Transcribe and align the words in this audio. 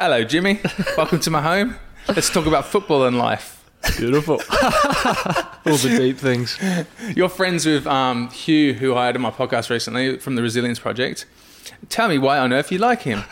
Hello, 0.00 0.24
Jimmy. 0.24 0.58
Welcome 0.96 1.20
to 1.20 1.30
my 1.30 1.42
home. 1.42 1.76
Let's 2.08 2.30
talk 2.30 2.46
about 2.46 2.64
football 2.64 3.04
and 3.04 3.18
life. 3.18 3.62
Beautiful. 3.98 4.36
All 5.66 5.76
the 5.76 5.94
deep 5.98 6.16
things. 6.16 6.58
You're 7.14 7.28
friends 7.28 7.66
with 7.66 7.86
um, 7.86 8.30
Hugh, 8.30 8.72
who 8.72 8.94
I 8.94 9.04
had 9.04 9.16
on 9.16 9.20
my 9.20 9.30
podcast 9.30 9.68
recently 9.68 10.18
from 10.18 10.36
the 10.36 10.42
Resilience 10.42 10.78
Project. 10.78 11.26
Tell 11.90 12.08
me 12.08 12.16
why 12.16 12.38
on 12.38 12.50
earth 12.50 12.72
you 12.72 12.78
like 12.78 13.02
him. 13.02 13.24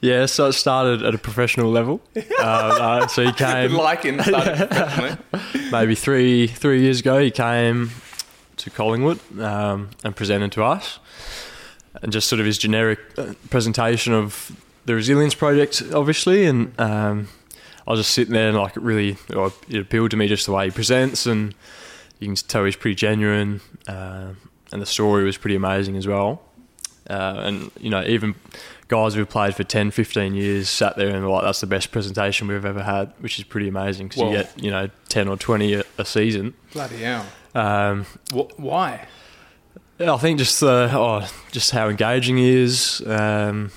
Yeah, 0.00 0.24
so 0.24 0.46
it 0.46 0.54
started 0.54 1.02
at 1.02 1.14
a 1.14 1.18
professional 1.18 1.70
level. 1.70 2.00
Uh, 2.38 2.42
uh, 2.42 3.06
so 3.06 3.22
he 3.22 3.32
came 3.32 3.74
like 3.74 4.04
him. 4.04 4.18
started 4.22 5.18
maybe 5.70 5.94
three 5.94 6.46
three 6.46 6.80
years 6.80 7.00
ago. 7.00 7.18
He 7.18 7.30
came 7.30 7.90
to 8.56 8.70
Collingwood 8.70 9.20
um, 9.38 9.90
and 10.02 10.16
presented 10.16 10.52
to 10.52 10.64
us, 10.64 10.98
and 12.00 12.10
just 12.12 12.30
sort 12.30 12.40
of 12.40 12.46
his 12.46 12.56
generic 12.56 12.98
uh, 13.18 13.34
presentation 13.50 14.14
of 14.14 14.56
the 14.86 14.94
Resilience 14.94 15.34
Project, 15.34 15.82
obviously, 15.94 16.46
and 16.46 16.78
um, 16.80 17.28
I 17.86 17.90
was 17.92 18.00
just 18.00 18.12
sitting 18.12 18.34
there 18.34 18.48
and 18.48 18.56
like 18.56 18.76
it 18.76 18.82
really 18.82 19.16
or 19.34 19.52
it 19.68 19.80
appealed 19.80 20.10
to 20.12 20.16
me 20.16 20.28
just 20.28 20.46
the 20.46 20.52
way 20.52 20.66
he 20.66 20.70
presents, 20.70 21.26
and 21.26 21.54
you 22.18 22.26
can 22.28 22.36
tell 22.36 22.64
he's 22.64 22.76
pretty 22.76 22.94
genuine, 22.94 23.60
uh, 23.88 24.28
and 24.72 24.82
the 24.82 24.86
story 24.86 25.24
was 25.24 25.36
pretty 25.36 25.56
amazing 25.56 25.96
as 25.96 26.06
well. 26.06 26.42
Uh, 27.08 27.40
and 27.44 27.70
you 27.80 27.90
know, 27.90 28.04
even 28.04 28.34
guys 28.88 29.14
who've 29.14 29.28
played 29.28 29.54
for 29.56 29.64
10, 29.64 29.90
15 29.90 30.34
years 30.34 30.68
sat 30.68 30.96
there 30.96 31.08
and 31.08 31.24
were 31.24 31.30
like, 31.30 31.42
"That's 31.44 31.60
the 31.60 31.66
best 31.66 31.90
presentation 31.90 32.46
we've 32.46 32.64
ever 32.64 32.82
had," 32.82 33.12
which 33.18 33.38
is 33.38 33.44
pretty 33.44 33.68
amazing 33.68 34.08
because 34.08 34.22
you 34.22 34.30
get 34.36 34.62
you 34.62 34.70
know 34.70 34.88
ten 35.08 35.26
or 35.28 35.36
twenty 35.36 35.74
a, 35.74 35.84
a 35.98 36.04
season. 36.04 36.54
Bloody 36.72 36.98
hell. 36.98 37.26
Um, 37.54 38.04
Wh- 38.32 38.58
why? 38.58 39.08
I 39.98 40.16
think 40.16 40.38
just 40.38 40.62
uh, 40.62 40.88
oh, 40.92 41.28
just 41.50 41.72
how 41.72 41.88
engaging 41.88 42.36
he 42.38 42.48
is. 42.48 43.02
Um, 43.06 43.70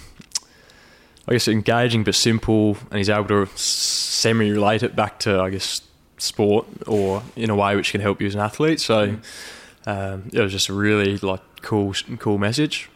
I 1.27 1.31
guess 1.33 1.47
engaging 1.47 2.03
but 2.03 2.15
simple, 2.15 2.77
and 2.91 2.97
he's 2.97 3.09
able 3.09 3.27
to 3.27 3.47
semi 3.55 4.51
relate 4.51 4.83
it 4.83 4.95
back 4.95 5.19
to 5.19 5.39
I 5.39 5.49
guess 5.49 5.81
sport 6.17 6.65
or 6.87 7.23
in 7.35 7.49
a 7.49 7.55
way 7.55 7.75
which 7.75 7.91
can 7.91 8.01
help 8.01 8.21
you 8.21 8.27
as 8.27 8.35
an 8.35 8.41
athlete. 8.41 8.79
So 8.79 9.17
um, 9.85 10.29
it 10.33 10.39
was 10.41 10.51
just 10.51 10.69
a 10.69 10.73
really 10.73 11.17
like 11.17 11.41
cool 11.61 11.93
cool 12.19 12.37
message. 12.37 12.89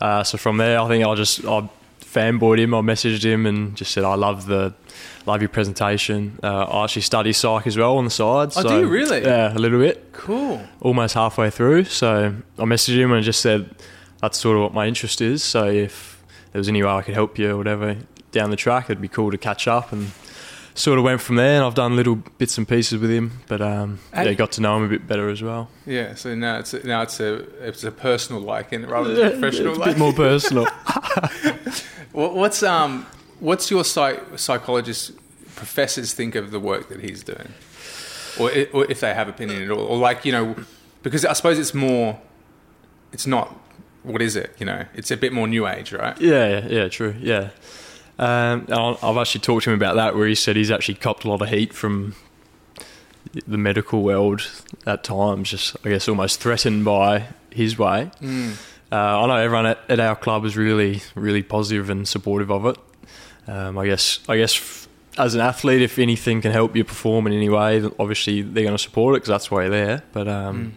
Uh, 0.00 0.24
so 0.24 0.38
from 0.38 0.56
there, 0.58 0.80
I 0.80 0.88
think 0.88 1.04
I 1.04 1.14
just 1.14 1.44
I 1.44 1.68
fanboyed 2.00 2.58
him. 2.58 2.74
I 2.74 2.80
messaged 2.80 3.24
him 3.24 3.46
and 3.46 3.76
just 3.76 3.92
said 3.92 4.04
I 4.04 4.14
love 4.14 4.46
the 4.46 4.72
love 5.26 5.40
your 5.42 5.48
presentation. 5.48 6.38
Uh, 6.42 6.64
I 6.64 6.84
actually 6.84 7.02
study 7.02 7.32
psych 7.32 7.66
as 7.66 7.76
well 7.76 7.96
on 7.96 8.04
the 8.04 8.10
side. 8.10 8.48
Oh, 8.56 8.62
so, 8.62 8.68
do 8.68 8.78
you 8.80 8.86
really? 8.88 9.22
Yeah, 9.22 9.52
a 9.52 9.58
little 9.58 9.80
bit 9.80 10.12
Cool. 10.12 10.60
almost 10.80 11.14
halfway 11.14 11.50
through. 11.50 11.84
So 11.84 12.34
I 12.58 12.62
messaged 12.62 12.96
him 12.96 13.12
and 13.12 13.24
just 13.24 13.40
said 13.40 13.68
that's 14.20 14.38
sort 14.38 14.56
of 14.56 14.62
what 14.62 14.74
my 14.74 14.86
interest 14.86 15.20
is. 15.20 15.42
So 15.42 15.66
if 15.66 16.13
there 16.54 16.60
was 16.60 16.68
any 16.68 16.82
way 16.84 16.88
I 16.88 17.02
could 17.02 17.14
help 17.14 17.36
you 17.36 17.50
or 17.50 17.56
whatever 17.56 17.96
down 18.30 18.50
the 18.50 18.56
track, 18.56 18.84
it'd 18.86 19.00
be 19.02 19.08
cool 19.08 19.32
to 19.32 19.36
catch 19.38 19.66
up 19.66 19.90
and 19.92 20.12
sort 20.74 20.98
of 20.98 21.04
went 21.04 21.20
from 21.20 21.34
there. 21.36 21.56
And 21.56 21.64
I've 21.64 21.74
done 21.74 21.96
little 21.96 22.14
bits 22.14 22.56
and 22.58 22.66
pieces 22.68 23.00
with 23.00 23.10
him, 23.10 23.40
but 23.48 23.60
um, 23.60 23.98
And- 24.12 24.26
yeah, 24.28 24.34
got 24.34 24.52
to 24.52 24.60
know 24.60 24.76
him 24.76 24.84
a 24.84 24.88
bit 24.88 25.06
better 25.06 25.28
as 25.28 25.42
well. 25.42 25.68
Yeah. 25.84 26.14
So 26.14 26.34
now 26.36 26.58
it's 26.60 26.72
a, 26.72 26.86
now 26.86 27.02
it's 27.02 27.18
a 27.18 27.34
it's 27.66 27.82
a 27.82 27.90
personal 27.90 28.40
liking 28.40 28.86
rather 28.86 29.14
than 29.14 29.26
a 29.26 29.30
professional 29.30 29.74
it's 29.74 29.82
a 29.82 29.84
bit 29.84 29.98
more 29.98 30.12
personal. 30.12 30.66
What's 32.12 32.62
um 32.62 33.06
what's 33.40 33.70
your 33.70 33.82
psych- 33.84 34.38
psychologist 34.38 35.12
professors 35.56 36.14
think 36.14 36.36
of 36.36 36.52
the 36.52 36.60
work 36.60 36.88
that 36.88 37.00
he's 37.00 37.24
doing, 37.24 37.52
or, 38.38 38.50
or 38.72 38.90
if 38.90 39.00
they 39.00 39.12
have 39.14 39.28
opinion 39.28 39.62
at 39.62 39.70
all, 39.70 39.80
or 39.80 39.96
like 39.98 40.24
you 40.24 40.30
know, 40.30 40.54
because 41.02 41.24
I 41.24 41.32
suppose 41.32 41.58
it's 41.58 41.74
more, 41.74 42.20
it's 43.12 43.26
not. 43.26 43.60
What 44.04 44.22
is 44.22 44.36
it? 44.36 44.54
You 44.58 44.66
know, 44.66 44.84
it's 44.94 45.10
a 45.10 45.16
bit 45.16 45.32
more 45.32 45.48
new 45.48 45.66
age, 45.66 45.92
right? 45.92 46.18
yeah, 46.20 46.48
yeah, 46.48 46.66
yeah, 46.68 46.88
true. 46.88 47.14
Yeah. 47.18 47.50
Um, 48.18 48.66
I've 48.70 49.16
actually 49.16 49.40
talked 49.40 49.64
to 49.64 49.70
him 49.70 49.76
about 49.76 49.96
that, 49.96 50.14
where 50.14 50.28
he 50.28 50.36
said 50.36 50.54
he's 50.54 50.70
actually 50.70 50.94
copped 50.94 51.24
a 51.24 51.28
lot 51.28 51.42
of 51.42 51.48
heat 51.48 51.72
from 51.72 52.14
the 53.46 53.58
medical 53.58 54.02
world 54.02 54.48
at 54.86 55.02
times, 55.02 55.50
just 55.50 55.76
I 55.84 55.88
guess 55.88 56.08
almost 56.08 56.40
threatened 56.40 56.84
by 56.84 57.26
his 57.50 57.76
way. 57.76 58.10
Mm. 58.20 58.54
Uh, 58.92 58.96
I 58.96 59.26
know 59.26 59.36
everyone 59.36 59.66
at, 59.66 59.78
at 59.88 59.98
our 59.98 60.14
club 60.14 60.44
is 60.44 60.56
really, 60.56 61.00
really 61.16 61.42
positive 61.42 61.90
and 61.90 62.06
supportive 62.06 62.50
of 62.52 62.66
it. 62.66 62.76
Um, 63.48 63.76
I 63.76 63.86
guess, 63.86 64.20
I 64.28 64.36
guess, 64.36 64.54
f- 64.56 64.88
as 65.18 65.34
an 65.34 65.40
athlete, 65.40 65.82
if 65.82 65.98
anything 65.98 66.40
can 66.40 66.52
help 66.52 66.76
you 66.76 66.84
perform 66.84 67.26
in 67.26 67.32
any 67.32 67.48
way, 67.48 67.82
obviously 67.98 68.42
they're 68.42 68.62
going 68.62 68.76
to 68.76 68.82
support 68.82 69.14
it 69.14 69.16
because 69.16 69.28
that's 69.28 69.50
why 69.50 69.62
you're 69.62 69.70
there. 69.70 70.02
But 70.12 70.28
um, 70.28 70.74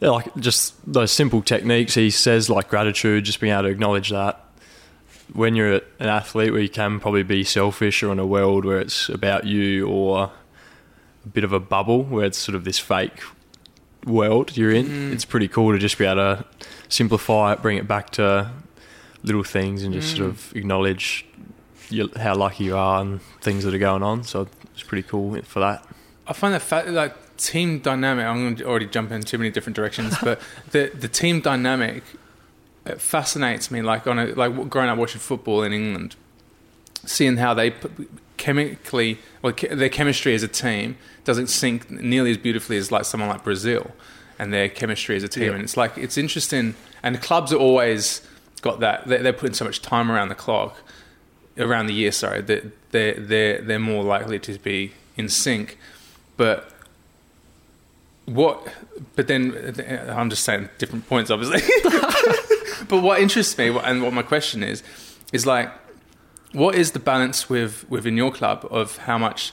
yeah, 0.00 0.10
like 0.10 0.34
just 0.36 0.74
those 0.90 1.10
simple 1.12 1.42
techniques 1.42 1.94
he 1.94 2.10
says, 2.10 2.48
like 2.50 2.68
gratitude, 2.68 3.24
just 3.24 3.40
being 3.40 3.52
able 3.52 3.64
to 3.64 3.68
acknowledge 3.68 4.10
that. 4.10 4.42
When 5.32 5.56
you're 5.56 5.74
an 5.98 6.08
athlete, 6.08 6.52
where 6.52 6.60
you 6.60 6.68
can 6.68 7.00
probably 7.00 7.24
be 7.24 7.42
selfish, 7.44 8.02
or 8.02 8.12
in 8.12 8.18
a 8.18 8.26
world 8.26 8.64
where 8.64 8.80
it's 8.80 9.08
about 9.08 9.44
you, 9.44 9.88
or 9.88 10.30
a 11.24 11.28
bit 11.28 11.42
of 11.44 11.52
a 11.52 11.58
bubble 11.60 12.04
where 12.04 12.24
it's 12.26 12.38
sort 12.38 12.54
of 12.54 12.64
this 12.64 12.78
fake 12.78 13.20
world 14.04 14.56
you're 14.56 14.70
in, 14.70 14.86
Mm. 14.86 15.12
it's 15.12 15.24
pretty 15.24 15.48
cool 15.48 15.72
to 15.72 15.78
just 15.78 15.98
be 15.98 16.04
able 16.04 16.14
to 16.36 16.44
simplify 16.88 17.52
it, 17.54 17.62
bring 17.62 17.76
it 17.76 17.88
back 17.88 18.10
to 18.10 18.50
little 19.24 19.42
things, 19.42 19.82
and 19.82 19.92
just 19.92 20.16
sort 20.16 20.28
Mm. 20.28 20.30
of 20.30 20.52
acknowledge 20.56 21.26
you, 21.90 22.08
how 22.16 22.36
lucky 22.36 22.64
you 22.64 22.76
are 22.76 23.00
and 23.00 23.20
things 23.40 23.64
that 23.64 23.74
are 23.74 23.78
going 23.78 24.04
on. 24.04 24.22
So 24.22 24.46
it's 24.74 24.84
pretty 24.84 25.08
cool 25.08 25.40
for 25.42 25.58
that. 25.60 25.84
I 26.28 26.32
find 26.34 26.54
the 26.54 26.60
fact 26.60 26.86
that 26.86 26.92
like 26.92 27.16
team 27.36 27.78
dynamic. 27.78 28.24
I'm 28.24 28.42
going 28.42 28.56
to 28.56 28.64
already 28.64 28.86
jump 28.86 29.10
in 29.12 29.22
too 29.22 29.38
many 29.38 29.50
different 29.50 29.76
directions, 29.76 30.16
but 30.22 30.40
the 30.70 30.90
the 30.94 31.08
team 31.08 31.40
dynamic 31.40 32.02
it 32.86 33.00
fascinates 33.00 33.70
me. 33.70 33.82
Like 33.82 34.06
on 34.06 34.18
a, 34.18 34.26
like 34.26 34.70
growing 34.70 34.88
up 34.88 34.98
watching 34.98 35.20
football 35.20 35.62
in 35.62 35.72
England, 35.72 36.16
seeing 37.04 37.36
how 37.36 37.52
they 37.52 37.74
chemically, 38.36 39.18
well, 39.42 39.52
their 39.70 39.88
chemistry 39.88 40.34
as 40.34 40.42
a 40.42 40.48
team 40.48 40.96
doesn't 41.24 41.48
sync 41.48 41.90
nearly 41.90 42.30
as 42.30 42.38
beautifully 42.38 42.76
as 42.76 42.92
like 42.92 43.04
someone 43.04 43.28
like 43.28 43.44
Brazil, 43.44 43.90
and 44.38 44.52
their 44.52 44.68
chemistry 44.68 45.16
as 45.16 45.22
a 45.22 45.28
team. 45.28 45.44
Yeah. 45.44 45.52
And 45.52 45.62
it's 45.62 45.76
like 45.76 45.98
it's 45.98 46.16
interesting. 46.16 46.74
And 47.02 47.14
the 47.14 47.20
clubs 47.20 47.52
are 47.52 47.58
always 47.58 48.22
got 48.62 48.80
that. 48.80 49.06
They're, 49.06 49.22
they're 49.22 49.32
putting 49.32 49.54
so 49.54 49.64
much 49.64 49.82
time 49.82 50.10
around 50.10 50.28
the 50.28 50.34
clock, 50.34 50.76
around 51.58 51.86
the 51.86 51.94
year. 51.94 52.12
Sorry, 52.12 52.40
that 52.42 52.90
they're 52.92 53.14
they're 53.14 53.60
they're 53.60 53.78
more 53.78 54.04
likely 54.04 54.38
to 54.40 54.58
be 54.58 54.92
in 55.16 55.28
sync. 55.28 55.78
But 56.36 56.70
what? 58.26 58.66
But 59.14 59.28
then 59.28 59.74
I'm 60.08 60.30
just 60.30 60.44
saying 60.44 60.68
different 60.78 61.08
points, 61.08 61.30
obviously. 61.30 61.62
but 62.88 63.02
what 63.02 63.20
interests 63.20 63.56
me, 63.56 63.68
and 63.68 64.02
what 64.02 64.12
my 64.12 64.22
question 64.22 64.62
is, 64.62 64.82
is 65.32 65.46
like, 65.46 65.72
what 66.52 66.74
is 66.74 66.92
the 66.92 66.98
balance 66.98 67.48
with 67.48 67.88
within 67.88 68.16
your 68.16 68.32
club 68.32 68.66
of 68.70 68.98
how 68.98 69.18
much, 69.18 69.52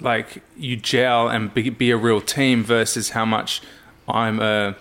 like, 0.00 0.42
you 0.56 0.76
gel 0.76 1.28
and 1.28 1.52
be, 1.54 1.70
be 1.70 1.90
a 1.90 1.96
real 1.96 2.20
team 2.20 2.64
versus 2.64 3.10
how 3.10 3.24
much 3.24 3.62
I'm 4.08 4.40
a 4.40 4.76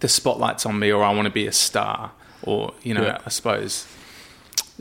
the 0.00 0.08
spotlight's 0.08 0.66
on 0.66 0.78
me 0.78 0.92
or 0.92 1.02
I 1.02 1.12
want 1.12 1.26
to 1.26 1.32
be 1.32 1.46
a 1.46 1.52
star 1.52 2.12
or 2.42 2.74
you 2.82 2.92
know 2.92 3.02
Yeah. 3.02 3.18
I 3.24 3.30
suppose 3.30 3.86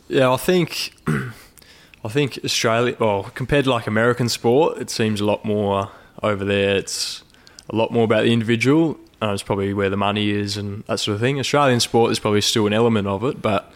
Yeah, 0.08 0.32
I 0.32 0.38
think 0.38 0.96
I 1.08 2.08
think 2.08 2.40
Australia, 2.44 2.96
well, 3.00 3.32
compared 3.34 3.66
to 3.66 3.72
like 3.72 3.88
American 3.88 4.30
sport, 4.30 4.78
it 4.78 4.92
seems 4.92 5.22
a 5.22 5.26
lot 5.26 5.44
more 5.44 5.90
over 6.26 6.44
there. 6.44 6.76
It's 6.76 7.24
a 7.70 7.76
lot 7.76 7.92
more 7.92 8.04
about 8.04 8.24
the 8.24 8.34
individual. 8.34 8.98
And 9.22 9.32
it's 9.32 9.44
probably 9.44 9.74
where 9.74 9.90
the 9.90 9.98
money 9.98 10.30
is 10.30 10.58
and 10.58 10.84
that 10.84 11.00
sort 11.00 11.16
of 11.16 11.22
thing. 11.22 11.40
Australian 11.40 11.80
sport 11.80 12.12
is 12.12 12.20
probably 12.20 12.42
still 12.42 12.68
an 12.68 12.74
element 12.74 13.08
of 13.08 13.24
it, 13.24 13.42
but 13.42 13.72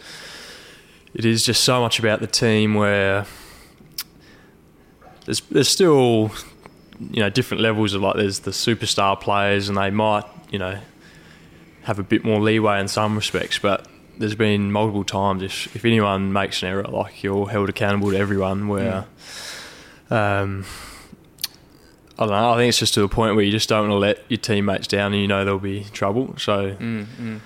it 1.14 1.24
is 1.24 1.44
just 1.44 1.64
so 1.64 1.80
much 1.80 1.98
about 1.98 2.20
the 2.20 2.26
team 2.26 2.74
where 2.74 3.24
there's 5.24 5.40
there's 5.50 5.68
still 5.68 6.30
you 7.00 7.20
know 7.20 7.30
different 7.30 7.62
levels 7.62 7.94
of 7.94 8.02
like 8.02 8.16
there's 8.16 8.40
the 8.40 8.50
superstar 8.50 9.18
players 9.18 9.68
and 9.68 9.78
they 9.78 9.90
might 9.90 10.24
you 10.50 10.58
know 10.58 10.78
have 11.82 11.98
a 11.98 12.02
bit 12.02 12.24
more 12.24 12.40
leeway 12.40 12.78
in 12.78 12.88
some 12.88 13.16
respects, 13.16 13.58
but 13.58 13.88
there's 14.18 14.34
been 14.34 14.70
multiple 14.70 15.04
times 15.04 15.42
if 15.42 15.74
if 15.74 15.84
anyone 15.84 16.32
makes 16.32 16.62
an 16.62 16.68
error, 16.68 16.82
like 16.84 17.22
you're 17.22 17.48
held 17.48 17.68
accountable 17.68 18.10
to 18.10 18.16
everyone. 18.18 18.68
Where, 18.68 19.06
um, 20.10 20.66
I 22.20 22.26
don't 22.26 22.34
know. 22.34 22.52
I 22.52 22.56
think 22.56 22.68
it's 22.68 22.78
just 22.78 22.92
to 22.94 23.00
the 23.00 23.08
point 23.08 23.34
where 23.34 23.44
you 23.44 23.50
just 23.50 23.68
don't 23.68 23.88
want 23.88 23.92
to 23.92 23.98
let 23.98 24.24
your 24.28 24.36
teammates 24.38 24.86
down, 24.86 25.14
and 25.14 25.22
you 25.22 25.26
know 25.26 25.42
there'll 25.42 25.58
be 25.58 25.84
trouble. 25.84 26.34
So 26.36 26.74
mm, 26.74 27.06
mm. 27.06 27.40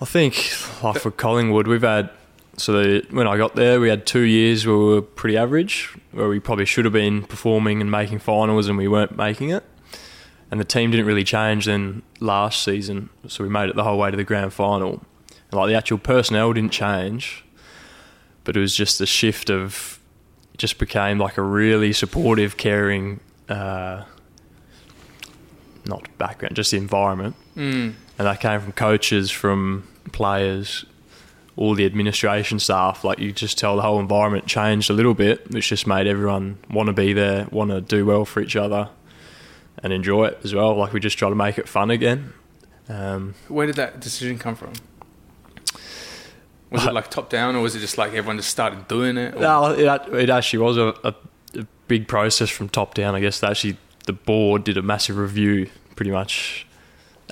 I 0.00 0.04
think, 0.04 0.34
like 0.82 1.00
for 1.00 1.10
Collingwood, 1.10 1.66
we've 1.66 1.80
had 1.80 2.10
so 2.58 2.72
the, 2.74 3.06
when 3.10 3.26
I 3.26 3.38
got 3.38 3.56
there, 3.56 3.80
we 3.80 3.88
had 3.88 4.04
two 4.04 4.20
years 4.20 4.66
where 4.66 4.76
we 4.76 4.84
were 4.84 5.02
pretty 5.02 5.38
average, 5.38 5.96
where 6.12 6.28
we 6.28 6.38
probably 6.40 6.66
should 6.66 6.84
have 6.84 6.92
been 6.92 7.22
performing 7.22 7.80
and 7.80 7.90
making 7.90 8.18
finals, 8.18 8.68
and 8.68 8.76
we 8.76 8.86
weren't 8.86 9.16
making 9.16 9.48
it. 9.48 9.64
And 10.50 10.60
the 10.60 10.64
team 10.64 10.90
didn't 10.90 11.06
really 11.06 11.24
change 11.24 11.64
then 11.64 12.02
last 12.18 12.62
season, 12.62 13.08
so 13.28 13.42
we 13.42 13.48
made 13.48 13.70
it 13.70 13.76
the 13.76 13.84
whole 13.84 13.98
way 13.98 14.10
to 14.10 14.16
the 14.16 14.24
grand 14.24 14.52
final. 14.52 15.00
And 15.50 15.54
like 15.58 15.68
the 15.68 15.74
actual 15.74 15.96
personnel 15.96 16.52
didn't 16.52 16.72
change, 16.72 17.44
but 18.44 18.58
it 18.58 18.60
was 18.60 18.74
just 18.74 18.98
the 18.98 19.06
shift 19.06 19.48
of 19.48 20.00
just 20.58 20.78
became 20.78 21.18
like 21.18 21.38
a 21.38 21.42
really 21.42 21.94
supportive, 21.94 22.58
caring, 22.58 23.20
uh, 23.50 24.04
not 25.86 26.06
background, 26.18 26.56
just 26.56 26.70
the 26.70 26.76
environment 26.76 27.34
Mm. 27.56 27.94
and 28.18 28.26
that 28.26 28.40
came 28.40 28.60
from 28.60 28.72
coaches, 28.72 29.30
from 29.30 29.88
players, 30.12 30.84
all 31.56 31.74
the 31.74 31.84
administration 31.84 32.58
staff, 32.58 33.02
like 33.04 33.18
you 33.18 33.32
just 33.32 33.58
tell 33.58 33.76
the 33.76 33.82
whole 33.82 33.98
environment 34.00 34.46
changed 34.46 34.88
a 34.88 34.92
little 34.92 35.14
bit, 35.14 35.50
which 35.50 35.68
just 35.68 35.86
made 35.86 36.06
everyone 36.06 36.58
want 36.70 36.86
to 36.86 36.92
be 36.92 37.12
there, 37.12 37.46
want 37.50 37.70
to 37.70 37.80
do 37.80 38.06
well 38.06 38.24
for 38.24 38.40
each 38.40 38.56
other, 38.56 38.88
and 39.82 39.92
enjoy 39.92 40.26
it 40.26 40.38
as 40.44 40.54
well. 40.54 40.76
Like 40.76 40.92
we 40.92 41.00
just 41.00 41.18
try 41.18 41.28
to 41.28 41.34
make 41.34 41.58
it 41.58 41.68
fun 41.68 41.90
again. 41.90 42.32
Um, 42.88 43.34
Where 43.48 43.66
did 43.66 43.76
that 43.76 44.00
decision 44.00 44.38
come 44.38 44.54
from? 44.54 44.72
Was 46.70 46.86
it 46.86 46.92
like 46.92 47.10
top 47.10 47.28
down, 47.30 47.56
or 47.56 47.60
was 47.62 47.74
it 47.74 47.80
just 47.80 47.98
like 47.98 48.10
everyone 48.14 48.36
just 48.36 48.50
started 48.50 48.86
doing 48.86 49.16
it? 49.16 49.34
or- 49.34 49.40
no, 49.40 49.66
it, 49.72 50.14
it 50.14 50.30
actually 50.30 50.60
was 50.60 50.76
a, 50.76 50.94
a, 51.02 51.14
a 51.54 51.66
big 51.88 52.08
process 52.08 52.50
from 52.50 52.68
top 52.68 52.94
down. 52.94 53.14
I 53.14 53.20
guess 53.20 53.42
actually 53.42 53.76
the 54.06 54.12
board 54.12 54.64
did 54.64 54.76
a 54.76 54.82
massive 54.82 55.16
review, 55.16 55.68
pretty 55.96 56.10
much 56.10 56.66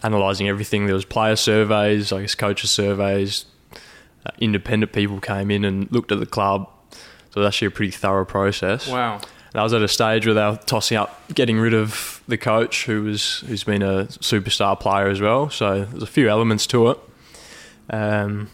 analysing 0.03 0.49
everything. 0.49 0.87
There 0.87 0.95
was 0.95 1.05
player 1.05 1.37
surveys, 1.37 2.13
I 2.13 2.21
guess 2.23 2.35
coaches 2.35 2.71
surveys, 2.71 3.47
uh, 4.27 4.31
independent 4.39 4.93
people 4.93 5.21
came 5.21 5.51
in 5.51 5.65
and 5.65 5.91
looked 5.91 6.13
at 6.13 6.21
the 6.21 6.27
club. 6.27 6.69
So 7.31 7.41
it 7.41 7.45
was 7.45 7.47
actually 7.47 7.69
a 7.69 7.73
pretty 7.73 7.93
thorough 7.93 8.25
process. 8.25 8.89
Wow. 8.89 9.21
And 9.53 9.61
I 9.61 9.63
was 9.63 9.73
at 9.73 9.83
a 9.83 9.89
stage 9.89 10.27
where 10.27 10.35
they 10.35 10.45
were 10.45 10.59
tossing 10.67 10.99
up 10.99 11.21
getting 11.35 11.59
rid 11.59 11.75
of 11.75 12.23
the 12.29 12.37
coach 12.37 12.85
who 12.85 13.05
was 13.05 13.41
who's 13.47 13.65
been 13.65 13.83
a 13.83 14.05
superstar 14.05 14.79
player 14.79 15.09
as 15.09 15.21
well. 15.21 15.51
So 15.51 15.85
there's 15.85 16.03
a 16.03 16.07
few 16.07 16.29
elements 16.29 16.67
to 16.69 16.91
it. 16.91 16.99
Um, 17.91 18.51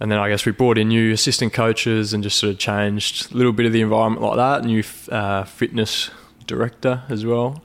and 0.00 0.10
then 0.10 0.18
I 0.18 0.28
guess 0.28 0.46
we 0.46 0.52
brought 0.52 0.78
in 0.78 0.88
new 0.88 1.12
assistant 1.12 1.52
coaches 1.52 2.12
and 2.12 2.22
just 2.22 2.38
sort 2.38 2.52
of 2.52 2.58
changed 2.58 3.32
a 3.32 3.36
little 3.36 3.52
bit 3.52 3.66
of 3.66 3.72
the 3.72 3.80
environment 3.80 4.22
like 4.22 4.36
that. 4.36 4.64
New 4.64 4.84
uh, 5.10 5.44
fitness 5.44 6.10
director 6.46 7.02
as 7.08 7.26
well. 7.26 7.62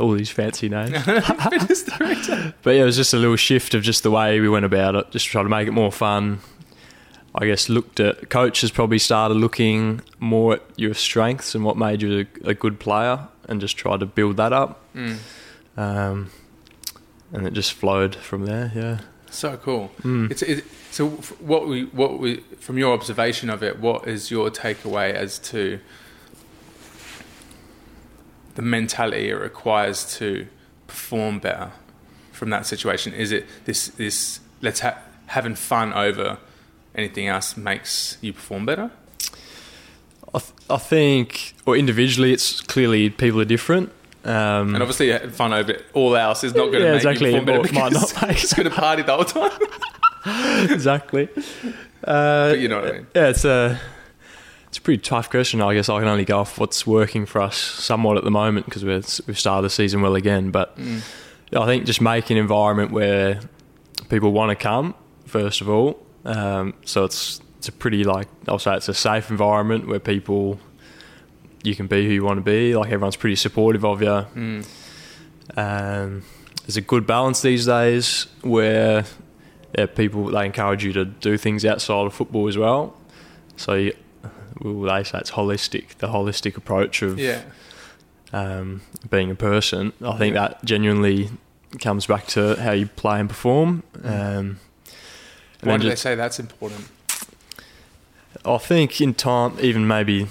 All 0.00 0.12
these 0.12 0.30
fancy 0.30 0.68
names. 0.68 1.00
Fitness 1.04 1.84
director. 1.84 2.54
But 2.62 2.70
yeah, 2.74 2.82
it 2.82 2.86
was 2.86 2.96
just 2.96 3.14
a 3.14 3.18
little 3.18 3.36
shift 3.36 3.74
of 3.74 3.82
just 3.84 4.02
the 4.02 4.10
way 4.10 4.40
we 4.40 4.48
went 4.48 4.64
about 4.64 4.96
it, 4.96 5.10
just 5.12 5.26
try 5.26 5.44
to 5.44 5.48
make 5.48 5.68
it 5.68 5.72
more 5.72 5.92
fun. 5.92 6.40
I 7.34 7.46
guess 7.46 7.68
looked 7.68 8.00
at 8.00 8.30
coaches 8.30 8.70
probably 8.70 8.98
started 8.98 9.34
looking 9.34 10.00
more 10.18 10.54
at 10.54 10.62
your 10.74 10.94
strengths 10.94 11.54
and 11.54 11.64
what 11.64 11.76
made 11.76 12.02
you 12.02 12.26
a, 12.44 12.50
a 12.50 12.54
good 12.54 12.80
player, 12.80 13.28
and 13.48 13.60
just 13.60 13.76
tried 13.76 14.00
to 14.00 14.06
build 14.06 14.38
that 14.38 14.52
up. 14.52 14.80
Mm. 14.94 15.18
Um, 15.76 16.30
and 17.32 17.46
it 17.46 17.52
just 17.52 17.72
flowed 17.74 18.16
from 18.16 18.46
there. 18.46 18.72
Yeah. 18.74 19.00
So 19.30 19.56
cool. 19.58 19.92
Mm. 20.02 20.30
It's 20.30 20.42
it, 20.42 20.64
so. 20.96 21.08
What 21.40 21.66
we 21.68 21.84
what 21.86 22.18
we 22.18 22.36
from 22.58 22.78
your 22.78 22.92
observation 22.94 23.50
of 23.50 23.62
it, 23.62 23.78
what 23.80 24.06
is 24.08 24.30
your 24.30 24.50
takeaway 24.50 25.12
as 25.12 25.38
to 25.50 25.78
the 28.54 28.62
mentality 28.62 29.28
it 29.30 29.34
requires 29.34 30.16
to 30.18 30.46
perform 30.86 31.38
better 31.38 31.72
from 32.32 32.50
that 32.50 32.66
situation? 32.66 33.12
Is 33.12 33.32
it 33.32 33.46
this 33.64 33.88
this 33.88 34.40
let's 34.62 34.80
ha- 34.80 34.98
having 35.26 35.54
fun 35.54 35.92
over 35.92 36.38
anything 36.94 37.26
else 37.28 37.56
makes 37.56 38.18
you 38.20 38.32
perform 38.32 38.66
better? 38.66 38.90
I, 40.34 40.38
th- 40.38 40.52
I 40.68 40.76
think, 40.78 41.54
or 41.66 41.76
individually, 41.76 42.32
it's 42.32 42.60
clearly 42.60 43.10
people 43.10 43.40
are 43.40 43.44
different. 43.46 43.90
Um, 44.24 44.74
And 44.74 44.82
obviously, 44.82 45.16
fun 45.30 45.52
over 45.52 45.76
all 45.94 46.16
else 46.16 46.42
is 46.44 46.52
not 46.54 46.66
going 46.72 46.72
to 46.72 46.78
Yeah, 46.80 46.90
make 46.92 46.96
exactly. 46.96 47.32
you 47.34 47.40
perform 47.40 47.62
better 47.62 47.68
It 47.68 47.72
might 47.80 47.92
not 47.92 48.22
make- 48.28 48.42
it's 48.42 48.52
going 48.54 48.68
to 48.68 48.74
party 48.74 49.02
the 49.02 49.14
whole 49.14 49.24
time. 49.24 49.50
exactly. 50.70 51.28
Uh, 52.04 52.50
But 52.50 52.58
you 52.60 52.68
know 52.68 52.80
what 52.80 52.88
I 52.88 52.92
mean. 52.98 53.06
Yeah, 53.14 53.28
it's 53.28 53.44
a 53.44 53.80
it's 54.68 54.78
a 54.78 54.80
pretty 54.80 55.00
tough 55.02 55.30
question. 55.30 55.62
I 55.62 55.74
guess 55.74 55.88
I 55.88 55.98
can 56.00 56.08
only 56.08 56.24
go 56.24 56.38
off 56.40 56.58
what's 56.58 56.86
working 56.86 57.26
for 57.26 57.40
us 57.40 57.56
somewhat 57.56 58.16
at 58.16 58.24
the 58.24 58.30
moment 58.30 58.66
because 58.66 58.84
we've 58.84 59.06
we've 59.26 59.38
started 59.38 59.64
the 59.64 59.70
season 59.70 60.02
well 60.02 60.14
again. 60.16 60.50
But 60.50 60.76
Mm. 60.78 61.00
I 61.56 61.64
think 61.66 61.84
just 61.86 62.00
make 62.00 62.28
an 62.30 62.36
environment 62.36 62.90
where 62.90 63.38
people 64.08 64.32
want 64.32 64.50
to 64.50 64.56
come 64.56 64.94
first 65.26 65.60
of 65.60 65.68
all. 65.68 66.04
Um, 66.24 66.74
so 66.84 67.04
it's 67.04 67.40
it's 67.58 67.68
a 67.68 67.72
pretty 67.72 68.02
like 68.04 68.26
I'll 68.48 68.58
say 68.58 68.74
it's 68.76 68.88
a 68.88 68.94
safe 68.94 69.30
environment 69.30 69.86
where 69.86 70.00
people 70.00 70.58
you 71.62 71.74
can 71.76 71.86
be 71.86 72.04
who 72.04 72.12
you 72.12 72.24
want 72.24 72.38
to 72.38 72.42
be. 72.42 72.74
Like 72.76 72.90
everyone's 72.92 73.16
pretty 73.16 73.36
supportive 73.36 73.84
of 73.84 74.02
you. 74.02 74.08
Mm. 74.08 74.66
Um, 75.56 76.22
there's 76.64 76.76
a 76.76 76.80
good 76.80 77.06
balance 77.06 77.42
these 77.42 77.66
days 77.66 78.26
where 78.42 79.04
yeah, 79.76 79.86
people 79.86 80.26
they 80.26 80.46
encourage 80.46 80.84
you 80.84 80.92
to 80.92 81.04
do 81.04 81.36
things 81.38 81.64
outside 81.64 82.06
of 82.06 82.14
football 82.14 82.48
as 82.48 82.56
well. 82.58 82.96
So 83.56 83.74
you, 83.74 83.94
well, 84.60 84.94
they 84.94 85.04
say 85.04 85.18
it's 85.18 85.32
holistic, 85.32 85.96
the 85.98 86.08
holistic 86.08 86.56
approach 86.56 87.02
of 87.02 87.18
Yeah. 87.18 87.42
um, 88.32 88.82
being 89.10 89.30
a 89.30 89.34
person. 89.34 89.92
I 90.02 90.16
think 90.18 90.34
that 90.34 90.64
genuinely 90.64 91.30
comes 91.80 92.06
back 92.06 92.26
to 92.28 92.54
how 92.56 92.72
you 92.72 92.86
play 92.86 93.20
and 93.20 93.28
perform. 93.28 93.82
Um, 94.02 94.58
Why 95.60 95.72
then 95.72 95.80
do 95.80 95.88
they 95.88 95.94
say 95.96 96.14
that's 96.14 96.38
important? 96.38 96.88
I 98.44 98.58
think 98.58 99.00
in 99.00 99.14
time, 99.14 99.56
even 99.60 99.86
maybe 99.86 100.28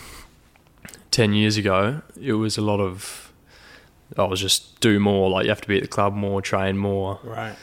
10 1.11 1.33
years 1.33 1.57
ago, 1.57 2.01
it 2.21 2.33
was 2.33 2.57
a 2.57 2.61
lot 2.61 2.79
of, 2.79 3.31
I 4.17 4.23
was 4.23 4.39
just 4.39 4.79
do 4.79 4.99
more, 4.99 5.29
like 5.29 5.43
you 5.43 5.49
have 5.49 5.61
to 5.61 5.67
be 5.67 5.75
at 5.77 5.81
the 5.81 5.87
club 5.89 6.13
more, 6.13 6.41
train 6.41 6.77
more. 6.77 7.19
Right. 7.23 7.55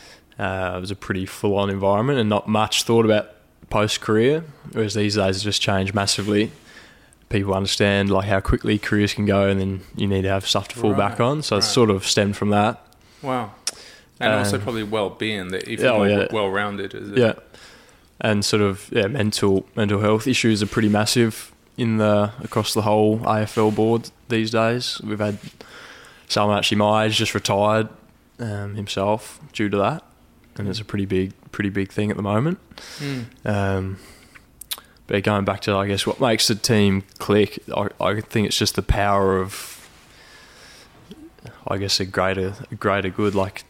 Uh, 0.42 0.76
it 0.76 0.80
was 0.80 0.90
a 0.90 0.96
pretty 0.96 1.26
full 1.26 1.56
on 1.56 1.70
environment 1.70 2.18
and 2.18 2.28
not 2.28 2.48
much 2.48 2.82
thought 2.82 3.04
about 3.04 3.30
post 3.70 4.00
career, 4.00 4.44
whereas 4.72 4.94
these 4.94 5.14
days 5.14 5.36
it's 5.36 5.44
just 5.44 5.62
changed 5.62 5.94
massively. 5.94 6.50
People 7.28 7.54
understand 7.54 8.10
like 8.10 8.26
how 8.28 8.40
quickly 8.40 8.78
careers 8.78 9.14
can 9.14 9.24
go, 9.24 9.48
and 9.48 9.60
then 9.60 9.80
you 9.96 10.06
need 10.06 10.22
to 10.22 10.28
have 10.28 10.46
stuff 10.46 10.68
to 10.68 10.76
fall 10.76 10.94
back 10.94 11.20
on. 11.20 11.42
So 11.42 11.56
it's 11.58 11.68
sort 11.68 11.90
of 11.90 12.04
stemmed 12.04 12.36
from 12.36 12.50
that. 12.50 12.84
Wow. 13.22 13.52
And 14.20 14.32
also 14.34 14.56
Um, 14.56 14.62
probably 14.62 14.82
well-being 14.82 15.48
that 15.48 15.68
if 15.68 15.80
oh, 15.80 16.02
you're 16.04 16.22
yeah. 16.22 16.26
well-rounded. 16.30 16.92
Is 16.94 17.10
it? 17.12 17.18
Yeah, 17.18 17.34
and 18.20 18.44
sort 18.44 18.62
of 18.62 18.88
yeah, 18.92 19.06
mental 19.06 19.66
mental 19.76 20.00
health 20.00 20.26
issues 20.26 20.62
are 20.62 20.66
pretty 20.66 20.88
massive 20.88 21.52
in 21.76 21.96
the 21.98 22.32
across 22.42 22.74
the 22.74 22.82
whole 22.82 23.18
AFL 23.20 23.74
board 23.74 24.10
these 24.28 24.50
days. 24.50 25.00
We've 25.02 25.18
had 25.18 25.38
someone 26.28 26.58
actually 26.58 26.78
my 26.78 27.04
age 27.04 27.16
just 27.16 27.34
retired 27.34 27.88
um, 28.38 28.74
himself 28.74 29.40
due 29.52 29.68
to 29.70 29.76
that, 29.78 30.02
and 30.56 30.68
it's 30.68 30.80
a 30.80 30.84
pretty 30.84 31.06
big 31.06 31.32
pretty 31.50 31.70
big 31.70 31.90
thing 31.90 32.10
at 32.10 32.16
the 32.16 32.22
moment. 32.22 32.58
Mm. 32.98 33.46
Um, 33.46 33.98
but 35.06 35.22
going 35.22 35.44
back 35.44 35.60
to 35.62 35.74
I 35.76 35.86
guess 35.86 36.06
what 36.06 36.20
makes 36.20 36.48
the 36.48 36.54
team 36.54 37.04
click, 37.18 37.58
I, 37.74 37.88
I 38.00 38.20
think 38.20 38.46
it's 38.46 38.56
just 38.58 38.74
the 38.74 38.82
power 38.82 39.38
of 39.38 39.88
I 41.66 41.78
guess 41.78 42.00
a 42.00 42.04
greater 42.04 42.54
a 42.70 42.74
greater 42.74 43.10
good 43.10 43.34
like 43.34 43.64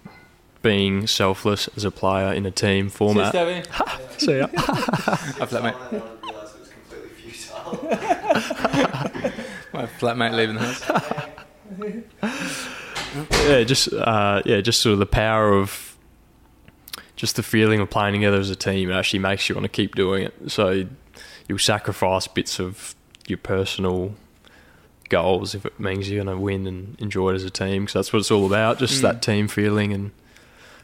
being 0.63 1.07
selfless 1.07 1.69
as 1.77 1.85
a 1.85 1.91
player 1.91 2.33
in 2.33 2.47
a 2.47 2.51
team 2.51 2.89
format. 2.89 3.33
Cheers, 3.33 3.67
So 4.19 4.33
yeah. 4.33 4.47
My 4.53 5.47
flatmate, 5.47 5.75
I 5.75 5.91
didn't 5.91 6.05
realise 6.23 6.53
completely 6.71 7.11
futile. 7.17 7.79
my 9.73 9.87
flatmate 9.99 10.35
leaving 10.35 10.57
the 10.57 10.63
house. 10.63 10.83
yeah, 13.49 13.65
just 13.65 13.93
uh, 13.93 14.43
yeah, 14.45 14.61
just 14.61 14.81
sort 14.81 14.93
of 14.93 14.99
the 15.01 15.07
power 15.07 15.53
of 15.53 15.92
just 17.23 17.37
the 17.37 17.43
feeling 17.45 17.79
of 17.79 17.89
playing 17.89 18.15
together 18.15 18.41
as 18.41 18.51
a 18.51 18.57
team 18.57 18.91
it 18.91 18.95
actually 18.95 19.21
makes 19.21 19.49
you 19.49 19.55
want 19.55 19.63
to 19.65 19.69
keep 19.69 19.95
doing 19.95 20.25
it. 20.25 20.35
So 20.51 20.87
you'll 21.47 21.59
sacrifice 21.61 22.27
bits 22.27 22.59
of 22.59 22.97
your 23.29 23.39
personal 23.39 24.15
goals 25.09 25.55
if 25.55 25.65
it 25.65 25.79
means 25.79 26.11
you're 26.11 26.25
going 26.25 26.37
to 26.37 26.43
win 26.43 26.67
and 26.67 27.01
enjoy 27.01 27.31
it 27.31 27.35
as 27.37 27.45
a 27.45 27.51
team. 27.51 27.85
Because 27.85 27.95
that's 27.95 28.13
what 28.13 28.19
it's 28.19 28.33
all 28.33 28.45
about, 28.45 28.81
just 28.81 28.99
Mm. 28.99 29.03
that 29.03 29.23
team 29.23 29.47
feeling, 29.47 29.93
and 29.93 30.11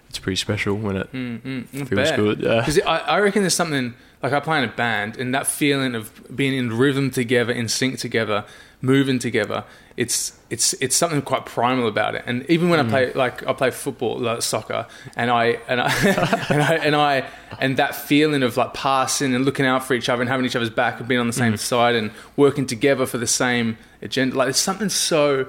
it's 0.09 0.21
pretty 0.21 0.37
special 0.37 0.77
when 0.77 0.97
it 0.97 1.13
Mm, 1.13 1.41
mm, 1.41 1.65
mm, 1.65 1.89
feels 1.89 1.91
bet. 1.91 2.17
good. 2.17 2.41
Yeah. 2.41 2.61
Because 2.61 2.79
I, 2.87 2.99
I 2.99 3.19
reckon 3.19 3.43
there's 3.43 3.55
something 3.55 3.95
like 4.23 4.33
I 4.33 4.39
play 4.39 4.59
in 4.59 4.65
a 4.65 4.73
band, 4.73 5.17
and 5.17 5.35
that 5.35 5.49
feeling 5.49 5.97
of 5.97 6.13
being 6.37 6.55
in 6.55 6.73
rhythm 6.79 7.11
together, 7.11 7.53
in 7.53 7.67
sync 7.69 7.99
together, 7.99 8.45
moving 8.81 9.19
together. 9.19 9.65
It's 9.97 10.38
it's 10.51 10.73
it's 10.75 10.97
something 10.97 11.21
quite 11.23 11.45
primal 11.47 11.89
about 11.89 12.15
it. 12.15 12.25
And 12.27 12.49
even 12.49 12.71
when 12.71 12.81
I 12.81 12.83
mm. 12.85 12.89
play 12.89 13.13
like 13.13 13.47
I 13.47 13.53
play 13.53 13.71
football, 13.71 14.19
like 14.19 14.43
soccer, 14.43 14.87
and 15.15 15.31
I 15.31 15.59
and 15.69 15.81
I 15.81 15.95
and 16.49 16.63
I 16.63 16.75
and 16.77 16.97
I 16.97 17.25
and 17.61 17.77
that 17.77 17.95
feeling 17.95 18.43
of 18.43 18.57
like 18.57 18.75
passing 18.75 19.35
and 19.35 19.45
looking 19.45 19.67
out 19.67 19.85
for 19.85 19.95
each 19.95 20.09
other 20.09 20.23
and 20.23 20.29
having 20.29 20.47
each 20.47 20.57
other's 20.57 20.71
back 20.71 21.01
and 21.01 21.09
being 21.09 21.21
on 21.21 21.27
the 21.27 21.33
same 21.33 21.55
mm. 21.55 21.59
side 21.59 21.95
and 21.95 22.11
working 22.37 22.67
together 22.67 23.05
for 23.05 23.19
the 23.19 23.27
same 23.27 23.77
agenda. 24.01 24.37
Like 24.37 24.47
there's 24.47 24.57
something 24.57 24.89
so 24.89 25.49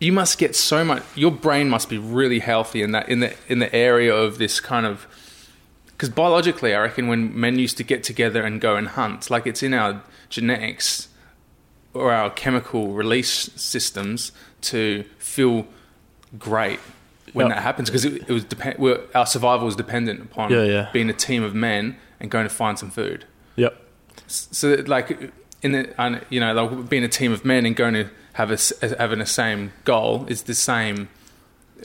you 0.00 0.12
must 0.12 0.38
get 0.38 0.56
so 0.56 0.84
much 0.84 1.02
your 1.14 1.30
brain 1.30 1.68
must 1.68 1.88
be 1.88 1.98
really 1.98 2.40
healthy 2.40 2.82
in 2.82 2.92
that 2.92 3.08
in 3.08 3.20
the 3.20 3.34
in 3.48 3.58
the 3.58 3.72
area 3.74 4.14
of 4.14 4.38
this 4.38 4.58
kind 4.58 4.86
of 4.86 5.06
because 5.88 6.08
biologically 6.08 6.74
i 6.74 6.80
reckon 6.80 7.06
when 7.06 7.38
men 7.38 7.58
used 7.58 7.76
to 7.76 7.84
get 7.84 8.02
together 8.02 8.42
and 8.42 8.62
go 8.62 8.76
and 8.76 8.88
hunt 8.88 9.30
like 9.30 9.46
it's 9.46 9.62
in 9.62 9.74
our 9.74 10.02
genetics 10.30 11.08
or 11.94 12.12
our 12.12 12.30
chemical 12.30 12.92
release 12.92 13.50
systems 13.56 14.32
to 14.62 15.04
feel 15.18 15.66
great 16.38 16.78
when 17.32 17.46
Yeah. 17.48 17.54
that 17.54 17.62
happens 17.62 17.88
because 17.90 18.04
it, 18.04 18.22
it 18.28 18.32
was 18.32 18.44
depend 18.44 18.78
we're, 18.78 19.00
our 19.14 19.26
survival 19.26 19.66
was 19.66 19.76
dependent 19.76 20.20
upon 20.22 20.50
Yeah, 20.52 20.62
yeah. 20.64 20.88
being 20.92 21.08
a 21.10 21.12
team 21.14 21.42
of 21.42 21.54
men 21.54 21.96
and 22.20 22.30
going 22.30 22.44
to 22.48 22.54
find 22.54 22.78
some 22.78 22.90
food 22.90 23.24
Yep. 23.56 23.76
so 24.26 24.82
like 24.86 25.32
in 25.62 25.72
the 25.72 25.94
and, 26.00 26.24
you 26.30 26.40
know 26.40 26.52
like 26.54 26.88
being 26.88 27.04
a 27.04 27.08
team 27.08 27.32
of 27.32 27.44
men 27.44 27.66
and 27.66 27.74
going 27.76 27.94
to 27.94 28.08
have 28.34 28.50
a 28.52 28.58
having 28.98 29.18
the 29.18 29.26
same 29.26 29.72
goal 29.84 30.24
is 30.28 30.42
the 30.42 30.54
same 30.54 31.08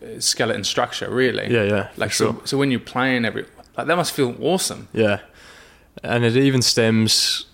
uh, 0.02 0.20
skeleton 0.20 0.64
structure 0.64 1.10
really 1.10 1.52
Yeah, 1.52 1.64
yeah. 1.64 1.90
like 1.98 2.10
for 2.12 2.16
sure. 2.16 2.34
so, 2.34 2.42
so 2.46 2.58
when 2.58 2.70
you're 2.72 2.80
playing 2.80 3.26
every 3.26 3.46
like 3.78 3.88
that 3.88 3.96
must 3.96 4.12
feel 4.14 4.36
awesome 4.42 4.88
Yeah. 4.94 5.20
and 6.04 6.24
it 6.24 6.36
even 6.38 6.62
stems 6.62 7.46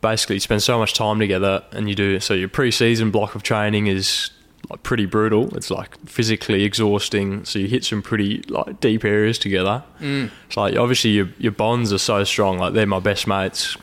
basically 0.00 0.36
you 0.36 0.40
spend 0.40 0.62
so 0.62 0.78
much 0.78 0.94
time 0.94 1.18
together 1.18 1.62
and 1.72 1.88
you 1.88 1.94
do 1.94 2.20
so 2.20 2.32
your 2.34 2.48
pre-season 2.48 3.10
block 3.10 3.34
of 3.34 3.42
training 3.42 3.86
is 3.86 4.30
like 4.68 4.82
pretty 4.82 5.06
brutal. 5.06 5.54
It's 5.56 5.70
like 5.70 5.98
physically 6.06 6.62
exhausting 6.64 7.44
so 7.44 7.58
you 7.58 7.66
hit 7.66 7.84
some 7.84 8.02
pretty 8.02 8.42
like 8.48 8.80
deep 8.80 9.04
areas 9.04 9.38
together. 9.38 9.82
Mm. 10.00 10.30
it's 10.46 10.56
like 10.56 10.76
obviously 10.76 11.10
your, 11.10 11.28
your 11.38 11.52
bonds 11.52 11.92
are 11.92 11.98
so 11.98 12.24
strong. 12.24 12.58
Like 12.58 12.74
they're 12.74 12.86
my 12.86 13.00
best 13.00 13.26
mates 13.26 13.76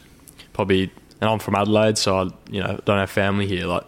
probably 0.53 0.91
and 1.21 1.29
i'm 1.29 1.37
from 1.37 1.55
adelaide 1.55 1.97
so 1.97 2.17
i 2.17 2.23
you 2.49 2.61
know 2.61 2.79
don't 2.85 2.97
have 2.97 3.09
family 3.09 3.47
here. 3.47 3.65
Like 3.65 3.83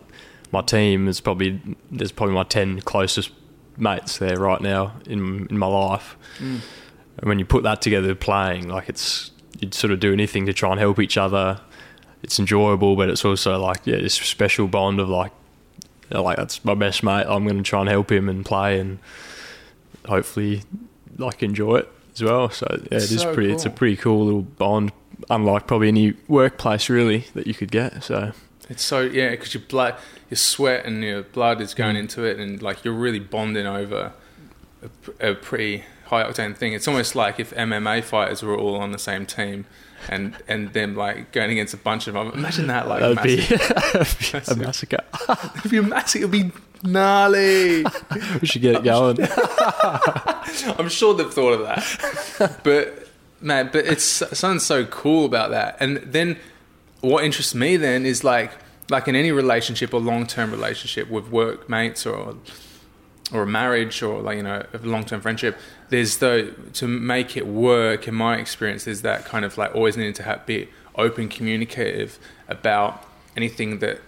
my 0.52 0.62
team 0.62 1.08
is 1.08 1.22
probably 1.22 1.60
there's 1.90 2.12
probably 2.12 2.36
my 2.36 2.44
10 2.44 2.82
closest 2.82 3.32
mates 3.78 4.18
there 4.18 4.38
right 4.38 4.62
now 4.62 4.94
in 5.06 5.48
in 5.48 5.58
my 5.58 5.68
life. 5.68 6.18
Mm. 6.40 6.60
and 7.18 7.30
when 7.30 7.40
you 7.40 7.46
put 7.46 7.64
that 7.64 7.82
together 7.82 8.14
playing 8.14 8.68
like 8.68 8.90
it's 8.90 9.32
you'd 9.60 9.74
sort 9.74 9.92
of 9.92 10.00
do 10.00 10.12
anything 10.14 10.46
to 10.46 10.54
try 10.54 10.72
and 10.72 10.80
help 10.80 11.00
each 11.00 11.18
other 11.18 11.60
it's 12.24 12.40
enjoyable 12.40 12.96
but 12.96 13.10
it's 13.10 13.24
also 13.26 13.58
like 13.60 13.80
yeah 13.86 13.98
this 13.98 14.14
special 14.16 14.68
bond 14.68 15.00
of 15.00 15.08
like 15.10 15.32
you 16.10 16.16
know, 16.16 16.24
like 16.24 16.38
that's 16.38 16.64
my 16.66 16.74
best 16.74 17.04
mate 17.04 17.26
i'm 17.28 17.44
going 17.46 17.58
to 17.58 17.64
try 17.64 17.80
and 17.80 17.90
help 17.90 18.12
him 18.12 18.28
and 18.30 18.46
play 18.46 18.80
and 18.80 19.00
hopefully 20.08 20.64
like 21.18 21.44
enjoy 21.44 21.78
it 21.78 21.90
as 22.14 22.24
well 22.24 22.50
so 22.50 22.66
yeah 22.92 22.98
it 22.98 23.12
is 23.12 23.22
So 23.22 23.34
pretty 23.34 23.52
it's 23.52 23.66
a 23.66 23.70
pretty 23.70 23.96
cool 23.96 24.26
little 24.26 24.42
bond 24.42 24.92
unlike 25.30 25.68
probably 25.68 25.90
any 25.90 26.14
workplace 26.28 26.90
really 26.90 27.26
that 27.34 27.48
you 27.48 27.54
could 27.54 27.72
get 27.72 28.04
so 28.04 28.32
It's 28.70 28.84
so 28.84 29.02
yeah, 29.02 29.32
because 29.32 29.54
your 29.56 29.64
blood, 29.68 29.96
your 30.30 30.38
sweat 30.38 30.86
and 30.86 31.04
your 31.04 31.24
blood 31.24 31.60
is 31.60 31.74
Mm. 31.74 31.78
going 31.78 31.96
into 31.96 32.24
it, 32.24 32.38
and 32.40 32.62
like 32.62 32.86
you're 32.86 32.94
really 32.94 33.18
bonding 33.20 33.66
over 33.66 34.14
a, 35.20 35.32
a 35.32 35.34
pretty 35.36 35.84
high 36.06 36.24
octane 36.24 36.56
thing. 36.56 36.74
It's 36.74 36.88
almost 36.88 37.16
like 37.16 37.40
if 37.40 37.52
MMA 37.56 38.04
fighters 38.04 38.44
were 38.44 38.56
all 38.56 38.76
on 38.76 38.92
the 38.92 39.00
same 39.00 39.26
team, 39.26 39.66
and 40.08 40.36
and 40.48 40.74
them 40.74 40.96
like 40.96 41.32
going 41.32 41.52
against 41.52 41.74
a 41.74 41.78
bunch 41.78 42.08
of 42.08 42.14
them. 42.14 42.32
Imagine 42.32 42.68
that 42.68 42.88
like 42.88 43.02
that'd 43.02 43.24
be, 43.24 43.38
massive, 43.38 44.56
be 44.56 44.62
a 44.62 44.66
massacre 44.66 45.04
it'd 45.58 45.72
be 45.72 45.78
a 45.78 45.84
massive. 45.84 46.22
It'd 46.22 46.32
be 46.32 46.52
gnarly. 46.84 47.84
we 48.42 48.48
should 48.48 48.62
get 48.62 48.76
it 48.76 48.84
going 48.84 49.18
I'm 50.78 50.90
sure 50.90 51.14
they've 51.14 51.34
thought 51.34 51.54
of 51.54 51.62
that. 51.62 52.60
But 52.64 53.08
man, 53.42 53.70
but 53.72 53.86
it's 53.86 54.04
something 54.04 54.60
so 54.60 54.86
cool 54.86 55.26
about 55.26 55.52
that. 55.52 55.78
And 55.80 55.98
then 55.98 56.38
what 57.02 57.24
interests 57.24 57.56
me 57.56 57.78
then 57.78 58.06
is 58.06 58.24
like 58.24 58.52
like 58.90 59.08
in 59.08 59.16
any 59.16 59.32
relationship 59.32 59.94
or 59.94 60.00
long 60.00 60.26
term 60.26 60.52
relationship 60.52 61.10
with 61.10 61.30
workmates 61.30 62.06
or 62.06 62.36
or 63.32 63.44
a 63.44 63.48
marriage 63.48 64.02
or 64.02 64.22
like 64.22 64.38
you 64.38 64.44
know 64.44 64.66
a 64.74 64.78
long 64.80 65.06
term 65.06 65.22
friendship, 65.22 65.58
there's 65.90 66.18
though 66.18 66.52
to 66.74 66.88
make 66.88 67.36
it 67.38 67.48
work. 67.48 68.08
In 68.08 68.16
my 68.16 68.38
experience, 68.38 68.84
there's 68.86 69.02
that 69.02 69.26
kind 69.26 69.46
of 69.46 69.58
like 69.58 69.74
always 69.76 69.98
needing 69.98 70.14
to 70.14 70.24
have, 70.24 70.46
be 70.46 70.70
open, 70.96 71.30
communicative 71.30 72.20
about 72.48 73.04
anything 73.38 73.80
that 73.80 74.02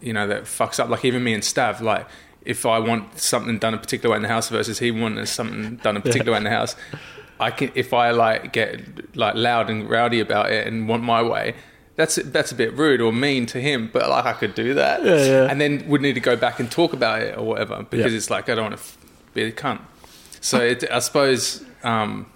you 0.00 0.12
know 0.12 0.26
that 0.26 0.44
fucks 0.44 0.78
up. 0.80 0.88
Like 0.88 1.04
even 1.04 1.22
me 1.24 1.34
and 1.34 1.42
Stav, 1.42 1.80
like 1.80 2.06
if 2.44 2.66
I 2.66 2.78
want 2.78 3.18
something 3.18 3.58
done 3.58 3.74
a 3.74 3.78
particular 3.78 4.12
way 4.12 4.16
in 4.16 4.22
the 4.22 4.28
house 4.28 4.48
versus 4.48 4.78
he 4.80 4.90
wants 4.90 5.30
something 5.30 5.76
done 5.76 5.96
a 5.96 6.00
particular 6.00 6.32
way 6.32 6.38
in 6.38 6.44
the 6.44 6.50
house, 6.50 6.74
I 7.38 7.50
can 7.50 7.70
if 7.74 7.92
I 7.92 8.10
like 8.10 8.52
get 8.52 9.16
like 9.16 9.34
loud 9.34 9.70
and 9.70 9.88
rowdy 9.88 10.20
about 10.20 10.50
it 10.50 10.66
and 10.66 10.88
want 10.88 11.02
my 11.04 11.22
way. 11.22 11.54
That's 11.94 12.16
that's 12.16 12.50
a 12.50 12.54
bit 12.54 12.72
rude 12.74 13.02
or 13.02 13.12
mean 13.12 13.44
to 13.46 13.60
him, 13.60 13.90
but 13.92 14.08
like 14.08 14.24
I 14.24 14.32
could 14.32 14.54
do 14.54 14.74
that, 14.74 15.04
Yeah, 15.04 15.24
yeah. 15.24 15.46
and 15.50 15.60
then 15.60 15.86
would 15.88 16.00
need 16.00 16.14
to 16.14 16.20
go 16.20 16.36
back 16.36 16.58
and 16.58 16.70
talk 16.70 16.94
about 16.94 17.20
it 17.20 17.36
or 17.36 17.44
whatever 17.44 17.82
because 17.88 18.12
Yeah. 18.12 18.16
it's 18.16 18.30
like 18.30 18.48
I 18.48 18.54
don't 18.54 18.70
want 18.70 18.78
to 18.80 18.84
be 19.34 19.42
a 19.42 19.52
cunt. 19.52 19.80
So 20.42 20.60
it, 20.60 20.84
I 20.90 20.98
suppose 20.98 21.64
um, 21.82 22.26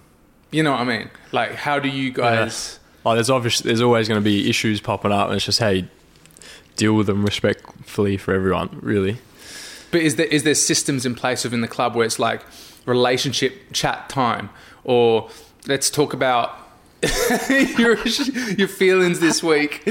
you 0.49 0.63
know 0.63 0.71
what 0.71 0.81
I 0.81 0.85
mean. 0.85 1.09
Like, 1.31 1.53
how 1.53 1.77
do 1.77 1.89
you 1.89 2.11
guys? 2.11 2.79
Like 3.03 3.15
there's 3.17 3.29
obviously 3.29 3.69
there's 3.69 3.81
always 3.81 4.07
going 4.07 4.19
to 4.19 4.23
be 4.23 4.49
issues 4.49 4.81
popping 4.81 5.11
up, 5.11 5.27
and 5.27 5.35
it's 5.35 5.45
just 5.45 5.59
how 5.59 5.69
you 5.69 5.87
deal 6.75 6.93
with 6.93 7.07
them 7.07 7.23
respectfully 7.23 8.17
for 8.17 8.33
everyone, 8.33 8.79
really. 8.81 9.17
But 9.91 10.01
is 10.01 10.15
there 10.15 10.25
is 10.25 10.43
there 10.43 10.55
systems 10.55 11.05
in 11.05 11.15
place 11.15 11.43
within 11.43 11.61
the 11.61 11.67
club 11.67 11.95
where 11.95 12.05
it's 12.05 12.19
like 12.19 12.41
relationship 12.85 13.71
chat 13.73 14.09
time, 14.09 14.49
or 14.83 15.29
let's 15.67 15.89
talk 15.89 16.13
about 16.13 16.57
your 17.77 17.97
your 18.57 18.67
feelings 18.67 19.19
this 19.19 19.43
week? 19.43 19.83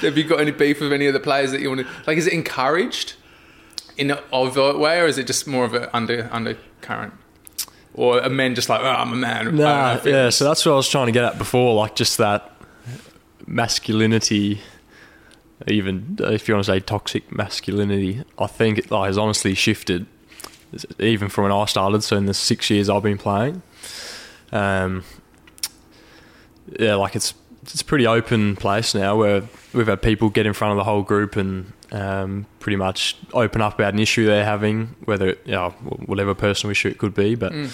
Have 0.00 0.16
you 0.16 0.24
got 0.24 0.40
any 0.40 0.50
beef 0.50 0.80
with 0.80 0.92
any 0.92 1.06
of 1.06 1.14
the 1.14 1.20
players 1.20 1.52
that 1.52 1.60
you 1.60 1.68
want 1.68 1.82
to 1.82 1.86
like? 2.06 2.18
Is 2.18 2.26
it 2.26 2.32
encouraged 2.32 3.14
in 3.96 4.10
an 4.10 4.18
overt 4.32 4.78
way, 4.78 5.00
or 5.00 5.06
is 5.06 5.18
it 5.18 5.26
just 5.26 5.46
more 5.46 5.64
of 5.64 5.74
an 5.74 5.88
under 5.92 6.28
undercurrent? 6.32 7.14
Or 7.98 8.22
are 8.22 8.30
men 8.30 8.54
just 8.54 8.68
like, 8.68 8.80
oh, 8.80 8.84
I'm 8.84 9.12
a 9.12 9.16
man? 9.16 9.56
Nah, 9.56 9.98
yeah. 10.04 10.30
So 10.30 10.44
that's 10.44 10.64
what 10.64 10.72
I 10.72 10.76
was 10.76 10.88
trying 10.88 11.06
to 11.06 11.12
get 11.12 11.24
at 11.24 11.36
before, 11.36 11.74
like 11.74 11.96
just 11.96 12.16
that 12.18 12.52
masculinity. 13.44 14.60
Even 15.66 16.16
if 16.20 16.46
you 16.46 16.54
want 16.54 16.64
to 16.64 16.72
say 16.72 16.78
toxic 16.78 17.32
masculinity, 17.32 18.22
I 18.38 18.46
think 18.46 18.78
it 18.78 18.92
like, 18.92 19.08
has 19.08 19.18
honestly 19.18 19.54
shifted, 19.54 20.06
even 21.00 21.28
from 21.28 21.42
when 21.42 21.52
I 21.52 21.64
started. 21.64 22.04
So 22.04 22.16
in 22.16 22.26
the 22.26 22.34
six 22.34 22.70
years 22.70 22.88
I've 22.88 23.02
been 23.02 23.18
playing, 23.18 23.62
um, 24.52 25.02
yeah, 26.78 26.94
like 26.94 27.16
it's 27.16 27.34
it's 27.72 27.80
a 27.82 27.84
pretty 27.84 28.06
open 28.06 28.56
place 28.56 28.94
now 28.94 29.16
where 29.16 29.42
we've 29.72 29.86
had 29.86 30.00
people 30.02 30.30
get 30.30 30.46
in 30.46 30.52
front 30.52 30.72
of 30.72 30.76
the 30.78 30.84
whole 30.84 31.02
group 31.02 31.36
and 31.36 31.72
um, 31.92 32.46
pretty 32.60 32.76
much 32.76 33.16
open 33.32 33.60
up 33.62 33.74
about 33.74 33.94
an 33.94 33.98
issue 34.00 34.26
they're 34.26 34.44
having, 34.44 34.94
whether 35.04 35.28
you 35.44 35.52
know, 35.52 35.70
whatever 36.06 36.34
personal 36.34 36.70
issue 36.70 36.88
it 36.88 36.98
could 36.98 37.14
be, 37.14 37.34
but 37.34 37.52
Mm. 37.52 37.70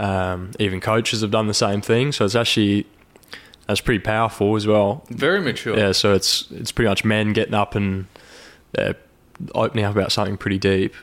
um, 0.00 0.50
even 0.58 0.80
coaches 0.80 1.20
have 1.22 1.30
done 1.30 1.46
the 1.46 1.54
same 1.54 1.80
thing. 1.80 2.12
So 2.12 2.24
it's 2.24 2.34
actually 2.34 2.86
that's 3.66 3.80
pretty 3.82 4.00
powerful 4.02 4.56
as 4.56 4.66
well. 4.66 5.04
Very 5.10 5.40
mature. 5.40 5.76
Yeah, 5.78 5.92
so 5.92 6.14
it's 6.14 6.50
it's 6.50 6.72
pretty 6.72 6.88
much 6.88 7.04
men 7.04 7.32
getting 7.34 7.54
up 7.54 7.74
and 7.74 8.06
uh, 8.76 8.94
opening 9.54 9.84
up 9.84 9.94
about 9.94 10.10
something 10.12 10.36
pretty 10.38 10.58
deep, 10.58 10.94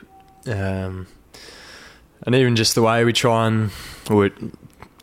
um, 0.46 1.06
and 2.22 2.34
even 2.34 2.56
just 2.56 2.74
the 2.74 2.82
way 2.82 3.04
we 3.04 3.12
try 3.12 3.46
and, 3.46 3.70
or 4.10 4.30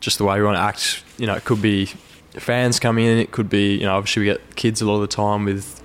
just 0.01 0.17
the 0.17 0.23
way 0.25 0.37
we 0.39 0.45
want 0.45 0.57
to 0.57 0.61
act. 0.61 1.03
You 1.17 1.27
know, 1.27 1.35
it 1.35 1.45
could 1.45 1.61
be 1.61 1.89
fans 2.37 2.79
coming 2.79 3.05
in. 3.05 3.17
It 3.17 3.31
could 3.31 3.49
be 3.49 3.75
you 3.75 3.85
know 3.85 3.95
obviously 3.95 4.21
we 4.21 4.25
get 4.25 4.55
kids 4.55 4.81
a 4.81 4.85
lot 4.85 4.95
of 4.95 5.01
the 5.01 5.07
time 5.07 5.45
with 5.45 5.81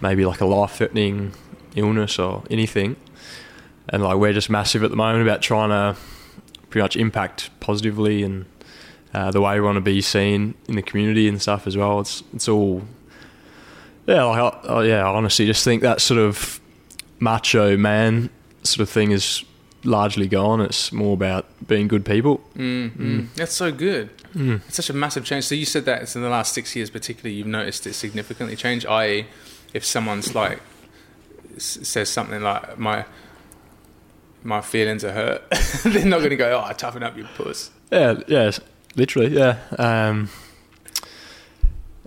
maybe 0.00 0.24
like 0.24 0.40
a 0.40 0.46
life 0.46 0.72
threatening 0.72 1.32
illness 1.74 2.18
or 2.18 2.44
anything, 2.50 2.96
and 3.88 4.02
like 4.02 4.16
we're 4.16 4.32
just 4.32 4.50
massive 4.50 4.82
at 4.82 4.90
the 4.90 4.96
moment 4.96 5.22
about 5.22 5.42
trying 5.42 5.70
to 5.70 5.98
pretty 6.70 6.82
much 6.82 6.96
impact 6.96 7.50
positively 7.60 8.22
and 8.22 8.44
uh, 9.14 9.30
the 9.30 9.40
way 9.40 9.54
we 9.54 9.64
want 9.64 9.76
to 9.76 9.80
be 9.80 10.00
seen 10.00 10.54
in 10.68 10.76
the 10.76 10.82
community 10.82 11.28
and 11.28 11.40
stuff 11.40 11.66
as 11.66 11.76
well. 11.76 12.00
It's 12.00 12.22
it's 12.34 12.48
all 12.48 12.82
yeah, 14.06 14.24
like 14.24 14.38
I, 14.38 14.68
I, 14.68 14.84
yeah. 14.84 15.04
I 15.04 15.14
honestly 15.14 15.46
just 15.46 15.64
think 15.64 15.82
that 15.82 16.00
sort 16.00 16.18
of 16.18 16.60
macho 17.20 17.76
man 17.76 18.30
sort 18.62 18.80
of 18.80 18.90
thing 18.90 19.10
is 19.10 19.44
largely 19.84 20.28
gone. 20.28 20.60
It's 20.60 20.92
more 20.92 21.14
about 21.14 21.46
being 21.66 21.88
good 21.88 22.04
people. 22.04 22.40
Mm, 22.56 22.96
mm. 22.96 23.34
That's 23.34 23.54
so 23.54 23.70
good. 23.70 24.10
Mm. 24.34 24.60
It's 24.66 24.76
such 24.76 24.90
a 24.90 24.92
massive 24.94 25.24
change. 25.24 25.44
So 25.44 25.54
you 25.54 25.64
said 25.64 25.84
that 25.86 26.02
it's 26.02 26.14
in 26.16 26.22
the 26.22 26.28
last 26.28 26.52
six 26.54 26.74
years, 26.76 26.90
particularly, 26.90 27.36
you've 27.36 27.46
noticed 27.46 27.86
it 27.86 27.94
significantly 27.94 28.56
change. 28.56 28.84
I.e., 28.86 29.26
if 29.74 29.84
someone's 29.84 30.34
like 30.34 30.60
s- 31.56 31.78
says 31.82 32.08
something 32.08 32.42
like 32.42 32.78
my 32.78 33.04
my 34.44 34.60
feelings 34.60 35.04
are 35.04 35.12
hurt, 35.12 35.42
they're 35.84 36.04
not 36.04 36.18
going 36.18 36.30
to 36.30 36.36
go, 36.36 36.58
"Oh, 36.62 36.64
I 36.68 36.72
toughen 36.72 37.02
up, 37.02 37.16
you 37.16 37.24
puss." 37.36 37.70
Yeah, 37.90 38.20
yeah, 38.28 38.50
literally, 38.96 39.34
yeah. 39.36 39.58
Um, 39.78 40.28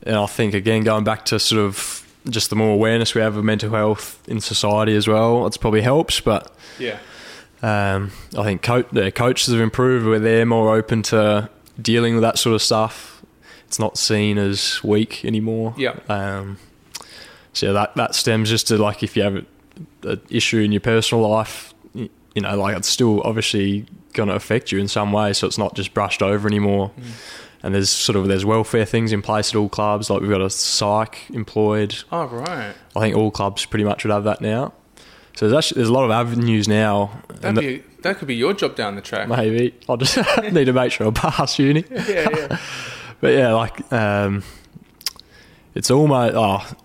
and 0.04 0.16
I 0.16 0.26
think 0.26 0.54
again, 0.54 0.84
going 0.84 1.04
back 1.04 1.26
to 1.26 1.40
sort 1.40 1.62
of 1.62 1.98
just 2.30 2.50
the 2.50 2.56
more 2.56 2.72
awareness 2.74 3.16
we 3.16 3.22
have 3.22 3.36
of 3.36 3.44
mental 3.44 3.72
health 3.72 4.22
in 4.28 4.40
society 4.42 4.96
as 4.96 5.08
well, 5.08 5.46
it's 5.48 5.58
probably 5.58 5.82
helps. 5.82 6.20
But 6.20 6.54
Yeah, 6.80 6.98
Um, 7.64 8.12
I 8.38 8.44
think 8.44 8.62
co- 8.62 8.84
their 8.92 9.12
coaches 9.12 9.52
have 9.54 9.62
improved 9.62 10.06
where 10.06 10.20
they're 10.20 10.46
more 10.46 10.76
open 10.76 11.02
to 11.04 11.50
dealing 11.80 12.14
with 12.16 12.24
that 12.24 12.38
sort 12.40 12.56
of 12.56 12.62
stuff. 12.62 13.24
It's 13.68 13.80
not 13.80 13.98
seen 13.98 14.38
as 14.38 14.84
weak 14.84 15.24
anymore. 15.24 15.74
yeah, 15.78 15.98
Um, 16.10 16.58
so 17.54 17.68
yeah, 17.68 17.72
that 17.74 17.96
that 17.96 18.16
stems 18.16 18.50
just 18.50 18.68
to 18.68 18.78
like 18.78 19.04
if 19.04 19.16
you 19.16 19.24
have 19.24 19.46
an 20.04 20.22
issue 20.30 20.60
in 20.60 20.72
your 20.72 20.82
personal 20.82 21.28
life, 21.28 21.74
you 21.94 22.10
know, 22.42 22.56
like 22.58 22.78
it's 22.78 22.88
still 22.88 23.22
obviously 23.24 23.86
going 24.14 24.30
to 24.30 24.36
affect 24.36 24.72
you 24.72 24.80
in 24.80 24.88
some 24.88 25.12
way. 25.12 25.34
So 25.34 25.48
it's 25.48 25.58
not 25.58 25.76
just 25.76 25.94
brushed 25.94 26.22
over 26.22 26.48
anymore. 26.48 26.92
Mm. 27.00 27.04
And 27.64 27.76
there's 27.76 27.90
sort 27.90 28.16
of 28.16 28.28
there's 28.28 28.44
welfare 28.46 28.86
things 28.86 29.12
in 29.14 29.22
place 29.22 29.50
at 29.52 29.56
all 29.56 29.70
clubs. 29.70 30.10
Like 30.10 30.22
we've 30.22 30.30
got 30.32 30.42
a 30.42 30.50
psych 30.50 31.30
employed. 31.30 31.96
Oh 32.12 32.26
right, 32.26 32.74
I 32.96 33.00
think 33.00 33.16
all 33.16 33.32
clubs 33.32 33.66
pretty 33.66 33.86
much 33.86 34.04
would 34.04 34.12
have 34.12 34.24
that 34.24 34.42
now. 34.42 34.74
So 35.36 35.48
there's 35.48 35.58
actually 35.58 35.80
there's 35.80 35.90
a 35.90 35.94
lot 35.94 36.04
of 36.06 36.12
avenues 36.12 36.68
now. 36.68 37.22
that'd 37.40 37.60
be 37.60 37.84
that 38.02 38.18
could 38.18 38.28
be 38.28 38.36
your 38.36 38.54
job 38.54 38.76
down 38.76 38.96
the 38.96 39.02
track. 39.02 39.28
maybe 39.28 39.74
I'll 39.88 39.98
just 39.98 40.18
need 40.52 40.66
to 40.66 40.74
make 40.74 40.92
sure 40.92 41.08
I 41.08 41.12
pass 41.12 41.58
uni. 41.60 41.86
yeah, 41.92 42.28
yeah. 42.36 42.58
But 43.22 43.34
yeah, 43.36 43.54
like 43.54 43.94
um, 43.94 44.42
it's 45.76 45.92
almost 45.92 46.34
oh, 46.36 46.76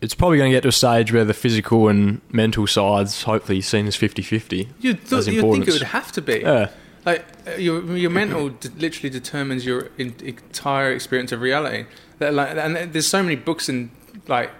it's 0.00 0.14
probably 0.14 0.38
going 0.38 0.50
to 0.50 0.56
get 0.56 0.62
to 0.62 0.70
a 0.70 0.72
stage 0.72 1.12
where 1.12 1.24
the 1.26 1.34
physical 1.34 1.88
and 1.88 2.22
mental 2.30 2.66
sides 2.66 3.24
hopefully 3.24 3.60
seen 3.60 3.86
as 3.86 3.94
50-50. 3.94 4.68
You'd, 4.80 5.06
th- 5.06 5.26
you'd 5.26 5.42
think 5.42 5.68
it 5.68 5.72
would 5.72 5.82
have 5.82 6.10
to 6.12 6.22
be. 6.22 6.40
Yeah, 6.40 6.70
like 7.04 7.26
uh, 7.46 7.56
your 7.56 7.94
your 7.94 8.10
mental 8.10 8.48
d- 8.48 8.70
literally 8.78 9.10
determines 9.10 9.66
your 9.66 9.90
in, 9.98 10.14
entire 10.22 10.92
experience 10.92 11.30
of 11.30 11.42
reality. 11.42 11.84
That 12.20 12.32
like, 12.32 12.56
and 12.56 12.92
there's 12.94 13.06
so 13.06 13.22
many 13.22 13.36
books 13.36 13.68
and 13.68 13.90
like 14.28 14.50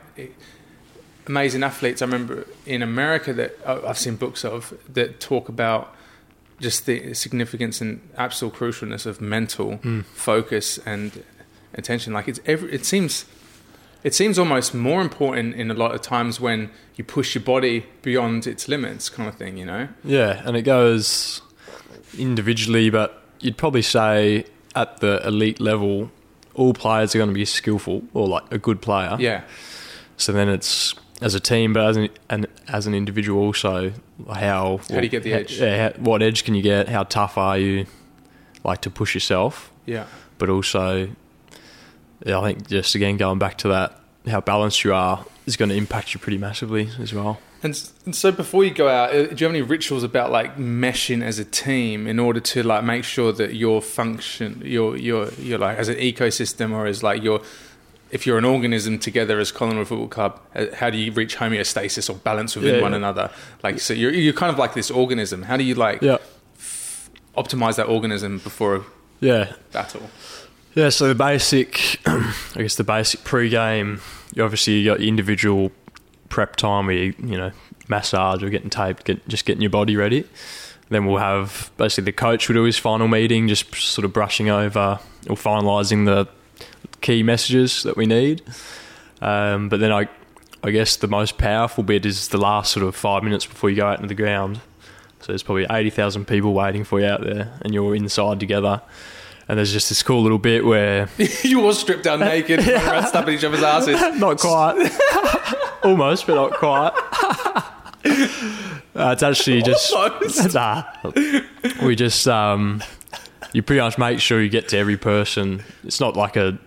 amazing 1.27 1.63
athletes. 1.63 2.03
I 2.03 2.05
remember 2.05 2.47
in 2.67 2.83
America 2.83 3.33
that 3.33 3.59
uh, 3.65 3.81
I've 3.87 3.99
seen 3.99 4.17
books 4.17 4.45
of 4.45 4.75
that 4.93 5.21
talk 5.21 5.49
about 5.49 5.95
just 6.61 6.87
the 6.87 7.15
significance 7.15 7.81
and 7.81 8.01
absolute 8.17 8.55
crucialness 8.55 9.07
of 9.07 9.21
mental 9.21 9.79
Mm. 9.79 10.05
focus 10.15 10.79
and 10.87 11.25
attention. 11.75 12.13
Like 12.13 12.29
it's 12.29 12.41
every, 12.47 12.73
it 12.73 12.85
seems 12.85 13.25
it 14.05 14.15
seems 14.15 14.37
almost 14.39 14.75
more 14.75 15.01
important 15.01 15.55
in 15.55 15.71
a 15.71 15.75
lot 15.75 15.95
of 15.95 16.03
times 16.03 16.41
when 16.41 16.71
you 16.97 17.05
push 17.05 17.35
your 17.37 17.45
body 17.45 17.87
beyond 18.03 18.47
its 18.49 18.67
limits, 18.69 19.09
kind 19.09 19.29
of 19.29 19.37
thing. 19.37 19.57
You 19.57 19.65
know? 19.67 19.89
Yeah, 20.05 20.43
and 20.45 20.57
it 20.57 20.63
goes 20.63 21.41
individually, 22.19 22.91
but 22.91 23.23
you'd 23.41 23.57
probably 23.57 23.83
say 23.83 24.45
at 24.75 24.99
the 24.99 25.21
elite 25.27 25.61
level, 25.61 26.11
all 26.55 26.75
players 26.75 27.15
are 27.15 27.19
going 27.19 27.31
to 27.31 27.35
be 27.35 27.45
skillful 27.45 28.03
or 28.13 28.27
like 28.29 28.45
a 28.51 28.59
good 28.59 28.81
player. 28.83 29.17
Yeah. 29.19 29.43
So 30.17 30.33
then 30.33 30.49
it's 30.49 30.95
as 31.23 31.35
a 31.35 31.41
team, 31.41 31.73
but 31.73 31.85
as 31.87 31.97
an, 31.97 32.09
an 32.31 32.47
as 32.69 32.87
an 32.87 32.95
individual 32.95 33.41
also, 33.43 33.93
how 34.29 34.79
How 34.91 34.97
do 34.97 35.03
you 35.03 35.09
get 35.09 35.23
the 35.23 35.33
how- 35.33 35.39
edge? 35.39 35.59
Yeah, 35.61 35.91
how, 35.91 35.99
what 36.01 36.23
edge 36.23 36.45
can 36.45 36.55
you 36.55 36.63
get? 36.63 36.89
How 36.89 37.05
tough 37.05 37.39
are 37.39 37.59
you? 37.59 37.87
Like 38.65 38.81
to 38.83 38.91
push 38.91 39.15
yourself, 39.15 39.73
Yeah. 39.87 40.05
but 40.39 40.49
also, 40.49 41.09
yeah, 42.25 42.39
I 42.39 42.43
think 42.53 42.69
just 42.69 42.95
again 42.95 43.17
going 43.17 43.39
back 43.39 43.59
to 43.59 43.69
that, 43.69 43.99
how 44.27 44.41
balanced 44.41 44.85
you 44.85 44.95
are 44.95 45.25
is 45.47 45.57
going 45.57 45.69
to 45.71 45.75
impact 45.75 46.15
you 46.15 46.21
pretty 46.21 46.39
massively 46.39 46.89
as 47.01 47.13
well. 47.13 47.41
And, 47.65 47.81
and 48.05 48.15
so 48.15 48.31
before 48.33 48.65
you 48.65 48.71
go 48.73 48.89
out, 48.89 49.11
uh, 49.11 49.27
do 49.27 49.37
you 49.37 49.47
have 49.47 49.55
any 49.55 49.63
rituals 49.63 50.03
about 50.03 50.31
like 50.33 50.57
meshing 50.57 51.23
as 51.23 51.39
a 51.39 51.45
team 51.45 52.07
in 52.09 52.19
order 52.19 52.41
to 52.41 52.63
like 52.65 52.83
make 52.85 53.05
sure 53.05 53.33
that 53.33 53.55
your 53.55 53.81
function, 53.83 54.63
your 54.65 54.97
your 54.97 55.29
your 55.35 55.59
like 55.59 55.79
as 55.79 55.89
an 55.89 55.97
ecosystem 55.97 56.73
or 56.73 56.87
as 56.87 57.03
like 57.03 57.23
your 57.23 57.41
if 58.13 58.27
you're 58.27 58.39
an 58.39 58.45
organism 58.45 58.99
together 58.99 59.41
as 59.41 59.51
Collingwood 59.51 59.89
Football 59.89 60.09
Club, 60.09 60.41
uh, 60.55 60.67
how 60.75 60.91
do 60.91 60.99
you 60.99 61.11
reach 61.13 61.37
homeostasis 61.37 62.09
or 62.09 62.15
balance 62.15 62.55
within 62.55 62.77
Yeah, 62.77 62.81
one 62.83 62.93
yeah. 62.93 62.99
another? 62.99 63.31
Like 63.65 63.81
so 63.81 63.95
you're 63.95 64.13
you're 64.13 64.33
kind 64.35 64.53
of 64.53 64.59
like 64.59 64.75
this 64.75 64.91
organism. 64.91 65.43
How 65.43 65.57
do 65.57 65.65
you 65.65 65.75
like 65.75 66.01
Yeah, 66.03 66.19
optimize 67.37 67.77
that 67.77 67.87
organism 67.87 68.39
before 68.39 68.77
a 68.77 68.85
yeah. 69.21 69.53
battle? 69.73 70.11
Yeah, 70.75 70.89
so 70.89 71.09
the 71.09 71.15
basic, 71.15 72.01
I 72.07 72.33
guess 72.57 72.77
the 72.77 72.85
basic 72.85 73.25
pre-game, 73.25 74.01
you 74.35 74.43
obviously 74.43 74.75
you 74.79 74.91
got 74.91 75.01
your 75.01 75.09
individual 75.09 75.71
prep 76.31 76.57
time 76.57 76.87
where 76.87 76.97
you, 76.97 77.15
you 77.23 77.37
know, 77.37 77.53
massage 77.89 78.43
or 78.43 78.49
getting 78.49 78.71
taped, 78.71 79.05
get, 79.05 79.27
just 79.29 79.45
getting 79.45 79.61
your 79.61 79.71
body 79.71 79.97
ready. 79.97 80.25
Then 80.89 81.05
we'll 81.05 81.19
have 81.19 81.71
basically 81.77 82.05
the 82.05 82.13
coach 82.13 82.49
will 82.49 82.55
do 82.55 82.63
his 82.63 82.79
final 82.79 83.07
meeting, 83.07 83.49
just 83.49 83.75
sort 83.75 84.05
of 84.07 84.13
brushing 84.15 84.49
over 84.49 84.99
or 85.29 85.37
finalising 85.37 86.07
the 86.07 86.27
key 87.01 87.23
messages 87.23 87.83
that 87.83 87.97
we 87.97 88.07
need. 88.07 88.43
Um, 89.21 89.69
but 89.69 89.81
then 89.81 89.93
I, 89.93 90.09
I 90.63 90.71
guess 90.71 90.97
the 90.97 91.09
most 91.09 91.39
powerful 91.39 91.85
bit 91.85 92.05
is 92.07 92.29
the 92.29 92.39
last 92.39 92.73
sort 92.73 92.85
of 92.87 92.95
five 92.97 93.23
minutes 93.23 93.47
before 93.47 93.71
you 93.71 93.77
go 93.77 93.87
out 93.87 93.97
into 93.97 94.09
the 94.09 94.15
ground. 94.15 94.61
So 95.21 95.29
there's 95.29 95.43
probably 95.45 95.67
80,000 95.71 96.27
people 96.27 96.53
waiting 96.53 96.83
for 96.85 96.99
you 97.01 97.07
out 97.07 97.23
there 97.23 97.53
and 97.63 97.73
you're 97.73 97.95
inside 97.95 98.41
together. 98.41 98.83
And 99.49 99.59
there's 99.59 99.73
just 99.73 99.89
this 99.89 100.03
cool 100.03 100.23
little 100.23 100.39
bit 100.39 100.65
where 100.65 101.09
you 101.43 101.65
all 101.65 101.73
stripped 101.75 102.05
down 102.05 102.21
naked, 102.21 102.59
running 102.67 102.75
around 102.75 103.07
stabbing 103.07 103.35
each 103.35 103.45
other's 103.45 103.63
asses. 103.63 104.01
not 104.19 104.39
quite, 104.39 104.91
almost, 105.85 106.27
but 106.27 106.35
not 106.35 106.53
quite. 106.55 106.93
Uh, 108.95 109.11
it's 109.13 109.23
actually 109.23 109.63
just 109.63 109.93
Almost. 109.93 110.55
nah. 110.55 110.85
We 111.83 111.97
just 111.97 112.29
um, 112.29 112.83
you 113.53 113.63
pretty 113.63 113.81
much 113.81 113.99
make 113.99 114.21
sure 114.21 114.41
you 114.43 114.49
get 114.49 114.69
to 114.69 114.79
every 114.79 114.97
person. 114.97 115.63
It's 115.85 116.01
not 116.01 116.17
like 116.17 116.37
a 116.37 116.59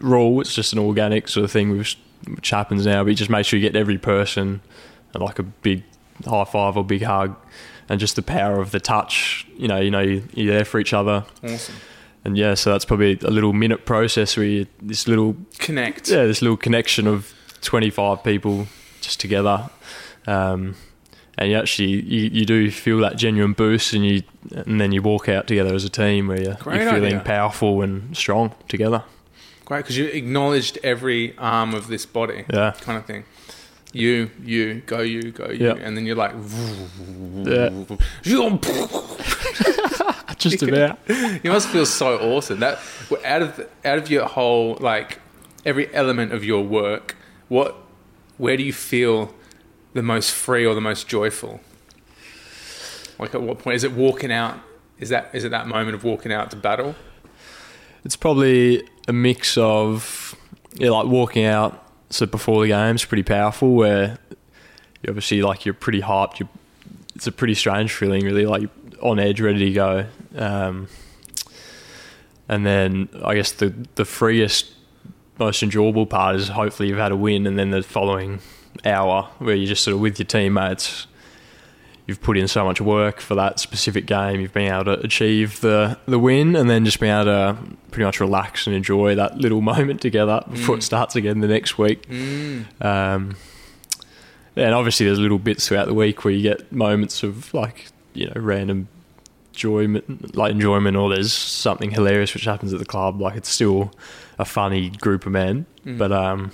rule; 0.00 0.40
it's 0.40 0.54
just 0.54 0.72
an 0.72 0.78
organic 0.78 1.28
sort 1.28 1.44
of 1.44 1.50
thing, 1.52 1.76
which, 1.76 1.98
which 2.34 2.50
happens 2.50 2.86
now. 2.86 3.02
But 3.04 3.10
you 3.10 3.16
just 3.16 3.30
make 3.30 3.46
sure 3.46 3.58
you 3.58 3.66
get 3.66 3.72
to 3.74 3.78
every 3.80 3.98
person, 3.98 4.60
and 5.14 5.22
like 5.22 5.38
a 5.38 5.42
big 5.42 5.82
high 6.26 6.44
five 6.44 6.76
or 6.76 6.84
big 6.84 7.02
hug, 7.02 7.36
and 7.88 7.98
just 8.00 8.16
the 8.16 8.22
power 8.22 8.60
of 8.60 8.70
the 8.70 8.80
touch. 8.80 9.46
You 9.56 9.68
know, 9.68 9.80
you 9.80 9.90
know, 9.90 10.00
you- 10.00 10.24
you're 10.34 10.52
there 10.54 10.64
for 10.64 10.78
each 10.80 10.92
other, 10.92 11.24
Awesome. 11.42 11.74
and 12.24 12.36
yeah. 12.36 12.54
So 12.54 12.70
that's 12.72 12.84
probably 12.84 13.18
a 13.22 13.30
little 13.30 13.52
minute 13.52 13.86
process 13.86 14.36
where 14.36 14.46
you, 14.46 14.66
this 14.82 15.08
little 15.08 15.36
Connect. 15.58 16.08
yeah, 16.08 16.24
this 16.26 16.42
little 16.42 16.56
connection 16.56 17.06
of 17.06 17.32
25 17.62 18.22
people 18.24 18.66
just 19.00 19.20
together. 19.20 19.70
Um, 20.26 20.74
and 21.40 21.50
you 21.50 21.56
actually 21.58 21.88
you, 21.88 22.30
you 22.32 22.44
do 22.46 22.70
feel 22.70 22.98
that 22.98 23.16
genuine 23.16 23.52
boost 23.54 23.92
and 23.94 24.06
you 24.06 24.22
and 24.52 24.80
then 24.80 24.92
you 24.92 25.02
walk 25.02 25.28
out 25.28 25.48
together 25.48 25.74
as 25.74 25.84
a 25.84 25.88
team 25.88 26.28
where 26.28 26.40
you're, 26.40 26.54
Great 26.54 26.82
you're 26.82 26.92
feeling 26.92 27.06
idea. 27.16 27.20
powerful 27.20 27.82
and 27.82 28.16
strong 28.16 28.54
together. 28.68 29.02
Great, 29.64 29.78
because 29.80 29.98
you 29.98 30.06
acknowledged 30.06 30.78
every 30.84 31.36
arm 31.38 31.74
of 31.74 31.88
this 31.88 32.06
body, 32.06 32.44
Yeah. 32.52 32.74
kind 32.80 32.96
of 32.98 33.06
thing. 33.06 33.24
You, 33.92 34.30
you, 34.44 34.82
go, 34.86 35.00
you, 35.00 35.32
go, 35.32 35.50
you, 35.50 35.66
Yeah. 35.66 35.74
and 35.74 35.96
then 35.96 36.06
you're 36.06 36.14
like, 36.16 36.32
Just 40.38 40.62
about. 40.62 40.98
you 41.08 41.50
must 41.50 41.68
feel 41.68 41.84
so 41.86 42.18
awesome. 42.18 42.60
That 42.60 42.78
out 43.24 43.42
of 43.42 43.68
out 43.84 43.98
of 43.98 44.10
your 44.10 44.26
whole 44.26 44.76
like 44.80 45.18
every 45.66 45.92
element 45.94 46.32
of 46.32 46.44
your 46.44 46.62
work, 46.64 47.14
what, 47.48 47.76
where 48.38 48.56
do 48.56 48.62
you 48.62 48.72
feel 48.72 49.34
the 49.92 50.02
most 50.02 50.32
free 50.32 50.66
or 50.66 50.74
the 50.74 50.80
most 50.80 51.08
joyful? 51.08 51.60
Like 53.18 53.34
at 53.34 53.42
what 53.42 53.58
point 53.58 53.76
is 53.76 53.84
it 53.84 53.92
walking 53.92 54.32
out? 54.32 54.58
Is 54.98 55.08
that 55.10 55.30
is 55.34 55.44
it 55.44 55.50
that 55.50 55.66
moment 55.66 55.94
of 55.94 56.04
walking 56.04 56.32
out 56.32 56.50
to 56.50 56.56
battle? 56.56 56.94
It's 58.04 58.16
probably 58.16 58.82
a 59.08 59.12
mix 59.12 59.58
of 59.58 60.34
yeah, 60.74 60.90
like 60.90 61.06
walking 61.06 61.44
out. 61.44 61.86
So 62.10 62.26
before 62.26 62.62
the 62.62 62.68
game's 62.68 63.04
pretty 63.04 63.22
powerful. 63.22 63.74
Where 63.74 64.18
you 65.02 65.08
obviously 65.08 65.42
like 65.42 65.64
you're 65.64 65.74
pretty 65.74 66.00
hyped. 66.00 66.40
You, 66.40 66.48
it's 67.14 67.26
a 67.26 67.32
pretty 67.32 67.54
strange 67.54 67.92
feeling, 67.92 68.24
really, 68.24 68.46
like 68.46 68.70
on 69.02 69.18
edge, 69.18 69.40
ready 69.40 69.66
to 69.66 69.72
go. 69.72 70.06
Um, 70.36 70.88
and 72.48 72.64
then 72.64 73.08
I 73.22 73.34
guess 73.34 73.52
the 73.52 73.74
the 73.96 74.04
freest, 74.04 74.72
most 75.38 75.62
enjoyable 75.62 76.06
part 76.06 76.36
is 76.36 76.48
hopefully 76.48 76.88
you've 76.88 76.98
had 76.98 77.12
a 77.12 77.16
win, 77.16 77.46
and 77.46 77.58
then 77.58 77.70
the 77.70 77.82
following 77.82 78.40
hour 78.84 79.28
where 79.38 79.54
you're 79.54 79.66
just 79.68 79.84
sort 79.84 79.94
of 79.94 80.00
with 80.00 80.18
your 80.18 80.26
teammates. 80.26 81.06
You've 82.06 82.20
put 82.22 82.36
in 82.36 82.48
so 82.48 82.64
much 82.64 82.80
work 82.80 83.20
for 83.20 83.36
that 83.36 83.60
specific 83.60 84.04
game. 84.06 84.40
You've 84.40 84.52
been 84.52 84.72
able 84.72 84.84
to 84.96 85.00
achieve 85.00 85.60
the 85.60 85.96
the 86.06 86.18
win, 86.18 86.56
and 86.56 86.68
then 86.68 86.84
just 86.84 86.98
been 86.98 87.10
able 87.14 87.24
to 87.26 87.56
pretty 87.92 88.04
much 88.04 88.18
relax 88.18 88.66
and 88.66 88.74
enjoy 88.74 89.14
that 89.14 89.38
little 89.38 89.60
moment 89.72 90.00
together 90.00 90.42
before 90.50 90.76
it 90.76 90.82
starts 90.82 91.14
again 91.14 91.38
the 91.40 91.46
next 91.48 91.78
week. 91.78 92.08
Mm. 92.08 92.64
Um, 92.84 93.36
and 94.56 94.74
obviously, 94.74 95.06
there's 95.06 95.20
little 95.20 95.38
bits 95.38 95.68
throughout 95.68 95.86
the 95.86 95.94
week 95.94 96.24
where 96.24 96.34
you 96.34 96.42
get 96.42 96.72
moments 96.72 97.22
of 97.22 97.52
like 97.54 97.86
you 98.14 98.26
know 98.26 98.32
random 98.40 98.88
enjoyment, 99.52 100.34
like 100.34 100.50
enjoyment, 100.52 100.96
or 100.96 101.10
there's 101.10 101.32
something 101.32 101.90
hilarious 101.92 102.34
which 102.34 102.44
happens 102.44 102.72
at 102.72 102.78
the 102.80 102.84
club. 102.86 103.20
Like 103.20 103.36
it's 103.36 103.48
still 103.48 103.92
a 104.38 104.44
funny 104.44 104.90
group 104.90 105.26
of 105.26 105.32
men, 105.32 105.66
Mm. 105.86 105.96
but 105.98 106.10
um, 106.10 106.50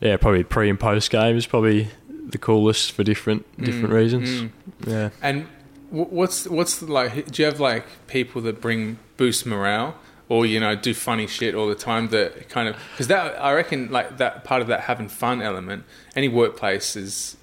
yeah, 0.00 0.16
probably 0.16 0.44
pre 0.44 0.68
and 0.70 0.78
post 0.78 1.10
game 1.10 1.36
is 1.36 1.46
probably 1.46 1.88
the 2.08 2.38
coolest 2.38 2.92
for 2.92 3.02
different 3.04 3.44
different 3.62 3.90
Mm, 3.90 3.96
reasons. 3.96 4.28
mm. 4.28 4.50
Yeah, 4.86 5.10
And 5.22 5.46
what's 5.90 6.46
what's 6.48 6.82
like? 6.82 7.30
Do 7.30 7.42
you 7.42 7.46
have 7.46 7.60
like 7.60 7.84
people 8.08 8.42
that 8.42 8.60
bring 8.60 8.98
boost 9.16 9.46
morale, 9.46 9.94
or 10.28 10.44
you 10.44 10.58
know, 10.60 10.74
do 10.74 10.92
funny 10.92 11.26
shit 11.26 11.54
all 11.54 11.68
the 11.68 11.74
time 11.76 12.08
that 12.08 12.48
kind 12.48 12.68
of 12.68 12.76
because 12.92 13.06
that 13.08 13.40
I 13.40 13.52
reckon 13.54 13.90
like 13.90 14.18
that 14.18 14.44
part 14.44 14.60
of 14.62 14.68
that 14.68 14.80
having 14.80 15.08
fun 15.08 15.40
element. 15.40 15.84
Any 16.16 16.28
workplace 16.28 16.96
is 16.96 17.36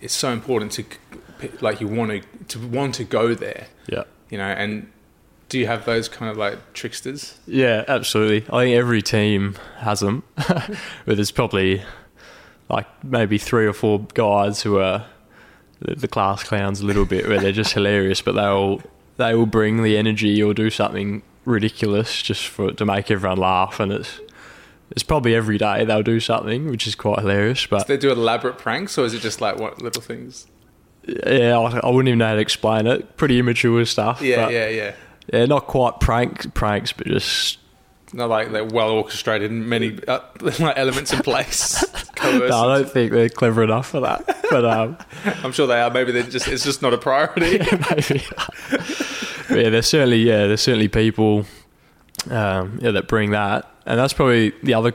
it's 0.00 0.14
so 0.14 0.30
important 0.32 0.72
to 0.72 0.84
like 1.60 1.80
you 1.80 1.88
want 1.88 2.10
to 2.12 2.20
to 2.58 2.66
want 2.66 2.94
to 2.96 3.04
go 3.04 3.34
there, 3.34 3.66
yeah. 3.88 4.04
you 4.30 4.38
know. 4.38 4.44
And 4.44 4.90
do 5.48 5.58
you 5.58 5.66
have 5.66 5.84
those 5.84 6.08
kind 6.08 6.30
of 6.30 6.36
like 6.36 6.72
tricksters? 6.72 7.38
Yeah, 7.46 7.84
absolutely. 7.88 8.44
I 8.52 8.64
think 8.64 8.76
every 8.76 9.02
team 9.02 9.56
has 9.78 10.00
them, 10.00 10.22
but 10.36 10.76
there's 11.04 11.30
probably 11.30 11.82
like 12.68 12.86
maybe 13.04 13.38
three 13.38 13.66
or 13.66 13.72
four 13.72 14.06
guys 14.14 14.62
who 14.62 14.78
are 14.78 15.06
the, 15.80 15.94
the 15.94 16.08
class 16.08 16.42
clowns 16.42 16.80
a 16.80 16.86
little 16.86 17.04
bit, 17.04 17.28
where 17.28 17.40
they're 17.40 17.52
just 17.52 17.72
hilarious, 17.74 18.20
but 18.22 18.32
they'll 18.32 18.82
they 19.16 19.34
will 19.34 19.46
bring 19.46 19.82
the 19.82 19.96
energy 19.96 20.42
or 20.42 20.52
do 20.52 20.68
something 20.68 21.22
ridiculous 21.44 22.22
just 22.22 22.46
for 22.48 22.72
to 22.72 22.84
make 22.84 23.10
everyone 23.10 23.38
laugh, 23.38 23.78
and 23.78 23.92
it's 23.92 24.20
it's 24.90 25.02
probably 25.02 25.34
every 25.34 25.58
day 25.58 25.84
they'll 25.84 26.02
do 26.02 26.20
something 26.20 26.68
which 26.70 26.86
is 26.86 26.94
quite 26.94 27.20
hilarious. 27.20 27.62
Do 27.62 27.68
But 27.70 27.86
they 27.86 27.96
do 27.96 28.10
elaborate 28.10 28.58
pranks, 28.58 28.98
or 28.98 29.04
is 29.04 29.14
it 29.14 29.20
just 29.20 29.40
like 29.40 29.58
what 29.58 29.80
little 29.80 30.02
things? 30.02 30.46
yeah, 31.06 31.56
I, 31.56 31.78
I 31.84 31.90
wouldn't 31.90 32.08
even 32.08 32.18
know 32.18 32.26
how 32.26 32.34
to 32.34 32.40
explain 32.40 32.88
it. 32.88 33.16
Pretty 33.16 33.38
immature 33.38 33.84
stuff. 33.84 34.20
Yeah, 34.20 34.48
yeah, 34.48 34.68
yeah. 34.68 34.94
Yeah. 35.32 35.46
Not 35.46 35.66
quite 35.66 36.00
pranks, 36.00 36.46
pranks, 36.46 36.92
but 36.92 37.06
just 37.06 37.58
Not 38.12 38.28
like 38.28 38.52
they're 38.52 38.64
well 38.64 38.90
orchestrated 38.90 39.50
and 39.50 39.68
many 39.68 39.98
uh, 40.06 40.20
like 40.40 40.76
elements 40.76 41.12
in 41.12 41.20
place. 41.20 41.84
No, 42.22 42.46
I 42.46 42.78
don't 42.78 42.90
think 42.90 43.12
they're 43.12 43.28
clever 43.28 43.62
enough 43.62 43.90
for 43.90 44.00
that. 44.00 44.24
But 44.50 44.64
um, 44.64 44.96
I'm 45.44 45.52
sure 45.52 45.66
they 45.66 45.80
are. 45.80 45.90
Maybe 45.90 46.10
they 46.12 46.22
just 46.24 46.48
it's 46.48 46.64
just 46.64 46.82
not 46.82 46.92
a 46.92 46.98
priority. 46.98 47.58
maybe. 47.58 48.24
But 49.48 49.58
yeah, 49.58 49.70
there's 49.70 49.86
certainly 49.86 50.22
yeah, 50.22 50.46
there's 50.46 50.62
certainly 50.62 50.88
people 50.88 51.44
um, 52.30 52.78
yeah 52.82 52.90
that 52.92 53.06
bring 53.06 53.30
that, 53.30 53.70
and 53.84 53.98
that's 53.98 54.12
probably 54.12 54.50
the 54.62 54.74
other 54.74 54.92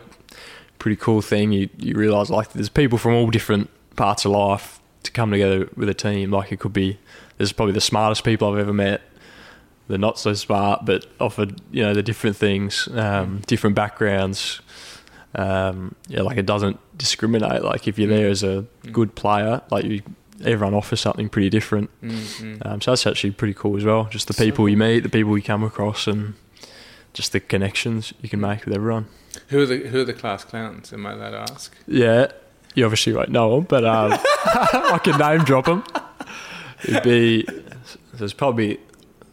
pretty 0.80 0.98
cool 0.98 1.22
thing. 1.22 1.52
You 1.52 1.70
you 1.78 1.94
realise 1.96 2.30
like 2.30 2.52
there's 2.54 2.70
people 2.70 2.98
from 2.98 3.14
all 3.14 3.30
different 3.30 3.70
parts 3.96 4.26
of 4.26 4.32
life 4.32 4.82
to 5.04 5.12
come 5.12 5.32
together 5.32 5.70
with 5.76 5.88
a 5.90 5.94
team. 5.94 6.32
Like 6.32 6.52
it 6.52 6.60
could 6.60 6.74
be 6.74 7.00
there's 7.38 7.54
probably 7.54 7.74
the 7.74 7.82
smartest 7.82 8.24
people 8.24 8.52
I've 8.52 8.60
ever 8.60 8.74
met. 8.74 9.02
They're 9.92 10.00
not 10.00 10.18
so 10.18 10.34
smart, 10.34 10.86
but 10.86 11.06
offered 11.20 11.60
you 11.70 11.84
know 11.84 11.94
the 11.94 12.02
different 12.02 12.38
things, 12.38 12.88
um, 12.94 13.42
different 13.46 13.76
backgrounds. 13.76 14.62
Um, 15.36 15.96
yeah, 16.08 16.22
like 16.22 16.38
it 16.38 16.46
doesn't 16.46 16.80
discriminate. 16.98 17.62
Like 17.62 17.90
if 17.90 18.00
you're 18.00 18.08
there 18.08 18.30
as 18.30 18.42
a 18.42 18.66
good 18.94 19.16
player, 19.16 19.62
like 19.70 19.84
you, 19.84 20.02
everyone 20.46 20.74
offers 20.74 21.02
something 21.02 21.28
pretty 21.28 21.50
different. 21.50 21.90
Mm-hmm. 22.02 22.66
Um, 22.66 22.80
so 22.80 22.92
that's 22.92 23.06
actually 23.06 23.32
pretty 23.32 23.54
cool 23.54 23.76
as 23.76 23.84
well. 23.84 24.06
Just 24.06 24.30
the 24.30 24.34
people 24.34 24.70
you 24.70 24.78
meet, 24.78 25.02
the 25.02 25.10
people 25.10 25.38
you 25.38 25.44
come 25.44 25.62
across, 25.62 26.08
and 26.08 26.36
just 27.12 27.34
the 27.34 27.42
connections 27.42 28.14
you 28.22 28.30
can 28.30 28.40
make 28.40 28.64
with 28.64 28.74
everyone. 28.74 29.08
Who 29.50 29.62
are 29.62 29.66
the 29.66 29.90
who 29.90 30.00
are 30.00 30.06
the 30.06 30.14
class 30.14 30.46
clowns? 30.46 30.94
Am 30.94 31.06
I 31.06 31.12
allowed 31.12 31.32
to 31.32 31.52
ask? 31.52 31.76
Yeah, 31.86 32.32
you 32.76 32.86
obviously 32.86 33.12
won't 33.12 33.30
know 33.30 33.58
them, 33.58 33.66
but 33.66 33.84
um, 33.84 34.14
I 34.46 35.02
can 35.04 35.20
name 35.20 35.44
drop 35.44 35.66
them. 35.66 35.84
It'd 36.86 37.04
be 37.04 37.46
there's 38.14 38.34
probably 38.34 38.80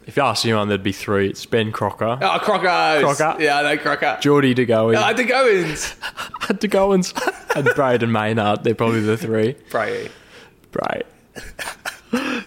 if 0.09 0.17
you 0.17 0.23
ask 0.23 0.43
anyone, 0.45 0.67
there'd 0.67 0.83
be 0.83 0.91
three. 0.91 1.29
It's 1.29 1.45
Ben 1.45 1.71
Crocker, 1.71 2.17
Oh, 2.21 2.39
Crocker. 2.41 3.01
Crocker. 3.01 3.41
Yeah, 3.41 3.59
I 3.59 3.61
know 3.61 3.77
Crocker. 3.81 4.17
Geordie 4.21 4.53
De 4.53 4.65
Goey, 4.65 4.95
Oh, 4.97 5.13
the 5.13 5.23
Goins. 5.23 5.95
DeGoins, 6.59 7.13
and 7.55 7.67
Brayden 7.67 8.09
Maynard. 8.09 8.63
They're 8.63 8.75
probably 8.75 9.01
the 9.01 9.17
three. 9.17 9.55
Bray. 9.69 10.09
Right. 10.73 11.05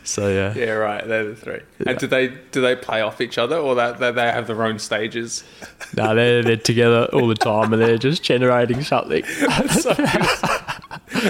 So 0.03 0.29
yeah, 0.29 0.53
Yeah, 0.55 0.73
right. 0.73 1.07
They're 1.07 1.25
the 1.31 1.37
three. 1.37 1.61
Yeah. 1.79 1.91
And 1.91 1.99
do 2.01 2.09
they 2.09 2.29
do 2.51 2.61
they 2.61 2.75
play 2.75 3.01
off 3.01 3.21
each 3.21 3.39
other, 3.39 3.57
or 3.57 3.77
that 3.77 4.01
they, 4.01 4.11
they 4.11 4.23
have 4.33 4.49
their 4.49 4.61
own 4.65 4.81
stages? 4.81 5.45
no, 5.97 6.17
they're 6.17 6.43
they're 6.43 6.57
together 6.57 7.09
all 7.13 7.29
the 7.29 7.37
time, 7.37 7.73
and 7.73 7.81
they're 7.81 7.97
just 7.97 8.25
generating 8.25 8.83
something. 8.83 9.25
So 9.71 9.95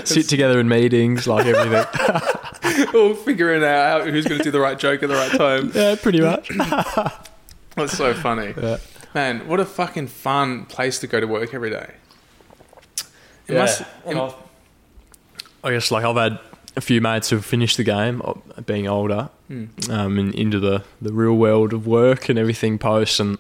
Sit 0.05 0.29
together 0.31 0.59
in 0.61 0.69
meetings, 0.69 1.27
like 1.27 1.45
everything. 1.45 1.85
all 2.95 3.15
figuring 3.15 3.63
out 3.65 4.07
who's 4.07 4.27
going 4.27 4.39
to 4.39 4.45
do 4.45 4.51
the 4.51 4.61
right 4.61 4.79
joke 4.79 5.03
at 5.03 5.09
the 5.09 5.15
right 5.15 5.31
time. 5.33 5.71
Yeah, 5.75 5.95
pretty 6.01 6.21
much. 6.21 6.49
That's 7.77 7.97
so 7.97 8.13
funny, 8.15 8.55
Yeah. 8.61 8.79
man. 9.15 9.47
What 9.49 9.61
a 9.61 9.65
fucking 9.65 10.09
fun 10.09 10.67
place 10.67 10.99
to 11.01 11.07
go 11.07 11.21
to 11.21 11.27
work 11.27 11.55
every 11.55 11.71
day. 11.71 11.93
It 13.49 13.55
Yeah. 13.55 13.61
must. 13.61 13.83
And 14.07 14.19
I've- 14.19 14.35
I 15.65 15.71
guess 15.71 15.91
like 15.91 16.05
I've 16.05 16.17
had 16.17 16.39
a 16.77 16.81
few 16.81 17.01
mates 17.01 17.31
who've 17.31 17.45
finished 17.45 17.77
the 17.77 17.85
game, 17.85 18.21
uh, 18.25 18.35
being 18.67 18.89
older, 18.89 19.29
Hmm. 19.49 19.65
um, 19.91 20.19
and 20.19 20.35
into 20.35 20.59
the, 20.59 20.83
the 21.01 21.13
real 21.13 21.35
world 21.35 21.73
of 21.73 21.87
work 21.87 22.29
and 22.29 22.39
everything 22.39 22.79
post, 22.79 23.21
and 23.21 23.39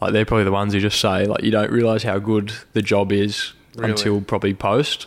like 0.00 0.12
they're 0.12 0.24
probably 0.24 0.44
the 0.44 0.52
ones 0.52 0.72
who 0.74 0.80
just 0.80 1.00
say 1.00 1.26
like 1.26 1.42
you 1.42 1.50
don't 1.50 1.70
realise 1.70 2.02
how 2.02 2.18
good 2.18 2.52
the 2.72 2.82
job 2.82 3.12
is 3.12 3.52
Really? 3.76 3.90
until 3.90 4.20
probably 4.20 4.54
post. 4.54 5.06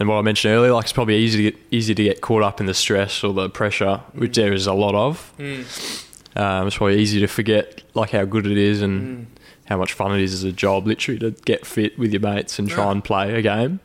And 0.00 0.08
what 0.08 0.16
I 0.16 0.22
mentioned 0.22 0.54
earlier, 0.54 0.72
like 0.72 0.84
it's 0.86 0.92
probably 0.94 1.16
easy 1.18 1.44
to 1.44 1.50
get, 1.50 1.60
easy 1.70 1.94
to 1.94 2.02
get 2.02 2.20
caught 2.22 2.42
up 2.42 2.58
in 2.58 2.66
the 2.66 2.74
stress 2.74 3.22
or 3.22 3.32
the 3.34 3.48
pressure, 3.50 4.00
which 4.14 4.34
there 4.34 4.52
is 4.52 4.66
a 4.66 4.72
lot 4.72 4.94
of. 4.94 5.32
Mm. 5.38 6.06
Um, 6.36 6.66
it's 6.66 6.76
probably 6.78 6.98
easy 7.00 7.20
to 7.20 7.26
forget 7.26 7.82
like 7.94 8.10
how 8.10 8.24
good 8.24 8.46
it 8.46 8.56
is 8.58 8.80
and 8.82 9.00
Mm. 9.02 9.26
how 9.66 9.76
much 9.76 9.92
fun 9.92 10.18
it 10.18 10.22
is 10.22 10.32
as 10.32 10.42
a 10.42 10.52
job, 10.52 10.86
literally 10.86 11.18
to 11.20 11.32
get 11.44 11.66
fit 11.66 11.98
with 11.98 12.12
your 12.12 12.20
mates 12.22 12.58
and 12.58 12.68
try 12.68 12.84
Yeah. 12.86 12.90
and 12.92 13.04
play 13.04 13.34
a 13.34 13.42
game. 13.42 13.80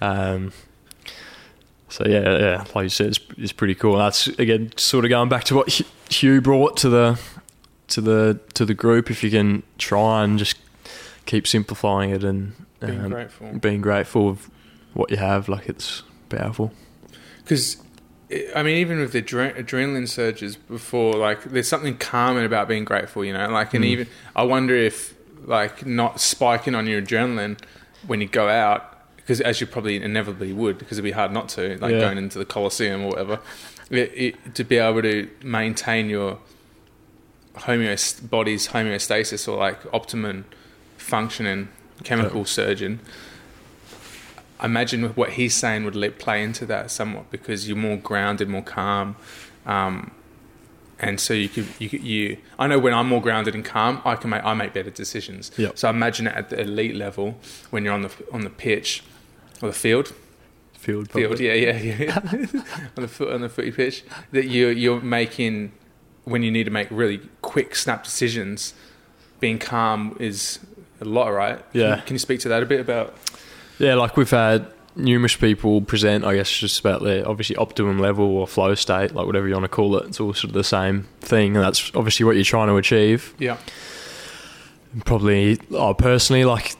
Um, 0.00 0.52
so 1.88 2.04
yeah, 2.06 2.38
yeah, 2.38 2.64
like 2.74 2.84
you 2.84 2.88
said, 2.88 3.06
it's, 3.08 3.20
it's 3.38 3.52
pretty 3.52 3.74
cool. 3.74 3.94
And 3.94 4.00
that's 4.06 4.26
again 4.26 4.72
sort 4.76 5.04
of 5.04 5.08
going 5.10 5.28
back 5.28 5.44
to 5.44 5.54
what 5.54 5.80
Hugh 6.10 6.40
brought 6.40 6.76
to 6.78 6.88
the 6.88 7.20
to 7.88 8.00
the 8.00 8.40
to 8.54 8.64
the 8.64 8.74
group. 8.74 9.10
If 9.10 9.22
you 9.22 9.30
can 9.30 9.62
try 9.78 10.24
and 10.24 10.38
just 10.38 10.56
keep 11.26 11.46
simplifying 11.46 12.10
it 12.10 12.24
and 12.24 12.54
Being 12.80 13.00
um, 13.04 13.10
grateful. 13.10 13.52
being 13.58 13.80
grateful 13.80 14.28
of 14.30 14.50
what 14.94 15.10
you 15.10 15.16
have, 15.16 15.48
like 15.48 15.68
it's 15.68 16.02
powerful. 16.28 16.72
Because, 17.44 17.76
I 18.54 18.62
mean, 18.62 18.76
even 18.76 19.00
with 19.00 19.12
the 19.12 19.22
adre- 19.22 19.56
adrenaline 19.56 20.08
surges 20.08 20.56
before, 20.56 21.14
like, 21.14 21.42
there's 21.44 21.68
something 21.68 21.96
calming 21.96 22.44
about 22.44 22.68
being 22.68 22.84
grateful, 22.84 23.24
you 23.24 23.32
know? 23.32 23.48
Like, 23.50 23.74
and 23.74 23.84
Mm. 23.84 23.88
even, 23.88 24.06
I 24.36 24.42
wonder 24.44 24.76
if, 24.76 25.14
like, 25.44 25.84
not 25.86 26.20
spiking 26.20 26.74
on 26.74 26.86
your 26.86 27.02
adrenaline 27.02 27.58
when 28.06 28.20
you 28.20 28.28
go 28.28 28.48
out, 28.48 29.04
because 29.16 29.40
as 29.40 29.60
you 29.60 29.66
probably 29.66 30.00
inevitably 30.02 30.52
would, 30.52 30.78
because 30.78 30.98
it'd 30.98 31.04
be 31.04 31.10
hard 31.10 31.32
not 31.32 31.48
to, 31.50 31.76
like 31.78 31.92
Yeah. 31.92 32.00
going 32.00 32.18
into 32.18 32.38
the 32.38 32.44
Colosseum 32.44 33.02
or 33.02 33.08
whatever, 33.10 33.40
it, 33.90 34.12
it, 34.14 34.54
to 34.54 34.62
be 34.64 34.76
able 34.78 35.02
to 35.02 35.28
maintain 35.42 36.08
your 36.08 36.38
homeost- 37.56 38.30
body's 38.30 38.68
homeostasis 38.68 39.48
or, 39.48 39.56
like, 39.56 39.78
optimum 39.92 40.44
functioning 40.96 41.68
chemical 42.04 42.44
surgeon. 42.44 43.00
I 44.60 44.66
imagine 44.66 45.08
what 45.10 45.30
he's 45.30 45.54
saying 45.54 45.84
would 45.84 45.96
let 45.96 46.18
play 46.18 46.42
into 46.42 46.66
that 46.66 46.90
somewhat 46.90 47.30
because 47.30 47.66
you're 47.66 47.76
more 47.76 47.96
grounded, 47.96 48.48
more 48.48 48.62
calm, 48.62 49.16
um, 49.66 50.10
and 50.98 51.18
so 51.18 51.32
you 51.32 51.48
could 51.48 51.66
you 51.78 51.88
you. 51.98 52.36
I 52.58 52.66
know 52.66 52.78
when 52.78 52.92
I'm 52.92 53.08
more 53.08 53.22
grounded 53.22 53.54
and 53.54 53.64
calm, 53.64 54.02
I 54.04 54.16
can 54.16 54.30
make 54.30 54.44
I 54.44 54.54
make 54.54 54.74
better 54.74 54.90
decisions. 54.90 55.50
Yep. 55.56 55.78
So 55.78 55.88
I 55.88 55.90
imagine 55.90 56.26
it 56.26 56.34
at 56.34 56.50
the 56.50 56.60
elite 56.60 56.94
level 56.94 57.38
when 57.70 57.84
you're 57.84 57.94
on 57.94 58.02
the 58.02 58.12
on 58.32 58.42
the 58.42 58.50
pitch 58.50 59.02
or 59.62 59.68
the 59.68 59.74
field, 59.74 60.12
Field, 60.80 61.10
field, 61.10 61.40
yeah, 61.40 61.52
yeah, 61.52 61.76
yeah, 61.76 62.18
on 62.96 63.02
the 63.02 63.08
foot 63.08 63.34
on 63.34 63.42
the 63.42 63.50
footy 63.50 63.70
pitch 63.70 64.02
that 64.32 64.46
you 64.46 64.68
you're 64.68 65.02
making 65.02 65.72
when 66.24 66.42
you 66.42 66.50
need 66.50 66.64
to 66.64 66.70
make 66.70 66.88
really 66.90 67.20
quick 67.42 67.76
snap 67.76 68.02
decisions. 68.02 68.72
Being 69.40 69.58
calm 69.58 70.16
is 70.18 70.58
a 71.00 71.04
lot, 71.04 71.28
right? 71.28 71.62
Yeah. 71.74 72.00
Can 72.00 72.14
you 72.14 72.18
speak 72.18 72.40
to 72.40 72.48
that 72.48 72.62
a 72.62 72.66
bit 72.66 72.80
about? 72.80 73.14
Yeah, 73.80 73.94
like 73.94 74.16
we've 74.16 74.30
had 74.30 74.66
numerous 74.94 75.34
people 75.36 75.80
present, 75.80 76.24
I 76.24 76.34
guess, 76.36 76.50
just 76.50 76.78
about 76.80 77.02
their 77.02 77.26
obviously 77.26 77.56
optimum 77.56 77.98
level 77.98 78.24
or 78.36 78.46
flow 78.46 78.74
state, 78.74 79.12
like 79.14 79.26
whatever 79.26 79.48
you 79.48 79.54
want 79.54 79.64
to 79.64 79.68
call 79.68 79.96
it. 79.96 80.06
It's 80.06 80.20
all 80.20 80.34
sort 80.34 80.50
of 80.50 80.52
the 80.52 80.62
same 80.64 81.08
thing, 81.20 81.56
and 81.56 81.64
that's 81.64 81.90
obviously 81.94 82.24
what 82.26 82.36
you're 82.36 82.44
trying 82.44 82.68
to 82.68 82.76
achieve. 82.76 83.34
Yeah. 83.38 83.56
Probably, 85.04 85.58
oh, 85.72 85.94
personally, 85.94 86.44
like 86.44 86.74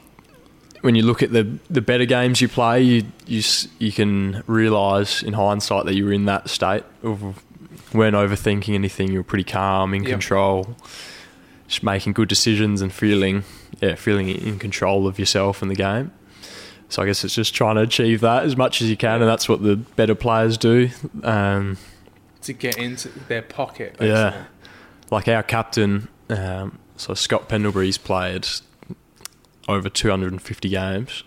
when 0.81 0.95
you 0.95 1.03
look 1.03 1.23
at 1.23 1.31
the 1.31 1.57
the 1.69 1.81
better 1.81 2.05
games 2.05 2.41
you 2.41 2.49
play, 2.49 2.81
you 2.81 3.03
you 3.25 3.41
you 3.79 3.91
can 3.91 4.43
realise 4.47 5.23
in 5.23 5.33
hindsight 5.33 5.85
that 5.85 5.95
you 5.95 6.05
were 6.05 6.11
in 6.13 6.25
that 6.25 6.49
state 6.49 6.83
of 7.03 7.41
weren't 7.93 8.15
overthinking 8.15 8.73
anything. 8.75 9.11
You 9.11 9.19
were 9.19 9.23
pretty 9.23 9.45
calm, 9.45 9.93
in 9.93 10.03
Yep. 10.03 10.11
control, 10.11 10.75
just 11.67 11.83
making 11.83 12.13
good 12.13 12.27
decisions 12.27 12.81
and 12.81 12.91
feeling 12.91 13.43
yeah 13.81 13.95
feeling 13.95 14.27
in 14.27 14.59
control 14.59 15.07
of 15.07 15.17
yourself 15.17 15.61
and 15.61 15.71
the 15.71 15.75
game. 15.75 16.11
So 16.91 17.01
I 17.01 17.05
guess 17.05 17.23
it's 17.23 17.33
just 17.33 17.55
trying 17.55 17.75
to 17.75 17.81
achieve 17.81 18.19
that 18.19 18.43
as 18.43 18.57
much 18.57 18.81
as 18.81 18.89
you 18.89 18.97
can, 18.97 19.21
and 19.21 19.29
that's 19.29 19.47
what 19.47 19.63
the 19.63 19.77
better 19.77 20.13
players 20.13 20.57
do. 20.57 20.89
Um, 21.23 21.77
to 22.41 22.51
get 22.51 22.77
into 22.77 23.07
their 23.29 23.41
pocket. 23.41 23.95
Yeah. 24.01 24.45
like 25.09 25.29
our 25.29 25.41
captain, 25.41 26.09
um, 26.29 26.79
so 26.97 27.13
Scott 27.13 27.47
Pendlebury's 27.47 27.97
played 27.97 28.45
over 29.69 29.87
250 29.89 30.67
games, 30.67 31.23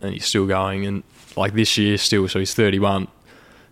and 0.00 0.14
he's 0.14 0.24
still 0.24 0.46
going. 0.46 0.86
And 0.86 1.02
like 1.36 1.52
this 1.52 1.76
year, 1.76 1.98
still, 1.98 2.26
so 2.26 2.38
he's 2.38 2.54
31. 2.54 3.06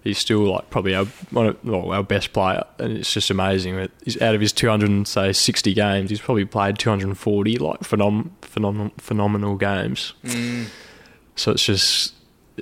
He's 0.03 0.19
still 0.19 0.41
like 0.41 0.69
probably 0.69 0.95
our 0.95 1.07
one 1.31 1.47
of, 1.47 1.65
well, 1.65 1.91
our 1.93 2.03
best 2.03 2.35
player, 2.35 2.65
and 2.79 2.99
it's 2.99 3.13
just 3.15 3.31
amazing. 3.31 3.77
that 3.77 3.91
He's 4.05 4.21
out 4.21 4.35
of 4.35 4.43
his 4.43 4.53
200 4.53 5.07
say 5.07 5.33
60 5.33 5.73
games, 5.73 6.11
he's 6.11 6.21
probably 6.21 6.45
played 6.45 6.79
240 6.79 7.57
like 7.57 7.81
phenom- 7.81 8.31
phenomenal 8.43 8.93
phenomenal 8.99 9.57
games. 9.57 10.13
Mm, 10.25 10.67
So 11.41 11.53
it's 11.53 11.65
just 11.65 12.13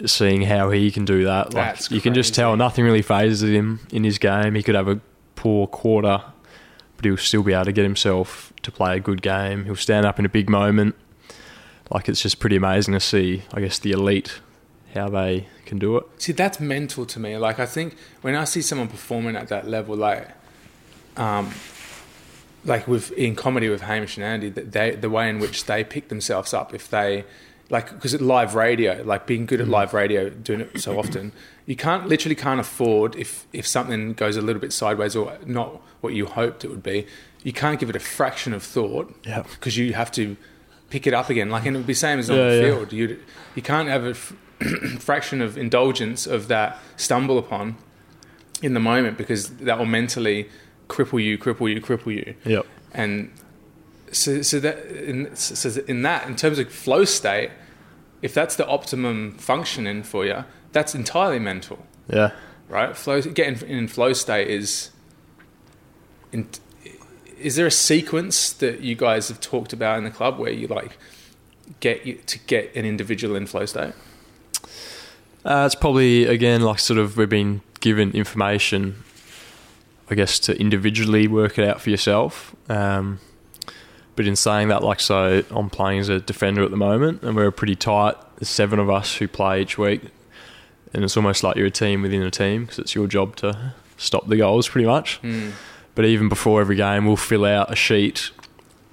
seeing 0.06 0.42
how 0.42 0.70
he 0.70 0.92
can 0.92 1.04
do 1.04 1.24
that. 1.24 1.52
Like 1.52 1.74
That's 1.74 1.90
you 1.90 2.00
can 2.00 2.14
just 2.14 2.32
tell 2.32 2.56
nothing 2.56 2.84
really 2.84 3.02
phases 3.02 3.42
him 3.42 3.80
in 3.90 4.04
his 4.04 4.18
game. 4.18 4.54
He 4.54 4.62
could 4.62 4.76
have 4.76 4.86
a 4.86 5.00
poor 5.34 5.66
quarter, 5.66 6.22
but 6.94 7.04
he'll 7.04 7.16
still 7.16 7.42
be 7.42 7.52
able 7.52 7.64
to 7.64 7.72
get 7.72 7.82
himself 7.82 8.52
to 8.62 8.70
play 8.70 8.96
a 8.96 9.00
good 9.00 9.20
game. 9.20 9.64
He'll 9.64 9.74
stand 9.74 10.06
up 10.06 10.20
in 10.20 10.24
a 10.24 10.28
big 10.28 10.48
moment. 10.48 10.94
Like 11.90 12.08
it's 12.08 12.22
just 12.22 12.38
pretty 12.38 12.54
amazing 12.54 12.94
to 12.94 13.00
see. 13.00 13.42
I 13.52 13.60
guess 13.60 13.80
the 13.80 13.90
elite 13.90 14.38
how 14.94 15.08
they 15.08 15.48
can 15.66 15.80
do 15.80 15.96
it. 15.96 16.04
see, 16.18 16.32
that's 16.32 16.60
mental 16.60 17.04
to 17.04 17.18
me. 17.18 17.36
Like 17.36 17.58
I 17.58 17.66
think 17.66 17.96
when 18.20 18.36
I 18.36 18.44
see 18.44 18.62
someone 18.62 18.86
performing 18.86 19.34
at 19.34 19.48
that 19.48 19.66
level, 19.66 19.96
like, 19.96 20.28
um, 21.16 21.52
like 22.64 22.86
with 22.86 23.10
in 23.12 23.34
comedy 23.34 23.68
with 23.68 23.82
Hamish 23.82 24.16
and 24.16 24.24
Andy, 24.24 24.50
that 24.50 24.70
they 24.70 24.92
the 24.92 25.10
way 25.10 25.28
in 25.28 25.40
which 25.40 25.64
they 25.64 25.82
pick 25.82 26.10
themselves 26.10 26.54
up 26.54 26.72
if 26.72 26.88
they 26.88 27.24
like 27.70 27.90
because 27.90 28.14
at 28.14 28.20
live 28.20 28.54
radio, 28.54 29.02
like 29.04 29.26
being 29.26 29.46
good 29.46 29.60
at 29.60 29.66
mm. 29.66 29.70
live 29.70 29.92
radio, 29.94 30.30
doing 30.30 30.60
it 30.62 30.80
so 30.80 30.98
often, 30.98 31.32
you 31.66 31.76
can't 31.76 32.08
literally 32.08 32.34
can't 32.34 32.60
afford 32.60 33.14
if 33.16 33.46
if 33.52 33.66
something 33.66 34.14
goes 34.14 34.36
a 34.36 34.40
little 34.42 34.60
bit 34.60 34.72
sideways 34.72 35.14
or 35.16 35.36
not 35.44 35.80
what 36.00 36.14
you 36.14 36.26
hoped 36.26 36.64
it 36.64 36.68
would 36.68 36.82
be, 36.82 37.06
you 37.42 37.52
can't 37.52 37.78
give 37.80 37.90
it 37.90 37.96
a 37.96 38.00
fraction 38.00 38.52
of 38.54 38.62
thought. 38.62 39.14
Yeah. 39.26 39.42
because 39.42 39.76
you 39.76 39.92
have 39.94 40.10
to 40.12 40.36
pick 40.90 41.06
it 41.06 41.12
up 41.12 41.28
again. 41.28 41.50
Like, 41.50 41.66
and 41.66 41.76
it 41.76 41.80
would 41.80 41.86
be 41.86 41.94
same 41.94 42.18
as 42.18 42.30
on 42.30 42.36
Yeah, 42.36 42.48
the 42.48 42.54
yeah. 42.56 42.62
field. 42.62 42.92
You 42.92 43.20
you 43.54 43.62
can't 43.62 43.88
have 43.88 44.04
a 44.06 44.10
f- 44.10 44.32
fraction 44.98 45.40
of 45.42 45.58
indulgence 45.58 46.26
of 46.26 46.48
that 46.48 46.78
stumble 46.96 47.38
upon 47.38 47.76
in 48.62 48.74
the 48.74 48.80
moment 48.80 49.18
because 49.18 49.50
that 49.58 49.78
will 49.78 49.86
mentally 49.86 50.48
cripple 50.88 51.22
you, 51.22 51.36
cripple 51.38 51.72
you, 51.72 51.80
cripple 51.80 52.14
you, 52.14 52.34
Yep. 52.44 52.66
and 52.94 53.30
so 54.12 54.42
so 54.42 54.60
that 54.60 54.86
in, 54.86 55.34
so 55.36 55.80
in 55.86 56.02
that 56.02 56.26
in 56.26 56.36
terms 56.36 56.58
of 56.58 56.70
flow 56.72 57.04
state, 57.04 57.50
if 58.22 58.34
that's 58.34 58.56
the 58.56 58.66
optimum 58.66 59.32
functioning 59.38 60.02
for 60.02 60.24
you, 60.26 60.44
that's 60.72 60.94
entirely 60.94 61.38
mental, 61.38 61.78
Yeah. 62.12 62.32
right? 62.68 62.96
Flow 62.96 63.20
getting 63.22 63.68
in 63.68 63.88
flow 63.88 64.12
state 64.12 64.48
is. 64.48 64.90
In, 66.32 66.48
is 67.38 67.54
there 67.56 67.66
a 67.66 67.70
sequence 67.70 68.52
that 68.54 68.80
you 68.80 68.96
guys 68.96 69.28
have 69.28 69.40
talked 69.40 69.72
about 69.72 69.96
in 69.98 70.04
the 70.04 70.10
club 70.10 70.38
where 70.38 70.50
you 70.50 70.66
like 70.66 70.98
get 71.80 72.04
you 72.04 72.14
to 72.26 72.38
get 72.40 72.74
an 72.74 72.84
individual 72.84 73.36
in 73.36 73.46
flow 73.46 73.64
state? 73.64 73.92
Uh, 75.44 75.62
it's 75.64 75.74
probably 75.76 76.24
again 76.26 76.62
like 76.62 76.80
sort 76.80 76.98
of 76.98 77.16
we've 77.16 77.28
been 77.28 77.62
given 77.80 78.10
information, 78.10 79.02
I 80.10 80.16
guess, 80.16 80.38
to 80.40 80.60
individually 80.60 81.28
work 81.28 81.58
it 81.58 81.66
out 81.68 81.80
for 81.80 81.90
yourself. 81.90 82.54
Um, 82.68 83.20
but 84.18 84.26
in 84.26 84.34
saying 84.34 84.66
that, 84.66 84.82
like, 84.82 84.98
so 84.98 85.44
I'm 85.48 85.70
playing 85.70 86.00
as 86.00 86.08
a 86.08 86.18
defender 86.18 86.64
at 86.64 86.72
the 86.72 86.76
moment, 86.76 87.22
and 87.22 87.36
we're 87.36 87.52
pretty 87.52 87.76
tight. 87.76 88.16
There's 88.36 88.48
seven 88.48 88.80
of 88.80 88.90
us 88.90 89.14
who 89.14 89.28
play 89.28 89.62
each 89.62 89.78
week, 89.78 90.00
and 90.92 91.04
it's 91.04 91.16
almost 91.16 91.44
like 91.44 91.54
you're 91.54 91.68
a 91.68 91.70
team 91.70 92.02
within 92.02 92.22
a 92.22 92.30
team 92.32 92.62
because 92.62 92.80
it's 92.80 92.96
your 92.96 93.06
job 93.06 93.36
to 93.36 93.74
stop 93.96 94.26
the 94.26 94.36
goals, 94.36 94.68
pretty 94.68 94.88
much. 94.88 95.22
Mm. 95.22 95.52
But 95.94 96.04
even 96.06 96.28
before 96.28 96.60
every 96.60 96.74
game, 96.74 97.06
we'll 97.06 97.14
fill 97.14 97.44
out 97.44 97.70
a 97.72 97.76
sheet, 97.76 98.32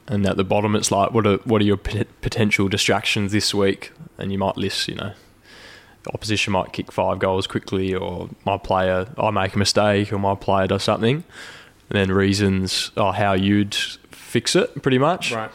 and 0.08 0.28
at 0.28 0.38
the 0.38 0.44
bottom, 0.44 0.76
it's 0.76 0.92
like, 0.92 1.10
what 1.10 1.26
are 1.26 1.38
what 1.38 1.60
are 1.60 1.66
your 1.66 1.78
pot- 1.78 2.22
potential 2.22 2.68
distractions 2.68 3.32
this 3.32 3.52
week? 3.52 3.94
And 4.20 4.32
you 4.32 4.38
might 4.38 4.58
list, 4.58 4.88
you 4.88 4.94
know, 4.94 5.14
the 6.04 6.14
opposition 6.14 6.54
might 6.54 6.72
kick 6.72 6.92
five 6.92 7.18
goals 7.18 7.48
quickly, 7.48 7.96
or 7.96 8.30
my 8.46 8.60
player, 8.60 9.08
I 9.18 9.32
make 9.32 9.56
a 9.56 9.58
mistake, 9.58 10.14
or 10.14 10.20
my 10.20 10.36
player 10.36 10.68
does 10.68 10.84
something, 10.84 11.24
and 11.90 11.98
then 11.98 12.12
reasons 12.12 12.92
oh, 12.96 13.12
how 13.12 13.34
you'd 13.34 13.76
fix 14.36 14.56
it, 14.56 14.82
pretty 14.82 14.98
much. 15.00 15.32
Right. 15.32 15.52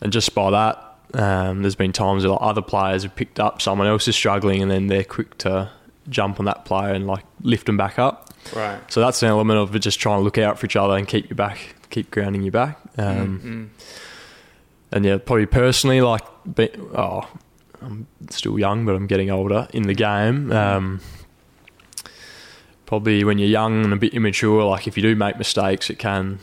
And 0.00 0.12
just 0.12 0.34
by 0.34 0.50
that, 0.50 0.74
um, 1.14 1.62
there's 1.62 1.74
been 1.76 1.92
times 1.92 2.22
where 2.24 2.32
like, 2.32 2.42
other 2.50 2.62
players 2.62 3.02
have 3.02 3.14
picked 3.14 3.38
up 3.38 3.60
someone 3.60 3.86
else 3.86 4.08
is 4.08 4.16
struggling, 4.16 4.62
and 4.62 4.70
then 4.70 4.86
they're 4.86 5.04
quick 5.04 5.36
to 5.38 5.70
jump 6.08 6.40
on 6.40 6.46
that 6.46 6.64
player 6.64 6.92
and 6.94 7.06
like 7.06 7.24
lift 7.42 7.66
them 7.66 7.76
back 7.76 7.98
up. 7.98 8.32
Right. 8.56 8.80
So 8.92 9.00
that's 9.00 9.22
an 9.22 9.28
element 9.28 9.58
of 9.58 9.78
just 9.80 10.00
trying 10.00 10.18
to 10.20 10.24
look 10.24 10.38
out 10.38 10.58
for 10.58 10.66
each 10.66 10.76
other 10.76 10.96
and 10.96 11.06
keep 11.06 11.28
you 11.30 11.36
back, 11.36 11.58
keep 11.90 12.10
grounding 12.10 12.42
you 12.42 12.50
back. 12.50 12.78
Um, 12.96 13.40
Mm, 13.44 13.68
And 14.92 15.04
yeah, 15.04 15.18
probably 15.18 15.46
personally, 15.46 16.00
like, 16.00 16.22
be, 16.54 16.68
oh, 16.96 17.28
I'm 17.82 18.06
still 18.30 18.58
young, 18.58 18.86
but 18.86 18.94
I'm 18.96 19.06
getting 19.06 19.30
older 19.30 19.68
in 19.72 19.82
the 19.84 19.94
game. 19.94 20.50
Um, 20.52 21.00
probably 22.86 23.22
when 23.24 23.38
you're 23.38 23.48
young 23.60 23.84
and 23.84 23.92
a 23.92 23.96
bit 23.96 24.14
immature, 24.14 24.64
like 24.64 24.88
if 24.88 24.96
you 24.96 25.02
do 25.02 25.14
make 25.14 25.36
mistakes, 25.38 25.90
it 25.90 25.98
can, 25.98 26.38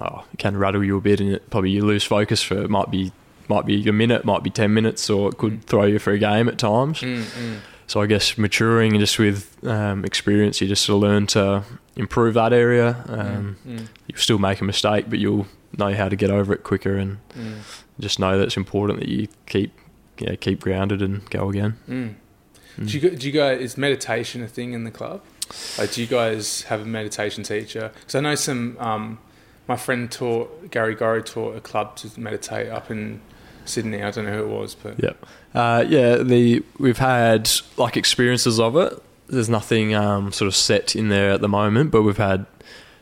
oh, 0.00 0.24
it 0.32 0.38
can 0.38 0.56
rattle 0.56 0.84
you 0.84 0.96
a 0.96 1.00
bit, 1.00 1.20
and 1.20 1.32
it, 1.32 1.50
probably 1.50 1.70
you 1.70 1.84
lose 1.84 2.04
focus 2.04 2.42
for 2.42 2.58
it 2.62 2.70
might 2.70 2.90
be 2.90 3.12
might 3.48 3.64
be 3.64 3.88
a 3.88 3.92
minute, 3.92 4.24
might 4.24 4.42
be 4.42 4.50
ten 4.50 4.74
minutes, 4.74 5.08
or 5.08 5.28
it 5.30 5.38
could 5.38 5.64
throw 5.64 5.84
you 5.84 5.98
for 5.98 6.12
a 6.12 6.18
game 6.18 6.48
at 6.48 6.58
times. 6.58 7.00
mm, 7.00 7.22
mm. 7.22 7.58
So 7.88 8.02
I 8.02 8.06
guess 8.06 8.36
maturing 8.36 8.92
and 8.92 9.00
just 9.00 9.16
with 9.16 9.56
um, 9.64 10.04
experience, 10.04 10.60
you 10.60 10.66
just 10.66 10.84
sort 10.84 10.96
of 11.04 11.08
learn 11.08 11.26
to 11.28 11.62
improve 11.94 12.34
that 12.34 12.52
area. 12.52 12.96
Um, 13.08 13.56
Mm, 13.64 13.86
You 14.08 14.16
still 14.16 14.38
make 14.38 14.60
a 14.60 14.64
mistake, 14.64 15.04
but 15.08 15.20
you'll 15.20 15.46
know 15.78 15.94
how 15.94 16.08
to 16.08 16.16
get 16.16 16.30
over 16.30 16.52
it 16.52 16.64
quicker, 16.64 16.96
and 16.96 17.18
mm, 17.38 17.58
just 18.00 18.18
know 18.18 18.36
that 18.38 18.44
it's 18.46 18.56
important 18.56 18.98
that 18.98 19.08
you 19.08 19.28
keep, 19.46 19.72
you 20.18 20.26
know, 20.26 20.36
keep 20.36 20.60
grounded 20.60 21.00
and 21.00 21.28
go 21.30 21.48
again. 21.48 21.76
mm. 21.88 22.14
Mm. 22.76 22.90
Do 22.90 22.98
you, 22.98 23.10
do 23.10 23.26
you 23.28 23.32
guys 23.32 23.60
is 23.60 23.76
meditation 23.78 24.42
a 24.42 24.48
thing 24.48 24.72
in 24.72 24.82
the 24.84 24.90
club? 24.90 25.22
Like, 25.78 25.92
do 25.92 26.00
you 26.00 26.06
guys 26.08 26.62
have 26.62 26.80
a 26.80 26.84
meditation 26.84 27.44
teacher? 27.44 27.92
Because 27.94 28.16
I 28.16 28.20
know 28.20 28.34
some. 28.34 28.76
Um, 28.80 29.18
my 29.68 29.76
friend 29.76 30.10
taught 30.10 30.70
Gary 30.70 30.94
Gorry 30.94 31.22
taught 31.22 31.56
a 31.56 31.60
club 31.60 31.96
to 31.96 32.20
meditate 32.20 32.68
up 32.68 32.90
in 32.90 33.20
Sydney. 33.64 34.02
I 34.02 34.10
don't 34.10 34.24
know 34.24 34.32
who 34.32 34.44
it 34.44 34.48
was, 34.48 34.74
but 34.74 35.02
Yeah, 35.02 35.12
uh, 35.54 35.84
yeah. 35.86 36.16
The 36.16 36.62
we've 36.78 36.98
had 36.98 37.50
like 37.76 37.96
experiences 37.96 38.60
of 38.60 38.76
it. 38.76 39.02
There's 39.28 39.48
nothing 39.48 39.94
um, 39.94 40.30
sort 40.32 40.46
of 40.46 40.54
set 40.54 40.94
in 40.94 41.08
there 41.08 41.32
at 41.32 41.40
the 41.40 41.48
moment, 41.48 41.90
but 41.90 42.02
we've 42.02 42.16
had 42.16 42.46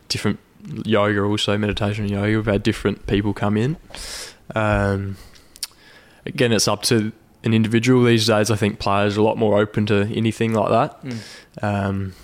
different 0.08 0.38
yoga, 0.84 1.22
also 1.22 1.58
meditation 1.58 2.04
and 2.04 2.10
yoga. 2.10 2.36
We've 2.36 2.46
had 2.46 2.62
different 2.62 3.06
people 3.06 3.34
come 3.34 3.56
in. 3.56 3.76
Um, 4.54 5.16
again, 6.24 6.52
it's 6.52 6.66
up 6.66 6.82
to 6.84 7.12
an 7.44 7.52
individual 7.52 8.02
these 8.04 8.26
days. 8.26 8.50
I 8.50 8.56
think 8.56 8.78
players 8.78 9.18
are 9.18 9.20
a 9.20 9.24
lot 9.24 9.36
more 9.36 9.58
open 9.58 9.84
to 9.86 10.06
anything 10.14 10.54
like 10.54 10.70
that. 10.70 11.04
Mm. 11.04 11.18
Um, 11.62 12.14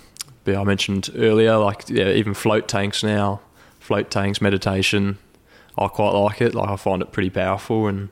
but 0.43 0.55
I 0.55 0.63
mentioned 0.63 1.11
earlier, 1.15 1.57
like 1.57 1.87
yeah, 1.89 2.09
even 2.09 2.33
float 2.33 2.67
tanks 2.67 3.03
now, 3.03 3.41
float 3.91 4.09
tanks, 4.09 4.39
meditation. 4.39 5.17
I 5.77 5.87
quite 5.89 6.11
like 6.11 6.39
it. 6.41 6.55
Like 6.55 6.69
I 6.69 6.77
find 6.77 7.01
it 7.01 7.11
pretty 7.11 7.29
powerful. 7.29 7.87
And 7.87 8.07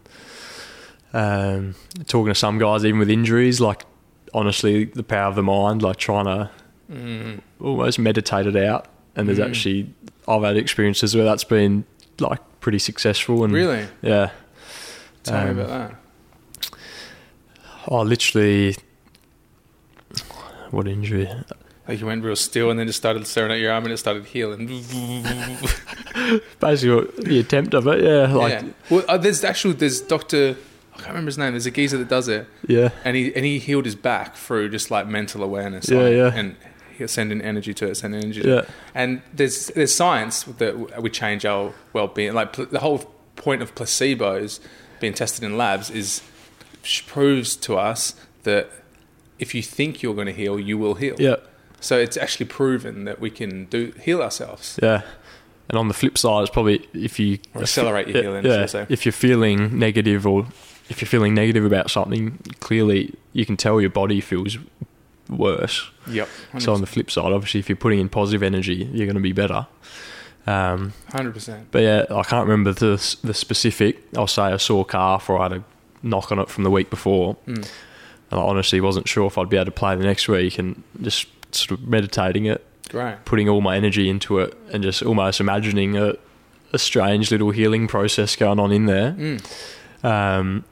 um, 1.13 1.76
talking 2.06 2.34
to 2.34 2.36
some 2.36 2.58
guys, 2.58 2.84
even 2.84 3.00
with 3.00 3.10
injuries, 3.10 3.62
like 3.62 3.84
honestly, 4.34 4.84
the 4.84 5.04
power 5.04 5.30
of 5.30 5.36
the 5.36 5.44
mind, 5.44 5.82
like 5.82 5.96
trying 5.96 6.26
to 6.26 6.50
Mm. 6.92 7.39
almost 7.62 8.00
meditate 8.00 8.48
it 8.48 8.56
out. 8.58 8.88
And 9.15 9.28
there's 9.28 9.38
Mm. 9.39 9.48
actually 9.48 9.94
I've 10.28 10.42
had 10.44 10.58
experiences 10.58 11.15
where 11.15 11.24
that's 11.24 11.44
been 11.46 11.86
like 12.20 12.39
pretty 12.60 12.80
successful. 12.80 13.44
And 13.46 13.54
really, 13.54 13.86
yeah, 14.02 14.32
tell 15.24 15.38
Um, 15.38 15.56
me 15.56 15.62
about 15.63 15.70
that. 15.70 16.72
I 17.89 18.02
literally 18.02 18.76
what 20.72 20.88
injury? 20.88 21.30
Like 21.89 21.99
you 21.99 22.06
went 22.06 22.23
real 22.23 22.36
still 22.36 22.69
and 22.69 22.80
then 22.80 22.86
just 22.88 22.99
started 22.99 23.25
staring 23.25 23.52
at 23.52 23.60
your 23.60 23.71
arm 23.73 23.84
and 23.86 23.91
it 23.93 23.97
started 23.97 24.25
healing. 24.25 24.67
Basically, 26.60 26.95
what- 26.95 27.15
the 27.17 27.39
attempt 27.39 27.73
of 27.73 27.88
it. 27.88 28.04
Yeah, 28.04 28.32
like 28.34 28.54
yeah. 28.54 28.67
Well, 28.89 29.06
uh, 29.08 29.17
there's 29.17 29.43
actual 29.43 29.73
there's 29.73 29.99
Doctor. 30.02 30.56
I 30.93 30.97
can't 30.97 31.10
remember 31.10 31.30
his 31.30 31.38
name. 31.38 31.54
There's 31.54 31.65
a 31.65 31.71
geezer 31.71 31.97
that 31.97 32.08
does 32.10 32.28
it, 32.28 32.45
yeah. 32.67 32.89
and 33.06 33.15
he 33.15 33.34
and 33.36 33.45
he 33.45 33.58
healed 33.58 33.86
his 33.86 33.95
back 33.95 34.36
through 34.36 34.69
just 34.69 34.91
like 34.91 35.08
mental 35.08 35.43
awareness. 35.43 35.89
Yeah, 35.89 35.99
it, 36.02 36.15
yeah. 36.17 36.32
And 36.36 36.56
he'll 36.97 37.08
send 37.08 37.32
in 37.32 37.41
energy 37.41 37.73
to 37.73 37.88
it, 37.88 37.95
send 37.95 38.13
energy. 38.13 38.41
To 38.43 38.47
Yeah. 38.49 38.60
it. 38.60 38.69
And 38.93 39.21
there's 39.34 39.67
there's 39.67 39.95
science 39.95 40.43
that 40.43 41.02
we 41.02 41.10
change 41.10 41.45
our 41.45 41.73
well 41.93 42.08
being. 42.08 42.34
Like 42.34 42.54
pl- 42.54 42.65
the 42.67 42.80
whole 42.82 42.99
point 43.36 43.62
of 43.62 43.73
placebos 43.73 44.60
being 44.99 45.13
tested 45.13 45.43
in 45.43 45.58
labs 45.58 45.89
is 45.89 46.21
proves 47.08 47.56
to 47.56 47.78
us 47.78 48.13
that 48.43 48.69
if 49.39 49.56
you 49.56 49.62
think 49.63 50.04
you're 50.04 50.13
going 50.15 50.28
to 50.28 50.34
heal, 50.34 50.60
you 50.60 50.78
will 50.78 50.95
heal. 50.95 51.15
Yeah. 51.17 51.38
So 51.82 51.98
it's 51.98 52.18
actually 52.18 52.48
proven 52.48 53.06
that 53.06 53.20
we 53.20 53.30
can 53.30 53.65
do 53.65 53.94
heal 54.02 54.22
ourselves. 54.22 54.80
Yeah. 54.82 55.02
And 55.70 55.78
on 55.78 55.88
the 55.88 55.94
flip 55.94 56.18
side, 56.18 56.42
it's 56.42 56.50
probably 56.52 56.88
if 56.94 57.20
you 57.20 57.38
Or 57.54 57.62
accelerate 57.62 58.08
your 58.08 58.22
healing, 58.24 58.46
Yeah, 58.46 58.65
say. 58.65 58.86
if 58.89 59.06
you're 59.06 59.12
feeling 59.13 59.78
negative 59.78 60.26
or 60.26 60.48
if 60.89 61.00
you're 61.02 61.08
feeling 61.08 61.34
negative 61.36 61.63
about 61.63 61.92
something, 61.92 62.39
clearly 62.60 63.13
you 63.34 63.46
can 63.46 63.56
tell 63.56 63.80
your 63.80 63.92
body 63.92 64.20
feels 64.20 64.58
worse. 65.30 65.89
Yep. 66.08 66.28
So 66.58 66.74
on 66.74 66.82
the 66.82 66.88
flip 66.88 67.12
side, 67.12 67.32
obviously, 67.32 67.60
if 67.60 67.70
you're 67.70 67.76
putting 67.76 68.00
in 68.00 68.10
positive 68.10 68.42
energy, 68.42 68.89
you're 68.92 69.06
going 69.06 69.15
to 69.15 69.22
be 69.22 69.32
better. 69.34 69.68
Um, 70.48 70.94
hundred 71.13 71.34
percent. 71.34 71.68
but 71.70 71.84
yeah, 71.84 72.06
I 72.10 72.24
can't 72.24 72.48
remember 72.48 72.74
the 72.74 72.96
the 73.24 73.34
specific. 73.36 74.02
I'll 74.18 74.26
say 74.26 74.44
I 74.44 74.58
saw 74.58 74.82
a 74.82 74.86
calf 74.86 75.30
or 75.30 75.38
I 75.39 75.44
had 75.44 75.54
a 75.54 75.63
knock 76.02 76.32
on 76.32 76.39
it 76.39 76.50
from 76.50 76.63
the 76.63 76.72
week 76.72 76.89
before, 76.89 77.36
Mm. 77.46 77.58
and 78.32 78.39
I 78.39 78.44
honestly 78.44 78.82
wasn't 78.82 79.08
sure 79.08 79.28
if 79.28 79.38
I'd 79.38 79.50
be 79.50 79.58
able 79.58 79.65
to 79.65 79.72
play 79.72 79.96
the 79.96 80.04
next 80.04 80.28
week, 80.28 80.58
and 80.58 80.82
just 81.02 81.28
sort 81.52 81.80
of 81.80 81.88
meditating 81.88 82.46
it 82.46 82.66
Great. 82.90 83.24
putting 83.26 83.48
all 83.48 83.62
my 83.62 83.78
energy 83.78 84.10
into 84.10 84.40
it 84.40 84.58
and 84.74 84.84
just 84.84 85.04
almost 85.04 85.40
imagining 85.40 85.96
a, 85.96 86.16
a 86.74 86.80
strange 86.80 87.32
little 87.32 87.52
healing 87.52 87.88
process 87.88 88.36
going 88.36 88.60
on 88.60 88.72
in 88.72 88.86
there. 88.86 89.12
Mm. 89.14 90.04
Um, 90.04 90.66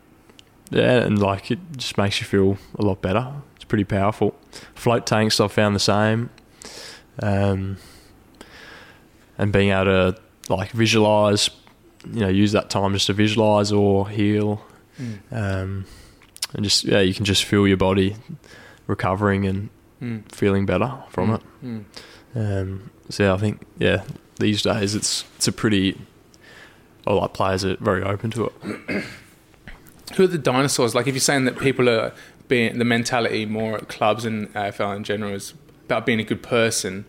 yeah, 0.70 1.04
and 1.04 1.20
like 1.20 1.52
it 1.52 1.60
just 1.78 1.98
makes 1.98 2.20
you 2.20 2.26
feel 2.26 2.58
a 2.78 2.82
lot 2.82 3.02
better. 3.02 3.32
It's 3.56 3.66
pretty 3.66 3.84
powerful. 3.84 4.36
Float 4.76 5.06
tanks, 5.06 5.40
I've 5.40 5.52
found 5.52 5.76
the 5.76 5.80
same. 5.80 6.30
Um, 7.22 7.78
and 9.38 9.52
being 9.54 9.70
able 9.70 9.86
to 9.86 10.18
like 10.50 10.72
visualize, 10.72 11.50
you 12.12 12.22
know, 12.22 12.28
use 12.28 12.52
that 12.52 12.70
time 12.70 12.94
just 12.94 13.08
to 13.08 13.14
visualize 13.14 13.72
or 13.72 14.10
heal. 14.10 14.66
Mm. 15.00 15.20
Um, 15.32 15.86
and 16.54 16.64
just, 16.64 16.84
yeah, 16.84 17.02
you 17.02 17.14
can 17.14 17.26
just 17.26 17.44
feel 17.44 17.68
your 17.68 17.78
body 17.78 18.16
recovering 18.88 19.46
and 19.46 19.70
Mm. 20.02 20.32
feeling 20.32 20.66
better 20.66 20.94
from 21.10 21.34
it. 21.34 21.42
Mm. 21.64 21.84
Um, 22.36 22.92
so 23.10 23.34
I 23.34 23.38
think 23.38 23.66
yeah, 23.80 24.04
these 24.40 24.62
days 24.62 24.96
it's 24.96 25.26
it's 25.38 25.48
a 25.48 25.52
pretty. 25.52 26.00
I 27.06 27.14
like 27.14 27.34
players 27.34 27.64
are 27.64 27.78
very 27.78 28.04
open 28.04 28.32
to 28.32 28.46
it. 28.46 29.04
Who 30.16 30.24
are 30.24 30.28
the 30.28 30.38
dinosaurs? 30.38 30.94
Like, 30.94 31.08
if 31.08 31.16
you're 31.16 31.22
saying 31.22 31.46
that 31.46 31.58
people 31.58 31.90
are 31.90 32.14
being 32.48 32.80
the 32.80 32.86
mentality 32.86 33.46
more 33.46 33.76
at 33.76 33.90
clubs 33.90 34.26
and 34.26 34.54
AFL 34.54 34.96
in 34.96 35.04
general 35.04 35.34
is 35.34 35.54
about 35.86 36.06
being 36.06 36.20
a 36.20 36.24
good 36.24 36.44
person, 36.44 37.06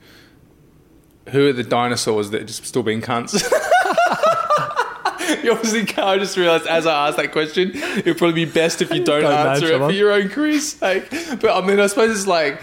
who 1.30 1.48
are 1.48 1.52
the 1.52 1.64
dinosaurs 1.64 2.30
that 2.30 2.42
are 2.42 2.44
just 2.44 2.64
still 2.64 2.82
being 2.82 3.00
cunts? 3.00 3.34
you 5.44 5.52
obviously 5.52 5.84
can't. 5.84 6.06
I 6.06 6.18
just 6.18 6.36
realised 6.36 6.66
as 6.66 6.86
I 6.86 7.08
asked 7.08 7.16
that 7.18 7.32
question, 7.32 7.72
it'd 7.74 8.18
probably 8.18 8.44
be 8.44 8.50
best 8.50 8.82
if 8.82 8.92
you 8.92 9.04
don't, 9.04 9.22
Don't 9.22 9.46
answer 9.46 9.66
it 9.66 9.78
for 9.78 9.92
your 9.92 10.12
own 10.12 10.28
career's 10.28 10.72
sake. 10.72 11.08
But 11.40 11.62
I 11.62 11.66
mean, 11.66 11.80
I 11.80 11.86
suppose 11.86 12.16
it's 12.16 12.26
like 12.26 12.62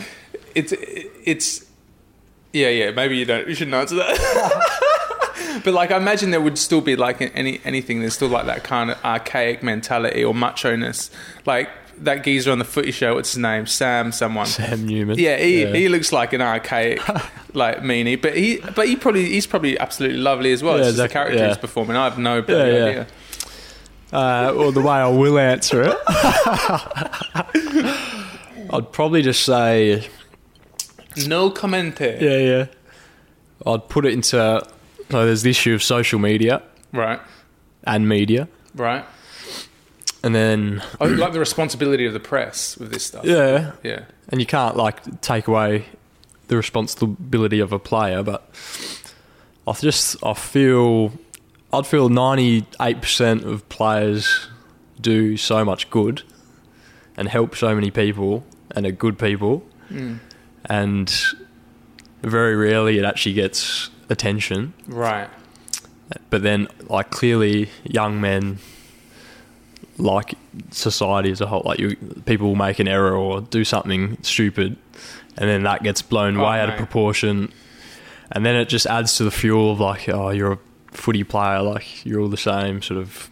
it's 0.55 0.73
it's 1.23 1.65
Yeah, 2.53 2.69
yeah. 2.69 2.91
Maybe 2.91 3.17
you 3.17 3.25
don't. 3.25 3.47
You 3.47 3.55
shouldn't 3.55 3.75
answer 3.75 3.95
that. 3.95 5.61
but 5.63 5.73
like, 5.73 5.91
I 5.91 5.97
imagine 5.97 6.31
there 6.31 6.41
would 6.41 6.57
still 6.57 6.81
be 6.81 6.95
like 6.95 7.21
any 7.21 7.59
anything. 7.63 7.99
There's 7.99 8.13
still 8.15 8.29
like 8.29 8.45
that 8.47 8.63
kind 8.63 8.91
of 8.91 9.03
archaic 9.03 9.61
mentality 9.63 10.23
or 10.23 10.33
macho 10.33 10.75
ness. 10.75 11.11
Like 11.45 11.69
that 11.99 12.23
geezer 12.23 12.51
on 12.51 12.59
the 12.59 12.65
footy 12.65 12.91
show. 12.91 13.15
What's 13.15 13.31
his 13.33 13.39
name? 13.39 13.65
Sam. 13.67 14.11
Someone. 14.11 14.45
Sam 14.47 14.85
Newman. 14.85 15.17
Yeah, 15.19 15.37
he, 15.37 15.65
he 15.67 15.87
looks 15.89 16.11
like 16.11 16.33
an 16.33 16.41
archaic 16.41 16.99
like 17.53 17.79
meanie, 17.79 18.21
but 18.21 18.35
he 18.35 18.59
but 18.75 18.87
he 18.87 18.95
probably 18.95 19.25
he's 19.25 19.47
probably 19.47 19.77
absolutely 19.79 20.17
lovely 20.17 20.51
as 20.51 20.61
well. 20.63 20.77
Yeah, 20.77 20.87
it's 20.87 20.97
just 20.97 21.07
the 21.07 21.09
character 21.09 21.37
yeah. 21.37 21.47
he's 21.49 21.57
performing. 21.57 21.95
I 21.97 22.05
have 22.05 22.17
no 22.17 22.43
Yeah, 22.47 22.65
yeah. 22.65 22.85
idea. 22.85 23.07
Uh, 24.13 24.53
or 24.55 24.71
the 24.71 24.81
way 24.81 24.93
I 24.95 25.07
will 25.07 25.37
answer 25.37 25.81
it, 25.81 25.97
I'd 28.71 28.91
probably 28.93 29.21
just 29.21 29.43
say, 29.43 30.07
No 31.27 31.49
commente. 31.51 32.19
yeah, 32.21 32.37
yeah. 32.37 32.65
I'd 33.65 33.87
put 33.89 34.05
it 34.05 34.13
into. 34.13 34.37
So 35.11 35.25
there's 35.25 35.43
the 35.43 35.49
issue 35.51 35.73
of 35.75 35.83
social 35.83 36.19
media 36.19 36.61
Right, 36.91 37.19
and 37.83 38.07
media, 38.09 38.47
right. 38.73 39.05
and 40.23 40.33
then 40.33 40.81
I 40.99 41.05
like 41.05 41.33
the 41.33 41.39
responsibility 41.39 42.05
of 42.07 42.13
the 42.13 42.19
press 42.19 42.75
with 42.77 42.91
this 42.91 43.05
stuff. 43.05 43.23
yeah, 43.25 43.73
yeah. 43.83 44.05
and 44.29 44.39
you 44.41 44.47
can't 44.47 44.75
like 44.75 45.21
take 45.21 45.47
away 45.47 45.85
the 46.47 46.55
responsibility 46.57 47.59
of 47.59 47.71
a 47.71 47.79
player, 47.79 48.23
but 48.23 48.49
I 49.67 49.73
just 49.73 50.15
I 50.23 50.33
feel 50.33 51.11
I'd 51.71 51.85
feel 51.85 52.09
ninety 52.09 52.65
eight 52.81 53.01
percent 53.01 53.43
of 53.43 53.67
players 53.69 54.47
do 54.99 55.37
so 55.37 55.63
much 55.63 55.89
good 55.91 56.23
and 57.17 57.27
help 57.27 57.55
so 57.55 57.75
many 57.75 57.91
people 57.91 58.43
and 58.71 58.85
are 58.85 58.91
good 58.91 59.19
people, 59.19 59.63
Mm. 59.91 60.17
And 60.69 61.13
very 62.21 62.55
rarely 62.55 62.97
it 62.97 63.05
actually 63.05 63.33
gets 63.33 63.89
attention. 64.09 64.73
Right. 64.87 65.29
But 66.29 66.43
then, 66.43 66.67
like 66.87 67.09
clearly, 67.09 67.69
young 67.83 68.21
men, 68.21 68.59
like 69.97 70.35
society 70.71 71.31
as 71.31 71.41
a 71.41 71.47
whole, 71.47 71.63
like 71.65 71.79
you, 71.79 71.95
people 72.25 72.47
will 72.49 72.55
make 72.55 72.79
an 72.79 72.87
error 72.87 73.13
or 73.15 73.41
do 73.41 73.63
something 73.63 74.17
stupid, 74.21 74.77
and 75.37 75.49
then 75.49 75.63
that 75.63 75.83
gets 75.83 76.01
blown 76.01 76.37
Oh, 76.37 76.43
way 76.45 76.59
out 76.59 76.69
of 76.69 76.75
proportion, 76.77 77.51
and 78.31 78.45
then 78.45 78.55
it 78.55 78.69
just 78.69 78.85
adds 78.85 79.17
to 79.17 79.23
the 79.23 79.31
fuel 79.31 79.71
of 79.71 79.79
like, 79.79 80.07
oh, 80.09 80.29
you're 80.29 80.53
a 80.53 80.59
footy 80.91 81.23
player, 81.23 81.61
like 81.61 82.05
you're 82.05 82.21
all 82.21 82.29
the 82.29 82.37
same, 82.37 82.81
sort 82.81 82.99
of 82.99 83.29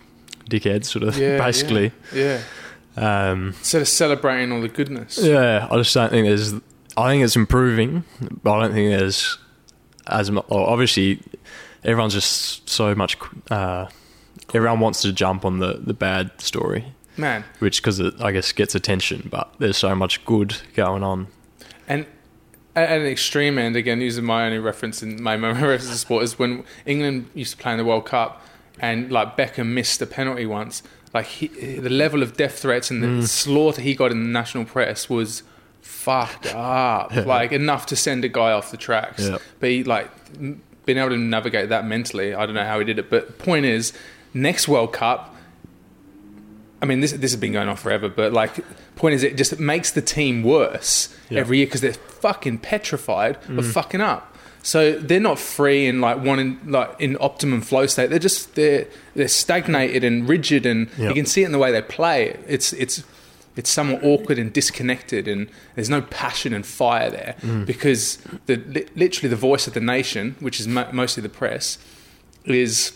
dickheads, 0.50 0.86
sort 0.86 1.04
of 1.04 1.18
Yeah. 1.18 1.38
basically. 1.38 1.92
Yeah. 2.14 2.42
yeah. 2.98 3.30
Um, 3.32 3.48
Instead 3.60 3.82
of 3.82 3.88
celebrating 3.88 4.52
all 4.52 4.62
the 4.62 4.70
goodness. 4.70 5.20
yeah, 5.22 5.68
I 5.70 5.78
just 5.78 5.94
don't 5.94 6.10
think 6.10 6.28
there's. 6.28 6.54
I 6.98 7.10
think 7.12 7.24
it's 7.24 7.36
improving, 7.36 8.04
but 8.44 8.52
I 8.54 8.62
don't 8.64 8.74
think 8.74 8.98
there's 8.98 9.38
as 10.08 10.30
much. 10.32 10.46
Obviously, 10.50 11.20
everyone's 11.84 12.14
just 12.14 12.70
so 12.70 12.94
much. 12.96 13.18
Uh, 13.50 13.88
everyone 14.54 14.80
wants 14.80 15.02
to 15.02 15.12
jump 15.12 15.46
on 15.46 15.60
the 15.60 15.80
the 15.84 15.94
bad 15.94 16.40
story, 16.40 16.86
Man. 17.18 17.44
which 17.60 17.82
because 17.82 18.00
it 18.00 18.14
I 18.22 18.32
guess 18.32 18.52
gets 18.52 18.76
attention. 18.76 19.28
But 19.32 19.54
there's 19.60 19.78
so 19.78 19.96
much 19.96 20.24
good 20.26 20.56
going 20.76 21.04
on. 21.04 21.28
And 21.88 22.06
at 22.76 22.90
an 23.02 23.06
extreme 23.06 23.58
end, 23.58 23.76
again, 23.76 24.02
using 24.02 24.24
my 24.26 24.46
only 24.46 24.60
reference 24.60 25.02
in 25.04 25.22
my 25.22 25.36
my 25.38 25.50
reference 25.52 25.90
to 25.90 25.98
sport 25.98 26.24
is 26.24 26.38
when 26.40 26.64
England 26.86 27.30
used 27.34 27.52
to 27.52 27.58
play 27.58 27.72
in 27.72 27.78
the 27.78 27.86
World 27.86 28.06
Cup 28.06 28.42
and 28.80 29.12
like 29.12 29.38
Beckham 29.38 29.68
missed 29.74 30.02
a 30.02 30.06
penalty 30.06 30.46
once. 30.46 30.84
Like 31.14 31.26
he, 31.28 31.48
the 31.48 31.90
level 31.92 32.24
of 32.24 32.36
death 32.38 32.58
threats 32.60 32.90
and 32.90 33.04
the 33.04 33.08
Mm. 33.08 33.28
slaughter 33.28 33.82
he 33.82 33.94
got 33.94 34.12
in 34.12 34.20
the 34.24 34.30
national 34.30 34.66
press 34.66 35.08
was 35.10 35.44
fucked 35.84 36.54
up. 36.54 37.14
Like 37.26 37.52
enough 37.52 37.86
to 37.88 37.96
send 37.96 38.26
a 38.26 38.30
guy 38.30 38.52
off 38.52 38.72
the 38.72 38.78
tracks. 38.78 39.28
Yeah. 39.28 39.38
But 39.60 39.70
he 39.70 39.84
like 39.84 40.10
being 40.86 40.98
able 40.98 41.10
to 41.10 41.18
navigate 41.18 41.70
that 41.70 41.86
mentally. 41.86 42.34
I 42.34 42.46
don't 42.46 42.56
know 42.56 42.66
how 42.66 42.80
he 42.80 42.86
did 42.86 43.00
it. 43.00 43.10
But 43.10 43.28
the 43.28 43.34
point 43.34 43.66
is, 43.66 43.94
next 44.34 44.68
World 44.68 44.94
Cup, 44.94 45.36
I 46.82 46.86
mean, 46.86 47.00
this 47.00 47.12
this 47.12 47.32
has 47.32 47.40
been 47.40 47.54
going 47.54 47.70
on 47.70 47.78
forever, 47.78 48.10
but 48.10 48.34
like, 48.34 48.60
point 48.96 49.16
is, 49.16 49.24
it 49.24 49.38
just 49.38 49.58
makes 49.60 49.92
the 49.92 50.02
team 50.02 50.44
worse 50.44 51.16
every 51.32 51.58
year 51.58 51.66
because 51.66 51.82
they're 51.82 51.94
fucking 51.94 52.60
petrified 52.60 53.38
of 53.38 53.66
mm. 53.66 53.72
fucking 53.72 54.02
up. 54.02 54.36
So 54.64 54.98
they're 54.98 55.20
not 55.20 55.40
free 55.40 55.88
and 55.88 56.00
like 56.00 56.24
wanting 56.24 56.60
like 56.66 56.96
in 57.00 57.18
optimum 57.20 57.62
flow 57.62 57.86
state. 57.86 58.10
They're 58.10 58.20
just 58.20 58.56
they're 58.56 58.88
they're 59.16 59.28
stagnated 59.28 60.04
and 60.04 60.28
rigid, 60.28 60.66
and 60.66 60.90
you 60.98 61.14
can 61.14 61.26
see 61.26 61.44
it 61.44 61.48
in 61.48 61.52
the 61.52 61.60
way 61.60 61.72
they 61.72 61.82
play. 61.82 62.40
It's 62.48 62.74
it's 62.74 63.04
it's 63.56 63.70
somewhat 63.70 64.04
awkward 64.04 64.40
and 64.40 64.52
disconnected, 64.52 65.28
and 65.28 65.50
there's 65.76 65.90
no 65.90 66.02
passion 66.02 66.54
and 66.54 66.66
fire 66.66 67.10
there 67.10 67.36
mm. 67.42 67.66
because 67.66 68.18
the 68.48 68.58
li- 68.58 68.88
literally 68.96 69.30
the 69.30 69.36
voice 69.36 69.68
of 69.68 69.74
the 69.74 69.80
nation, 69.80 70.36
which 70.40 70.60
is 70.60 70.68
mo- 70.68 70.90
mostly 70.92 71.22
the 71.22 71.30
press, 71.30 71.78
is 72.46 72.94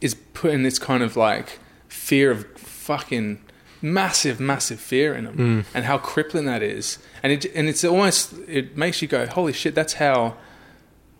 is 0.00 0.14
putting 0.32 0.62
this 0.62 0.78
kind 0.78 1.02
of 1.02 1.16
like 1.16 1.58
fear 1.88 2.30
of 2.30 2.46
fucking 2.58 3.40
massive, 3.80 4.40
massive 4.40 4.80
fear 4.80 5.14
in 5.14 5.24
them, 5.24 5.36
mm. 5.36 5.64
and 5.74 5.84
how 5.84 5.98
crippling 5.98 6.46
that 6.46 6.62
is. 6.62 6.98
And 7.22 7.32
it 7.32 7.44
and 7.54 7.68
it's 7.68 7.84
almost 7.84 8.32
it 8.48 8.76
makes 8.76 9.02
you 9.02 9.08
go, 9.08 9.26
holy 9.26 9.52
shit, 9.52 9.74
that's 9.74 9.94
how. 9.94 10.36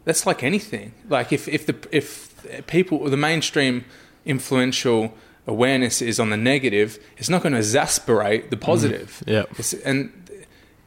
That's 0.04 0.26
like 0.26 0.42
anything. 0.42 0.94
Like 1.08 1.32
if 1.32 1.46
if 1.46 1.64
the 1.66 1.76
if 1.92 2.32
people 2.66 3.08
the 3.08 3.16
mainstream 3.16 3.84
influential 4.24 5.14
awareness 5.46 6.00
is 6.02 6.20
on 6.20 6.30
the 6.30 6.36
negative, 6.36 6.98
it's 7.16 7.28
not 7.28 7.42
going 7.42 7.52
to 7.52 7.58
exasperate 7.58 8.50
the 8.50 8.56
mm. 8.56 8.60
positive. 8.60 9.22
Yeah. 9.26 9.44
It's, 9.58 9.72
and 9.72 10.12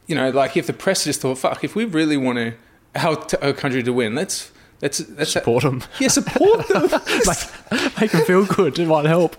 you 0.06 0.14
know, 0.14 0.30
like 0.30 0.56
if 0.56 0.66
the 0.66 0.72
press 0.72 1.04
just 1.04 1.20
thought, 1.20 1.38
"Fuck, 1.38 1.64
if 1.64 1.74
we 1.74 1.84
really 1.84 2.16
want 2.16 2.38
to 2.38 2.54
our, 2.94 3.16
t- 3.16 3.36
our 3.42 3.52
country 3.52 3.82
to 3.82 3.92
win, 3.92 4.14
let's 4.14 4.50
let's 4.82 5.08
let's 5.10 5.32
Support 5.32 5.64
them, 5.64 5.82
yeah, 6.00 6.08
support 6.08 6.66
them. 6.68 6.88
Like, 7.26 7.38
make 8.00 8.10
them 8.12 8.24
feel 8.24 8.46
good. 8.46 8.78
It 8.78 8.86
might 8.86 9.06
help. 9.06 9.36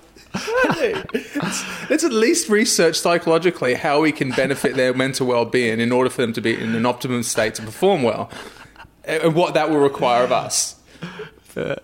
let's, 0.66 1.90
let's 1.90 2.04
at 2.04 2.12
least 2.12 2.50
research 2.50 3.00
psychologically 3.00 3.74
how 3.74 4.02
we 4.02 4.12
can 4.12 4.30
benefit 4.32 4.76
their 4.76 4.94
mental 4.94 5.26
well-being 5.26 5.80
in 5.80 5.92
order 5.92 6.10
for 6.10 6.22
them 6.22 6.34
to 6.34 6.42
be 6.42 6.54
in 6.54 6.76
an 6.76 6.86
optimum 6.86 7.24
state 7.24 7.56
to 7.56 7.62
perform 7.64 8.04
well, 8.04 8.30
and 9.06 9.34
what 9.34 9.54
that 9.54 9.70
will 9.70 9.80
require 9.80 10.24
of 10.24 10.32
us. 10.32 10.76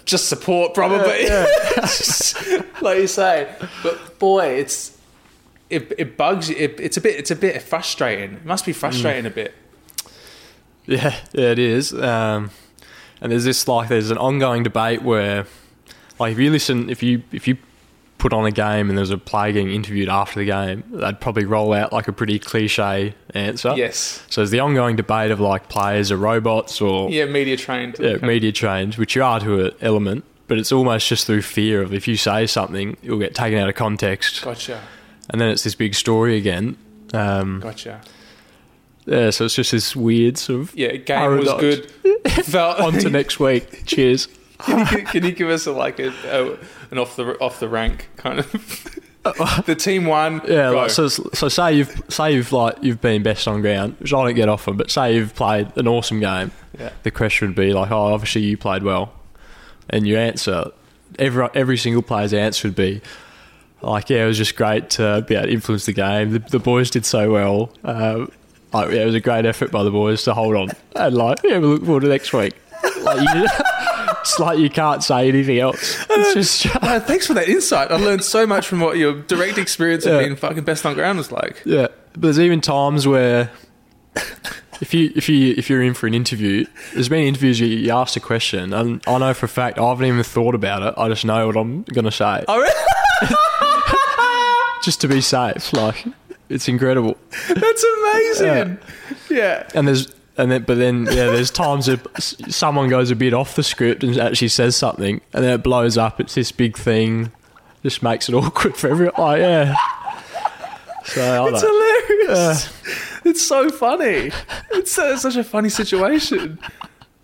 Just 0.05 0.29
support, 0.29 0.73
probably. 0.73 1.27
like 2.81 2.99
you 2.99 3.07
say, 3.07 3.53
but 3.81 4.19
boy, 4.19 4.45
it's 4.47 4.97
it, 5.69 5.91
it 5.97 6.17
bugs 6.17 6.49
you. 6.49 6.55
It, 6.55 6.79
it's 6.79 6.97
a 6.97 7.01
bit 7.01 7.17
it's 7.17 7.31
a 7.31 7.35
bit 7.35 7.61
frustrating. 7.61 8.35
It 8.35 8.45
must 8.45 8.65
be 8.65 8.73
frustrating 8.73 9.25
a 9.25 9.29
bit. 9.29 9.53
Yeah, 10.85 11.15
yeah, 11.33 11.51
it 11.51 11.59
is. 11.59 11.93
Um, 11.93 12.51
and 13.21 13.31
there's 13.31 13.45
this 13.45 13.67
like 13.67 13.89
there's 13.89 14.11
an 14.11 14.17
ongoing 14.17 14.63
debate 14.63 15.01
where, 15.01 15.47
like, 16.19 16.33
if 16.33 16.39
you 16.39 16.51
listen, 16.51 16.89
if 16.89 17.01
you 17.01 17.23
if 17.31 17.47
you 17.47 17.57
put 18.23 18.31
on 18.31 18.45
a 18.45 18.51
game 18.51 18.87
and 18.87 18.97
there's 18.97 19.09
a 19.09 19.17
player 19.17 19.51
getting 19.51 19.69
interviewed 19.73 20.07
after 20.07 20.39
the 20.39 20.45
game, 20.45 20.81
they'd 20.93 21.19
probably 21.19 21.43
roll 21.43 21.73
out 21.73 21.91
like 21.91 22.07
a 22.07 22.13
pretty 22.13 22.39
cliche 22.39 23.13
answer. 23.31 23.73
Yes. 23.75 24.23
So 24.29 24.39
there's 24.39 24.49
the 24.51 24.61
ongoing 24.61 24.95
debate 24.95 25.29
of 25.29 25.41
like 25.41 25.67
players 25.67 26.09
are 26.09 26.15
robots 26.15 26.79
or 26.79 27.09
Yeah, 27.09 27.25
media 27.25 27.57
trained. 27.57 27.97
yeah, 27.99 28.15
media 28.25 28.53
trained, 28.53 28.95
which 28.95 29.13
you 29.17 29.23
are 29.25 29.41
to 29.41 29.65
an 29.65 29.71
element, 29.81 30.23
but 30.47 30.57
it's 30.57 30.71
almost 30.71 31.09
just 31.09 31.25
through 31.27 31.41
fear 31.41 31.81
of 31.81 31.93
if 31.93 32.07
you 32.07 32.15
say 32.15 32.47
something, 32.47 32.95
it'll 33.03 33.19
get 33.19 33.35
taken 33.35 33.59
out 33.59 33.67
of 33.67 33.75
context, 33.75 34.41
Gotcha. 34.41 34.79
and 35.29 35.41
then 35.41 35.49
it's 35.49 35.65
this 35.65 35.75
big 35.75 35.93
story 35.93 36.37
again. 36.37 36.77
Um, 37.13 37.59
Gotcha. 37.59 37.99
yeah, 39.05 39.31
so 39.31 39.43
it's 39.45 39.55
just 39.55 39.73
this 39.73 39.97
weird 39.97 40.37
sort 40.37 40.61
of 40.61 40.75
Yeah, 40.77 40.93
game 40.95 41.39
was 41.39 41.49
Paradox. 41.49 41.59
good. 41.61 42.31
Felt 42.45 42.79
on 42.79 42.93
to 42.99 43.09
next 43.19 43.37
week. 43.41 43.85
Cheers. 43.85 44.29
Can 44.59 44.79
you, 44.79 45.03
can 45.05 45.23
you 45.23 45.31
give 45.31 45.49
us 45.49 45.65
a, 45.65 45.71
like 45.71 45.99
a, 45.99 46.13
a 46.25 46.57
an 46.91 46.97
off 46.97 47.15
the 47.15 47.37
off 47.39 47.59
the 47.59 47.67
rank 47.67 48.09
kind 48.17 48.39
of? 48.39 48.99
the 49.65 49.75
team 49.75 50.05
won. 50.05 50.41
Yeah, 50.47 50.69
like, 50.69 50.89
so 50.89 51.07
so 51.07 51.47
say 51.47 51.73
you've 51.73 52.01
say 52.09 52.33
you've 52.33 52.51
like 52.51 52.75
you've 52.81 52.99
been 52.99 53.23
best 53.23 53.47
on 53.47 53.61
ground, 53.61 53.95
which 53.99 54.13
I 54.13 54.25
don't 54.25 54.35
get 54.35 54.49
often, 54.49 54.75
but 54.75 54.91
say 54.91 55.15
you've 55.15 55.33
played 55.33 55.71
an 55.77 55.87
awesome 55.87 56.19
game. 56.19 56.51
Yeah. 56.77 56.91
The 57.03 57.11
question 57.11 57.47
would 57.49 57.55
be 57.55 57.71
like, 57.71 57.89
oh, 57.89 58.13
obviously 58.13 58.41
you 58.41 58.57
played 58.57 58.83
well, 58.83 59.13
and 59.89 60.05
your 60.05 60.19
answer, 60.19 60.71
every 61.17 61.47
every 61.55 61.77
single 61.77 62.01
player's 62.01 62.33
answer 62.33 62.67
would 62.67 62.75
be 62.75 63.01
like, 63.81 64.09
yeah, 64.09 64.23
it 64.23 64.27
was 64.27 64.37
just 64.37 64.57
great 64.57 64.89
to 64.91 65.23
be 65.27 65.35
able 65.35 65.47
to 65.47 65.53
influence 65.53 65.85
the 65.85 65.93
game. 65.93 66.31
The, 66.31 66.39
the 66.39 66.59
boys 66.59 66.89
did 66.89 67.05
so 67.05 67.31
well. 67.31 67.71
Um, 67.83 68.29
like, 68.73 68.91
yeah, 68.91 69.03
it 69.03 69.05
was 69.05 69.15
a 69.15 69.21
great 69.21 69.45
effort 69.45 69.71
by 69.71 69.83
the 69.83 69.91
boys 69.91 70.23
to 70.23 70.33
hold 70.33 70.55
on, 70.55 70.69
and 70.97 71.15
like, 71.15 71.39
yeah, 71.43 71.59
we 71.59 71.67
look 71.67 71.85
forward 71.85 72.01
to 72.01 72.09
next 72.09 72.33
week. 72.33 72.55
Like, 73.01 73.21
you, 73.35 73.47
it's 74.23 74.39
like 74.39 74.57
you 74.59 74.69
can't 74.69 75.03
say 75.03 75.27
anything 75.27 75.59
else. 75.59 76.03
It's 76.09 76.33
just. 76.61 76.75
Uh, 76.75 76.99
thanks 77.01 77.27
for 77.27 77.33
that 77.35 77.47
insight. 77.47 77.91
I 77.91 77.95
learned 77.97 78.23
so 78.23 78.47
much 78.47 78.67
from 78.67 78.79
what 78.79 78.97
your 78.97 79.21
direct 79.21 79.57
experience 79.57 80.05
of 80.05 80.13
Yeah. 80.13 80.19
being 80.19 80.35
fucking 80.35 80.63
best 80.63 80.85
on 80.85 80.93
ground 80.95 81.17
was 81.17 81.31
like. 81.31 81.61
Yeah, 81.65 81.87
but 82.13 82.21
there's 82.21 82.39
even 82.39 82.61
times 82.61 83.05
where 83.07 83.51
if 84.81 84.93
you 84.93 85.11
if 85.15 85.29
you 85.29 85.53
if 85.57 85.69
you're 85.69 85.81
in 85.83 85.93
for 85.93 86.07
an 86.07 86.13
interview, 86.13 86.65
there's 86.93 87.09
been 87.09 87.27
interviews 87.27 87.59
you, 87.59 87.67
you 87.67 87.91
ask 87.91 88.15
a 88.15 88.19
question, 88.19 88.73
and 88.73 89.01
I 89.07 89.17
know 89.17 89.33
for 89.33 89.45
a 89.45 89.49
fact 89.49 89.77
I 89.79 89.87
haven't 89.89 90.05
even 90.05 90.23
thought 90.23 90.55
about 90.55 90.81
it. 90.83 90.93
I 90.97 91.07
just 91.09 91.25
know 91.25 91.45
what 91.47 91.55
I'm 91.57 91.83
gonna 91.83 92.11
say, 92.11 92.43
Oh, 92.47 92.57
really? 92.59 93.35
just 94.83 95.01
to 95.01 95.07
be 95.07 95.21
safe. 95.21 95.71
Like 95.73 96.05
it's 96.49 96.67
incredible. 96.67 97.17
That's 97.49 97.83
amazing. 97.83 98.77
Yeah. 99.29 99.67
And 99.73 99.87
there's 99.87 100.13
and 100.37 100.51
then 100.51 100.63
but 100.63 100.77
then 100.77 101.05
yeah, 101.05 101.27
there's 101.27 101.51
times 101.65 101.85
that 101.85 101.99
someone 102.21 102.89
goes 102.89 103.11
a 103.11 103.15
bit 103.15 103.33
off 103.33 103.55
the 103.55 103.63
script 103.63 104.03
and 104.03 104.17
actually 104.17 104.47
says 104.47 104.75
something, 104.75 105.21
and 105.33 105.43
then 105.43 105.53
it 105.53 105.63
blows 105.63 105.97
up. 105.97 106.19
It's 106.19 106.35
this 106.35 106.51
big 106.51 106.77
thing, 106.77 107.31
just 107.83 108.01
makes 108.03 108.29
it 108.29 108.35
awkward 108.35 108.75
for 108.75 108.89
everyone. 108.89 109.15
Oh 109.17 109.33
yeah. 109.35 109.75
So 111.05 111.45
I 111.45 111.49
It's 111.49 111.61
hilarious. 111.61 112.73
It's 113.25 113.41
so 113.41 113.69
funny. 113.69 114.31
It's 114.71 114.97
uh, 114.97 115.17
such 115.17 115.35
a 115.35 115.43
funny 115.43 115.69
situation. 115.69 116.59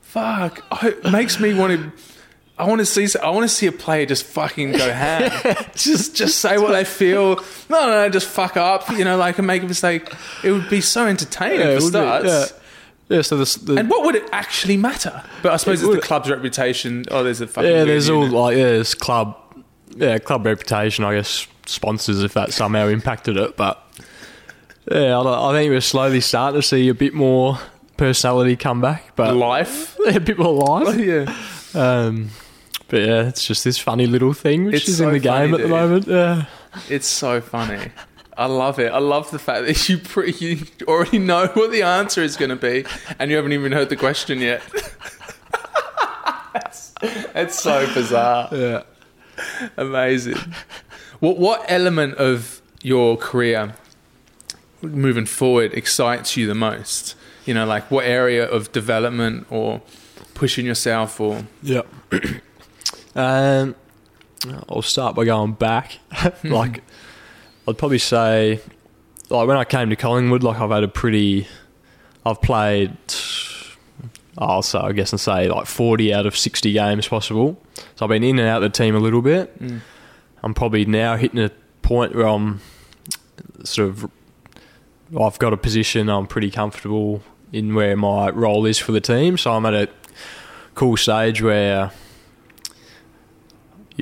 Fuck. 0.02 0.66
It 0.84 1.12
makes 1.12 1.40
me 1.40 1.54
want 1.54 1.74
to. 1.74 1.92
I 2.58 2.66
want 2.66 2.80
to 2.80 2.86
see. 2.86 3.08
I 3.20 3.30
want 3.30 3.44
to 3.44 3.54
see 3.54 3.68
a 3.68 3.72
player 3.72 4.06
just 4.06 4.26
fucking 4.26 4.74
go 4.74 4.92
ham. 4.92 5.32
just, 5.76 6.16
just 6.16 6.40
say 6.40 6.58
what 6.58 6.72
they 6.72 6.84
feel. 6.84 7.38
No, 7.70 7.86
no, 7.86 7.88
no, 7.88 8.10
just 8.10 8.28
fuck 8.28 8.58
up. 8.58 8.90
You 8.90 9.06
know, 9.06 9.18
like 9.18 9.38
and 9.38 9.48
make 9.48 9.64
a 9.64 9.66
mistake. 9.66 10.14
It 10.44 10.52
would 10.52 10.70
be 10.70 10.82
so 10.82 11.08
entertaining 11.08 11.60
yeah, 11.60 11.76
for 11.76 11.82
be, 11.82 11.88
starts. 11.88 12.26
yeah. 12.26 12.46
Yeah, 13.10 13.22
so 13.22 13.38
this, 13.38 13.56
the, 13.56 13.76
And 13.76 13.90
what 13.90 14.06
would 14.06 14.16
it 14.16 14.30
actually 14.32 14.78
matter? 14.78 15.24
But 15.42 15.54
I 15.54 15.58
suppose 15.58 15.82
It 15.82 15.88
it's 15.88 15.96
the 15.96 16.02
club's 16.02 16.30
reputation. 16.30 17.06
Oh, 17.10 17.24
there's 17.24 17.42
a 17.42 17.48
fucking 17.48 17.70
yeah, 17.70 17.84
there's 17.84 18.10
all 18.10 18.24
unit. 18.26 18.34
like 18.34 18.58
yeah, 18.58 18.64
there's 18.64 18.94
club, 18.94 19.36
yeah, 19.96 20.20
club 20.20 20.46
reputation. 20.46 21.04
I 21.04 21.16
guess 21.16 21.48
sponsors 21.66 22.24
if 22.24 22.34
that 22.34 22.54
somehow 22.54 22.88
impacted 22.88 23.36
it, 23.38 23.58
but 23.58 23.84
yeah, 24.92 25.18
I, 25.20 25.50
I 25.50 25.54
think 25.54 25.72
we're 25.72 25.82
slowly 25.82 26.22
starting 26.22 26.62
to 26.62 26.68
see 26.68 26.88
a 26.90 26.94
bit 26.94 27.14
more 27.14 27.60
personality 27.98 28.56
come 28.56 28.80
back, 28.82 29.16
but 29.16 29.36
life. 29.36 29.98
a 30.08 30.20
bit 30.20 30.38
more 30.38 30.54
life. 30.54 30.98
yeah. 30.98 31.36
Um, 31.74 32.30
but 32.88 33.02
yeah, 33.02 33.28
it's 33.28 33.46
just 33.46 33.64
this 33.64 33.78
funny 33.78 34.08
little 34.08 34.34
thing 34.34 34.66
which 34.66 34.76
It's 34.76 34.88
is 34.90 34.98
so 34.98 35.08
in 35.08 35.14
the 35.14 35.20
game 35.20 35.54
at 35.54 35.62
the 35.62 35.68
moment. 35.68 36.08
Yeah. 36.08 36.46
It's 36.90 37.08
so 37.08 37.42
funny. 37.42 37.92
I 38.40 38.46
love 38.46 38.80
it. 38.80 38.90
I 38.94 39.00
love 39.00 39.30
the 39.32 39.38
fact 39.38 39.68
that 39.68 39.90
you 39.90 39.98
pre- 39.98 40.32
you 40.32 40.66
already 40.88 41.20
know 41.20 41.48
what 41.48 41.72
the 41.72 41.82
answer 41.82 42.24
is 42.24 42.38
going 42.38 42.50
to 42.50 42.56
be, 42.56 42.86
and 43.20 43.30
you 43.30 43.36
haven't 43.36 43.52
even 43.52 43.74
heard 43.74 43.90
the 43.90 43.98
question 43.98 44.40
yet. 44.40 44.64
it's, 46.56 46.94
it's 47.36 47.60
so 47.60 47.86
bizarre. 47.94 48.48
Yeah. 48.52 48.84
Amazing. 49.76 50.38
What 51.20 51.38
what 51.38 51.66
element 51.68 52.16
of 52.16 52.62
your 52.82 53.18
career 53.18 53.76
moving 54.82 55.26
forward 55.26 55.74
excites 55.74 56.38
you 56.38 56.48
the 56.48 56.56
most? 56.56 57.16
You 57.46 57.54
know, 57.54 57.66
like 57.66 57.92
what 57.92 58.06
area 58.06 58.50
of 58.50 58.72
development 58.72 59.48
or 59.50 59.82
pushing 60.34 60.66
yourself 60.66 61.20
or 61.20 61.46
Yeah. 61.62 61.82
um, 63.16 63.76
I'll 64.70 64.82
start 64.82 65.16
by 65.16 65.26
going 65.26 65.54
back. 65.54 66.00
like, 66.46 66.84
I'd 67.70 67.78
probably 67.78 68.00
say, 68.00 68.60
like 69.30 69.48
when 69.48 69.58
I 69.58 69.64
came 69.64 69.90
to 69.92 69.96
Collingwood, 69.96 70.44
like 70.44 70.60
I've 70.60 70.72
had 70.72 70.84
a 70.84 70.88
pretty, 70.88 71.48
I've 72.26 72.42
played, 72.42 72.98
I'll 74.38 74.64
say, 74.64 74.80
I 74.80 74.92
guess, 74.92 75.12
and 75.12 75.20
say 75.20 75.48
like 75.48 75.68
forty 75.68 76.14
out 76.14 76.26
of 76.26 76.36
sixty 76.36 76.74
games 76.74 77.08
possible. 77.08 77.62
So 77.96 78.06
I've 78.06 78.10
been 78.10 78.24
in 78.24 78.40
and 78.40 78.48
out 78.48 78.64
of 78.64 78.72
the 78.72 78.78
team 78.78 78.96
a 78.96 79.00
little 79.00 79.22
bit. 79.22 79.58
Mm. 79.60 79.82
I'm 80.42 80.54
probably 80.54 80.86
now 80.86 81.16
hitting 81.16 81.40
a 81.40 81.52
point 81.82 82.16
where 82.16 82.28
I'm 82.28 82.62
sort 83.64 83.90
of, 83.90 84.12
I've 85.20 85.38
got 85.38 85.54
a 85.54 85.58
position. 85.58 86.10
I'm 86.10 86.28
pretty 86.28 86.50
comfortable 86.50 87.22
in 87.52 87.76
where 87.76 87.96
my 87.98 88.30
role 88.30 88.66
is 88.66 88.78
for 88.78 88.92
the 88.92 89.02
team. 89.02 89.38
So 89.38 89.52
I'm 89.52 89.66
at 89.66 89.74
a 89.74 89.90
cool 90.76 90.98
stage 90.98 91.42
where 91.42 91.92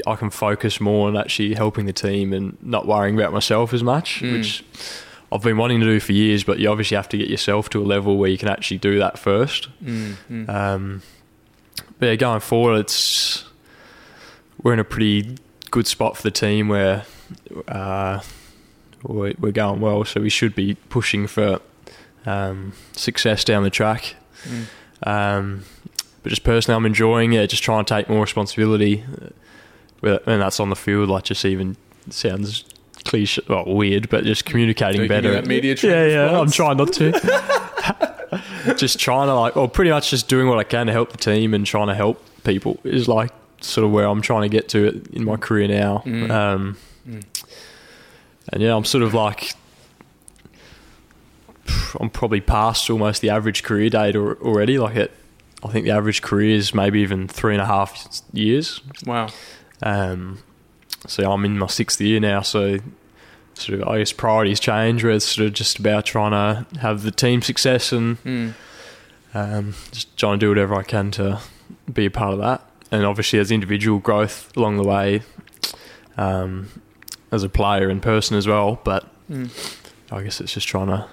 I 0.05 0.15
can 0.15 0.29
focus 0.29 0.79
more 0.79 1.07
on 1.07 1.17
actually 1.17 1.53
helping 1.55 1.85
the 1.85 1.93
team 1.93 2.33
and 2.33 2.57
not 2.61 2.85
worrying 2.87 3.15
about 3.15 3.33
myself 3.33 3.73
as 3.73 3.83
much, 3.83 4.21
Mm. 4.21 4.33
which 4.33 4.63
I've 5.31 5.41
been 5.41 5.57
wanting 5.57 5.79
to 5.79 5.85
do 5.85 5.99
for 5.99 6.11
years. 6.13 6.43
But 6.43 6.59
you 6.59 6.69
obviously 6.69 6.95
have 6.95 7.09
to 7.09 7.17
get 7.17 7.29
yourself 7.29 7.69
to 7.71 7.81
a 7.81 7.85
level 7.85 8.17
where 8.17 8.29
you 8.29 8.37
can 8.37 8.49
actually 8.49 8.77
do 8.77 8.99
that 8.99 9.17
first. 9.17 9.69
Mm, 9.83 10.15
mm. 10.29 10.49
Um, 10.49 11.01
but 11.99 12.05
yeah, 12.07 12.15
going 12.15 12.39
forward, 12.41 12.79
it's 12.81 13.45
we're 14.63 14.73
in 14.73 14.79
a 14.79 14.83
pretty 14.83 15.37
good 15.71 15.87
spot 15.87 16.17
for 16.17 16.23
the 16.23 16.31
team 16.31 16.67
where 16.67 17.05
uh, 17.67 18.19
we're, 19.03 19.51
going 19.51 19.79
well, 19.81 20.03
so 20.05 20.21
we 20.21 20.29
should 20.29 20.55
be 20.55 20.75
pushing 20.89 21.27
for 21.27 21.59
um, 22.25 22.73
success 22.93 23.43
down 23.43 23.63
the 23.63 23.69
track. 23.69 24.15
Mm. 24.47 24.65
Um, 25.07 25.63
but 26.23 26.29
just 26.29 26.43
personally, 26.43 26.75
I'm 26.75 26.85
enjoying 26.85 27.33
it. 27.33 27.49
Just 27.49 27.63
trying 27.63 27.85
to 27.85 27.93
take 27.93 28.09
more 28.09 28.21
responsibility, 28.21 29.03
uh, 29.21 29.27
and 30.01 30.41
that's 30.41 30.59
on 30.59 30.69
the 30.69 30.75
field. 30.75 31.09
Like 31.09 31.23
just 31.25 31.43
even 31.45 31.77
sounds 32.09 32.63
cliche, 33.05 33.41
well, 33.47 33.65
weird, 33.65 34.09
but 34.09 34.23
just 34.23 34.45
communicating 34.45 35.01
Don't 35.01 35.07
better. 35.07 35.41
media 35.43 35.75
yeah, 35.81 36.05
yeah. 36.05 36.39
I'm 36.39 36.51
trying 36.51 36.77
not 36.77 36.93
to. 36.93 37.11
just 38.77 38.99
trying 38.99 39.27
to 39.27 39.33
like, 39.33 39.55
or 39.57 39.69
pretty 39.69 39.91
much 39.91 40.09
just 40.09 40.27
doing 40.27 40.47
what 40.47 40.59
I 40.59 40.63
can 40.63 40.87
to 40.87 40.93
help 40.93 41.11
the 41.11 41.17
team 41.17 41.53
and 41.53 41.65
trying 41.65 41.87
to 41.87 41.95
help 41.95 42.23
people 42.43 42.79
is 42.83 43.07
like 43.07 43.31
sort 43.61 43.85
of 43.85 43.91
where 43.91 44.05
I'm 44.05 44.21
trying 44.21 44.43
to 44.43 44.49
get 44.49 44.69
to 44.69 45.01
in 45.13 45.23
my 45.25 45.37
career 45.37 45.67
now. 45.67 46.03
Mm. 46.05 46.29
Um, 46.31 46.77
Mm. 47.07 47.23
And 48.49 48.61
yeah, 48.61 48.75
I'm 48.75 48.85
sort 48.85 49.03
of 49.03 49.13
like. 49.13 49.53
I'm 51.99 52.09
probably 52.09 52.41
past 52.41 52.89
almost 52.89 53.21
the 53.21 53.29
average 53.29 53.63
career 53.63 53.89
date 53.89 54.15
al- 54.15 54.33
already. 54.41 54.77
Like 54.77 54.95
it, 54.95 55.11
I 55.63 55.69
think 55.69 55.85
the 55.85 55.91
average 55.91 56.21
career 56.21 56.55
is 56.55 56.73
maybe 56.73 56.99
even 57.01 57.27
three 57.27 57.53
and 57.53 57.61
a 57.61 57.65
half 57.65 58.21
years. 58.33 58.81
Wow. 59.05 59.29
Um, 59.81 60.39
so 61.07 61.31
I'm 61.31 61.45
in 61.45 61.57
my 61.57 61.67
sixth 61.67 62.01
year 62.01 62.19
now. 62.19 62.41
So 62.41 62.79
sort 63.53 63.79
of, 63.81 63.87
I 63.87 63.99
guess 63.99 64.11
priorities 64.13 64.59
change. 64.59 65.03
Where 65.03 65.13
it's 65.13 65.25
sort 65.25 65.47
of 65.47 65.53
just 65.53 65.79
about 65.79 66.05
trying 66.05 66.31
to 66.31 66.79
have 66.79 67.03
the 67.03 67.11
team 67.11 67.41
success 67.41 67.91
and 67.91 68.17
Mm. 68.23 68.53
um, 69.33 69.73
just 69.91 70.15
trying 70.17 70.39
to 70.39 70.45
do 70.45 70.49
whatever 70.49 70.75
I 70.75 70.83
can 70.83 71.11
to 71.11 71.39
be 71.91 72.05
a 72.05 72.11
part 72.11 72.33
of 72.33 72.39
that. 72.39 72.61
And 72.91 73.05
obviously, 73.05 73.37
there's 73.37 73.51
individual 73.51 73.99
growth 73.99 74.55
along 74.55 74.77
the 74.77 74.83
way 74.87 75.21
um, 76.17 76.69
as 77.31 77.43
a 77.43 77.49
player 77.49 77.89
in 77.89 77.99
person 77.99 78.37
as 78.37 78.47
well. 78.47 78.79
But 78.83 79.05
Mm. 79.29 79.49
I 80.09 80.23
guess 80.23 80.39
it's 80.39 80.53
just 80.53 80.67
trying 80.69 80.87
to 80.87 81.05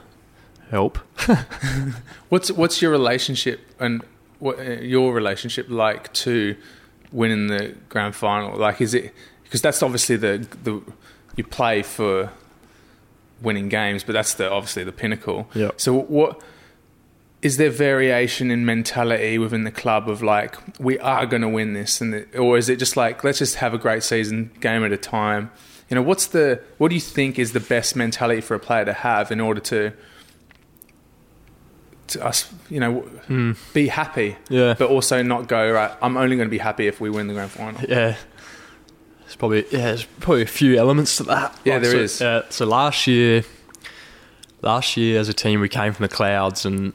help. 0.70 0.98
What's 2.28 2.50
what's 2.52 2.80
your 2.80 2.92
relationship 2.92 3.60
and 3.80 4.02
what 4.38 4.58
uh, 4.60 4.62
your 4.80 5.12
relationship 5.12 5.66
like 5.68 6.12
to 6.14 6.56
winning 7.14 7.46
the 7.46 7.74
grand 7.88 8.14
final? 8.14 8.58
Like, 8.58 8.80
is 8.82 8.92
it 8.92 9.14
because 9.44 9.62
that's 9.62 9.82
obviously 9.82 10.16
the 10.16 10.46
the 10.64 10.82
you 11.36 11.44
play 11.44 11.82
for 11.82 12.30
winning 13.40 13.68
games, 13.68 14.04
but 14.04 14.12
that's 14.12 14.34
the 14.34 14.50
obviously 14.50 14.84
the 14.84 14.92
pinnacle. 14.92 15.48
Yeah. 15.54 15.70
So 15.76 15.94
what 15.94 16.40
is 17.42 17.56
there 17.56 17.70
variation 17.70 18.50
in 18.50 18.64
mentality 18.64 19.38
within 19.38 19.64
the 19.64 19.70
club 19.70 20.08
of 20.08 20.22
like 20.22 20.56
we 20.78 20.98
are 20.98 21.26
going 21.26 21.42
to 21.42 21.48
win 21.48 21.74
this, 21.74 22.00
and 22.00 22.12
the, 22.12 22.38
or 22.38 22.58
is 22.58 22.68
it 22.68 22.78
just 22.78 22.96
like 22.96 23.22
let's 23.22 23.38
just 23.38 23.56
have 23.56 23.74
a 23.74 23.78
great 23.78 24.02
season, 24.02 24.50
game 24.60 24.84
at 24.84 24.92
a 24.92 24.96
time? 24.96 25.50
You 25.90 25.96
know, 25.96 26.02
what's 26.02 26.26
the 26.26 26.60
what 26.78 26.88
do 26.88 26.94
you 26.94 27.00
think 27.00 27.38
is 27.38 27.52
the 27.52 27.60
best 27.60 27.94
mentality 27.94 28.40
for 28.40 28.54
a 28.54 28.60
player 28.60 28.84
to 28.84 28.92
have 28.92 29.30
in 29.30 29.40
order 29.40 29.60
to 29.60 29.92
to 32.08 32.24
us, 32.24 32.52
you 32.70 32.80
know, 32.80 33.02
Mm. 33.28 33.56
be 33.72 33.88
happy, 33.88 34.36
Yeah. 34.50 34.74
but 34.78 34.90
also 34.90 35.22
not 35.22 35.48
go 35.48 35.70
right. 35.72 35.90
I'm 36.02 36.16
only 36.16 36.36
going 36.36 36.48
to 36.48 36.50
be 36.50 36.58
happy 36.58 36.86
if 36.86 37.00
we 37.00 37.08
win 37.10 37.26
the 37.28 37.34
grand 37.34 37.50
final. 37.50 37.80
Yeah. 37.88 38.16
It's 39.26 39.36
probably 39.36 39.64
yeah, 39.70 39.86
there's 39.86 40.04
probably 40.20 40.42
a 40.42 40.46
few 40.46 40.76
elements 40.78 41.16
to 41.16 41.22
that. 41.24 41.58
Yeah, 41.64 41.78
there 41.78 41.92
so, 41.92 41.98
is. 41.98 42.22
Uh, 42.22 42.42
so 42.50 42.66
last 42.66 43.06
year, 43.06 43.42
last 44.62 44.96
year 44.96 45.18
as 45.18 45.28
a 45.28 45.32
team, 45.32 45.60
we 45.60 45.68
came 45.68 45.92
from 45.92 46.04
the 46.04 46.14
clouds 46.14 46.64
and 46.66 46.92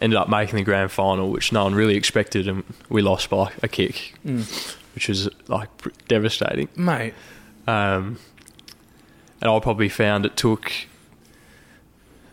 ended 0.00 0.16
up 0.18 0.28
making 0.28 0.56
the 0.56 0.62
grand 0.64 0.90
final, 0.90 1.30
which 1.30 1.52
no 1.52 1.64
one 1.64 1.74
really 1.74 1.94
expected, 1.96 2.48
and 2.48 2.64
we 2.88 3.00
lost 3.00 3.30
by 3.30 3.52
a 3.62 3.68
kick, 3.68 4.14
Mm. 4.26 4.76
which 4.94 5.08
was 5.08 5.28
like 5.48 5.68
devastating. 6.08 6.68
Mate, 6.76 7.14
Um, 7.68 8.18
and 9.40 9.50
I 9.50 9.58
probably 9.60 9.88
found 9.88 10.26
it 10.26 10.36
took. 10.36 10.72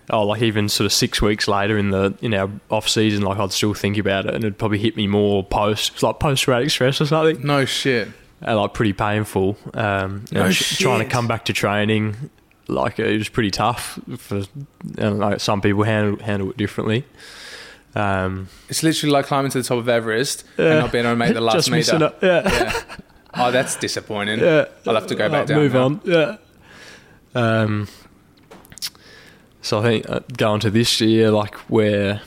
Oh, 0.10 0.24
like 0.24 0.41
even 0.41 0.68
sort 0.68 0.86
of 0.86 0.91
six 0.91 1.22
weeks 1.22 1.47
later 1.47 1.78
in 1.78 1.91
the 1.91 2.14
in 2.22 2.34
our 2.34 2.49
off 2.70 2.89
season, 2.89 3.22
like 3.24 3.38
I'd 3.39 3.51
still 3.54 3.74
think 3.74 3.97
about 3.97 4.26
it, 4.26 4.34
and 4.34 4.43
it'd 4.43 4.58
probably 4.58 4.80
hit 4.80 4.97
me 4.97 5.08
more 5.08 5.43
post, 5.45 5.93
it's 5.93 6.04
like 6.04 6.20
post 6.20 6.43
traumatic 6.43 6.70
stress 6.72 6.99
or 6.99 7.06
something 7.06 7.41
no 7.45 7.64
shit. 7.66 8.10
uh, 8.45 8.60
like 8.60 8.74
pretty 8.74 8.91
painful. 8.93 9.56
Um, 9.74 10.26
No 10.32 10.51
tr- 10.51 10.76
trying 10.84 10.99
to 10.99 11.06
come 11.06 11.28
back 11.28 11.45
to 11.45 11.54
training, 11.54 12.30
like 12.68 12.99
it 12.99 13.18
was 13.18 13.30
pretty 13.30 13.51
tough 13.51 13.97
for. 14.18 14.39
I 14.39 15.01
don't 15.01 15.20
know, 15.20 15.38
some 15.38 15.62
people 15.62 15.84
handle 15.84 16.20
handle 16.24 16.49
it 16.49 16.58
differently. 16.58 17.06
Um, 17.95 18.47
It's 18.70 18.84
literally 18.84 19.14
like 19.14 19.28
climbing 19.28 19.51
to 19.51 19.60
the 19.62 19.64
top 19.68 19.78
of 19.78 19.88
Everest 19.88 20.43
Yeah. 20.58 20.66
and 20.72 20.80
not 20.80 20.91
being 20.91 21.06
able 21.06 21.14
to 21.14 21.20
make 21.20 21.34
the 21.34 21.41
last 21.51 21.70
meter. 21.70 21.95
it. 22.08 22.16
Yeah, 22.22 22.41
Yeah. 22.43 22.82
Oh, 23.36 23.51
that's 23.51 23.76
disappointing. 23.78 24.39
yeah. 24.41 24.66
I'll 24.86 24.95
have 24.95 25.08
to 25.08 25.16
go 25.16 25.30
back 25.30 25.43
Uh, 25.43 25.45
down. 25.45 25.58
Move 25.60 25.74
now. 25.74 25.84
on. 25.86 26.01
Yeah. 26.04 26.36
Um, 27.36 27.88
so 29.64 29.80
I 29.80 29.82
think 29.82 30.09
uh, 30.09 30.20
going 30.38 30.59
to 30.59 30.70
this 30.70 31.01
year, 31.01 31.32
like 31.32 31.55
where 31.70 32.22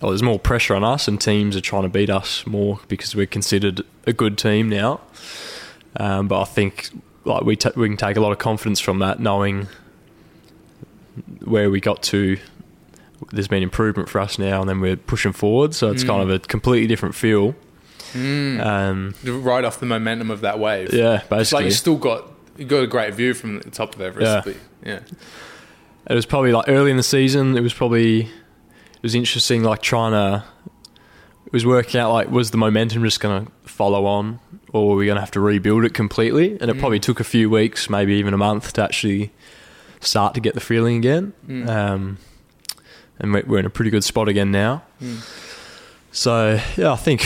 well, 0.00 0.10
there's 0.10 0.22
more 0.22 0.38
pressure 0.38 0.74
on 0.74 0.82
us, 0.82 1.06
and 1.06 1.20
teams 1.20 1.54
are 1.56 1.60
trying 1.60 1.82
to 1.82 1.88
beat 1.90 2.08
us 2.10 2.46
more 2.46 2.80
because 2.88 3.14
we're 3.14 3.26
considered 3.26 3.82
a 4.06 4.12
good 4.14 4.38
team 4.38 4.68
now. 4.70 5.00
Um, 5.96 6.26
but 6.28 6.40
I 6.40 6.44
think 6.44 6.88
like 7.24 7.42
we 7.42 7.54
ta 7.56 7.70
we 7.76 7.86
can 7.88 7.96
take 7.98 8.16
a 8.16 8.20
lot 8.20 8.32
of 8.32 8.38
confidence 8.38 8.80
from 8.80 8.98
that, 9.00 9.20
knowing 9.20 9.68
where 11.44 11.70
we 11.70 11.80
got 11.80 12.02
to 12.04 12.38
there's 13.30 13.48
been 13.48 13.62
improvement 13.62 14.08
for 14.08 14.20
us 14.20 14.38
now, 14.38 14.60
and 14.60 14.68
then 14.68 14.80
we're 14.80 14.96
pushing 14.96 15.32
forward. 15.32 15.74
So 15.74 15.90
it's 15.90 16.02
Mm. 16.02 16.08
kind 16.08 16.22
of 16.22 16.30
a 16.30 16.38
completely 16.40 16.88
different 16.88 17.14
feel. 17.14 17.54
Mm. 18.14 18.60
Um, 18.64 19.14
right 19.42 19.64
off 19.64 19.78
the 19.80 19.86
momentum 19.86 20.30
of 20.30 20.40
that 20.40 20.58
wave. 20.58 20.92
yeah, 20.92 21.22
It's 21.30 21.52
like 21.52 21.64
you 21.64 21.70
still 21.70 21.96
got 21.96 22.28
you 22.58 22.64
got 22.64 22.82
a 22.82 22.86
great 22.86 23.14
view 23.14 23.32
from 23.34 23.60
the 23.60 23.70
top 23.70 23.94
of 23.94 24.00
Everest. 24.00 24.46
Yeah. 24.46 24.52
But 24.52 24.56
yeah. 24.84 24.98
It 26.08 26.14
was 26.14 26.26
probably 26.26 26.52
like 26.52 26.68
early 26.68 26.90
in 26.90 26.96
the 26.96 27.02
season. 27.02 27.56
It 27.56 27.60
was 27.62 27.72
probably 27.74 28.20
it 28.22 29.02
was 29.02 29.14
interesting, 29.14 29.62
like 29.62 29.82
trying 29.82 30.12
to. 30.12 30.44
It 31.46 31.52
was 31.52 31.66
working 31.66 32.00
out 32.00 32.12
like 32.12 32.30
was 32.30 32.50
the 32.50 32.56
momentum 32.56 33.02
just 33.04 33.20
going 33.20 33.44
to 33.46 33.52
follow 33.68 34.06
on, 34.06 34.40
or 34.72 34.88
were 34.90 34.96
we 34.96 35.06
going 35.06 35.16
to 35.16 35.20
have 35.20 35.30
to 35.32 35.40
rebuild 35.40 35.84
it 35.84 35.92
completely? 35.94 36.52
And 36.60 36.70
it 36.70 36.76
Mm. 36.76 36.80
probably 36.80 37.00
took 37.00 37.20
a 37.20 37.24
few 37.24 37.50
weeks, 37.50 37.90
maybe 37.90 38.14
even 38.14 38.32
a 38.32 38.38
month, 38.38 38.72
to 38.74 38.82
actually 38.82 39.32
start 40.00 40.32
to 40.34 40.40
get 40.40 40.54
the 40.54 40.60
feeling 40.60 40.96
again. 40.96 41.32
Mm. 41.46 41.68
Um, 41.68 42.18
and 43.20 43.34
we- 43.34 43.42
we're 43.46 43.58
in 43.58 43.66
a 43.66 43.70
pretty 43.70 43.90
good 43.90 44.02
spot 44.02 44.28
again 44.28 44.50
now. 44.50 44.82
Mm. 45.02 45.18
So 46.10 46.58
yeah, 46.76 46.92
I 46.92 46.96
think 46.96 47.22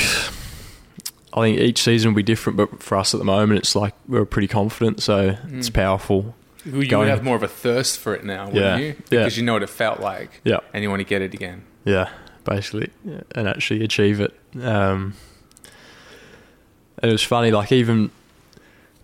I 1.32 1.40
think 1.42 1.60
each 1.60 1.82
season 1.82 2.10
will 2.10 2.16
be 2.16 2.22
different, 2.22 2.56
but 2.56 2.82
for 2.82 2.96
us 2.96 3.14
at 3.14 3.18
the 3.18 3.24
moment, 3.24 3.58
it's 3.60 3.76
like 3.76 3.94
we're 4.08 4.24
pretty 4.24 4.48
confident. 4.48 5.02
So 5.02 5.36
it's 5.52 5.70
Mm. 5.70 5.74
powerful. 5.74 6.34
Well, 6.66 6.82
you 6.82 6.88
going- 6.88 7.00
would 7.06 7.08
have 7.10 7.22
more 7.22 7.36
of 7.36 7.42
a 7.42 7.48
thirst 7.48 7.98
for 8.00 8.14
it 8.14 8.24
now, 8.24 8.46
wouldn't 8.46 8.56
Yeah. 8.64 8.76
you? 8.78 8.86
Yeah. 9.10 9.18
Because 9.20 9.36
you 9.38 9.44
know 9.44 9.52
what 9.54 9.62
it 9.62 9.70
felt 9.70 10.00
like, 10.00 10.40
Yeah. 10.44 10.58
and 10.74 10.82
you 10.82 10.90
want 10.90 11.00
to 11.00 11.04
get 11.04 11.22
it 11.22 11.32
again. 11.34 11.62
Yeah, 11.84 12.08
basically, 12.44 12.90
and 13.34 13.46
actually 13.48 13.84
achieve 13.84 14.20
it. 14.20 14.34
Um, 14.60 15.14
it 17.02 17.10
was 17.12 17.22
funny, 17.22 17.50
like 17.50 17.72
even 17.72 18.10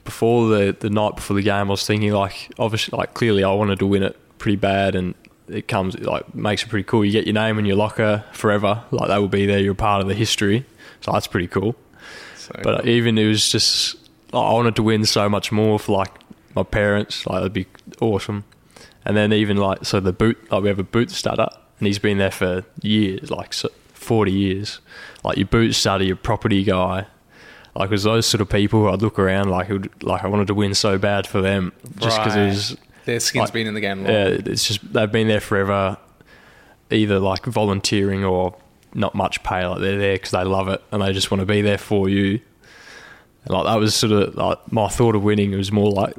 before 0.04 0.48
the 0.48 0.76
the 0.78 0.90
night 0.90 1.16
before 1.16 1.36
the 1.36 1.42
game, 1.42 1.68
I 1.68 1.70
was 1.70 1.86
thinking 1.86 2.12
like, 2.12 2.50
obviously, 2.58 2.96
like 2.96 3.14
clearly, 3.14 3.44
I 3.44 3.52
wanted 3.52 3.78
to 3.80 3.86
win 3.86 4.02
it 4.02 4.16
pretty 4.38 4.56
bad, 4.56 4.94
and 4.94 5.14
it 5.48 5.68
comes 5.68 5.98
like 6.00 6.34
makes 6.34 6.62
it 6.64 6.68
pretty 6.68 6.84
cool. 6.84 7.04
You 7.04 7.12
get 7.12 7.26
your 7.26 7.34
name 7.34 7.58
in 7.58 7.64
your 7.66 7.76
locker 7.76 8.24
forever, 8.32 8.82
like 8.90 9.08
that 9.08 9.18
will 9.18 9.28
be 9.28 9.46
there. 9.46 9.58
You're 9.60 9.74
part 9.74 10.02
of 10.02 10.08
the 10.08 10.14
history, 10.14 10.64
so 11.00 11.12
that's 11.12 11.26
pretty 11.26 11.48
cool. 11.48 11.76
So, 12.36 12.52
But 12.62 12.88
even 12.88 13.16
it 13.18 13.28
was 13.28 13.48
just 13.52 13.94
like, 14.32 14.44
I 14.44 14.52
wanted 14.52 14.74
to 14.76 14.82
win 14.82 15.04
so 15.04 15.28
much 15.28 15.52
more 15.52 15.78
for 15.78 15.96
like 15.96 16.10
my 16.54 16.62
parents. 16.62 17.26
Like 17.26 17.40
that'd 17.40 17.52
be 17.52 17.66
awesome. 18.00 18.44
And 19.04 19.16
then 19.16 19.32
even 19.32 19.56
like 19.56 19.84
so 19.84 20.00
the 20.00 20.12
boot 20.12 20.38
like 20.50 20.62
we 20.62 20.68
have 20.68 20.78
a 20.78 20.84
boot 20.84 21.08
studder 21.08 21.48
and 21.78 21.86
he's 21.86 21.98
been 21.98 22.18
there 22.18 22.30
for 22.30 22.64
years, 22.82 23.30
like 23.30 23.52
forty 23.94 24.32
years. 24.32 24.80
Like 25.24 25.36
your 25.36 25.46
boot 25.46 25.70
studder, 25.72 26.06
your 26.06 26.16
property 26.16 26.62
guy. 26.64 27.06
Like 27.74 27.86
it 27.86 27.92
was 27.92 28.02
those 28.04 28.26
sort 28.26 28.40
of 28.42 28.48
people 28.50 28.80
who 28.82 28.88
I'd 28.88 29.00
look 29.02 29.18
around 29.18 29.48
like 29.50 29.66
who'd, 29.66 29.90
like 30.02 30.22
I 30.24 30.26
wanted 30.28 30.46
to 30.48 30.54
win 30.54 30.74
so 30.74 30.98
bad 30.98 31.26
for 31.26 31.40
them 31.40 31.72
just 31.98 32.18
because 32.18 32.36
Right. 32.36 32.42
it 32.44 32.46
was 32.48 32.76
their 33.06 33.18
skin's 33.18 33.44
like- 33.46 33.52
been 33.52 33.66
in 33.66 33.74
the 33.74 33.80
game 33.80 34.04
long. 34.04 34.12
yeah, 34.12 34.26
it's 34.26 34.66
just 34.68 34.92
they've 34.92 35.10
been 35.10 35.26
there 35.26 35.40
forever, 35.40 35.96
either 36.90 37.18
like 37.18 37.44
volunteering 37.46 38.24
or 38.24 38.54
not 38.94 39.14
much 39.14 39.42
pay. 39.42 39.66
Like 39.66 39.80
they're 39.80 39.98
there 39.98 40.14
because 40.16 40.32
they 40.32 40.44
love 40.44 40.68
it 40.68 40.82
and 40.92 41.02
they 41.02 41.12
just 41.12 41.30
want 41.30 41.40
to 41.40 41.46
be 41.46 41.62
there 41.62 41.78
for 41.78 42.08
you. 42.08 42.40
And 43.44 43.54
like 43.54 43.64
that 43.64 43.76
was 43.80 43.94
sort 43.94 44.12
of 44.12 44.36
like 44.36 44.70
my 44.70 44.88
thought 44.88 45.16
of 45.16 45.24
winning. 45.24 45.52
It 45.52 45.56
was 45.56 45.72
more 45.72 45.90
like 45.90 46.14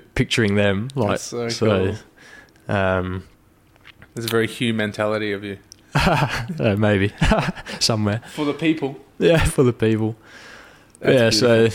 picturing 0.00 0.54
them. 0.56 0.88
Like 0.94 1.20
That's 1.20 1.56
so 1.56 1.94
um, 2.68 3.24
There's 4.14 4.26
a 4.26 4.28
very 4.28 4.46
Hugh 4.46 4.74
mentality 4.74 5.32
of 5.32 5.44
you 5.44 5.58
uh, 5.94 6.76
maybe 6.78 7.12
somewhere. 7.80 8.20
for 8.34 8.44
the 8.44 8.54
people. 8.54 8.98
Yeah, 9.18 9.44
for 9.44 9.62
the 9.62 9.72
people. 9.72 10.16
yeah, 11.02 11.12
That's 11.30 11.38
so 11.38 11.68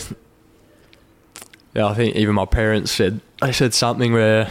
yeah, 1.74 1.86
I 1.86 1.94
think 1.94 2.16
even 2.16 2.34
my 2.34 2.46
parents 2.46 2.90
said 2.92 3.20
they 3.40 3.52
said 3.52 3.72
something 3.74 4.12
where 4.12 4.50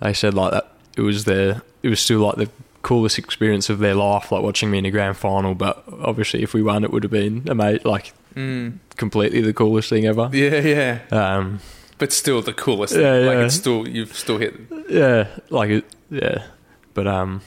they 0.00 0.12
said 0.12 0.34
like 0.34 0.52
that 0.52 0.72
it 0.96 1.00
was 1.02 1.24
their 1.24 1.62
it 1.82 1.88
was 1.88 2.00
still 2.00 2.20
like 2.20 2.36
the 2.36 2.48
coolest 2.82 3.18
experience 3.18 3.70
of 3.70 3.78
their 3.78 3.94
life, 3.94 4.30
like 4.30 4.42
watching 4.42 4.70
me 4.70 4.78
in 4.78 4.84
a 4.86 4.90
grand 4.90 5.16
final. 5.16 5.54
But 5.54 5.82
obviously, 6.02 6.42
if 6.42 6.52
we 6.54 6.62
won, 6.62 6.84
it 6.84 6.92
would 6.92 7.02
have 7.02 7.12
been 7.12 7.42
amazing, 7.48 7.82
like 7.84 8.12
Mm. 8.36 8.78
completely 8.96 9.40
the 9.42 9.52
coolest 9.54 9.88
thing 9.90 10.06
ever. 10.06 10.28
Yeah, 10.32 10.58
yeah. 10.58 10.98
Um, 11.12 11.60
But 12.04 12.12
still 12.12 12.42
the 12.42 12.52
coolest. 12.52 12.94
Yeah, 12.94 13.12
thing. 13.18 13.26
Like 13.26 13.38
it's 13.46 13.54
still 13.54 13.88
you've 13.88 14.14
still 14.14 14.36
hit. 14.38 14.54
yeah, 14.90 15.26
like 15.48 15.70
it, 15.70 15.84
yeah, 16.10 16.44
but 16.92 17.06
um, 17.06 17.40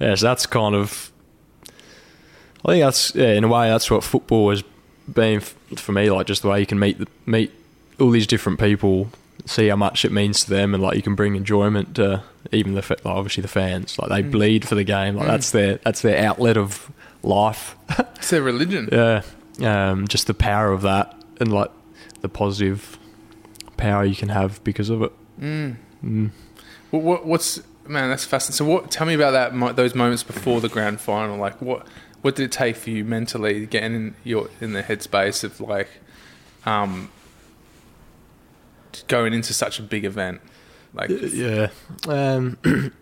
yeah, 0.00 0.16
so 0.16 0.26
that's 0.26 0.46
kind 0.46 0.74
of. 0.74 1.12
I 2.64 2.72
think 2.72 2.82
that's 2.84 3.14
yeah, 3.14 3.34
in 3.34 3.44
a 3.44 3.48
way 3.48 3.68
that's 3.68 3.88
what 3.90 4.02
football 4.02 4.50
has 4.50 4.64
been 5.06 5.36
f- 5.36 5.54
for 5.76 5.92
me. 5.92 6.10
Like 6.10 6.26
just 6.26 6.42
the 6.42 6.48
way 6.48 6.58
you 6.60 6.66
can 6.66 6.78
meet 6.80 6.98
the, 6.98 7.06
meet 7.24 7.52
all 8.00 8.10
these 8.10 8.26
different 8.26 8.58
people, 8.58 9.10
see 9.46 9.68
how 9.68 9.76
much 9.76 10.04
it 10.04 10.10
means 10.10 10.42
to 10.44 10.50
them, 10.50 10.74
and 10.74 10.82
like 10.82 10.96
you 10.96 11.02
can 11.02 11.14
bring 11.14 11.36
enjoyment 11.36 11.94
to 11.96 12.22
even 12.50 12.74
the 12.74 12.82
fa- 12.82 12.96
like, 13.04 13.14
obviously 13.14 13.42
the 13.42 13.48
fans. 13.48 13.96
Like 13.98 14.08
they 14.10 14.22
Mm. 14.24 14.32
bleed 14.32 14.66
for 14.68 14.74
the 14.74 14.82
game. 14.84 15.14
Like 15.14 15.26
Mm. 15.26 15.30
that's 15.30 15.50
their 15.52 15.76
that's 15.84 16.02
their 16.02 16.18
outlet 16.26 16.56
of 16.56 16.90
life. 17.22 17.76
It's 18.16 18.30
their 18.30 18.42
religion. 18.42 18.88
Yeah, 19.58 19.90
um, 19.90 20.08
just 20.08 20.26
the 20.26 20.34
power 20.34 20.72
of 20.72 20.82
that, 20.82 21.14
and 21.38 21.52
like 21.52 21.70
the 22.22 22.28
positive 22.28 22.98
power 23.80 24.04
you 24.04 24.14
can 24.14 24.28
have 24.28 24.62
because 24.64 24.90
of 24.90 25.02
it. 25.02 25.12
Mm. 25.40 25.76
Mm. 26.04 26.30
What, 26.90 27.02
what, 27.02 27.26
what's 27.26 27.62
man? 27.86 28.10
That's 28.10 28.24
fascinating. 28.24 28.56
So, 28.56 28.64
what? 28.64 28.90
Tell 28.90 29.06
me 29.06 29.14
about 29.14 29.32
that. 29.32 29.76
Those 29.76 29.94
moments 29.94 30.22
before 30.22 30.60
the 30.60 30.68
grand 30.68 31.00
final. 31.00 31.36
Like, 31.36 31.60
what? 31.60 31.86
What 32.22 32.36
did 32.36 32.44
it 32.44 32.52
take 32.52 32.76
for 32.76 32.90
you 32.90 33.04
mentally, 33.04 33.64
getting 33.66 33.94
in 33.94 34.14
your 34.24 34.50
in 34.60 34.72
the 34.74 34.82
headspace 34.82 35.42
of 35.42 35.58
like, 35.60 35.88
um, 36.66 37.10
going 39.08 39.32
into 39.32 39.54
such 39.54 39.78
a 39.78 39.82
big 39.82 40.04
event? 40.04 40.40
Like, 40.92 41.10
Yeah. 41.10 41.68
Um, 42.08 42.58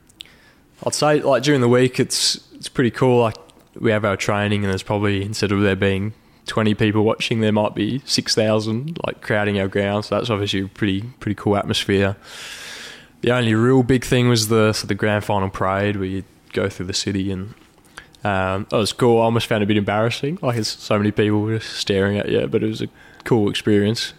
I'd 0.86 0.94
say 0.94 1.20
like 1.20 1.42
during 1.42 1.60
the 1.60 1.68
week 1.68 1.98
it's 1.98 2.38
it's 2.54 2.68
pretty 2.68 2.90
cool. 2.90 3.22
Like 3.22 3.36
we 3.74 3.90
have 3.90 4.04
our 4.04 4.16
training 4.16 4.64
and 4.64 4.70
there's 4.70 4.82
probably 4.82 5.22
instead 5.22 5.52
of 5.52 5.60
there 5.62 5.76
being 5.76 6.14
twenty 6.48 6.74
people 6.74 7.04
watching, 7.04 7.40
there 7.40 7.52
might 7.52 7.74
be 7.74 8.00
six 8.04 8.34
thousand 8.34 8.98
like 9.06 9.20
crowding 9.20 9.60
our 9.60 9.68
ground. 9.68 10.06
So 10.06 10.16
that's 10.16 10.30
obviously 10.30 10.62
a 10.62 10.68
pretty 10.68 11.02
pretty 11.20 11.36
cool 11.36 11.56
atmosphere. 11.56 12.16
The 13.20 13.30
only 13.32 13.54
real 13.54 13.82
big 13.82 14.04
thing 14.04 14.28
was 14.28 14.48
the 14.48 14.72
so 14.72 14.86
the 14.86 14.94
grand 14.96 15.24
final 15.24 15.50
parade 15.50 15.96
where 15.96 16.06
you 16.06 16.24
go 16.52 16.68
through 16.68 16.86
the 16.86 16.94
city 16.94 17.30
and 17.30 17.54
um, 18.24 18.66
it 18.72 18.76
was 18.76 18.92
cool. 18.92 19.20
I 19.20 19.24
almost 19.24 19.46
found 19.46 19.62
it 19.62 19.66
a 19.66 19.68
bit 19.68 19.76
embarrassing. 19.76 20.38
Like 20.42 20.56
it's 20.56 20.68
so 20.68 20.98
many 20.98 21.12
people 21.12 21.48
just 21.48 21.74
staring 21.74 22.18
at 22.18 22.28
you, 22.28 22.46
but 22.48 22.62
it 22.62 22.66
was 22.66 22.82
a 22.82 22.88
cool 23.24 23.48
experience. 23.48 24.12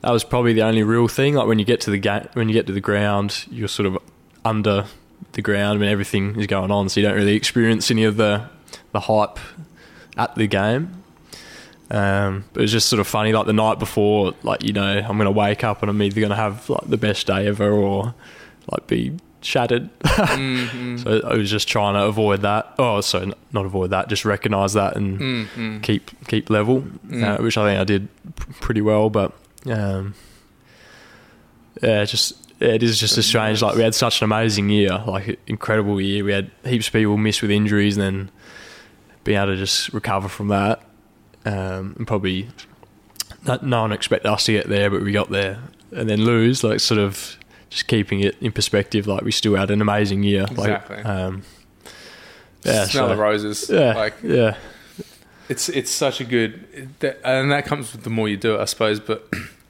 That 0.00 0.10
was 0.10 0.24
probably 0.24 0.52
the 0.52 0.62
only 0.62 0.82
real 0.82 1.08
thing. 1.08 1.34
Like 1.34 1.46
when 1.46 1.58
you 1.58 1.64
get 1.64 1.80
to 1.82 1.90
the 1.90 1.98
ga- 1.98 2.28
when 2.34 2.48
you 2.48 2.54
get 2.54 2.66
to 2.66 2.72
the 2.72 2.80
ground, 2.80 3.46
you're 3.50 3.68
sort 3.68 3.86
of 3.86 3.98
under 4.44 4.86
the 5.32 5.42
ground 5.42 5.80
when 5.80 5.88
everything 5.88 6.38
is 6.38 6.46
going 6.46 6.70
on, 6.70 6.88
so 6.88 7.00
you 7.00 7.06
don't 7.06 7.16
really 7.16 7.34
experience 7.34 7.90
any 7.90 8.04
of 8.04 8.16
the 8.16 8.48
the 8.92 9.00
hype 9.00 9.38
at 10.16 10.34
the 10.34 10.46
game. 10.46 11.03
Um, 11.90 12.44
but 12.52 12.60
it 12.60 12.62
was 12.62 12.72
just 12.72 12.88
sort 12.88 13.00
of 13.00 13.06
funny. 13.06 13.32
Like 13.32 13.46
the 13.46 13.52
night 13.52 13.78
before, 13.78 14.32
like 14.42 14.62
you 14.64 14.72
know, 14.72 14.98
I'm 14.98 15.16
going 15.18 15.26
to 15.26 15.30
wake 15.30 15.62
up 15.64 15.82
and 15.82 15.90
I'm 15.90 16.00
either 16.02 16.20
going 16.20 16.30
to 16.30 16.36
have 16.36 16.68
like 16.70 16.88
the 16.88 16.96
best 16.96 17.26
day 17.26 17.46
ever 17.46 17.70
or 17.70 18.14
like 18.72 18.86
be 18.86 19.16
shattered. 19.42 19.90
mm, 20.00 20.66
mm, 20.68 21.02
So 21.02 21.20
I 21.28 21.34
was 21.36 21.50
just 21.50 21.68
trying 21.68 21.94
to 21.94 22.04
avoid 22.04 22.40
that. 22.40 22.74
Oh, 22.78 23.02
so 23.02 23.18
n- 23.20 23.34
not 23.52 23.66
avoid 23.66 23.90
that, 23.90 24.08
just 24.08 24.24
recognise 24.24 24.72
that 24.72 24.96
and 24.96 25.20
mm, 25.20 25.46
mm. 25.48 25.82
keep 25.82 26.10
keep 26.26 26.48
level, 26.48 26.80
Mm. 27.06 27.22
uh, 27.38 27.42
which 27.42 27.58
I 27.58 27.66
think 27.68 27.80
I 27.80 27.84
did 27.84 28.08
p- 28.36 28.52
pretty 28.60 28.80
well. 28.80 29.10
But 29.10 29.32
um, 29.66 30.14
yeah, 31.82 32.04
just 32.04 32.38
yeah, 32.60 32.68
it 32.68 32.82
is 32.82 32.98
just 32.98 33.14
So 33.14 33.20
a 33.20 33.22
strange. 33.22 33.60
Like 33.62 33.76
we 33.76 33.82
had 33.82 33.94
such 33.94 34.20
an 34.22 34.24
amazing 34.24 34.70
year, 34.70 35.02
like 35.06 35.38
incredible 35.46 36.00
year. 36.00 36.24
We 36.24 36.32
had 36.32 36.50
heaps 36.64 36.86
of 36.86 36.92
people 36.94 37.16
miss 37.18 37.42
with 37.42 37.50
injuries, 37.50 37.96
and 37.98 38.02
then 38.02 38.30
being 39.24 39.36
able 39.38 39.48
to 39.52 39.56
just 39.56 39.92
recover 39.92 40.28
from 40.28 40.48
that, 40.48 40.82
um, 41.44 41.94
and 41.98 42.06
probably 42.06 42.48
no, 43.46 43.58
no 43.62 43.82
one 43.82 43.92
expected 43.92 44.28
us 44.30 44.44
to 44.46 44.52
get 44.52 44.68
there, 44.68 44.90
but 44.90 45.02
we 45.02 45.12
got 45.12 45.30
there, 45.30 45.58
and 45.92 46.08
then 46.08 46.24
lose. 46.24 46.64
Like 46.64 46.80
sort 46.80 47.00
of 47.00 47.36
just 47.70 47.86
keeping 47.88 48.20
it 48.20 48.36
in 48.40 48.52
perspective. 48.52 49.06
Like 49.06 49.22
we 49.22 49.32
still 49.32 49.56
had 49.56 49.70
an 49.70 49.80
amazing 49.80 50.22
year. 50.22 50.42
Exactly. 50.50 50.96
Like, 50.96 51.06
um, 51.06 51.42
yeah, 52.64 52.84
Smell 52.86 53.08
so- 53.08 53.14
the 53.14 53.20
roses. 53.20 53.68
Yeah, 53.70 53.94
Like 53.94 54.14
yeah, 54.22 54.56
it's 55.48 55.68
it's 55.68 55.90
such 55.90 56.20
a 56.20 56.24
good, 56.24 56.88
and 57.24 57.52
that 57.52 57.66
comes 57.66 57.92
with 57.92 58.04
the 58.04 58.10
more 58.10 58.28
you 58.28 58.36
do 58.36 58.54
it, 58.54 58.60
I 58.60 58.64
suppose. 58.64 59.00
But 59.00 59.28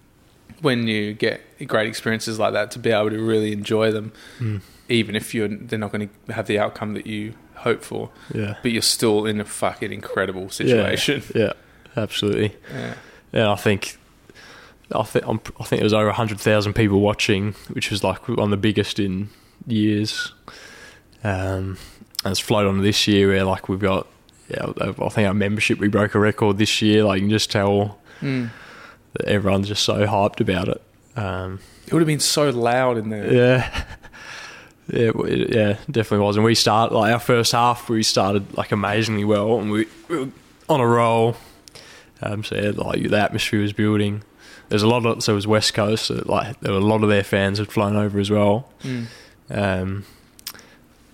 when 0.61 0.87
you 0.87 1.13
get 1.15 1.41
great 1.67 1.89
experiences 1.89 2.39
like 2.39 2.53
that, 2.53 2.71
to 2.73 2.79
be 2.79 2.91
able 2.91 3.11
to 3.11 3.19
really 3.23 3.53
enjoy 3.53 3.91
them, 3.91 4.13
Mm. 4.39 4.61
even 4.89 5.17
if 5.17 5.35
you're 5.35 5.49
they're 5.49 5.79
not 5.79 5.91
going 5.93 6.09
to 6.27 6.33
have 6.33 6.47
the 6.47 6.59
outcome 6.59 6.95
that 6.95 7.07
you 7.07 7.35
hope 7.57 7.83
for, 7.83 8.11
yeah. 8.35 8.57
but 8.63 8.71
you're 8.73 8.83
still 8.83 9.25
in 9.27 9.41
a 9.41 9.45
fucking 9.45 9.93
incredible 9.93 10.51
situation. 10.51 11.23
Yeah, 11.35 11.55
absolutely. 11.97 12.57
Yeah. 12.73 12.95
Yeah, 13.33 13.51
I 13.53 13.57
think 13.57 13.97
I 14.95 15.03
think 15.03 15.27
I'm, 15.27 15.39
think 15.39 15.69
there 15.81 15.83
was 15.85 15.93
over 15.93 16.13
hundred 16.13 16.39
thousand 16.41 16.75
people 16.75 17.01
watching, 17.01 17.55
which 17.73 17.91
was 17.91 18.05
like 18.05 18.29
one 18.29 18.39
of 18.39 18.51
the 18.51 18.57
biggest 18.57 18.99
in 19.01 19.31
years. 19.67 20.33
Um, 21.23 21.79
and 22.25 22.31
it's 22.33 22.41
flowed 22.41 22.67
on 22.67 22.83
this 22.83 23.07
year 23.09 23.29
where 23.29 23.45
like 23.45 23.69
we've 23.69 23.79
got. 23.81 24.07
Yeah, 24.49 24.67
I 24.79 25.09
think 25.09 25.27
our 25.27 25.33
membership 25.35 25.79
we 25.79 25.89
broke 25.89 26.15
a 26.15 26.19
record 26.19 26.59
this 26.59 26.83
year. 26.83 27.03
Like 27.05 27.17
you 27.17 27.23
can 27.27 27.31
just 27.31 27.51
tell 27.51 27.99
Mm. 28.21 28.51
that 29.15 29.27
everyone's 29.27 29.69
just 29.69 29.83
so 29.85 30.07
hyped 30.07 30.41
about 30.41 30.69
it. 30.69 30.81
Um, 31.17 31.59
It 31.87 31.93
would 31.93 32.01
have 32.01 32.07
been 32.07 32.21
so 32.21 32.51
loud 32.51 32.97
in 32.99 33.09
there. 33.11 33.33
yeah, 33.33 33.85
Yeah, 34.87 35.11
it- 35.27 35.51
yeah, 35.55 35.77
definitely 35.91 36.25
was. 36.25 36.37
And 36.37 36.45
we 36.45 36.55
start 36.55 36.93
like 36.93 37.13
our 37.13 37.19
first 37.19 37.53
half, 37.53 37.89
we 37.89 38.03
started 38.03 38.55
like 38.57 38.71
amazingly 38.71 39.25
well, 39.25 39.59
and 39.59 39.71
we, 39.71 39.87
we 40.09 40.19
were 40.19 40.29
on 40.69 40.81
a 40.81 40.87
roll. 40.87 41.37
Um, 42.25 42.45
so 42.45 42.57
yeah, 42.57 42.71
like 42.75 43.09
the 43.09 43.19
atmosphere 43.19 43.61
was 43.61 43.73
building. 43.73 44.23
There's 44.69 44.83
a 44.83 44.89
lot 44.89 45.05
of 45.05 45.23
so 45.23 45.33
it 45.33 45.37
was 45.37 45.47
West 45.47 45.75
Coast. 45.75 46.07
So 46.07 46.23
like 46.27 46.61
there 46.61 46.73
were 46.73 46.79
a 46.79 46.83
lot 46.85 47.03
of 47.03 47.09
their 47.09 47.25
fans 47.25 47.59
had 47.59 47.71
flown 47.71 47.97
over 47.97 48.19
as 48.19 48.31
well. 48.31 48.71
Mm. 48.83 49.07
Um, 49.51 50.05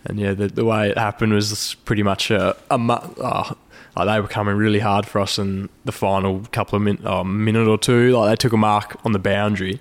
and 0.05 0.19
yeah, 0.19 0.33
the, 0.33 0.49
the 0.49 0.65
way 0.65 0.91
it 0.91 0.99
happened 0.99 1.33
was 1.33 1.75
pretty 1.85 2.03
much 2.03 2.31
a, 2.31 2.57
a 2.71 2.79
mu- 2.79 2.95
uh, 2.95 3.55
like 3.97 4.07
they 4.07 4.21
were 4.21 4.29
coming 4.29 4.57
really 4.57 4.79
hard 4.79 5.07
for 5.07 5.21
us 5.21 5.39
in 5.39 5.69
the 5.85 5.93
final 5.93 6.47
couple 6.53 6.77
of 6.77 6.83
min- 6.83 7.03
oh, 7.05 7.25
minute 7.25 7.69
or 7.69 7.77
two. 7.77 8.17
Like 8.17 8.31
they 8.31 8.37
took 8.37 8.53
a 8.53 8.57
mark 8.57 8.99
on 9.05 9.13
the 9.13 9.19
boundary, 9.19 9.81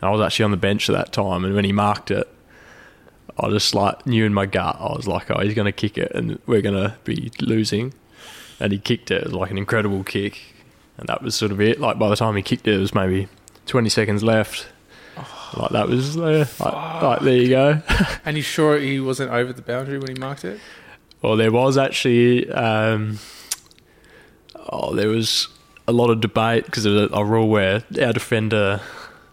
and 0.00 0.08
I 0.08 0.10
was 0.10 0.20
actually 0.20 0.44
on 0.44 0.50
the 0.50 0.56
bench 0.56 0.88
at 0.88 0.94
that 0.94 1.12
time. 1.12 1.44
And 1.44 1.54
when 1.54 1.64
he 1.64 1.72
marked 1.72 2.10
it, 2.10 2.28
I 3.38 3.48
just 3.50 3.74
like 3.74 4.06
knew 4.06 4.24
in 4.24 4.34
my 4.34 4.46
gut, 4.46 4.76
I 4.80 4.92
was 4.94 5.06
like, 5.06 5.30
oh, 5.30 5.40
he's 5.40 5.54
going 5.54 5.66
to 5.66 5.72
kick 5.72 5.98
it, 5.98 6.12
and 6.12 6.38
we're 6.46 6.62
going 6.62 6.74
to 6.74 6.96
be 7.04 7.30
losing. 7.40 7.94
And 8.58 8.72
he 8.72 8.78
kicked 8.78 9.10
it. 9.10 9.22
It 9.22 9.24
was 9.24 9.34
like 9.34 9.50
an 9.50 9.58
incredible 9.58 10.04
kick, 10.04 10.51
and 11.02 11.08
that 11.08 11.20
was 11.20 11.34
sort 11.34 11.50
of 11.50 11.60
it. 11.60 11.80
Like 11.80 11.98
by 11.98 12.08
the 12.08 12.14
time 12.14 12.36
he 12.36 12.42
kicked 12.42 12.68
it, 12.68 12.76
it 12.76 12.78
was 12.78 12.94
maybe 12.94 13.26
twenty 13.66 13.88
seconds 13.88 14.22
left. 14.22 14.68
Like 15.56 15.72
that 15.72 15.88
was 15.88 16.14
there. 16.14 16.46
Like, 16.60 17.02
like 17.02 17.20
there 17.22 17.36
you 17.36 17.48
go. 17.48 17.82
And 18.24 18.36
you 18.36 18.42
sure 18.42 18.78
he 18.78 19.00
wasn't 19.00 19.32
over 19.32 19.52
the 19.52 19.62
boundary 19.62 19.98
when 19.98 20.14
he 20.14 20.14
marked 20.14 20.44
it? 20.44 20.60
Well, 21.20 21.36
there 21.36 21.50
was 21.50 21.76
actually, 21.76 22.48
um, 22.50 23.18
oh, 24.70 24.94
there 24.94 25.08
was 25.08 25.48
a 25.88 25.92
lot 25.92 26.10
of 26.10 26.20
debate 26.20 26.66
because 26.66 26.84
there 26.84 26.92
was 26.92 27.10
a, 27.10 27.14
a 27.16 27.24
rule 27.24 27.48
where 27.48 27.82
our 28.00 28.12
defender 28.12 28.80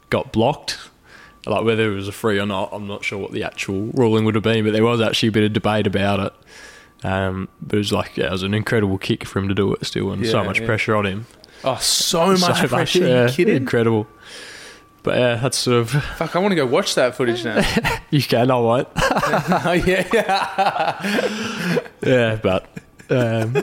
got 0.09 0.34
blocked, 0.34 0.80
like 1.45 1.63
whether 1.63 1.91
it 1.91 1.95
was 1.95 2.07
a 2.07 2.11
free 2.11 2.39
or 2.39 2.47
not. 2.47 2.70
I'm 2.74 2.88
not 2.88 3.05
sure 3.05 3.20
what 3.20 3.32
the 3.32 3.43
actual 3.43 3.91
ruling 3.93 4.26
would 4.26 4.36
have 4.36 4.43
been, 4.43 4.65
but 4.65 4.74
there 4.74 4.84
was 4.84 5.01
actually 5.01 5.30
a 5.30 5.34
bit 5.34 5.43
of 5.43 5.53
debate 5.53 5.86
about 5.86 6.20
it. 6.20 6.34
Um, 7.05 7.47
but 7.61 7.76
it 7.76 7.78
was 7.78 7.93
like, 7.93 8.17
yeah, 8.17 8.26
it 8.26 8.32
was 8.32 8.43
an 8.43 8.55
incredible 8.55 8.97
kick 8.97 9.24
for 9.24 9.39
him 9.39 9.47
to 9.47 9.55
do 9.55 9.74
it 9.74 9.86
still, 9.86 10.11
and 10.11 10.26
so 10.26 10.43
much 10.43 10.59
yeah. 10.59 10.65
pressure 10.65 10.95
on 10.95 11.05
him. 11.05 11.28
Oh, 11.64 11.76
so 11.82 12.38
much 12.38 12.68
pressure. 12.70 13.07
yeah, 13.07 13.22
Are 13.24 13.28
you 13.28 13.34
kidding? 13.34 13.55
incredible. 13.57 14.07
But 15.03 15.18
yeah, 15.18 15.36
that's 15.36 15.57
sort 15.57 15.78
of 15.78 15.89
Fuck, 16.18 16.36
I 16.36 16.39
want 16.39 16.51
to 16.51 16.55
go 16.55 16.66
watch 16.66 16.95
that 16.95 17.16
footage 17.16 17.43
now. 17.45 17.62
you 18.10 18.22
can, 18.22 18.51
I 18.51 18.55
won't. 18.60 18.88
oh, 18.95 19.72
yeah, 19.86 20.07
yeah. 20.14 21.80
Yeah, 22.01 22.36
but 22.41 22.66
um, 23.10 23.55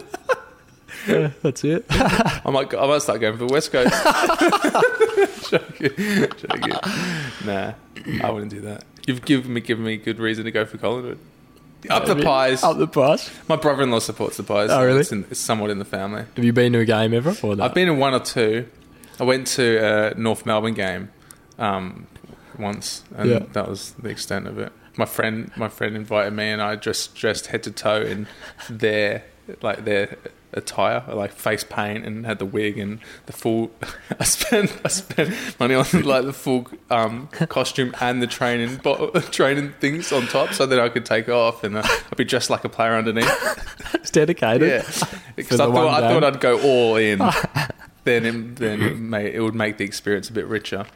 yeah, 1.07 1.30
that's 1.42 1.62
it. 1.64 1.84
I 1.90 2.51
might, 2.51 2.74
I 2.74 2.86
might 2.86 3.03
start 3.03 3.20
going 3.20 3.36
for 3.36 3.47
the 3.47 3.53
West 3.53 3.70
Coast. 3.70 3.92
joking, 5.51 5.90
joking. 6.38 6.72
Nah, 7.44 7.72
I 8.26 8.30
wouldn't 8.30 8.51
do 8.51 8.61
that. 8.62 8.84
You've 9.07 9.24
given 9.24 9.53
me 9.53 9.61
given 9.61 9.84
me 9.84 9.99
good 9.99 10.18
reason 10.18 10.44
to 10.47 10.51
go 10.51 10.64
for 10.64 10.78
Collingwood. 10.78 11.18
Up 11.91 12.07
the 12.07 12.16
pies. 12.16 12.62
Up 12.64 12.79
the 12.79 12.87
pies. 12.87 13.31
My 13.49 13.57
brother-in-law 13.57 14.01
supports 14.01 14.37
the 14.37 14.43
pies. 14.43 14.70
Oh, 14.70 14.85
really? 14.85 15.01
It's, 15.01 15.12
in, 15.12 15.24
it's 15.31 15.39
somewhat 15.41 15.70
in 15.70 15.79
the 15.79 15.85
family. 15.85 16.24
Have 16.35 16.45
you 16.45 16.53
been 16.53 16.72
to 16.72 16.81
a 16.81 16.85
game 16.85 17.14
ever? 17.14 17.35
Or? 17.43 17.61
I've 17.61 17.74
been 17.74 17.89
in 17.89 17.99
one 17.99 18.14
or 18.14 18.20
two. 18.20 18.68
I 19.20 19.24
went 19.24 19.47
to 19.49 19.79
a 20.12 20.14
North 20.18 20.45
Melbourne 20.47 20.74
game 20.74 21.11
um, 21.59 22.07
once, 22.59 23.05
and 23.16 23.31
Yeah. 23.31 23.39
that 23.53 23.68
was 23.68 23.93
the 23.93 24.09
extent 24.09 24.47
of 24.47 24.59
it. 24.59 24.72
My 24.97 25.05
friend, 25.07 25.51
my 25.57 25.68
friend 25.68 25.95
invited 25.95 26.33
me, 26.33 26.49
and 26.51 26.61
I 26.61 26.77
just 26.77 27.14
dressed 27.14 27.47
head 27.49 27.62
to 27.64 27.70
toe 27.70 28.01
in 28.03 28.27
their 28.68 29.24
like 29.62 29.84
their 29.84 30.16
attire, 30.53 31.05
like 31.09 31.32
face 31.32 31.64
paint, 31.64 32.05
and 32.05 32.24
had 32.26 32.38
the 32.38 32.47
wig 32.47 32.78
and 32.78 32.99
the 33.26 33.32
full. 33.32 33.70
I 34.20 34.24
spent 34.24 34.80
I 34.84 34.88
spent 34.88 35.34
money 35.61 35.74
on 35.74 35.84
like 36.03 36.24
the 36.24 36.32
full 36.32 36.66
um, 36.90 37.28
costume 37.28 37.94
and 38.01 38.22
the 38.22 38.26
training 38.26 38.76
bo- 38.76 39.11
training 39.30 39.74
things 39.80 40.12
on 40.12 40.26
top, 40.26 40.55
so 40.55 40.66
that 40.66 40.80
I 40.80 40.88
could 40.88 41.05
take 41.05 41.28
off, 41.28 41.62
and 41.64 41.76
uh, 41.76 41.82
I'd 41.84 42.16
be 42.16 42.24
dressed 42.24 42.51
like 42.51 42.64
a 42.64 42.68
player 42.68 42.94
underneath. 42.94 43.94
It's 43.94 44.11
dedicated. 44.11 44.68
Yeah, 44.68 45.18
because 45.36 45.61
I 45.61 45.66
thought 45.66 46.03
I 46.03 46.09
thought 46.09 46.24
I'd 46.24 46.40
go 46.40 46.61
all 46.61 46.97
in. 46.97 47.18
then 48.05 48.24
it, 48.24 48.57
then 48.57 48.82
it, 48.82 48.99
may, 48.99 49.32
it 49.32 49.40
would 49.40 49.55
make 49.55 49.78
the 49.78 49.84
experience 49.84 50.30
a 50.30 50.32
bit 50.32 50.47
richer. 50.47 50.86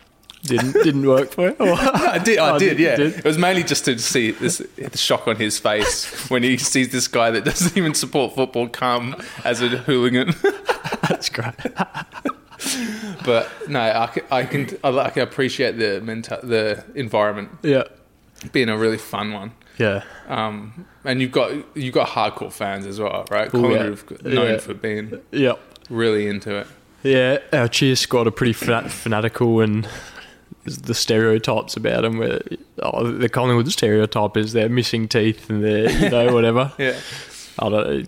Didn't 0.42 0.72
didn't 0.72 1.06
work 1.06 1.30
for 1.32 1.48
you. 1.50 1.56
Or- 1.60 1.74
I 1.78 2.18
did, 2.18 2.38
I 2.38 2.54
Oh, 2.54 2.58
did, 2.58 2.78
yeah. 2.78 2.96
did? 2.96 3.18
It 3.18 3.24
was 3.24 3.36
mainly 3.38 3.62
just 3.62 3.84
to 3.84 3.98
see 3.98 4.30
this 4.30 4.58
the 4.76 4.96
shock 4.96 5.28
on 5.28 5.36
his 5.36 5.58
face 5.58 6.30
when 6.30 6.42
he 6.42 6.56
sees 6.56 6.90
this 6.90 7.08
guy 7.08 7.30
that 7.30 7.44
doesn't 7.44 7.76
even 7.76 7.92
support 7.94 8.34
football 8.34 8.66
come 8.68 9.14
as 9.44 9.60
a 9.60 9.68
hooligan. 9.68 10.34
That's 11.08 11.28
great. 11.28 11.54
but 13.24 13.48
no, 13.68 13.80
I 13.80 14.06
can, 14.06 14.22
I 14.30 14.44
can, 14.44 14.68
I 14.82 14.88
like 14.90 15.16
I 15.18 15.22
appreciate 15.22 15.78
the 15.78 16.00
mental, 16.00 16.38
the 16.42 16.84
environment 16.94 17.50
Yeah. 17.62 17.84
being 18.52 18.68
a 18.68 18.76
really 18.78 18.98
fun 18.98 19.32
one. 19.32 19.52
Yeah. 19.78 20.02
Um, 20.28 20.86
and 21.04 21.20
you've 21.20 21.32
got 21.32 21.52
you've 21.76 21.94
got 21.94 22.08
hardcore 22.08 22.52
fans 22.52 22.86
as 22.86 23.00
well, 23.00 23.26
right? 23.30 23.50
Oh, 23.54 23.68
yeah. 23.70 23.76
Collingwood 23.78 24.26
are 24.26 24.30
known 24.30 24.50
Yeah. 24.52 24.58
for 24.58 24.74
being 24.74 25.20
Yep. 25.32 25.58
really 25.90 26.26
into 26.26 26.56
it. 26.56 26.66
Yeah. 27.02 27.38
Our 27.52 27.68
cheer 27.68 27.96
squad 27.96 28.26
are 28.26 28.30
pretty 28.30 28.52
fanatical 28.52 29.60
and 29.60 29.88
the 30.64 30.94
stereotypes 30.94 31.76
about 31.76 32.02
them 32.02 32.18
where 32.18 32.40
oh, 32.82 33.10
the 33.10 33.28
Collingwood 33.28 33.70
stereotype 33.72 34.36
is 34.36 34.52
they're 34.52 34.68
missing 34.68 35.08
teeth 35.08 35.48
and 35.48 35.64
they're 35.64 35.90
you 35.90 36.10
know 36.10 36.34
whatever. 36.34 36.72
Yeah. 36.78 36.98
I 37.58 37.68
don't 37.68 37.88
know, 37.88 38.04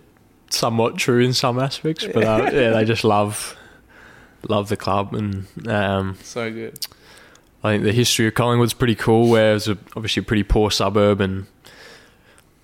somewhat 0.51 0.97
true 0.97 1.21
in 1.21 1.33
some 1.33 1.59
aspects, 1.59 2.07
but 2.07 2.25
uh, 2.25 2.51
yeah, 2.53 2.71
they 2.71 2.85
just 2.85 3.05
love 3.05 3.57
love 4.49 4.69
the 4.69 4.77
club 4.77 5.15
and 5.15 5.47
um, 5.69 6.19
So 6.23 6.51
good. 6.51 6.79
I 7.65 7.73
think 7.73 7.85
the 7.85 7.93
history 7.93 8.27
of 8.27 8.35
Collingwood's 8.35 8.75
pretty 8.75 8.97
cool. 8.97 9.29
Where 9.29 9.53
it 9.53 9.55
was 9.55 9.69
a, 9.69 9.79
obviously 9.97 10.21
a 10.21 10.25
pretty 10.25 10.43
poor 10.43 10.71
suburb, 10.71 11.21
and 11.21 11.47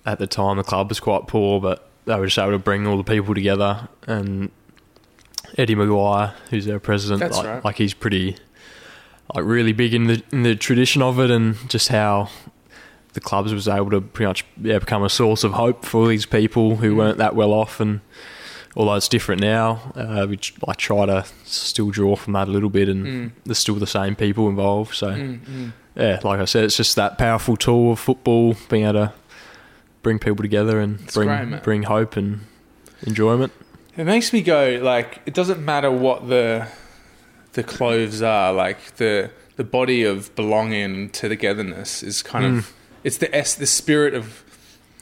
at 0.05 0.19
the 0.19 0.27
time 0.27 0.57
the 0.57 0.63
club 0.63 0.89
was 0.89 0.99
quite 0.99 1.27
poor, 1.27 1.61
but 1.61 1.89
they 2.05 2.15
were 2.15 2.25
just 2.25 2.37
able 2.37 2.51
to 2.51 2.59
bring 2.59 2.85
all 2.85 2.97
the 2.97 3.03
people 3.03 3.33
together. 3.33 3.87
And 4.07 4.51
Eddie 5.57 5.75
McGuire, 5.75 6.33
who's 6.49 6.65
their 6.65 6.79
president, 6.79 7.31
like, 7.31 7.45
right. 7.45 7.65
like 7.65 7.77
he's 7.77 7.93
pretty, 7.93 8.37
like 9.35 9.45
really 9.45 9.73
big 9.73 9.93
in 9.93 10.05
the 10.07 10.23
in 10.31 10.43
the 10.43 10.55
tradition 10.55 11.01
of 11.01 11.19
it, 11.19 11.29
and 11.31 11.55
just 11.69 11.89
how 11.89 12.29
the 13.13 13.19
clubs 13.21 13.53
was 13.53 13.67
able 13.67 13.89
to 13.91 14.01
pretty 14.01 14.27
much 14.27 14.45
yeah, 14.61 14.79
become 14.79 15.03
a 15.03 15.09
source 15.09 15.43
of 15.43 15.53
hope 15.53 15.83
for 15.85 16.07
these 16.07 16.25
people 16.25 16.77
who 16.77 16.93
Mm. 16.93 16.97
weren't 16.97 17.17
that 17.17 17.35
well 17.35 17.53
off 17.53 17.79
and. 17.79 18.01
Although 18.75 18.93
it's 18.93 19.09
different 19.09 19.41
now, 19.41 19.91
uh, 19.95 20.27
we 20.29 20.39
I 20.67 20.73
try 20.73 21.07
to 21.07 21.25
still 21.43 21.89
draw 21.89 22.15
from 22.15 22.33
that 22.33 22.47
a 22.47 22.51
little 22.51 22.69
bit, 22.69 22.87
and 22.87 23.05
Mm. 23.05 23.31
there's 23.43 23.57
still 23.57 23.75
the 23.75 23.87
same 23.87 24.15
people 24.15 24.47
involved. 24.47 24.93
So 24.93 25.07
Mm, 25.07 25.39
mm. 25.43 25.71
yeah, 25.95 26.19
like 26.23 26.39
I 26.39 26.45
said, 26.45 26.65
it's 26.65 26.77
just 26.77 26.95
that 26.95 27.17
powerful 27.17 27.57
tool 27.57 27.93
of 27.93 27.99
football 27.99 28.55
being 28.69 28.83
able 28.83 28.93
to 29.07 29.13
bring 30.03 30.19
people 30.19 30.43
together 30.43 30.79
and 30.79 30.99
It's 31.01 31.15
bring 31.15 31.27
great, 31.49 31.63
bring 31.63 31.83
hope 31.83 32.15
and 32.15 32.41
enjoyment. 33.07 33.51
It 33.97 34.05
makes 34.05 34.31
me 34.31 34.41
go 34.43 34.79
like 34.83 35.19
it 35.25 35.33
doesn't 35.33 35.65
matter 35.65 35.89
what 35.91 36.29
the 36.29 36.67
the 37.53 37.63
clothes 37.63 38.21
are 38.21 38.53
like 38.53 38.95
the 38.97 39.31
the 39.55 39.63
body 39.63 40.03
of 40.03 40.33
belonging 40.35 41.09
to 41.09 41.27
togetherness 41.29 42.03
is 42.03 42.21
kind 42.23 42.45
Mm. 42.45 42.57
of 42.59 42.73
it's 43.03 43.17
the 43.17 43.33
s 43.35 43.55
the 43.55 43.65
spirit 43.65 44.13
of 44.13 44.43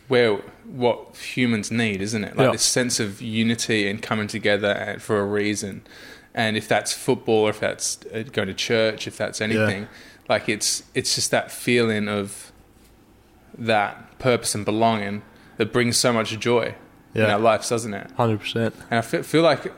where 0.07 0.35
what 0.65 1.15
humans 1.17 1.69
need 1.71 2.01
isn't 2.01 2.23
it 2.23 2.35
like 2.37 2.45
Yeah. 2.45 2.51
this 2.51 2.63
sense 2.63 2.99
of 2.99 3.21
unity 3.21 3.89
and 3.89 4.01
coming 4.01 4.27
together 4.27 4.69
and 4.71 5.01
for 5.01 5.19
a 5.19 5.25
reason 5.25 5.81
and 6.33 6.55
if 6.57 6.67
that's 6.67 6.93
football 6.93 7.43
or 7.47 7.49
if 7.49 7.59
that's 7.59 7.99
uh, 8.13 8.23
going 8.31 8.47
to 8.47 8.53
church 8.53 9.07
if 9.07 9.17
that's 9.17 9.41
anything 9.41 9.87
like 10.29 10.47
it's 10.49 10.83
it's 10.93 11.15
just 11.15 11.31
that 11.31 11.51
feeling 11.51 12.07
of 12.07 12.51
that 13.57 14.17
purpose 14.19 14.55
and 14.55 14.65
belonging 14.65 15.21
that 15.57 15.71
brings 15.73 15.97
so 15.97 16.13
much 16.13 16.37
joy 16.39 16.75
in 17.15 17.23
our 17.23 17.39
lives 17.39 17.69
doesn't 17.69 17.93
it 17.93 18.11
Hundred 18.11 18.39
percent. 18.39 18.75
and 18.91 18.99
I 18.99 19.01
fe- 19.01 19.23
feel 19.23 19.41
like, 19.41 19.73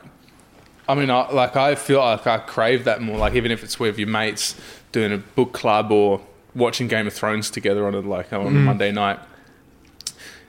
I 0.89 0.95
mean, 0.95 1.09
I, 1.09 1.29
like 1.31 1.55
I 1.55 1.75
feel 1.75 1.99
like 1.99 2.25
I 2.27 2.39
crave 2.39 2.83
that 2.85 3.01
more. 3.01 3.17
Like 3.17 3.35
even 3.35 3.51
if 3.51 3.63
it's 3.63 3.79
with 3.79 3.97
your 3.99 4.07
mates 4.09 4.55
doing 4.91 5.13
a 5.13 5.17
book 5.19 5.53
club 5.53 5.91
or 5.91 6.19
watching 6.55 6.87
Game 6.87 7.05
of 7.07 7.13
Thrones 7.13 7.49
together 7.51 7.85
on 7.87 7.93
a 7.95 7.99
like 8.01 8.33
on 8.33 8.47
a 8.47 8.49
Mm. 8.49 8.63
Monday 8.65 8.91
night, 8.91 9.19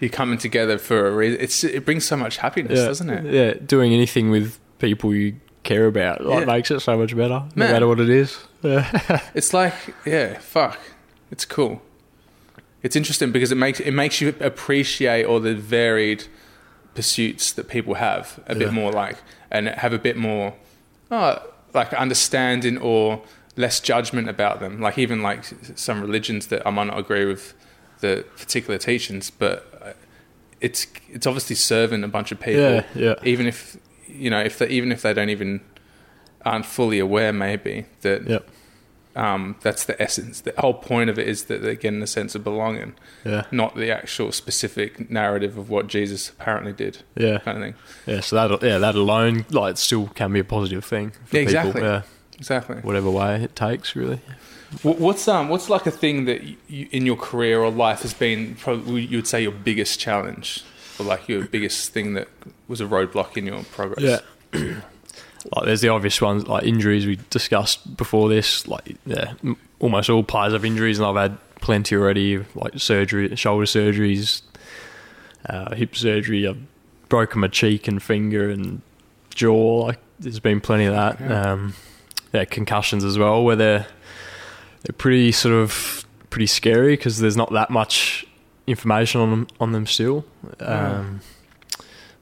you're 0.01 0.11
coming 0.11 0.38
together 0.38 0.78
for 0.78 1.07
a 1.07 1.12
reason. 1.12 1.41
It's 1.41 1.62
it 1.62 1.84
brings 1.84 2.05
so 2.07 2.16
much 2.16 2.38
happiness, 2.38 2.78
Yeah, 2.78 2.86
doesn't 2.86 3.11
it? 3.11 3.32
Yeah, 3.32 3.55
doing 3.64 3.93
anything 3.93 4.30
with 4.30 4.59
people 4.78 5.14
you 5.14 5.36
care 5.62 5.86
about 5.86 6.24
like 6.24 6.41
Yeah. 6.41 6.45
makes 6.47 6.70
it 6.70 6.80
so 6.80 6.97
much 6.97 7.14
better, 7.14 7.43
no 7.55 7.66
matter 7.70 7.86
what 7.86 8.01
it 8.01 8.09
is. 8.09 8.38
Yeah, 8.62 9.20
It's 9.34 9.53
like 9.53 9.74
yeah, 10.07 10.38
fuck, 10.38 10.78
it's 11.30 11.45
cool. 11.45 11.82
It's 12.82 12.97
interesting 12.97 13.30
because 13.30 13.53
it 13.53 13.57
makes 13.59 13.78
it 13.78 13.93
makes 13.93 14.22
you 14.22 14.34
appreciate 14.41 15.26
all 15.26 15.38
the 15.41 15.55
varied 15.55 16.24
pursuits 16.95 17.53
that 17.53 17.68
people 17.68 17.95
have 17.95 18.41
a 18.47 18.53
Yeah. 18.55 18.59
bit 18.64 18.72
more 18.72 18.93
like 18.93 19.16
and 19.51 19.68
have 19.68 19.93
a 19.93 19.99
bit 19.99 20.16
more 20.16 20.55
uh, 21.11 21.38
like 21.74 21.93
understanding 21.95 22.78
or 22.78 23.22
less 23.57 23.80
judgment 23.80 24.28
about 24.28 24.61
them 24.61 24.80
like 24.80 24.97
even 24.99 25.22
like 25.22 25.45
some 25.74 26.01
religions 26.01 26.47
that 26.49 26.66
I 26.66 26.70
might 26.70 26.86
not 26.86 26.99
agree 26.99 27.24
with 27.26 27.55
the 28.01 28.24
particular 28.36 28.78
teachings 28.78 29.30
but 29.30 29.66
uh, 29.82 29.93
it's 30.61 30.86
it's 31.11 31.26
obviously 31.26 31.57
serving 31.57 32.03
a 32.05 32.09
bunch 32.09 32.32
of 32.32 32.41
people 32.41 32.61
yeah, 32.61 32.84
yeah. 32.95 33.14
even 33.24 33.47
if 33.47 33.76
you 34.09 34.30
know 34.30 34.41
if 34.41 34.59
they 34.59 34.68
even 34.68 34.93
if 34.93 35.03
they 35.03 35.12
don't 35.14 35.30
even 35.30 35.61
aren't 36.45 36.64
fully 36.66 36.99
aware 36.99 37.32
maybe 37.32 37.84
that 38.03 38.26
Yep. 38.26 38.49
Um, 39.16 39.56
that's 39.62 39.84
the 39.84 40.00
essence. 40.00 40.40
The 40.42 40.54
whole 40.58 40.74
point 40.74 41.11
of 41.11 41.18
it 41.18 41.26
is 41.28 41.44
that 41.44 41.62
they're 41.62 41.74
getting 41.74 42.02
a 42.02 42.06
sense 42.06 42.34
of 42.34 42.44
belonging, 42.44 42.94
Yeah, 43.24 43.44
not 43.50 43.74
the 43.74 43.90
actual 43.90 44.32
specific 44.32 45.11
narrative 45.11 45.56
of 45.58 45.68
what 45.70 45.86
Jesus 45.88 46.28
apparently 46.30 46.72
did, 46.72 46.98
yeah, 47.16 47.38
kind 47.38 47.58
of 47.58 47.64
thing. 47.64 47.74
yeah. 48.06 48.20
So 48.20 48.36
that 48.36 48.62
yeah, 48.62 48.78
that 48.78 48.94
alone, 48.94 49.44
like, 49.50 49.76
still 49.78 50.08
can 50.08 50.32
be 50.32 50.40
a 50.40 50.44
positive 50.44 50.84
thing. 50.84 51.11
For 51.26 51.36
Yeah, 51.36 51.44
people. 51.46 51.58
exactly. 51.70 51.82
Yeah, 51.82 52.02
Exactly. 52.38 52.76
whatever 52.76 53.11
way 53.11 53.42
it 53.42 53.54
takes, 53.56 53.94
really. 53.96 54.20
What's 54.82 55.26
um 55.26 55.48
what's 55.48 55.68
like 55.68 55.86
a 55.86 55.90
thing 55.90 56.26
that 56.26 56.42
you, 56.68 56.86
in 56.92 57.04
your 57.04 57.16
career 57.16 57.58
or 57.61 57.70
life 57.72 58.02
has 58.02 58.14
been 58.14 58.54
probably 58.54 59.02
you 59.04 59.18
would 59.18 59.26
say 59.26 59.42
your 59.42 59.50
biggest 59.50 59.98
challenge 59.98 60.62
or 60.98 61.04
like 61.06 61.28
your 61.28 61.44
biggest 61.46 61.92
thing 61.92 62.14
that 62.14 62.28
was 62.68 62.80
a 62.80 62.84
roadblock 62.86 63.36
in 63.36 63.46
your 63.46 63.64
progress? 63.64 64.22
Yeah. 64.54 64.76
like 65.55 65.64
there's 65.64 65.80
the 65.80 65.88
obvious 65.88 66.20
ones 66.20 66.47
like 66.47 66.64
injuries 66.64 67.07
we 67.07 67.18
discussed 67.30 67.97
before 67.97 68.28
this. 68.28 68.66
Like 68.68 68.97
yeah, 69.07 69.34
almost 69.78 70.11
all 70.11 70.22
players 70.22 70.53
have 70.53 70.64
injuries, 70.64 70.99
and 70.99 71.07
I've 71.07 71.16
had 71.16 71.38
plenty 71.61 71.97
already. 71.97 72.45
Like 72.55 72.78
surgery, 72.78 73.34
shoulder 73.36 73.64
surgeries, 73.64 74.43
uh, 75.47 75.74
hip 75.74 75.97
surgery. 75.97 76.47
I've 76.47 76.61
broken 77.09 77.41
my 77.41 77.49
cheek 77.49 77.88
and 77.88 78.03
finger 78.03 78.51
and 78.51 78.82
jaw. 79.30 79.86
Like 79.86 79.99
there's 80.18 80.41
been 80.41 80.61
plenty 80.61 80.84
of 80.84 80.95
that. 80.95 81.20
Yeah. 81.20 81.53
Um, 81.53 81.74
yeah, 82.32 82.45
concussions 82.45 83.05
as 83.05 83.18
well, 83.18 83.43
where 83.43 83.57
they're 83.57 83.86
they're 84.82 84.97
pretty 84.97 85.32
sort 85.32 85.55
of 85.55 86.05
pretty 86.30 86.47
scary 86.47 86.97
because 86.97 87.18
there's 87.18 87.36
not 87.36 87.53
that 87.53 87.70
much 87.70 88.24
information 88.66 89.20
on 89.20 89.30
them 89.30 89.47
on 89.59 89.72
them 89.72 89.86
still. 89.86 90.24
Um, 90.61 91.20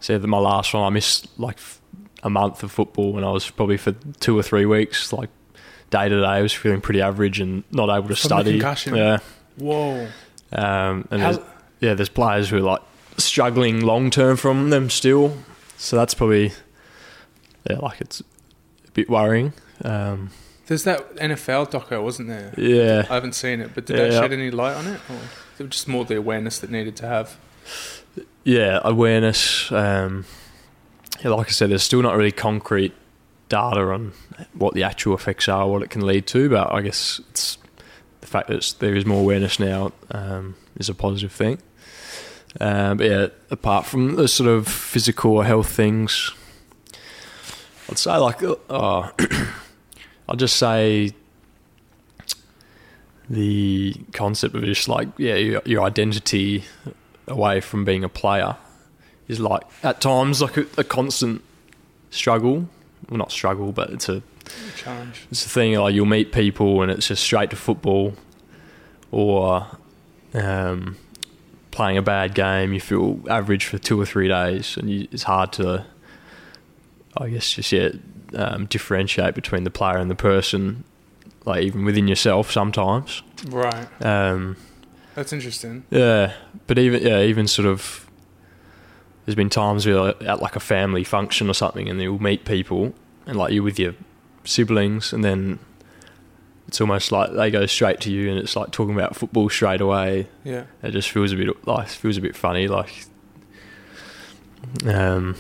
so 0.01 0.15
yeah, 0.15 0.19
my 0.27 0.39
last 0.39 0.73
one, 0.73 0.85
I 0.85 0.91
missed 0.91 1.29
like 1.39 1.59
a 2.23 2.31
month 2.31 2.63
of 2.63 2.73
football, 2.73 3.17
and 3.17 3.25
I 3.25 3.31
was 3.31 3.49
probably 3.51 3.77
for 3.77 3.93
two 4.21 4.39
or 4.39 4.43
three 4.43 4.67
weeks, 4.67 5.13
like 5.13 5.31
day 5.91 6.09
to 6.09 6.21
day, 6.21 6.27
I 6.27 6.43
was 6.43 6.53
feeling 6.53 6.81
pretty 6.81 7.01
average 7.01 7.41
and 7.41 7.65
not 7.71 7.85
able 7.85 8.09
to 8.09 8.09
From 8.09 8.09
the 8.09 8.17
study. 8.17 8.51
concussion? 8.53 8.95
Yeah, 8.97 9.19
Whoa. 9.57 10.09
um, 10.53 11.09
and 11.11 11.23
How- 11.23 11.33
there's, 11.33 11.45
yeah, 11.81 11.95
there's 11.95 12.09
players 12.09 12.51
who 12.51 12.59
are 12.59 12.61
like 12.61 12.81
struggling 13.17 13.81
long 13.81 14.11
term 14.11 14.37
from 14.37 14.71
them 14.71 14.91
still. 14.91 15.37
So 15.77 15.97
that's 15.97 16.15
probably 16.15 16.53
yeah, 17.71 17.79
like 17.79 18.01
it's 18.01 18.21
a 18.21 18.91
bit 18.93 19.09
worrying. 19.09 19.53
Um, 19.85 20.31
There's 20.67 20.83
that 20.85 21.15
NFL 21.17 21.71
doco, 21.71 22.03
wasn't 22.03 22.29
there? 22.29 22.53
yeah, 22.59 23.07
I 23.09 23.15
haven't 23.15 23.35
seen 23.35 23.61
it, 23.61 23.71
but 23.75 23.87
did 23.87 23.97
Yeah, 23.97 24.03
that 24.05 24.13
yeah. 24.13 24.21
shed 24.21 24.33
any 24.33 24.51
light 24.51 24.75
on 24.75 24.87
it? 24.89 25.01
Or 25.09 25.15
was 25.15 25.61
it 25.61 25.71
just 25.71 25.87
more 25.89 26.05
the 26.05 26.17
awareness 26.17 26.59
that 26.59 26.71
needed 26.71 26.97
to 26.97 27.07
have? 27.07 27.37
yeah, 28.45 28.81
awareness. 28.83 29.71
Um, 29.71 30.25
yeah, 31.23 31.31
like 31.31 31.49
I 31.49 31.51
said, 31.51 31.71
there's 31.71 31.83
still 31.83 32.03
not 32.03 32.17
really 32.17 32.33
concrete 32.33 32.93
data 33.49 33.81
on 33.81 34.13
what 34.55 34.75
the 34.75 34.83
actual 34.83 35.15
effects 35.15 35.49
are, 35.49 35.67
what 35.69 35.83
it 35.83 35.91
can 35.91 36.07
lead 36.07 36.27
to. 36.29 36.49
But 36.49 36.73
I 36.73 36.83
guess 36.83 37.21
it's 37.31 37.59
the 38.21 38.27
fact 38.27 38.49
that 38.49 38.75
there 38.79 38.95
is 38.95 39.07
more 39.07 39.21
awareness 39.21 39.59
now 39.59 39.93
um, 40.11 40.55
is 40.77 40.89
a 40.89 40.95
positive 40.95 41.33
thing. 41.33 41.59
Um, 42.61 42.99
but 42.99 43.07
yeah, 43.07 43.27
apart 43.51 43.87
from 43.87 44.17
the 44.17 44.29
sort 44.29 44.49
of 44.49 44.69
physical 44.69 45.33
or 45.33 45.45
health 45.45 45.71
things, 45.71 46.33
I'd 47.89 47.99
say 47.99 48.17
like, 48.17 48.43
uh, 48.43 49.11
I'll 50.29 50.37
just 50.37 50.57
say 50.57 51.13
the 53.31 53.95
concept 54.13 54.55
of 54.55 54.65
just 54.65 54.89
like 54.89 55.09
yeah, 55.19 55.35
your, 55.35 55.63
your 55.65 55.83
identity 55.83 56.65
away 57.27 57.61
from 57.61 57.85
being 57.85 58.05
a 58.05 58.09
player 58.09 58.57
is 59.29 59.39
like 59.41 59.63
at 59.83 60.01
times 60.01 60.41
like 60.43 60.57
a, 60.57 60.67
a 60.79 60.85
constant 60.85 61.43
struggle. 62.11 62.69
Well, 63.09 63.19
not 63.19 63.31
struggle, 63.31 63.73
but 63.73 63.91
it's 63.91 64.09
a 64.09 64.23
Challenge. 64.77 65.27
it's 65.31 65.45
a 65.45 65.49
thing 65.49 65.75
like 65.75 65.95
you'll 65.95 66.07
meet 66.07 66.33
people 66.33 66.81
and 66.83 66.91
it's 66.91 67.09
just 67.09 67.23
straight 67.23 67.51
to 67.51 67.57
football, 67.57 68.15
or 69.11 69.67
um, 70.35 70.97
playing 71.71 71.99
a 71.99 72.03
bad 72.03 72.35
game. 72.35 72.73
You 72.73 72.81
feel 72.81 73.21
average 73.29 73.67
for 73.67 73.79
two 73.79 74.01
or 74.01 74.07
three 74.07 74.29
days, 74.29 74.77
and 74.77 74.89
you, 74.91 75.09
it's 75.13 75.23
hard 75.25 75.53
to, 75.55 75.85
I 77.17 77.29
guess, 77.29 77.51
just 77.53 77.73
yeah, 77.73 77.91
um, 78.35 78.67
differentiate 78.67 79.35
between 79.35 79.65
the 79.65 79.71
player 79.71 79.99
and 79.99 80.11
the 80.11 80.15
person, 80.15 80.85
like 81.45 81.63
even 81.63 81.85
within 81.85 82.09
yourself 82.09 82.51
sometimes. 82.51 83.23
Right. 83.49 83.87
Um, 84.03 84.57
That's 85.15 85.33
interesting. 85.33 85.85
yeah, 85.91 86.33
but 86.67 86.79
even 86.79 87.03
yeah, 87.03 87.21
even 87.21 87.47
sort 87.49 87.69
of. 87.69 88.08
There's 89.29 89.37
been 89.37 89.51
times 89.51 89.85
where 89.87 90.15
at 90.27 90.41
like 90.41 90.57
a 90.57 90.61
family 90.61 91.05
function 91.05 91.51
or 91.51 91.53
something, 91.53 91.87
and 91.87 92.01
you'll 92.01 92.19
meet 92.19 92.47
people, 92.47 92.95
and 93.27 93.37
like 93.37 93.53
you're 93.53 93.63
with 93.63 93.79
your 93.79 93.93
siblings, 94.45 95.13
and 95.13 95.23
then 95.23 95.59
it's 96.67 96.81
almost 96.81 97.13
like 97.13 97.35
they 97.35 97.51
go 97.51 97.67
straight 97.67 98.01
to 98.01 98.11
you, 98.11 98.31
and 98.31 98.39
it's 98.39 98.57
like 98.57 98.71
talking 98.71 98.95
about 98.95 99.17
football 99.17 99.51
straight 99.51 99.83
away. 99.83 100.29
Yeah. 100.45 100.65
It 100.83 100.93
just 100.93 101.11
feels 101.11 101.31
a 101.33 101.37
bit 101.37 101.67
like 101.67 101.89
feels 101.89 102.17
a 102.17 102.23
bit 102.23 102.37
funny, 102.37 102.69
like. 102.69 103.05
Um. 104.87 105.37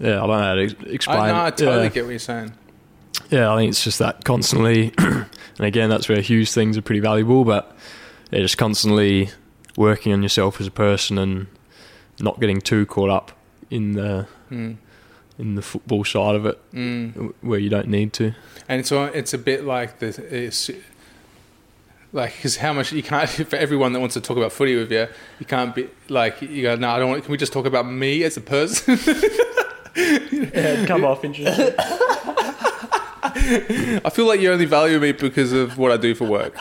Yeah, 0.00 0.24
I 0.24 0.26
don't 0.26 0.28
know 0.28 0.38
how 0.38 0.54
to 0.54 0.90
explain. 0.90 1.18
I, 1.18 1.32
no, 1.32 1.44
I 1.44 1.50
totally 1.50 1.82
yeah. 1.82 1.88
get 1.90 2.04
what 2.04 2.10
you're 2.12 2.18
saying. 2.18 2.54
Yeah, 3.28 3.52
I 3.52 3.58
think 3.58 3.68
it's 3.68 3.84
just 3.84 3.98
that 3.98 4.24
constantly, 4.24 4.94
and 4.98 5.26
again, 5.58 5.90
that's 5.90 6.08
where 6.08 6.22
huge 6.22 6.50
things 6.50 6.78
are 6.78 6.82
pretty 6.82 7.00
valuable. 7.00 7.44
But 7.44 7.76
yeah, 8.30 8.40
just 8.40 8.56
constantly 8.56 9.28
working 9.76 10.14
on 10.14 10.22
yourself 10.22 10.62
as 10.62 10.66
a 10.66 10.70
person 10.70 11.18
and 11.18 11.46
not 12.20 12.40
getting 12.40 12.60
too 12.60 12.86
caught 12.86 13.10
up 13.10 13.32
in 13.70 13.92
the 13.92 14.26
Mm. 14.52 14.76
in 15.38 15.54
the 15.56 15.62
football 15.62 16.04
side 16.04 16.34
of 16.36 16.46
it, 16.46 16.58
Mm. 16.74 17.32
where 17.40 17.58
you 17.58 17.68
don't 17.70 17.88
need 17.88 18.12
to. 18.14 18.34
And 18.68 18.80
it's 18.80 18.92
it's 18.92 19.34
a 19.34 19.38
bit 19.38 19.64
like 19.64 19.98
the 19.98 20.06
it's 20.30 20.70
like 22.12 22.36
because 22.36 22.58
how 22.58 22.72
much 22.72 22.92
you 22.92 23.02
can't 23.02 23.28
for 23.50 23.56
everyone 23.56 23.92
that 23.94 24.00
wants 24.00 24.14
to 24.14 24.20
talk 24.20 24.36
about 24.36 24.52
footy 24.52 24.76
with 24.76 24.92
you, 24.92 25.06
you 25.40 25.46
can't 25.46 25.74
be 25.74 25.88
like 26.08 26.40
you 26.42 26.62
go 26.62 26.76
no 26.76 26.90
I 26.90 26.98
don't 26.98 27.10
want. 27.10 27.24
Can 27.24 27.32
we 27.32 27.38
just 27.38 27.52
talk 27.52 27.66
about 27.66 27.90
me 27.90 28.22
as 28.24 28.36
a 28.36 28.40
person? 28.40 28.98
Yeah, 29.96 30.86
come 30.86 31.04
off 31.04 31.24
interesting. 31.24 31.72
I 34.04 34.10
feel 34.12 34.26
like 34.26 34.40
you 34.40 34.50
only 34.52 34.64
value 34.64 34.98
me 34.98 35.12
because 35.12 35.52
of 35.52 35.78
what 35.78 35.92
I 35.92 35.96
do 35.96 36.14
for 36.14 36.24
work. 36.24 36.56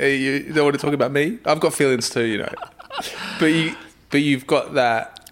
Uh, 0.00 0.04
You 0.04 0.52
don't 0.52 0.64
want 0.64 0.74
to 0.78 0.80
talk 0.84 0.94
about 0.94 1.12
me. 1.12 1.38
I've 1.44 1.60
got 1.60 1.74
feelings 1.74 2.08
too, 2.10 2.24
you 2.24 2.38
know. 2.38 2.52
But 3.38 3.46
you, 3.46 3.74
but 4.10 4.22
you've 4.22 4.46
got 4.46 4.74
that. 4.74 5.30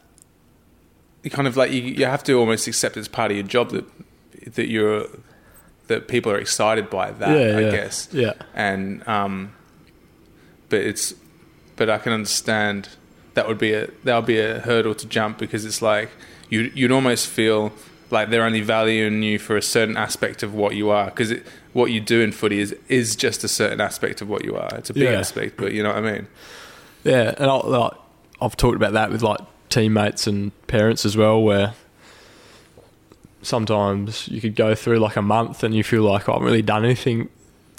You 1.23 1.31
kind 1.31 1.49
of 1.49 1.57
like 1.57 1.71
you, 1.73 1.83
you 1.83 2.05
have 2.05 2.23
to 2.25 2.35
almost 2.35 2.67
accept 2.67 2.97
as 2.97 3.09
part 3.09 3.31
of 3.31 3.37
your 3.37 3.47
job 3.47 3.71
that 3.71 3.85
that 4.55 4.69
you're 4.69 5.07
that 5.87 6.09
people 6.09 6.31
are 6.33 6.39
excited 6.39 6.91
by 6.91 7.11
that. 7.13 7.31
yeah, 7.39 7.57
I 7.57 7.61
yeah, 7.61 7.71
guess. 7.71 8.09
Yeah, 8.13 8.33
and 8.55 9.07
um, 9.09 9.53
but 10.69 10.81
it's 10.81 11.15
but 11.77 11.89
I 11.91 11.99
can 11.99 12.13
understand 12.13 12.89
that 13.35 13.49
would 13.49 13.59
be 13.59 13.73
a 13.73 13.89
that 14.05 14.17
would 14.17 14.27
be 14.27 14.39
a 14.39 14.61
hurdle 14.61 14.95
to 14.97 15.07
jump 15.07 15.39
because 15.39 15.65
it's 15.65 15.81
like 15.83 16.11
you 16.51 16.71
you'd 16.75 16.93
almost 16.93 17.27
feel 17.27 17.73
like 18.11 18.29
they're 18.31 18.45
only 18.45 18.61
valuing 18.61 19.23
you 19.23 19.39
for 19.39 19.57
a 19.57 19.63
certain 19.63 19.97
aspect 19.97 20.43
of 20.43 20.55
what 20.55 20.75
you 20.77 20.91
are 20.91 21.07
because 21.07 21.33
what 21.73 21.91
you 21.91 22.01
do 22.01 22.21
in 22.21 22.33
footy 22.33 22.61
is 22.61 22.77
is 22.89 23.17
just 23.17 23.43
a 23.45 23.49
certain 23.49 23.81
aspect 23.81 24.21
of 24.21 24.29
what 24.29 24.45
you 24.45 24.57
are. 24.57 24.69
It's 24.77 24.91
a 24.91 24.95
big 24.95 25.05
Yeah. 25.05 25.19
aspect, 25.19 25.57
but 25.57 25.73
you 25.73 25.83
know 25.83 25.89
what 25.89 26.05
I 26.05 26.13
mean. 26.13 26.27
yeah. 27.03 27.35
And 27.39 27.51
I, 27.51 27.55
like, 27.67 27.93
I've 28.45 28.57
talked 28.57 28.77
about 28.77 28.93
that 28.93 29.11
with 29.11 29.23
like 29.23 29.41
teammates 29.71 30.27
and 30.27 30.53
parents 30.67 31.07
as 31.07 31.17
well, 31.17 31.43
where 31.43 31.75
sometimes 33.41 34.29
you 34.29 34.41
could 34.41 34.55
go 34.55 34.75
through 34.75 34.99
like 34.99 35.17
a 35.17 35.23
month 35.23 35.63
and 35.63 35.75
you 35.75 35.83
feel 35.83 36.03
like 36.03 36.29
"Oh, 36.29 36.33
I 36.33 36.35
haven't 36.35 36.47
really 36.47 36.63
done 36.63 36.85
anything 36.85 37.31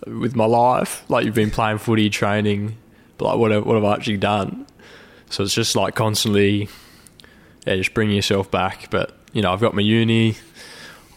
with 0.08 0.36
my 0.36 0.46
life. 0.46 1.04
Like 1.08 1.26
you've 1.26 1.36
been 1.36 1.52
playing 1.52 1.78
footy, 1.78 2.10
training, 2.10 2.78
but 3.18 3.26
like 3.26 3.38
what 3.38 3.52
have, 3.52 3.66
what 3.66 3.76
have 3.76 3.84
I 3.84 3.94
actually 3.94 4.18
done? 4.18 4.66
So 5.30 5.44
it's 5.44 5.54
just 5.54 5.76
like 5.76 5.94
constantly, 5.94 6.68
yeah, 7.68 7.76
just 7.76 7.94
bringing 7.94 8.16
yourself 8.16 8.50
back. 8.50 8.90
But 8.90 9.16
you 9.34 9.44
know, 9.44 9.54
I've 9.54 9.62
got 9.62 9.76
my 9.76 9.82
uni. 9.82 10.36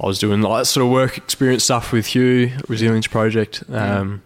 I 0.01 0.07
was 0.07 0.19
doing 0.19 0.43
like 0.43 0.67
sort 0.67 0.85
of 0.85 0.93
work 0.93 1.17
experience 1.17 1.65
stuff 1.65 1.91
with 1.91 2.07
Hugh, 2.07 2.53
Resilience 2.69 3.07
Project. 3.07 3.65
Um, 3.71 4.23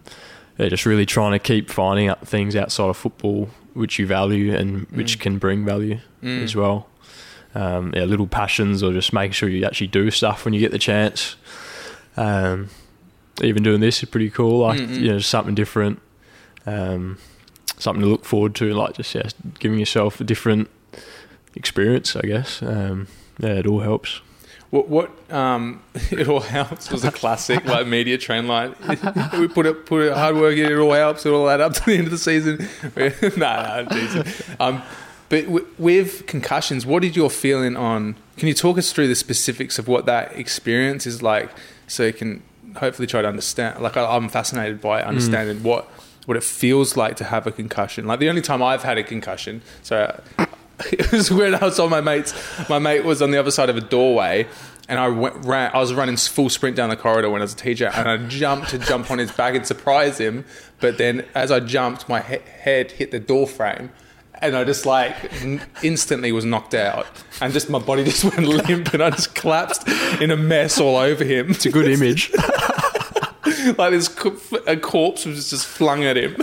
yeah, 0.59 0.69
just 0.69 0.85
really 0.85 1.07
trying 1.07 1.33
to 1.33 1.39
keep 1.39 1.71
finding 1.71 2.09
out 2.09 2.27
things 2.27 2.57
outside 2.57 2.91
of 2.91 2.97
football 2.97 3.49
which 3.75 3.99
you 3.99 4.07
value 4.07 4.55
and 4.55 4.87
which 4.91 5.19
Mm. 5.19 5.21
can 5.21 5.39
bring 5.39 5.65
value 5.65 5.99
Mm. 6.23 6.43
as 6.43 6.55
well. 6.57 6.89
Um, 7.55 7.93
yeah, 7.95 8.05
little 8.05 8.27
passions 8.27 8.83
or 8.83 8.93
just 8.93 9.13
making 9.13 9.33
sure 9.33 9.49
you 9.49 9.65
actually 9.65 9.87
do 9.89 10.11
stuff 10.11 10.45
when 10.45 10.55
you 10.55 10.61
get 10.61 10.71
the 10.73 10.79
chance. 10.79 11.37
Um, 12.17 12.69
even 13.43 13.63
doing 13.63 13.81
this 13.81 14.03
is 14.03 14.09
pretty 14.09 14.31
cool. 14.31 14.61
Like 14.61 14.81
Mm, 14.81 14.89
mm. 14.89 15.01
you 15.01 15.09
know, 15.13 15.19
something 15.19 15.55
different, 15.55 16.01
um, 16.67 17.19
something 17.79 18.03
to 18.03 18.09
look 18.09 18.25
forward 18.25 18.55
to. 18.57 18.73
Like 18.73 18.95
just 18.97 19.15
yeah, 19.15 19.29
giving 19.59 19.79
yourself 19.79 20.21
a 20.21 20.25
different 20.25 20.69
experience. 21.55 22.17
I 22.17 22.23
guess. 22.23 22.63
Um, 22.63 23.07
yeah, 23.39 23.55
it 23.55 23.67
all 23.67 23.81
helps. 23.81 24.21
What 24.73 24.89
what 24.89 25.11
um 25.31 25.83
it 26.11 26.29
all 26.29 26.41
helps 26.41 26.91
was 26.91 27.05
a 27.05 27.13
classic 27.13 27.63
like 27.75 27.87
media 27.87 28.17
train 28.17 28.49
line. 28.49 28.75
we 29.39 29.47
put 29.47 29.67
it 29.67 29.85
put 29.85 30.03
it 30.03 30.15
hard 30.15 30.35
work 30.37 30.57
in, 30.57 30.65
it 30.73 30.79
all 30.79 30.93
helps, 30.93 31.27
it 31.27 31.31
all 31.31 31.49
add 31.49 31.61
up 31.61 31.75
to 31.75 31.85
the 31.85 31.93
end 31.93 32.07
of 32.07 32.11
the 32.11 32.17
season. 32.17 32.67
nah, 33.37 33.63
nah, 33.63 33.75
I'm 33.75 33.89
teasing. 33.89 34.25
Um 34.59 34.83
but 35.29 35.45
w- 35.45 35.67
with 35.79 36.27
concussions, 36.27 36.87
what 36.87 37.05
is 37.05 37.15
your 37.17 37.29
feeling 37.29 37.77
on? 37.77 38.17
Can 38.39 38.49
you 38.49 38.55
talk 38.55 38.79
us 38.79 38.93
through 38.93 39.09
the 39.09 39.15
specifics 39.15 39.79
of 39.79 39.89
what 39.89 40.07
that 40.07 40.37
experience 40.39 41.07
is 41.07 41.23
like, 41.23 41.51
so 41.87 42.05
you 42.05 42.15
can 42.15 42.43
hopefully 42.77 43.07
try 43.07 43.21
to 43.21 43.29
understand. 43.29 43.83
Like 43.83 43.99
I, 43.99 44.17
I'm 44.17 44.31
fascinated 44.31 44.81
by 44.81 45.03
understanding 45.03 45.63
what 45.63 45.87
what 46.25 46.37
it 46.39 46.43
feels 46.45 46.97
like 46.97 47.17
to 47.17 47.25
have 47.25 47.47
a 47.47 47.53
concussion. 47.53 48.07
Like 48.07 48.21
the 48.21 48.31
only 48.31 48.43
time 48.43 48.63
I've 48.63 48.85
had 48.85 48.97
a 48.97 49.03
concussion, 49.03 49.61
so 49.83 50.19
it 50.93 51.13
was 51.13 51.31
when 51.31 51.55
I 51.55 51.59
on 51.69 51.91
my 51.91 52.01
mate's. 52.01 52.35
My 52.69 52.79
mate 52.79 53.05
was 53.05 53.23
on 53.23 53.31
the 53.31 53.39
other 53.39 53.51
side 53.51 53.69
of 53.71 53.77
a 53.77 53.81
doorway, 53.81 54.47
and 54.89 54.99
I 54.99 55.09
went, 55.09 55.45
ran. 55.45 55.71
I 55.75 55.79
was 55.79 55.95
running 55.95 56.17
full 56.17 56.49
sprint 56.51 56.77
down 56.77 56.89
the 56.89 56.97
corridor 56.97 57.31
when 57.31 57.41
I 57.41 57.45
was 57.45 57.53
a 57.55 57.57
teacher, 57.57 57.91
and 57.95 58.09
I 58.09 58.17
jumped 58.29 58.71
to 58.71 58.79
jump 58.79 59.11
on 59.11 59.19
his 59.19 59.31
back 59.33 59.55
and 59.55 59.67
surprise 59.67 60.19
him. 60.19 60.45
But 60.81 60.99
then, 60.99 61.27
as 61.35 61.51
I 61.53 61.61
jumped, 61.61 62.09
my 62.09 62.21
he- 62.21 62.39
head 62.61 62.93
hit 62.93 63.11
the 63.11 63.21
door 63.21 63.47
frame. 63.47 63.91
And 64.41 64.57
I 64.57 64.65
just 64.65 64.85
like 64.87 65.15
n- 65.43 65.63
instantly 65.85 66.33
was 66.33 66.45
knocked 66.45 66.75
out, 66.75 67.07
and 67.41 67.53
just 67.53 67.71
my 67.71 67.79
body 67.79 68.03
just 68.13 68.25
went 68.25 68.41
limp, 68.41 68.93
and 68.93 69.01
I 69.03 69.11
just 69.11 69.37
collapsed 69.37 69.87
in 70.21 70.33
a 70.33 70.37
mess 70.37 70.81
all 70.81 70.97
over 70.97 71.23
him. 71.23 71.51
It's 71.51 71.65
a 71.67 71.71
good 71.71 71.87
image. 71.89 72.33
like 73.79 73.93
this 73.93 74.09
co- 74.09 74.37
a 74.67 74.77
corpse 74.77 75.25
was 75.27 75.49
just 75.51 75.67
flung 75.67 76.03
at 76.05 76.17
him. 76.17 76.37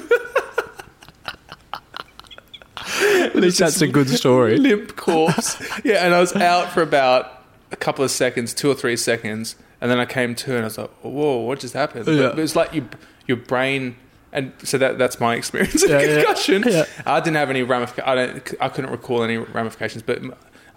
At 3.02 3.36
least 3.36 3.60
that's 3.60 3.82
a 3.82 3.88
good 3.88 4.10
story. 4.10 4.58
limp 4.58 4.96
corpse. 4.96 5.58
Yeah, 5.84 6.06
and 6.06 6.14
I 6.14 6.20
was 6.20 6.36
out 6.36 6.72
for 6.72 6.82
about 6.82 7.32
a 7.72 7.76
couple 7.76 8.04
of 8.04 8.12
seconds, 8.12 8.54
two 8.54 8.70
or 8.70 8.74
three 8.76 8.98
seconds, 8.98 9.56
and 9.82 9.90
then 9.92 10.00
I 10.00 10.06
came 10.06 10.36
to 10.36 10.52
and 10.56 10.62
I 10.62 10.66
was 10.66 10.78
like, 10.78 10.90
"Whoa, 11.02 11.38
what 11.38 11.60
just 11.60 11.74
happened?" 11.74 12.06
But 12.06 12.16
it 12.16 12.36
was 12.36 12.56
like 12.56 12.74
your 12.74 12.86
your 13.28 13.38
brain, 13.38 13.96
and 14.34 14.52
so 14.64 14.78
that 14.78 14.98
that's 14.98 15.20
my 15.20 15.36
experience 15.36 15.84
of 15.84 15.90
Yeah, 15.90 16.02
yeah. 16.02 16.16
concussion. 16.24 16.64
Yeah. 16.68 16.86
I 17.06 17.20
didn't 17.20 17.38
have 17.38 17.50
any 17.50 17.64
ramifications. 17.64 18.08
I 18.08 18.16
don't. 18.16 18.54
I 18.60 18.70
couldn't 18.70 18.92
recall 18.92 19.24
any 19.24 19.38
ramifications, 19.38 20.02
but 20.04 20.20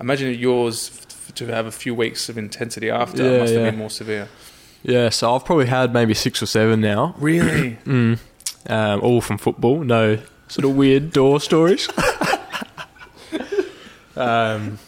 imagine 0.01 0.35
yours 0.39 0.91
f- 1.09 1.35
to 1.35 1.47
have 1.47 1.66
a 1.66 1.73
few 1.73 1.95
weeks 1.95 2.29
of 2.29 2.37
intensity 2.37 2.91
after 2.91 3.23
Yeah, 3.23 3.39
must 3.39 3.55
have 3.55 3.64
been 3.64 3.79
more 3.79 3.91
severe. 3.91 4.29
Yeah, 4.83 5.09
so 5.11 5.35
I've 5.35 5.45
probably 5.45 5.66
had 5.66 5.93
maybe 5.95 6.12
six 6.12 6.43
or 6.43 6.47
seven 6.47 6.81
now. 6.81 7.14
Really? 7.18 7.79
Mm. 7.87 8.18
Um, 8.68 9.01
all 9.01 9.20
from 9.20 9.39
football. 9.39 9.83
No 9.83 10.18
sort 10.53 10.65
of 10.67 10.77
weird 10.77 11.13
door 11.13 11.41
stories. 11.41 11.89
um, 14.17 14.79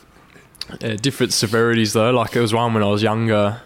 yeah, 0.81 0.97
different 0.97 1.33
severities 1.33 1.93
though. 1.93 2.11
Like 2.11 2.33
there 2.33 2.43
was 2.43 2.53
one 2.53 2.75
when 2.75 2.83
I 2.83 2.87
was 2.87 3.03
younger, 3.03 3.63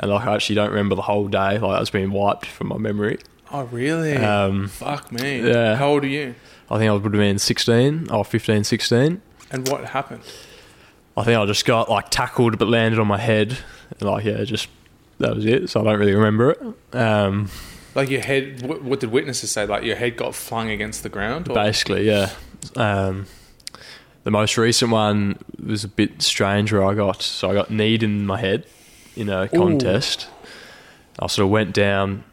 and 0.00 0.10
like 0.10 0.26
I 0.26 0.34
actually 0.34 0.56
don't 0.56 0.70
remember 0.70 0.94
the 0.94 1.02
whole 1.02 1.28
day. 1.28 1.58
Like 1.58 1.76
I 1.76 1.80
was 1.80 1.90
being 1.90 2.10
wiped 2.12 2.46
from 2.46 2.68
my 2.68 2.78
memory. 2.78 3.18
oh, 3.52 3.64
really? 3.64 4.16
Um, 4.16 4.68
Fuck 4.68 5.12
me. 5.12 5.46
yeah. 5.46 5.76
How 5.76 5.88
old 5.88 6.04
are 6.04 6.08
you? 6.08 6.34
I 6.70 6.78
think 6.78 6.88
I 6.88 6.92
would 6.94 7.04
have 7.04 7.12
been 7.12 7.38
16 7.38 8.10
or 8.10 8.24
15, 8.24 8.64
16. 8.64 9.20
And 9.50 9.68
what 9.68 9.84
happened? 9.84 10.22
I 11.16 11.22
think 11.24 11.38
I 11.38 11.44
just 11.44 11.66
got 11.66 11.90
like 11.90 12.08
tackled 12.10 12.58
but 12.58 12.68
landed 12.68 12.98
on 12.98 13.06
my 13.06 13.18
head. 13.18 13.58
And, 14.00 14.02
like 14.08 14.24
yeah, 14.24 14.42
just 14.44 14.68
that 15.18 15.36
was 15.36 15.44
it. 15.44 15.68
So 15.68 15.80
I 15.80 15.84
don't 15.84 15.98
really 15.98 16.14
remember 16.14 16.52
it. 16.52 16.96
Um, 16.96 17.50
Like 17.94 18.10
your 18.10 18.20
head. 18.20 18.62
What, 18.62 18.82
what 18.82 19.00
did 19.00 19.10
witnesses 19.10 19.50
say? 19.50 19.66
Like 19.66 19.84
your 19.84 19.96
head 19.96 20.16
got 20.16 20.34
flung 20.34 20.70
against 20.70 21.02
the 21.02 21.08
ground? 21.08 21.48
Or? 21.48 21.54
Basically, 21.54 22.06
yeah. 22.06 22.30
Um, 22.76 23.26
the 24.24 24.30
most 24.30 24.56
recent 24.56 24.90
one 24.90 25.38
was 25.64 25.84
a 25.84 25.88
bit 25.88 26.22
strange 26.22 26.72
where 26.72 26.84
I 26.84 26.94
got 26.94 27.22
so 27.22 27.50
I 27.50 27.54
got 27.54 27.70
kneed 27.70 28.02
in 28.02 28.26
my 28.26 28.40
head 28.40 28.66
in 29.16 29.28
a 29.28 29.48
contest. 29.48 30.28
I 31.18 31.26
sort 31.28 31.44
of 31.44 31.50
went 31.50 31.72
down. 31.72 32.24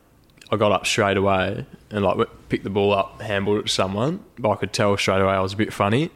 I 0.52 0.58
got 0.58 0.72
up 0.72 0.86
straight 0.86 1.18
away 1.18 1.66
and 1.92 2.04
like 2.04 2.28
picked 2.50 2.64
the 2.64 2.70
ball 2.70 2.94
up, 2.94 3.20
handballed 3.20 3.60
it 3.60 3.64
to 3.64 3.70
someone. 3.70 4.24
But 4.40 4.52
I 4.52 4.56
could 4.56 4.74
tell 4.74 4.98
straight 4.98 5.22
away 5.22 5.34
I 5.34 5.42
was 5.42 5.54
a 5.54 5.58
bit 5.58 5.72
funny. 5.72 6.10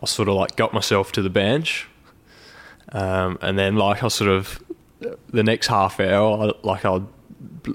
I 0.00 0.06
sort 0.06 0.28
of 0.28 0.34
like 0.34 0.56
got 0.56 0.72
myself 0.72 1.10
to 1.12 1.22
the 1.22 1.30
bench, 1.30 1.88
um, 2.92 3.38
and 3.40 3.58
then 3.58 3.76
like 3.76 4.04
I 4.04 4.08
sort 4.08 4.30
of 4.30 4.62
the 5.30 5.42
next 5.42 5.68
half 5.68 6.00
hour, 6.00 6.48
I, 6.48 6.66
like 6.66 6.84
I, 6.84 7.00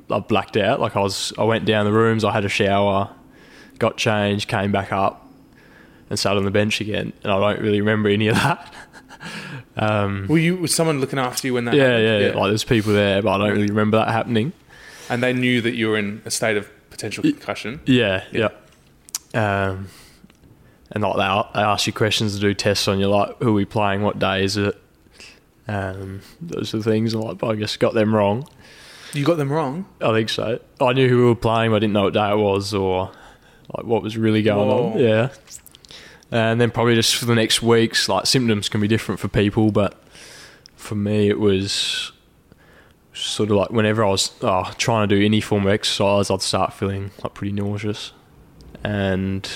I 0.09 0.19
blacked 0.19 0.57
out. 0.57 0.79
Like 0.79 0.95
I 0.95 0.99
was, 0.99 1.31
I 1.37 1.43
went 1.43 1.65
down 1.65 1.85
the 1.85 1.93
rooms. 1.93 2.23
I 2.23 2.31
had 2.31 2.45
a 2.45 2.49
shower, 2.49 3.09
got 3.79 3.97
changed, 3.97 4.47
came 4.47 4.71
back 4.71 4.91
up, 4.91 5.27
and 6.09 6.17
sat 6.19 6.35
on 6.37 6.43
the 6.45 6.51
bench 6.51 6.81
again. 6.81 7.13
And 7.23 7.31
I 7.31 7.39
don't 7.39 7.61
really 7.61 7.79
remember 7.81 8.09
any 8.09 8.27
of 8.27 8.35
that. 8.35 8.73
um, 9.77 10.27
Were 10.27 10.37
you 10.37 10.57
was 10.57 10.73
someone 10.73 10.99
looking 10.99 11.19
after 11.19 11.47
you 11.47 11.53
when 11.53 11.65
that? 11.65 11.75
yeah, 11.75 11.97
happened? 11.97 12.23
yeah, 12.35 12.39
Like 12.41 12.49
there's 12.49 12.63
people 12.63 12.93
there, 12.93 13.21
but 13.21 13.31
I 13.31 13.37
don't 13.37 13.51
really 13.55 13.67
remember 13.67 13.97
that 13.97 14.09
happening. 14.09 14.51
and 15.09 15.21
they 15.23 15.33
knew 15.33 15.61
that 15.61 15.75
you 15.75 15.89
were 15.89 15.97
in 15.97 16.21
a 16.25 16.31
state 16.31 16.57
of 16.57 16.69
potential 16.89 17.23
concussion. 17.23 17.79
Yeah, 17.85 18.23
yeah. 18.31 18.49
Um, 19.33 19.87
and 20.91 21.03
like 21.03 21.15
they, 21.15 21.59
they 21.59 21.65
ask 21.65 21.87
you 21.87 21.93
questions 21.93 22.35
to 22.35 22.39
do 22.41 22.53
tests 22.53 22.87
on 22.87 22.99
you, 22.99 23.07
like 23.07 23.37
who 23.39 23.49
are 23.49 23.53
we 23.53 23.65
playing, 23.65 24.01
what 24.03 24.19
day 24.19 24.43
is 24.43 24.57
it? 24.57 24.77
Um, 25.67 26.21
those 26.41 26.73
are 26.73 26.77
the 26.79 26.83
things. 26.83 27.13
and, 27.13 27.23
Like, 27.23 27.41
I 27.43 27.55
just 27.55 27.79
got 27.79 27.93
them 27.93 28.13
wrong. 28.13 28.47
You 29.13 29.23
got 29.23 29.37
them 29.37 29.51
wrong. 29.51 29.85
I 30.01 30.11
think 30.11 30.29
so. 30.29 30.59
I 30.81 30.93
knew 30.93 31.07
who 31.07 31.17
we 31.17 31.25
were 31.25 31.35
playing, 31.35 31.71
but 31.71 31.77
I 31.77 31.79
didn't 31.79 31.93
know 31.93 32.03
what 32.03 32.13
day 32.13 32.31
it 32.31 32.37
was 32.37 32.73
or 32.73 33.11
like 33.75 33.85
what 33.85 34.01
was 34.01 34.17
really 34.17 34.41
going 34.41 34.69
on. 34.69 34.99
Yeah. 34.99 35.29
And 36.31 36.59
then 36.59 36.71
probably 36.71 36.95
just 36.95 37.15
for 37.15 37.25
the 37.25 37.35
next 37.35 37.61
weeks, 37.61 38.09
like 38.09 38.25
symptoms 38.25 38.69
can 38.69 38.81
be 38.81 38.87
different 38.87 39.19
for 39.19 39.27
people, 39.27 39.71
but 39.71 40.01
for 40.75 40.95
me 40.95 41.29
it 41.29 41.39
was 41.39 42.11
sort 43.13 43.51
of 43.51 43.57
like 43.57 43.69
whenever 43.69 44.03
I 44.03 44.09
was 44.09 44.31
oh, 44.41 44.71
trying 44.77 45.07
to 45.07 45.15
do 45.15 45.23
any 45.23 45.41
form 45.41 45.67
of 45.67 45.71
exercise, 45.71 46.31
I'd 46.31 46.41
start 46.41 46.73
feeling 46.73 47.11
like 47.23 47.35
pretty 47.35 47.53
nauseous, 47.53 48.11
and 48.83 49.47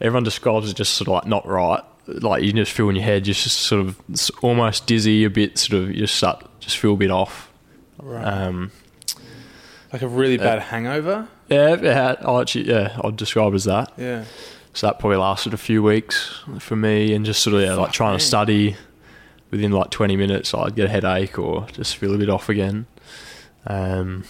everyone 0.00 0.24
describes 0.24 0.70
it 0.70 0.76
just 0.76 0.94
sort 0.94 1.08
of 1.08 1.14
like 1.14 1.26
not 1.26 1.46
right. 1.46 1.82
Like 2.06 2.42
you 2.42 2.52
just 2.52 2.72
feel 2.72 2.88
in 2.88 2.96
your 2.96 3.04
head, 3.04 3.26
you're 3.26 3.34
just 3.34 3.58
sort 3.60 3.86
of 3.86 4.00
almost 4.42 4.86
dizzy, 4.86 5.24
a 5.24 5.30
bit 5.30 5.58
sort 5.58 5.82
of 5.82 5.90
you 5.90 6.00
just 6.00 6.14
start 6.14 6.44
just 6.60 6.78
feel 6.78 6.94
a 6.94 6.96
bit 6.96 7.10
off. 7.10 7.50
Right. 8.04 8.22
Um, 8.24 8.70
like 9.92 10.02
a 10.02 10.08
really 10.08 10.36
bad 10.36 10.60
hangover. 10.60 11.28
yeah, 11.48 11.76
yeah, 11.80 12.14
I 12.20 12.40
actually, 12.40 12.68
yeah, 12.68 12.98
I'd 13.02 13.16
describe 13.16 13.54
as 13.54 13.64
that. 13.64 13.92
Yeah. 13.96 14.24
So 14.74 14.86
that 14.88 14.98
probably 14.98 15.18
lasted 15.18 15.54
a 15.54 15.56
few 15.56 15.82
weeks 15.82 16.42
for 16.58 16.76
me, 16.76 17.14
and 17.14 17.24
just 17.24 17.42
sort 17.42 17.54
of 17.54 17.62
yeah, 17.62 17.74
like 17.74 17.92
trying 17.92 18.18
to 18.18 18.24
study. 18.24 18.76
Within 19.50 19.70
like 19.70 19.90
twenty 19.90 20.16
minutes, 20.16 20.52
I'd 20.52 20.74
get 20.74 20.86
a 20.86 20.88
headache 20.88 21.38
or 21.38 21.66
just 21.72 21.96
feel 21.96 22.12
a 22.12 22.18
bit 22.18 22.28
off 22.28 22.48
again. 22.48 22.86
Um, 23.68 24.24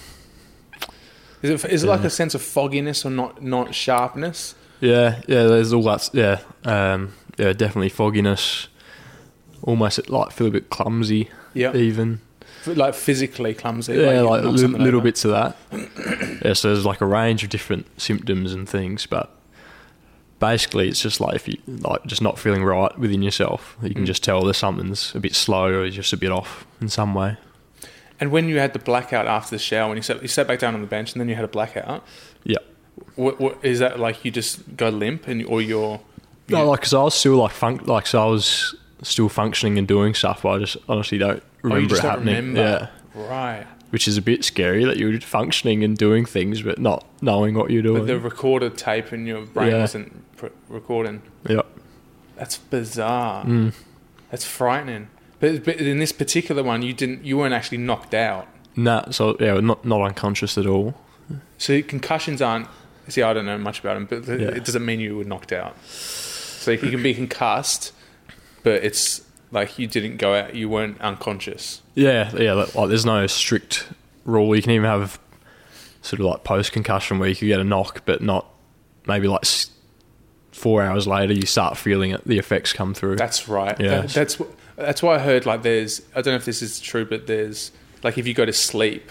Is 1.41 1.49
it 1.65 1.65
is 1.73 1.83
it 1.85 1.87
like 1.87 2.05
a 2.05 2.11
sense 2.11 2.35
of 2.35 2.43
fogginess 2.43 3.07
or 3.07 3.11
not 3.11 3.43
not 3.43 3.75
sharpness? 3.75 4.55
yeah, 4.81 5.23
yeah, 5.27 5.45
there's 5.45 5.73
all 5.73 5.83
that. 5.85 6.11
Yeah, 6.13 6.41
um, 6.67 7.15
yeah, 7.39 7.55
definitely 7.55 7.89
fogginess. 7.89 8.69
Almost 9.63 10.11
like 10.11 10.31
feel 10.33 10.49
a 10.49 10.51
bit 10.51 10.69
clumsy, 10.69 11.31
Yeah. 11.55 11.75
even. 11.75 12.21
Like 12.67 12.95
physically 12.95 13.55
clumsy. 13.55 13.95
yeah, 13.95 14.21
like, 14.23 14.43
knock 14.45 14.53
li- 14.53 14.59
something 14.59 14.83
little 14.83 15.01
bits 15.01 15.25
of 15.25 15.31
that. 15.33 15.57
yeah, 16.45 16.53
so 16.55 16.69
there's 16.73 16.85
like 16.87 17.01
a 17.01 17.07
range 17.07 17.43
of 17.45 17.51
different 17.51 17.87
symptoms 18.01 18.53
and 18.53 18.69
things, 18.69 19.07
but 19.07 19.31
basically 20.41 20.89
it's 20.89 21.01
just 21.01 21.21
like 21.21 21.35
if 21.37 21.49
you 21.49 21.57
like 21.67 22.05
just 22.07 22.21
not 22.23 22.39
feeling 22.39 22.65
right 22.65 22.99
within 22.99 23.23
yourself, 23.23 23.77
you 23.83 23.95
can 23.95 24.05
Mm. 24.05 24.07
just 24.07 24.23
tell 24.25 24.43
there's 24.43 24.57
something's 24.57 25.15
a 25.15 25.21
bit 25.21 25.35
slow 25.35 25.67
or 25.67 25.89
just 25.91 26.13
a 26.13 26.17
bit 26.17 26.31
off 26.33 26.67
in 26.81 26.89
some 26.89 27.15
way. 27.15 27.37
And 28.21 28.31
when 28.31 28.49
you 28.49 28.59
had 28.59 28.73
the 28.73 28.79
blackout 28.79 29.27
after 29.27 29.55
the 29.57 29.59
shower, 29.59 29.89
when 29.89 29.97
you 29.97 30.03
sat 30.03 30.23
you 30.23 30.29
sat 30.29 30.47
back 30.47 30.59
down 30.59 30.75
on 30.75 30.81
the 30.81 30.87
bench 30.87 31.13
and 31.13 31.21
then 31.21 31.29
you 31.29 31.35
had 31.35 31.45
a 31.45 31.49
blackout. 31.49 32.05
Yeah. 32.45 32.59
What, 33.17 33.41
what 33.41 33.59
is 33.65 33.81
that 33.81 33.99
like? 33.99 34.25
You 34.25 34.31
just 34.31 34.77
go 34.77 34.89
limp 34.89 35.27
and 35.27 35.45
or 35.47 35.61
you're 35.61 36.01
No, 36.49 36.67
like 36.69 36.81
because 36.81 36.95
I 36.95 37.03
was 37.03 37.15
still 37.15 37.37
like 37.37 37.53
funk, 37.53 37.87
like 37.89 38.07
so 38.07 38.23
I 38.23 38.27
was 38.27 38.75
still 39.05 39.29
functioning 39.29 39.79
and 39.79 39.87
doing 39.87 40.15
stuff, 40.15 40.43
but 40.43 40.49
I 40.51 40.59
just 40.59 40.77
honestly 40.89 41.19
don't 41.19 41.43
oh, 41.43 41.59
remember 41.63 41.89
just 41.91 42.01
it 42.01 42.03
don't 42.03 42.11
happening. 42.13 42.35
remember. 42.55 42.91
Yeah, 43.15 43.23
Right. 43.29 43.67
which 43.91 44.09
is 44.09 44.17
a 44.17 44.23
bit 44.23 44.45
scary 44.45 44.85
that 44.85 44.97
you're 44.97 45.21
functioning 45.21 45.85
and 45.85 45.97
doing 45.97 46.25
things 46.25 46.63
but 46.63 46.79
not 46.81 47.05
knowing 47.23 47.55
what 47.55 47.71
you're 47.71 47.83
doing. 47.83 48.01
But 48.03 48.07
the 48.09 48.19
recorded 48.19 48.77
tape 48.77 49.13
in 49.13 49.27
your 49.27 49.43
brain 49.47 49.71
Yeah. 49.71 49.79
wasn't 49.83 50.37
pr- 50.37 50.47
recording. 50.69 51.23
yeah. 51.49 51.63
That's 52.37 52.57
bizarre. 52.59 53.45
Mm. 53.45 53.73
That's 54.33 54.45
frightening. 54.45 55.07
But, 55.39 55.65
but 55.65 55.77
in 55.77 55.99
this 55.99 56.11
particular 56.11 56.63
one, 56.65 56.83
you 56.83 56.93
didn't. 56.93 57.25
You 57.25 57.37
weren't 57.39 57.55
actually 57.55 57.79
knocked 57.79 58.13
out. 58.15 58.49
Nah, 58.75 59.11
so 59.11 59.37
yeah, 59.39 59.61
not 59.61 59.85
not 59.85 60.01
unconscious 60.03 60.59
at 60.59 60.67
all. 60.67 60.95
So 61.59 61.81
concussions 61.83 62.43
aren't. 62.43 62.67
See, 63.09 63.23
I 63.23 63.33
don't 63.35 63.45
know 63.47 63.59
much 63.59 63.79
about 63.81 63.95
them, 63.95 64.07
but 64.07 64.27
Yeah. 64.27 64.49
it 64.49 64.65
doesn't 64.65 64.85
mean 64.85 64.99
you 64.99 65.17
were 65.19 65.25
knocked 65.25 65.53
out. 65.53 65.77
So 65.87 66.73
you 66.73 66.79
can 66.79 67.03
be 67.03 67.15
concussed, 67.15 67.93
but 68.65 68.83
it's 68.83 69.23
like 69.53 69.79
you 69.79 69.87
didn't 69.87 70.17
go 70.17 70.35
out. 70.35 70.57
You 70.57 70.69
weren't 70.69 71.01
unconscious. 71.01 71.81
Yeah, 71.95 72.33
yeah. 72.37 72.55
Like, 72.55 72.75
like, 72.75 72.89
there's 72.89 73.07
no 73.07 73.29
strict 73.29 73.87
rule. 74.25 74.57
You 74.57 74.63
can 74.63 74.73
even 74.73 74.87
have 74.87 75.21
sort 76.03 76.19
of 76.19 76.27
like 76.27 76.43
post 76.43 76.73
concussion 76.73 77.21
where 77.21 77.29
you 77.29 77.37
could 77.37 77.47
get 77.47 77.61
a 77.61 77.65
knock, 77.65 78.03
but 78.05 78.21
not 78.21 78.47
maybe 79.07 79.29
like 79.29 79.45
four 80.51 80.83
hours 80.83 81.07
later 81.07 81.33
you 81.33 81.47
start 81.47 81.77
feeling 81.77 82.11
it. 82.11 82.25
The 82.27 82.39
effects 82.39 82.73
come 82.73 82.95
through. 82.95 83.17
That's 83.17 83.49
right. 83.49 83.79
Yeah. 83.79 84.01
That- 84.01 84.11
that's 84.11 84.39
that's 84.77 85.03
why 85.05 85.15
I 85.15 85.19
heard 85.21 85.47
like 85.47 85.63
there's. 85.63 86.03
I 86.17 86.23
don't 86.23 86.33
know 86.33 86.37
if 86.37 86.45
this 86.45 86.61
is 86.61 86.81
true, 86.81 87.05
but 87.05 87.29
there's 87.29 87.71
like 88.03 88.19
if 88.19 88.27
you 88.27 88.35
go 88.35 88.45
to 88.45 88.53
sleep. 88.53 89.11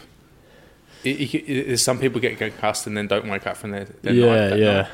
It, 1.06 1.20
it, 1.20 1.36
it, 1.36 1.68
there's 1.68 1.82
some 1.82 2.00
people 2.00 2.22
get 2.22 2.38
concussed 2.38 2.88
and 2.88 2.96
then 2.96 3.08
don't 3.08 3.28
wake 3.28 3.46
up 3.46 3.58
from 3.58 3.72
their, 3.72 3.86
their 4.04 4.14
yeah, 4.14 4.48
that 4.48 4.58
yeah. 4.58 4.74
night. 4.74 4.88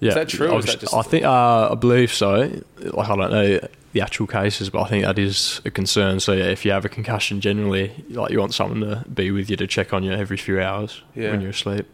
Yeah, 0.00 0.14
that 0.14 0.28
true 0.28 0.48
or 0.48 0.58
is 0.58 0.66
that 0.66 0.80
just- 0.80 0.92
I 0.94 1.02
think 1.02 1.24
uh, 1.24 1.70
I 1.72 1.74
believe 1.74 2.12
so. 2.12 2.50
Like 2.78 3.08
I 3.08 3.16
don't 3.16 3.30
know 3.30 3.60
the 3.92 4.00
actual 4.00 4.26
cases, 4.26 4.68
but 4.70 4.82
I 4.82 4.88
think 4.88 5.04
that 5.04 5.18
is 5.18 5.60
a 5.64 5.70
concern. 5.70 6.18
So 6.20 6.32
yeah, 6.32 6.44
if 6.46 6.64
you 6.64 6.72
have 6.72 6.84
a 6.84 6.88
concussion, 6.88 7.40
generally, 7.40 7.92
like 8.10 8.30
you 8.32 8.40
want 8.40 8.52
someone 8.52 8.80
to 8.80 9.04
be 9.08 9.30
with 9.30 9.48
you 9.48 9.56
to 9.56 9.66
check 9.66 9.92
on 9.94 10.02
you 10.02 10.12
every 10.12 10.36
few 10.36 10.60
hours 10.60 11.00
Yeah. 11.14 11.30
when 11.30 11.40
you're 11.40 11.50
asleep. 11.50 11.86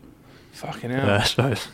Fucking 0.52 0.90
Yeah, 0.90 1.18
hell. 1.20 1.54
so 1.56 1.68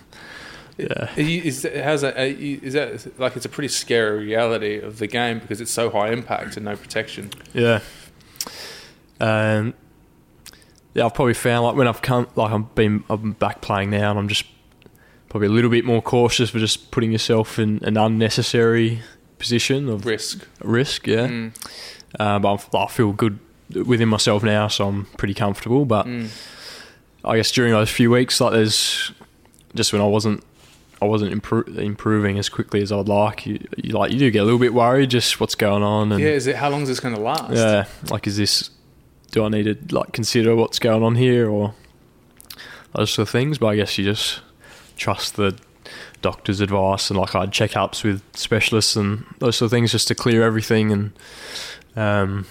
yeah, 0.79 1.15
you- 1.17 1.43
Is, 1.43 1.67
how's 1.83 2.03
that, 2.03 2.39
you- 2.39 2.61
is 2.63 2.75
that 2.75 3.19
like 3.21 3.37
it's 3.37 3.47
a 3.47 3.49
pretty 3.49 3.69
scary 3.69 4.25
reality 4.27 4.79
of 4.79 4.99
the 4.99 5.07
game 5.07 5.39
because 5.39 5.61
it's 5.61 5.71
so 5.73 5.89
high 5.91 6.11
impact 6.11 6.57
and 6.57 6.65
no 6.67 6.77
protection? 6.77 7.31
yeah. 7.55 7.81
Um, 9.21 9.75
yeah, 10.95 11.07
I've 11.07 11.15
probably 11.15 11.35
found 11.35 11.65
like 11.65 11.77
when 11.77 11.89
I've 11.89 12.03
come, 12.03 12.27
like 12.37 12.51
I'm 12.53 12.65
been, 12.75 13.05
I'm 13.09 13.33
back 13.33 13.61
playing 13.61 13.91
now, 13.91 14.11
and 14.11 14.19
I'm 14.19 14.29
just 14.29 14.45
probably 15.29 15.49
a 15.49 15.51
little 15.51 15.71
bit 15.71 15.85
more 15.85 16.01
cautious 16.03 16.51
for 16.51 16.59
just 16.59 16.91
putting 16.91 17.13
yourself 17.13 17.59
in 17.59 17.81
an 17.83 17.97
unnecessary 17.97 19.01
position 19.39 19.89
of 19.89 20.07
Risk. 20.07 20.47
risk. 20.63 21.07
Yeah. 21.07 21.27
Mm, 21.29 21.53
Uh, 22.19 22.39
but 22.39 22.49
I'm, 22.75 22.81
I 22.81 22.87
feel 22.89 23.13
good 23.13 23.39
within 23.85 24.09
myself 24.09 24.43
now, 24.43 24.69
so 24.69 24.89
I'm 24.89 25.05
pretty 25.19 25.35
comfortable. 25.35 25.85
But 25.85 26.07
mm. 26.07 26.29
I 27.25 27.37
guess 27.37 27.51
during 27.51 27.73
those 27.73 27.91
few 27.91 28.11
weeks, 28.11 28.41
like 28.41 28.53
there's 28.53 29.13
just 29.75 29.93
when 29.93 30.01
I 30.01 30.07
wasn't, 30.07 30.43
I 31.03 31.05
wasn't 31.05 31.35
impro- 31.43 31.77
improving 31.77 32.39
as 32.39 32.49
quickly 32.49 32.81
as 32.81 32.91
I'd 32.93 33.09
like. 33.09 33.45
You, 33.45 33.59
you 33.77 33.93
like 33.93 34.13
you 34.13 34.19
do 34.19 34.31
get 34.31 34.39
a 34.39 34.45
little 34.45 34.59
bit 34.61 34.73
worried, 34.73 35.11
just 35.11 35.39
what's 35.41 35.55
going 35.57 35.83
on, 35.83 36.13
and 36.13 36.23
Yeah, 36.23 36.31
is 36.31 36.47
it 36.47 36.57
how 36.57 36.71
long 36.71 36.83
is 36.83 36.89
this 36.89 37.01
going 37.01 37.15
to 37.15 37.21
last? 37.21 37.53
yeah, 37.53 37.85
like 38.11 38.27
is 38.27 38.37
this? 38.39 38.71
Do 39.33 39.45
I 39.45 39.49
need 39.51 39.65
to 39.65 39.95
like 39.95 40.13
consider 40.13 40.57
what's 40.57 40.79
going 40.79 41.03
on 41.03 41.17
here, 41.17 41.51
or 41.51 41.75
those 42.95 43.11
sort 43.11 43.29
of 43.29 43.31
things? 43.33 43.59
But 43.59 43.67
I 43.67 43.77
guess 43.77 43.99
you 43.99 44.05
just 44.05 44.41
trust 44.97 45.37
the 45.37 45.59
doctor's 46.23 46.61
advice 46.61 47.11
and 47.11 47.19
like 47.19 47.35
I 47.35 47.41
had 47.41 47.51
checkups 47.53 48.03
with 48.03 48.23
specialists 48.35 48.97
and 48.97 49.25
those 49.39 49.57
sort 49.57 49.67
of 49.67 49.71
things 49.71 49.93
just 49.93 50.09
to 50.09 50.15
clear 50.15 50.43
everything 50.43 50.91
and 50.91 51.13
um, 51.95 52.47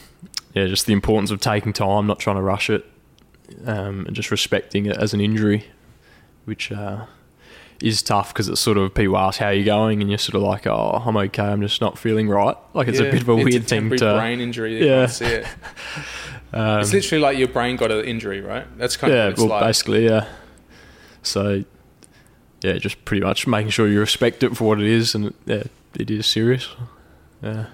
yeah, 0.54 0.66
just 0.68 0.86
the 0.86 0.94
importance 0.94 1.32
of 1.32 1.40
taking 1.42 1.74
time, 1.74 2.08
not 2.08 2.20
trying 2.20 2.38
to 2.38 2.42
rush 2.42 2.70
it, 2.70 2.86
um, 3.66 4.06
and 4.08 4.16
just 4.16 4.32
respecting 4.32 4.86
it 4.86 4.96
as 4.98 5.14
an 5.14 5.20
injury, 5.22 5.66
which 6.46 6.72
uh, 6.72 7.06
is 7.82 8.02
tough 8.02 8.34
because 8.34 8.48
it's 8.48 8.62
sort 8.62 8.78
of 8.78 8.94
people 8.94 9.18
ask 9.18 9.40
how 9.40 9.50
you're 9.50 9.66
going 9.66 10.02
and 10.02 10.10
you're 10.10 10.18
sort 10.18 10.36
of 10.36 10.42
like, 10.44 10.66
oh, 10.66 11.04
I'm 11.06 11.18
okay, 11.18 11.44
I'm 11.44 11.62
just 11.62 11.82
not 11.82 12.00
feeling 12.00 12.30
right. 12.30 12.56
Like 12.74 12.88
it's 12.88 13.00
Yeah, 13.00 13.08
a 13.08 13.12
bit 13.12 13.22
of 13.22 13.30
a 13.30 13.36
weird 13.36 13.68
thing 13.68 13.90
to. 13.90 14.14
brain 14.16 14.40
injury. 14.40 14.84
Yeah. 14.88 15.08
see 15.08 15.26
it. 15.26 15.46
um, 16.54 16.80
it's 16.80 16.94
literally 16.94 17.22
like 17.22 17.38
your 17.38 17.50
brain 17.50 17.76
got 17.76 17.92
an 17.92 18.06
injury, 18.06 18.40
right? 18.42 18.66
That's 18.78 18.96
kind 18.98 19.14
yeah, 19.14 19.28
of 19.28 19.38
well, 19.38 19.48
like. 19.48 19.64
basically, 19.64 20.06
yeah. 20.06 20.28
So, 21.22 21.64
yeah, 22.62 22.74
just 22.74 23.04
pretty 23.06 23.24
much 23.24 23.48
making 23.48 23.72
sure 23.72 23.88
you 23.88 24.00
respect 24.00 24.44
it 24.44 24.56
for 24.56 24.66
what 24.66 24.82
it 24.82 24.88
is, 24.88 25.16
and 25.16 25.34
yeah, 25.46 25.64
it 25.96 26.10
is 26.10 26.26
serious. 26.26 26.70
Yeah, 27.42 27.68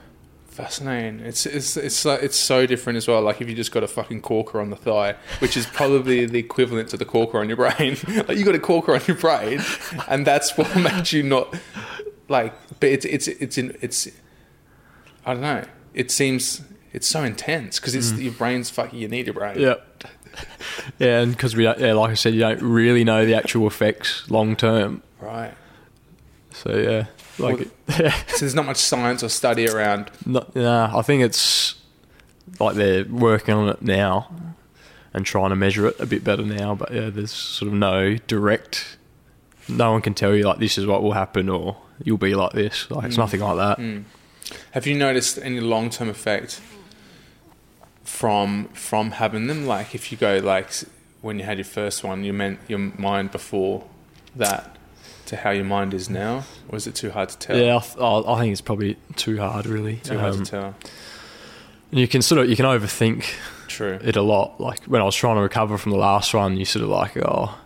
Fascinating. 0.52 1.22
It's 1.22 1.46
it's 1.46 1.78
it's 1.78 2.04
like 2.04 2.22
it's 2.24 2.36
so 2.36 2.66
different 2.66 2.98
as 2.98 3.08
well. 3.08 3.22
Like 3.22 3.40
if 3.40 3.48
you 3.48 3.56
just 3.56 3.72
got 3.72 3.84
a 3.84 3.88
fucking 3.88 4.22
corker 4.22 4.60
on 4.60 4.70
the 4.70 4.76
thigh, 4.76 5.16
which 5.40 5.56
is 5.56 5.66
probably 5.66 6.26
the 6.26 6.40
equivalent 6.40 6.90
to 6.90 6.98
the 6.98 7.06
corker 7.06 7.40
on 7.40 7.48
your 7.48 7.56
brain. 7.56 7.96
like 8.28 8.38
you 8.38 8.44
got 8.44 8.54
a 8.54 8.60
corker 8.60 8.94
on 8.94 9.00
your 9.08 9.16
brain, 9.16 9.62
and 10.10 10.28
that's 10.28 10.58
what 10.58 10.76
makes 10.76 11.14
you 11.14 11.24
not 11.24 11.56
like. 12.28 12.54
But 12.82 12.90
it's 12.90 13.06
it's 13.06 13.30
it's 13.30 13.58
in 13.58 13.78
it's. 13.80 14.10
I 15.26 15.34
don't 15.34 15.42
know. 15.42 15.64
It 15.94 16.12
seems 16.12 16.62
it's 16.92 17.08
so 17.08 17.24
intense 17.24 17.80
because 17.80 17.96
it's 17.96 18.12
mm. 18.12 18.22
your 18.22 18.34
brain's 18.34 18.70
fucking. 18.70 19.00
You 19.00 19.08
need 19.08 19.28
your 19.28 19.34
brain. 19.36 19.58
yeah, 19.58 19.76
yeah, 21.00 21.20
and 21.22 21.32
because 21.32 21.56
we, 21.56 21.64
don't- 21.64 21.80
yeah, 21.80 21.94
like 21.94 22.12
I 22.12 22.14
said, 22.16 22.34
you 22.34 22.40
don't 22.40 22.62
really 22.62 23.04
know 23.04 23.26
the 23.26 23.36
actual 23.36 23.68
effects 23.68 24.30
long 24.30 24.56
term. 24.56 25.02
Right. 25.20 25.54
So 26.54 26.76
yeah, 26.78 27.06
like 27.40 27.60
Well, 27.60 27.66
yeah, 28.00 28.14
So 28.28 28.40
there's 28.40 28.56
not 28.56 28.66
much 28.66 28.78
science 28.78 29.24
or 29.24 29.30
study 29.30 29.68
around. 29.68 30.12
not, 30.26 30.56
nah, 30.56 30.98
I 30.98 31.02
think 31.02 31.24
it's 31.24 31.76
like 32.60 32.76
they're 32.76 33.06
working 33.06 33.54
on 33.56 33.70
it 33.70 33.82
now 33.82 34.30
and 35.14 35.26
trying 35.26 35.50
to 35.50 35.56
measure 35.56 35.88
it 35.88 36.00
a 36.00 36.06
bit 36.06 36.24
better 36.24 36.44
now. 36.44 36.76
But 36.76 36.94
yeah, 36.94 37.10
there's 37.10 37.32
sort 37.32 37.68
of 37.72 37.74
no 37.78 38.16
direct. 38.28 38.98
No 39.70 39.92
one 39.92 40.02
can 40.02 40.14
tell 40.14 40.36
you 40.36 40.44
like 40.44 40.58
this 40.60 40.78
is 40.78 40.86
what 40.86 41.02
will 41.04 41.14
happen 41.14 41.48
or 41.50 41.78
you'll 42.04 42.18
be 42.18 42.36
like 42.36 42.52
this. 42.54 42.90
Like 42.92 43.06
it's 43.06 43.16
Mm. 43.16 43.20
nothing 43.20 43.40
like 43.42 43.58
that. 43.58 43.78
Mm. 43.78 44.04
Have 44.72 44.86
you 44.86 44.96
noticed 44.96 45.38
any 45.42 45.60
long 45.62 45.90
term 45.90 46.10
effect 46.10 46.60
from 48.12 48.66
from 48.74 49.12
having 49.12 49.48
them? 49.48 49.66
Like 49.66 49.96
if 49.96 50.12
you 50.12 50.18
go 50.18 50.38
like 50.38 50.70
when 51.22 51.40
you 51.40 51.46
had 51.46 51.58
your 51.58 51.66
first 51.66 52.04
one, 52.04 52.24
you 52.24 52.34
meant 52.34 52.60
your 52.68 52.80
mind 52.80 53.32
before 53.32 53.84
that 54.36 54.76
to 55.28 55.36
how 55.38 55.52
your 55.52 55.64
mind 55.66 55.94
is 55.94 56.10
now, 56.10 56.44
or 56.70 56.76
is 56.78 56.88
it 56.88 56.96
too 56.96 57.12
hard 57.12 57.30
to 57.30 57.38
tell? 57.38 57.58
Yeah, 57.58 57.78
I, 57.78 57.80
th- 57.80 57.98
I 58.28 58.40
think 58.40 58.52
it's 58.52 58.62
probably 58.62 58.98
too 59.16 59.38
hard, 59.40 59.66
really. 59.66 59.98
too 59.98 60.18
hard 60.20 60.34
Um, 60.36 60.44
to 60.44 60.52
tell. 60.52 60.76
You 61.92 62.08
can 62.08 62.22
sort 62.22 62.42
of 62.42 62.50
you 62.50 62.56
can 62.56 62.66
overthink 62.66 63.26
True. 63.68 64.00
it 64.04 64.16
a 64.18 64.22
lot. 64.22 64.60
Like 64.60 64.84
when 64.86 65.02
I 65.02 65.06
was 65.06 65.16
trying 65.16 65.36
to 65.38 65.42
recover 65.42 65.78
from 65.78 65.92
the 65.92 65.98
last 65.98 66.34
one, 66.34 66.58
you 66.58 66.66
sort 66.66 66.84
of 66.84 66.90
like, 66.90 67.16
oh, 67.18 67.58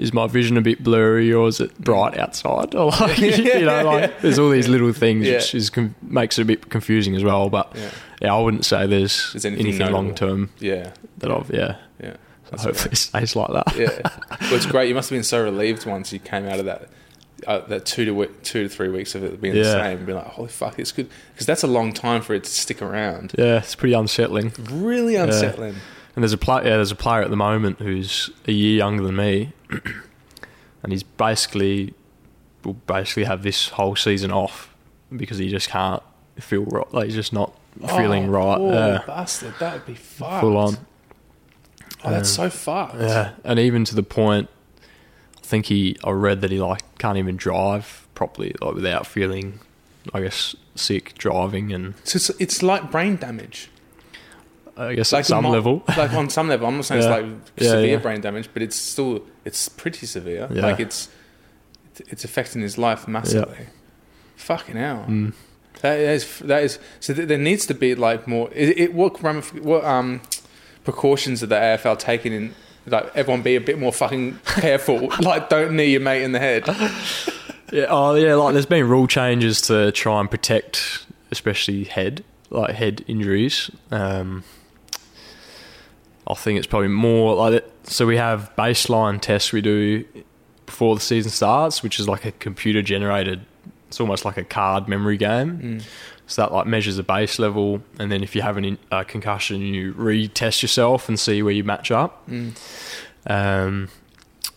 is 0.00 0.12
my 0.12 0.26
vision 0.26 0.56
a 0.56 0.60
bit 0.62 0.82
blurry 0.82 1.32
or 1.32 1.46
is 1.46 1.60
it 1.60 1.76
bright 1.78 2.16
outside? 2.18 2.74
Or 2.80 2.90
like, 2.90 3.18
you 3.18 3.64
know, 3.66 3.84
like 3.84 4.20
there's 4.22 4.38
all 4.38 4.50
these 4.50 4.66
little 4.68 4.92
things 4.92 5.26
Yeah. 5.26 5.34
which 5.36 5.54
is 5.54 5.70
makes 6.02 6.38
it 6.38 6.42
a 6.42 6.44
bit 6.46 6.70
confusing 6.70 7.14
as 7.14 7.22
well. 7.22 7.48
But 7.50 7.70
Yeah. 7.76 7.90
yeah, 8.22 8.34
I 8.34 8.40
wouldn't 8.40 8.64
say 8.64 8.86
there's, 8.86 9.32
There's 9.32 9.44
anything 9.44 9.66
anything, 9.66 9.92
long 9.92 10.14
term 10.14 10.50
Yeah. 10.58 10.92
that 11.18 11.30
I've 11.30 11.50
yeah. 11.52 11.76
Yeah. 12.02 12.14
So 12.44 12.50
That's 12.50 12.62
hopefully 12.64 12.92
it 12.92 12.96
stays 12.96 13.36
like 13.36 13.52
that. 13.52 13.76
Yeah. 13.76 14.00
Well, 14.40 14.54
it's 14.54 14.66
great. 14.66 14.88
You 14.88 14.94
must 14.96 15.10
have 15.10 15.16
been 15.16 15.22
so 15.22 15.40
relieved 15.42 15.86
once 15.86 16.12
you 16.12 16.18
came 16.18 16.46
out 16.48 16.58
of 16.58 16.64
that. 16.64 16.88
Uh, 17.46 17.60
that 17.68 17.86
two 17.86 18.04
to 18.04 18.12
we- 18.12 18.26
two 18.42 18.64
to 18.64 18.68
three 18.68 18.88
weeks 18.88 19.14
of 19.14 19.22
it 19.24 19.40
being 19.40 19.54
the 19.54 19.64
same, 19.64 19.96
and 19.98 20.06
be 20.06 20.12
like, 20.12 20.26
"Holy 20.26 20.48
fuck, 20.50 20.78
it's 20.78 20.92
good," 20.92 21.08
because 21.32 21.46
that's 21.46 21.62
a 21.62 21.66
long 21.66 21.92
time 21.94 22.20
for 22.20 22.34
it 22.34 22.44
to 22.44 22.50
stick 22.50 22.82
around. 22.82 23.32
Yeah, 23.38 23.58
it's 23.58 23.74
pretty 23.74 23.94
unsettling. 23.94 24.52
Really 24.70 25.16
unsettling. 25.16 25.76
And 26.16 26.22
there's 26.24 26.32
a 26.32 26.38
player, 26.38 26.64
yeah, 26.64 26.76
there's 26.76 26.90
a 26.90 26.96
player 26.96 27.22
at 27.22 27.30
the 27.30 27.36
moment 27.36 27.78
who's 27.80 28.30
a 28.48 28.52
year 28.52 28.76
younger 28.78 29.02
than 29.04 29.16
me, 29.16 29.52
and 30.82 30.92
he's 30.92 31.02
basically 31.02 31.94
will 32.64 32.74
basically 32.74 33.24
have 33.24 33.42
this 33.42 33.68
whole 33.70 33.96
season 33.96 34.30
off 34.30 34.74
because 35.16 35.38
he 35.38 35.48
just 35.48 35.68
can't 35.68 36.02
feel 36.38 36.64
right. 36.64 36.92
Like 36.92 37.06
he's 37.06 37.14
just 37.14 37.32
not 37.32 37.54
feeling 37.88 38.28
Oh, 38.28 38.32
right. 38.32 38.56
poor 38.58 38.72
Yeah, 38.72 39.02
bastard. 39.06 39.54
That 39.60 39.74
would 39.74 39.86
be 39.86 39.94
fucked. 39.94 40.40
full 40.40 40.56
on. 40.58 40.76
Oh, 42.04 42.10
that's 42.10 42.38
Um, 42.38 42.50
so 42.50 42.56
fucked. 42.56 42.96
Yeah, 43.00 43.32
and 43.44 43.58
even 43.58 43.84
to 43.86 43.94
the 43.94 44.02
point, 44.02 44.48
I 45.38 45.46
think 45.46 45.66
he. 45.66 45.96
I 46.04 46.10
read 46.10 46.40
that 46.42 46.50
he 46.50 46.58
like 46.60 46.82
can't 46.98 47.18
even 47.18 47.36
drive 47.36 48.06
properly, 48.14 48.54
like 48.60 48.74
without 48.74 49.06
feeling, 49.06 49.60
I 50.12 50.20
guess, 50.22 50.54
sick 50.74 51.14
driving, 51.18 51.72
and 51.72 51.94
So 52.04 52.16
it's, 52.16 52.30
it's 52.40 52.62
like 52.62 52.90
brain 52.90 53.16
damage. 53.16 53.70
I 54.88 54.94
guess 54.94 55.12
Like 55.12 55.20
at 55.20 55.26
some 55.26 55.44
mo- 55.44 55.50
level. 55.50 55.82
like 55.96 56.12
on 56.12 56.28
some 56.30 56.48
level. 56.48 56.66
I'm 56.66 56.76
not 56.76 56.84
saying 56.84 57.02
Yeah. 57.02 57.14
it's 57.16 57.22
like 57.22 57.32
Yeah, 57.56 57.68
severe 57.70 57.86
yeah. 57.86 57.96
brain 57.98 58.20
damage, 58.20 58.48
but 58.52 58.62
it's 58.62 58.76
still 58.76 59.22
it's 59.44 59.68
pretty 59.68 60.06
severe. 60.06 60.46
Like 60.48 60.80
it's 60.80 61.08
it's 62.08 62.24
affecting 62.24 62.62
his 62.62 62.78
life 62.78 63.06
massively. 63.06 63.66
Fucking 64.36 64.76
hell. 64.76 65.04
Mm. 65.08 65.34
That 65.82 65.98
is 65.98 66.38
that 66.40 66.62
is 66.62 66.78
so. 67.00 67.14
th- 67.14 67.28
There 67.28 67.38
needs 67.38 67.66
to 67.66 67.74
be 67.74 67.94
like 67.94 68.26
more. 68.26 68.48
It, 68.54 68.78
it 68.78 68.94
what 68.94 69.14
ramif- 69.14 69.60
what 69.62 69.84
um 69.84 70.20
precautions 70.84 71.42
are 71.42 71.46
the 71.46 71.56
AFL 71.56 71.98
taking 71.98 72.32
in? 72.32 72.54
Like 72.86 73.10
everyone 73.14 73.42
be 73.42 73.56
a 73.56 73.60
bit 73.60 73.78
more 73.78 73.92
fucking 73.92 74.40
careful. 74.46 75.08
like 75.20 75.48
don't 75.50 75.76
knee 75.76 75.90
your 75.92 76.00
mate 76.00 76.22
in 76.22 76.32
the 76.32 76.38
head. 76.40 76.64
Yeah, 77.72 77.86
oh 77.88 78.16
yeah, 78.16 78.34
like 78.34 78.52
there's 78.54 78.66
been 78.66 78.88
rule 78.88 79.06
changes 79.06 79.60
to 79.68 79.92
try 79.92 80.18
and 80.18 80.28
protect, 80.28 81.06
especially 81.30 81.84
head, 81.84 82.24
like 82.50 82.74
head 82.74 83.04
injuries. 83.06 83.70
Um, 83.92 84.42
I 86.30 86.34
think 86.34 86.58
it's 86.58 86.66
probably 86.66 86.88
more 86.88 87.34
like 87.34 87.52
that. 87.52 87.90
So 87.90 88.06
we 88.06 88.16
have 88.16 88.52
baseline 88.56 89.20
tests 89.20 89.52
we 89.52 89.60
do 89.60 90.04
before 90.66 90.94
the 90.94 91.00
season 91.00 91.30
starts, 91.30 91.82
which 91.82 91.98
is 91.98 92.08
like 92.08 92.24
a 92.24 92.32
computer 92.32 92.82
generated. 92.82 93.44
It's 93.88 94.00
almost 94.00 94.24
like 94.24 94.36
a 94.36 94.44
card 94.44 94.88
memory 94.88 95.16
game. 95.16 95.58
Mm. 95.58 95.82
So 96.26 96.42
that 96.42 96.52
like 96.52 96.66
measures 96.66 96.96
the 96.96 97.02
base 97.02 97.40
level, 97.40 97.82
and 97.98 98.12
then 98.12 98.22
if 98.22 98.36
you 98.36 98.42
have 98.42 98.56
an 98.56 98.64
in, 98.64 98.78
uh, 98.92 99.02
concussion, 99.02 99.62
you 99.62 99.92
retest 99.94 100.62
yourself 100.62 101.08
and 101.08 101.18
see 101.18 101.42
where 101.42 101.52
you 101.52 101.64
match 101.64 101.90
up. 101.90 102.28
Mm. 102.28 102.56
Um, 103.26 103.88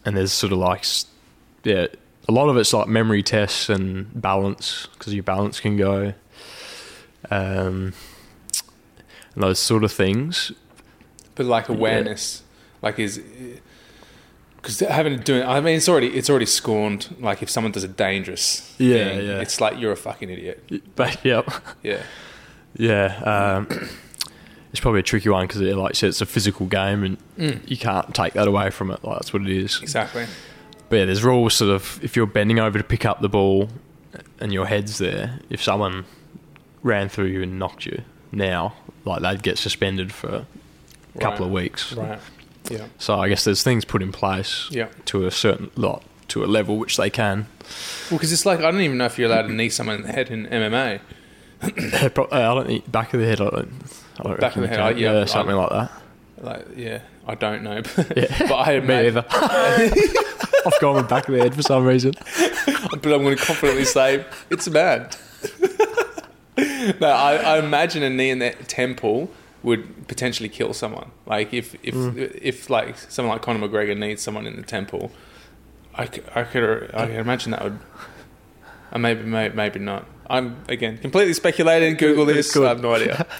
and 0.05 0.15
there's 0.15 0.31
sort 0.31 0.53
of 0.53 0.59
like, 0.59 0.85
yeah, 1.63 1.87
a 2.29 2.31
lot 2.31 2.47
of 2.47 2.57
it's 2.57 2.73
like 2.73 2.87
memory 2.87 3.23
tests 3.23 3.69
and 3.69 4.21
balance 4.21 4.87
because 4.93 5.15
your 5.15 5.23
balance 5.23 5.59
can 5.59 5.75
go, 5.75 6.13
um, 7.31 7.93
and 9.33 9.43
those 9.43 9.57
sort 9.57 9.83
of 9.83 9.91
things. 9.91 10.51
But 11.35 11.45
like 11.45 11.69
awareness, 11.69 12.43
like 12.81 12.99
is 12.99 13.21
because 14.57 14.79
having 14.79 15.17
to 15.17 15.23
do 15.23 15.35
it. 15.35 15.43
I 15.45 15.59
mean, 15.59 15.75
it's 15.77 15.89
already 15.89 16.07
it's 16.07 16.29
already 16.29 16.45
scorned. 16.45 17.15
Like 17.19 17.41
if 17.43 17.49
someone 17.49 17.71
does 17.71 17.83
a 17.83 17.87
dangerous, 17.87 18.73
Yeah, 18.77 19.09
thing, 19.09 19.25
yeah. 19.27 19.39
it's 19.41 19.59
like 19.59 19.79
you're 19.79 19.91
a 19.91 19.97
fucking 19.97 20.29
idiot. 20.29 20.63
But 20.95 21.23
yeah, 21.25 21.41
Yeah, 21.81 22.01
yeah, 22.77 23.21
um, 23.23 23.67
it's 24.71 24.79
probably 24.79 25.01
a 25.01 25.03
tricky 25.03 25.29
one 25.29 25.45
because, 25.47 25.61
like 25.61 25.95
said, 25.95 26.09
it's 26.09 26.21
a 26.21 26.25
physical 26.25 26.65
game 26.65 27.03
and 27.03 27.17
Mm. 27.37 27.67
you 27.69 27.77
can't 27.77 28.13
take 28.13 28.33
that 28.33 28.47
away 28.47 28.69
from 28.69 28.91
it. 28.91 29.03
Like 29.03 29.17
that's 29.17 29.33
what 29.33 29.41
it 29.41 29.49
is. 29.49 29.79
exactly. 29.81 30.25
But 30.89 30.97
yeah, 30.97 31.05
there's 31.05 31.23
rules 31.23 31.55
sort 31.55 31.71
of 31.71 31.99
if 32.03 32.15
you're 32.15 32.27
bending 32.27 32.59
over 32.59 32.77
to 32.77 32.83
pick 32.83 33.05
up 33.05 33.21
the 33.21 33.29
ball 33.29 33.69
and 34.39 34.53
your 34.53 34.67
head's 34.67 34.99
there, 34.99 35.39
if 35.49 35.61
someone 35.63 36.05
ran 36.83 37.09
through 37.09 37.25
you 37.25 37.41
and 37.41 37.57
knocked 37.57 37.85
you 37.87 38.03
now, 38.31 38.75
like 39.05 39.21
they'd 39.23 39.41
get 39.41 39.57
suspended 39.57 40.11
for 40.13 40.45
couple 41.19 41.45
Right. 41.45 41.47
of 41.47 41.51
weeks. 41.51 41.93
Right. 41.93 42.19
Yeah. 42.69 42.85
So 42.97 43.19
I 43.19 43.27
guess 43.29 43.43
there's 43.43 43.61
things 43.63 43.85
put 43.85 44.01
in 44.01 44.11
place 44.11 44.67
Yeah. 44.71 44.87
to 45.05 45.25
a 45.25 45.31
certain 45.31 45.69
lot, 45.75 46.03
to 46.29 46.43
a 46.43 46.47
level 46.47 46.77
which 46.77 46.97
they 46.97 47.09
can. 47.09 47.47
Well, 48.09 48.17
because 48.19 48.31
it's 48.31 48.45
like 48.45 48.59
I 48.59 48.71
don't 48.71 48.81
even 48.81 48.97
know 48.97 49.05
if 49.05 49.17
you're 49.19 49.29
allowed 49.29 49.47
to 49.47 49.53
knee 49.53 49.69
someone 49.69 49.97
in 49.97 50.01
the 50.03 50.11
head 50.13 50.29
in 50.31 50.45
MMA. 50.47 50.99
Uh, 51.61 51.69
I 52.31 52.39
don't 52.53 52.91
back 52.91 53.13
of 53.13 53.19
the 53.19 53.25
head. 53.25 53.39
I 53.41 53.49
don't. 53.49 53.71
I 54.19 54.23
don't 54.23 54.39
Back 54.39 54.55
of 54.55 54.61
the 54.61 54.67
head. 54.67 54.79
I- 54.79 54.91
yeah, 54.91 55.21
I- 55.21 55.25
something 55.25 55.55
like 55.55 55.69
that. 55.69 55.91
Like, 56.41 56.65
yeah, 56.75 56.99
I 57.25 57.35
don't 57.35 57.63
know, 57.63 57.75
Yeah. 58.17 58.47
but 58.49 58.55
I 58.55 58.79
Me 58.81 59.07
either. 59.07 59.25
I've 60.65 60.79
gone 60.81 60.95
with 60.95 61.07
back 61.09 61.27
of 61.29 61.33
the 61.35 61.39
head 61.41 61.55
for 61.55 61.61
some 61.61 61.85
reason. 61.85 62.13
but 62.91 63.05
I'm 63.05 63.23
going 63.23 63.37
to 63.37 63.43
confidently 63.43 63.85
say 63.85 64.25
it's 64.49 64.67
a 64.67 64.71
man. 64.71 65.07
no, 66.99 67.07
I, 67.07 67.35
I 67.35 67.59
imagine 67.59 68.03
a 68.03 68.09
knee 68.09 68.29
in 68.29 68.39
the 68.39 68.51
temple 68.67 69.29
would 69.63 70.07
potentially 70.07 70.49
kill 70.49 70.73
someone. 70.73 71.11
Like 71.25 71.53
if 71.53 71.75
if 71.83 71.95
if 72.17 72.69
like 72.69 72.97
someone 72.97 73.35
like 73.35 73.41
Conor 73.41 73.67
McGregor 73.67 73.97
needs 73.97 74.21
someone 74.21 74.45
in 74.45 74.57
the 74.57 74.63
temple, 74.63 75.11
I 75.95 76.05
could 76.05 76.25
I 76.35 76.43
could, 76.43 76.91
I 76.93 77.07
could 77.07 77.15
imagine 77.15 77.51
that 77.51 77.63
would. 77.63 77.79
Uh, 78.91 78.99
maybe, 78.99 79.23
maybe 79.23 79.55
maybe 79.55 79.79
not. 79.79 80.05
I'm 80.29 80.63
again 80.67 80.97
completely 80.97 81.33
speculating. 81.33 81.95
Google 81.95 82.25
this. 82.25 82.53
Good. 82.53 82.65
I 82.65 82.69
have 82.69 82.81
no 82.81 82.93
idea. 82.93 83.25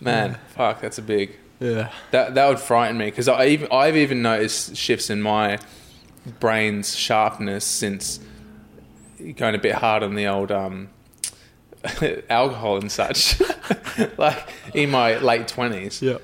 Man, 0.00 0.38
fuck, 0.54 0.80
that's 0.80 0.98
a 0.98 1.02
big. 1.02 1.36
Yeah. 1.58 1.90
That 2.10 2.34
that 2.34 2.48
would 2.48 2.60
frighten 2.60 2.96
me 2.96 3.06
because 3.06 3.28
I 3.28 3.46
even 3.46 3.68
I've 3.72 3.96
even 3.96 4.22
noticed 4.22 4.76
shifts 4.76 5.10
in 5.10 5.20
my 5.20 5.58
brain's 6.38 6.96
sharpness 6.96 7.64
since 7.64 8.20
going 9.36 9.54
a 9.54 9.58
bit 9.58 9.74
hard 9.74 10.02
on 10.02 10.14
the 10.14 10.26
old 10.26 10.50
um, 10.50 10.88
alcohol 12.30 12.76
and 12.78 12.90
such. 12.90 13.40
like 14.18 14.48
in 14.74 14.90
my 14.90 15.18
late 15.18 15.48
twenties, 15.48 16.02
Yeah. 16.02 16.18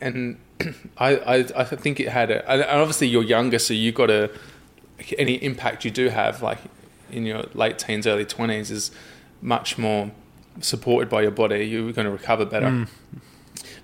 and 0.00 0.38
I, 0.98 1.16
I 1.16 1.34
I 1.56 1.64
think 1.64 2.00
it 2.00 2.08
had 2.08 2.30
a. 2.30 2.50
And 2.50 2.62
obviously, 2.62 3.08
you're 3.08 3.22
younger, 3.22 3.58
so 3.58 3.74
you 3.74 3.92
got 3.92 4.10
a 4.10 4.30
any 5.18 5.34
impact 5.44 5.84
you 5.84 5.90
do 5.90 6.08
have, 6.08 6.42
like 6.42 6.58
in 7.10 7.24
your 7.26 7.44
late 7.54 7.78
teens, 7.78 8.06
early 8.06 8.24
twenties, 8.24 8.70
is 8.70 8.90
much 9.40 9.78
more 9.78 10.10
supported 10.60 11.08
by 11.08 11.22
your 11.22 11.30
body. 11.30 11.64
You're 11.64 11.92
going 11.92 12.06
to 12.06 12.10
recover 12.10 12.44
better. 12.44 12.66
Mm. 12.66 12.88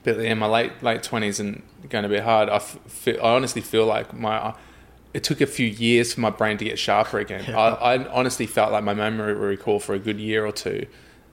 But 0.04 0.18
in 0.18 0.38
my 0.38 0.46
late 0.46 0.82
late 0.82 1.02
twenties 1.02 1.38
and 1.38 1.62
going 1.88 2.02
to 2.04 2.08
be 2.08 2.18
hard, 2.18 2.48
I, 2.48 2.58
feel, 2.58 3.16
I 3.22 3.34
honestly 3.34 3.62
feel 3.62 3.86
like 3.86 4.12
my. 4.14 4.54
It 5.14 5.22
took 5.24 5.40
a 5.40 5.46
few 5.46 5.66
years 5.66 6.14
for 6.14 6.20
my 6.20 6.30
brain 6.30 6.56
to 6.58 6.64
get 6.64 6.78
sharper 6.78 7.18
again. 7.18 7.44
Yeah. 7.48 7.58
I, 7.58 7.94
I 7.96 8.08
honestly 8.12 8.46
felt 8.46 8.72
like 8.72 8.82
my 8.84 8.94
memory 8.94 9.34
recall 9.34 9.78
for 9.78 9.94
a 9.94 9.98
good 9.98 10.18
year 10.18 10.46
or 10.46 10.52
two 10.52 10.86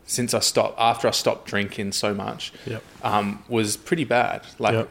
since 0.06 0.34
I 0.34 0.40
stopped 0.40 0.76
after 0.80 1.08
I 1.08 1.12
stopped 1.12 1.46
drinking 1.48 1.92
so 1.94 2.14
much 2.14 2.52
Yep. 2.66 2.84
um, 3.04 3.44
was 3.48 3.78
pretty 3.78 4.04
bad. 4.06 4.42
Like, 4.58 4.74
Yep. 4.74 4.90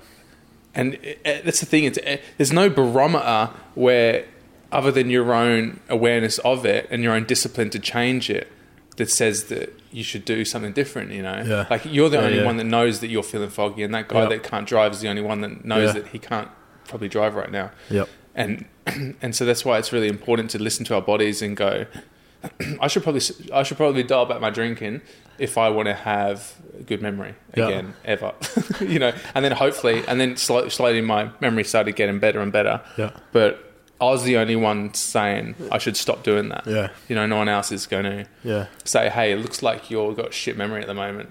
and 0.74 0.94
it, 0.94 1.20
it- 1.24 1.44
that's 1.44 1.60
the 1.60 1.66
thing. 1.66 1.84
It's 1.84 1.98
it, 1.98 2.22
there's 2.38 2.52
no 2.52 2.70
barometer 2.70 3.50
where, 3.74 4.24
other 4.72 4.90
than 4.92 5.10
your 5.10 5.32
own 5.34 5.80
awareness 5.88 6.38
of 6.38 6.64
it 6.64 6.86
and 6.90 7.02
your 7.02 7.12
own 7.14 7.24
discipline 7.24 7.68
to 7.70 7.78
change 7.78 8.30
it, 8.30 8.50
that 8.96 9.10
says 9.10 9.44
that 9.44 9.72
you 9.92 10.02
should 10.02 10.24
do 10.24 10.44
something 10.44 10.72
different. 10.72 11.10
You 11.12 11.22
know, 11.22 11.42
Yeah. 11.46 11.66
like 11.70 11.82
you're 11.84 12.08
the 12.08 12.16
Yeah, 12.18 12.24
only 12.24 12.38
yeah. 12.38 12.44
one 12.44 12.56
that 12.56 12.64
knows 12.64 13.00
that 13.00 13.08
you're 13.08 13.22
feeling 13.22 13.50
foggy, 13.50 13.82
and 13.82 13.92
that 13.94 14.08
guy 14.08 14.20
Yep. 14.22 14.28
that 14.30 14.42
can't 14.44 14.66
drive 14.66 14.92
is 14.92 15.00
the 15.00 15.08
only 15.08 15.22
one 15.22 15.40
that 15.42 15.64
knows 15.64 15.94
that 15.94 16.08
he 16.08 16.18
can't 16.18 16.48
probably 16.86 17.08
drive 17.08 17.34
right 17.34 17.50
now. 17.50 17.70
Yep. 17.90 18.08
And 18.34 18.66
and 19.22 19.34
so 19.34 19.44
that's 19.44 19.64
why 19.64 19.78
it's 19.78 19.92
really 19.92 20.08
important 20.08 20.50
to 20.50 20.58
listen 20.58 20.84
to 20.86 20.94
our 20.94 21.02
bodies 21.02 21.42
and 21.42 21.56
go. 21.56 21.86
I 22.80 22.86
should 22.88 23.02
probably 23.02 23.22
I 23.52 23.62
should 23.64 23.76
probably 23.76 24.02
dial 24.04 24.26
back 24.26 24.40
my 24.40 24.50
drinking 24.50 25.00
if 25.38 25.58
I 25.58 25.68
want 25.70 25.86
to 25.86 25.94
have 25.94 26.54
a 26.78 26.82
good 26.82 27.02
memory 27.02 27.34
Yeah. 27.56 27.68
again 27.68 27.94
ever, 28.04 28.32
you 28.80 28.98
know. 28.98 29.12
And 29.34 29.44
then 29.44 29.52
hopefully, 29.52 30.04
and 30.06 30.20
then 30.20 30.36
slowly, 30.36 30.70
slowly 30.70 31.00
my 31.00 31.30
memory 31.40 31.64
started 31.64 31.96
getting 31.96 32.18
better 32.18 32.40
and 32.40 32.52
better. 32.52 32.80
Yeah. 32.96 33.10
But 33.32 33.64
I 34.00 34.04
was 34.04 34.22
the 34.22 34.36
only 34.36 34.54
one 34.56 34.94
saying 34.94 35.56
I 35.72 35.78
should 35.78 35.96
stop 35.96 36.22
doing 36.22 36.48
that. 36.50 36.64
Yeah. 36.66 36.90
You 37.08 37.16
know, 37.16 37.26
no 37.26 37.36
one 37.36 37.48
else 37.48 37.72
is 37.72 37.86
going 37.86 38.04
to 38.04 38.26
Yeah. 38.44 38.66
say, 38.84 39.08
"Hey, 39.08 39.32
it 39.32 39.36
looks 39.38 39.60
like 39.62 39.90
you've 39.90 40.16
got 40.16 40.32
shit 40.32 40.56
memory 40.56 40.80
at 40.80 40.86
the 40.86 40.94
moment." 40.94 41.30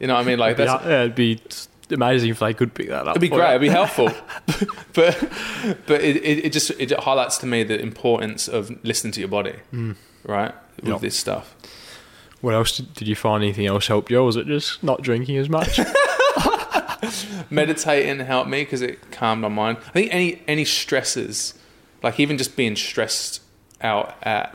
You 0.00 0.06
know 0.06 0.14
what 0.14 0.20
I 0.20 0.24
mean? 0.24 0.38
Like 0.38 0.56
that's 0.56 0.84
yeah, 0.86 1.00
it'd 1.02 1.14
be 1.14 1.40
amazing 1.90 2.30
if 2.30 2.38
they 2.38 2.54
could 2.54 2.74
pick 2.74 2.88
that 2.88 3.06
up. 3.06 3.16
It'd 3.16 3.20
be 3.20 3.28
great. 3.28 3.50
It'd 3.50 3.60
be 3.60 3.68
helpful. 3.68 4.10
but 4.94 5.32
but 5.86 6.00
it, 6.00 6.16
it, 6.16 6.46
it 6.46 6.52
just 6.52 6.70
it 6.72 6.90
highlights 6.92 7.38
to 7.38 7.46
me 7.46 7.62
the 7.62 7.80
importance 7.80 8.48
of 8.48 8.70
listening 8.84 9.12
to 9.14 9.20
your 9.20 9.28
body, 9.28 9.56
mm. 9.72 9.96
right? 10.24 10.54
With 10.76 10.88
Yep. 10.88 11.00
this 11.00 11.16
stuff. 11.16 11.54
What 12.40 12.54
else 12.54 12.76
did, 12.76 12.94
did 12.94 13.08
you 13.08 13.16
find? 13.16 13.42
Anything 13.42 13.66
else 13.66 13.88
helped 13.88 14.10
you, 14.10 14.18
or 14.18 14.24
was 14.24 14.36
it 14.36 14.46
just 14.46 14.82
not 14.82 15.02
drinking 15.02 15.36
as 15.38 15.48
much? 15.48 15.80
Meditating 17.50 18.20
helped 18.20 18.48
me 18.48 18.62
because 18.62 18.82
it 18.82 19.10
calmed 19.10 19.42
my 19.42 19.48
mind. 19.48 19.78
I 19.86 19.90
think 19.90 20.14
any 20.14 20.42
any 20.46 20.64
stresses, 20.64 21.54
like 22.02 22.20
even 22.20 22.38
just 22.38 22.56
being 22.56 22.76
stressed 22.76 23.42
out 23.80 24.14
at 24.22 24.54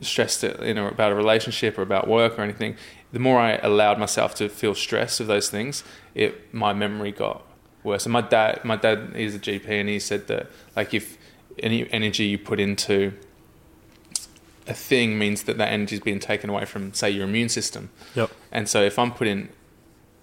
stressed 0.00 0.42
know 0.42 0.88
about 0.88 1.12
a 1.12 1.14
relationship 1.14 1.78
or 1.78 1.82
about 1.82 2.08
work 2.08 2.38
or 2.38 2.42
anything, 2.42 2.76
the 3.12 3.18
more 3.18 3.38
I 3.38 3.56
allowed 3.56 3.98
myself 3.98 4.34
to 4.36 4.48
feel 4.48 4.74
stress 4.74 5.20
of 5.20 5.26
those 5.26 5.50
things, 5.50 5.84
it 6.14 6.52
my 6.54 6.72
memory 6.72 7.12
got 7.12 7.42
worse. 7.82 8.06
And 8.06 8.12
my 8.12 8.20
dad, 8.20 8.64
my 8.64 8.76
dad 8.76 9.12
is 9.14 9.34
a 9.34 9.38
GP, 9.38 9.68
and 9.68 9.88
he 9.88 9.98
said 9.98 10.26
that 10.28 10.48
like 10.76 10.94
if 10.94 11.18
any 11.58 11.90
energy 11.92 12.24
you 12.24 12.38
put 12.38 12.60
into 12.60 13.12
a 14.66 14.74
thing 14.74 15.18
means 15.18 15.42
that 15.44 15.58
that 15.58 15.72
energy 15.72 15.96
is 15.96 16.00
being 16.00 16.20
taken 16.20 16.48
away 16.48 16.64
from, 16.64 16.92
say, 16.94 17.10
your 17.10 17.24
immune 17.24 17.48
system. 17.48 17.90
yep. 18.14 18.30
And 18.52 18.68
so 18.68 18.82
if 18.82 18.98
I'm 18.98 19.12
putting 19.12 19.48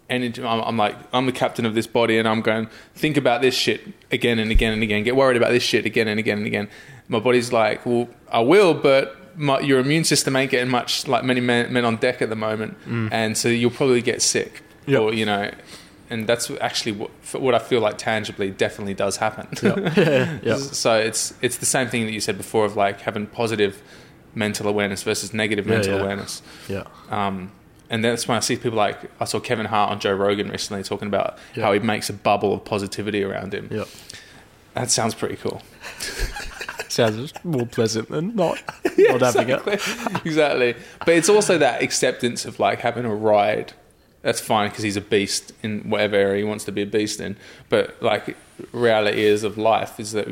energy, 0.09 0.43
I'm, 0.43 0.61
I'm 0.61 0.77
like, 0.77 0.95
I'm 1.13 1.25
the 1.25 1.31
captain 1.31 1.65
of 1.65 1.75
this 1.75 1.85
body 1.85 2.17
and 2.17 2.27
I'm 2.27 2.41
going, 2.41 2.69
think 2.95 3.17
about 3.17 3.41
this 3.41 3.53
shit 3.53 3.81
again 4.11 4.39
and 4.39 4.49
again 4.49 4.73
and 4.73 4.81
again, 4.81 5.03
get 5.03 5.15
worried 5.15 5.37
about 5.37 5.51
this 5.51 5.63
shit 5.63 5.85
again 5.85 6.07
and 6.07 6.19
again 6.19 6.37
and 6.37 6.47
again. 6.47 6.69
My 7.09 7.19
body's 7.19 7.51
like, 7.51 7.85
well, 7.85 8.07
I 8.31 8.39
will, 8.39 8.73
but 8.73 9.15
my, 9.37 9.59
your 9.61 9.79
immune 9.79 10.03
system 10.03 10.35
ain't 10.35 10.51
getting 10.51 10.69
much 10.69 11.07
like 11.07 11.23
many 11.23 11.39
men, 11.39 11.71
men 11.71 11.85
on 11.85 11.95
deck 11.97 12.21
at 12.21 12.29
the 12.29 12.35
moment. 12.35 12.75
And 13.11 13.37
so 13.37 13.47
you'll 13.47 13.71
probably 13.71 14.01
get 14.01 14.21
sick 14.21 14.63
Yep. 14.87 15.01
or, 15.01 15.13
you 15.13 15.25
know, 15.25 15.51
and 16.09 16.25
that's 16.27 16.49
actually 16.61 16.93
what, 16.93 17.11
what 17.33 17.53
I 17.53 17.59
feel 17.59 17.81
like 17.81 17.97
tangibly 17.97 18.49
definitely 18.49 18.93
does 18.93 19.17
happen. 19.17 19.47
yeah. 19.61 20.39
Yep. 20.41 20.57
So 20.59 20.95
it's 20.95 21.33
it's 21.41 21.57
the 21.57 21.65
same 21.65 21.87
thing 21.89 22.05
that 22.05 22.13
you 22.13 22.19
said 22.21 22.37
before 22.37 22.65
of 22.65 22.75
like 22.75 23.01
having 23.01 23.27
positive 23.27 23.81
mental 24.33 24.67
awareness 24.67 25.03
versus 25.03 25.33
negative 25.33 25.65
mental 25.65 25.93
yeah. 25.95 25.99
awareness. 26.01 26.41
Yeah. 26.69 26.83
Um, 27.09 27.51
and 27.89 28.03
that's 28.03 28.27
when 28.27 28.37
I 28.37 28.39
see 28.41 28.55
people 28.55 28.77
like 28.77 28.97
I 29.19 29.25
saw 29.25 29.39
Kevin 29.39 29.65
Hart 29.65 29.91
on 29.91 29.99
Joe 29.99 30.13
Rogan 30.13 30.49
recently 30.49 30.83
talking 30.83 31.07
about 31.09 31.37
Yeah. 31.55 31.63
how 31.65 31.73
he 31.73 31.79
makes 31.79 32.09
a 32.09 32.13
bubble 32.13 32.53
of 32.53 32.63
positivity 32.65 33.23
around 33.23 33.53
him. 33.53 33.67
Yep. 33.71 33.87
That 34.75 34.89
sounds 34.91 35.15
pretty 35.15 35.35
cool. 35.35 35.61
Sounds 36.97 37.31
more 37.43 37.67
pleasant 37.67 38.09
than 38.09 38.35
not 38.35 38.59
not 38.97 39.21
having 39.21 39.49
it. 39.49 39.67
exactly. 39.67 40.21
exactly. 40.25 40.75
But 41.05 41.09
it's 41.09 41.29
also 41.29 41.59
that 41.59 41.83
acceptance 41.83 42.43
of 42.43 42.59
like 42.59 42.79
having 42.79 43.05
a 43.05 43.13
ride. 43.13 43.73
That's 44.23 44.41
fine 44.41 44.69
because 44.69 44.83
he's 44.83 44.97
a 44.97 45.01
beast 45.01 45.51
in 45.61 45.91
whatever 45.91 46.15
area 46.15 46.37
he 46.37 46.43
wants 46.43 46.63
to 46.63 46.71
be 46.71 46.81
a 46.81 46.87
beast 46.87 47.21
in. 47.21 47.37
But 47.69 48.01
like 48.01 48.35
reality 48.71 49.23
is 49.23 49.43
of 49.43 49.59
life 49.59 49.99
is 49.99 50.13
that 50.13 50.27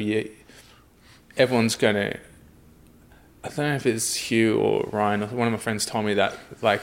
everyone's 1.37 1.75
going 1.75 1.93
to. 1.97 2.17
I 3.43 3.49
don't 3.49 3.57
know 3.57 3.75
if 3.75 3.85
it's 3.85 4.15
Hugh 4.15 4.57
or 4.57 4.89
Ryan 4.91 5.21
or 5.21 5.27
one 5.27 5.45
of 5.45 5.51
my 5.51 5.59
friends 5.59 5.85
told 5.85 6.07
me 6.07 6.15
that 6.15 6.35
like 6.63 6.81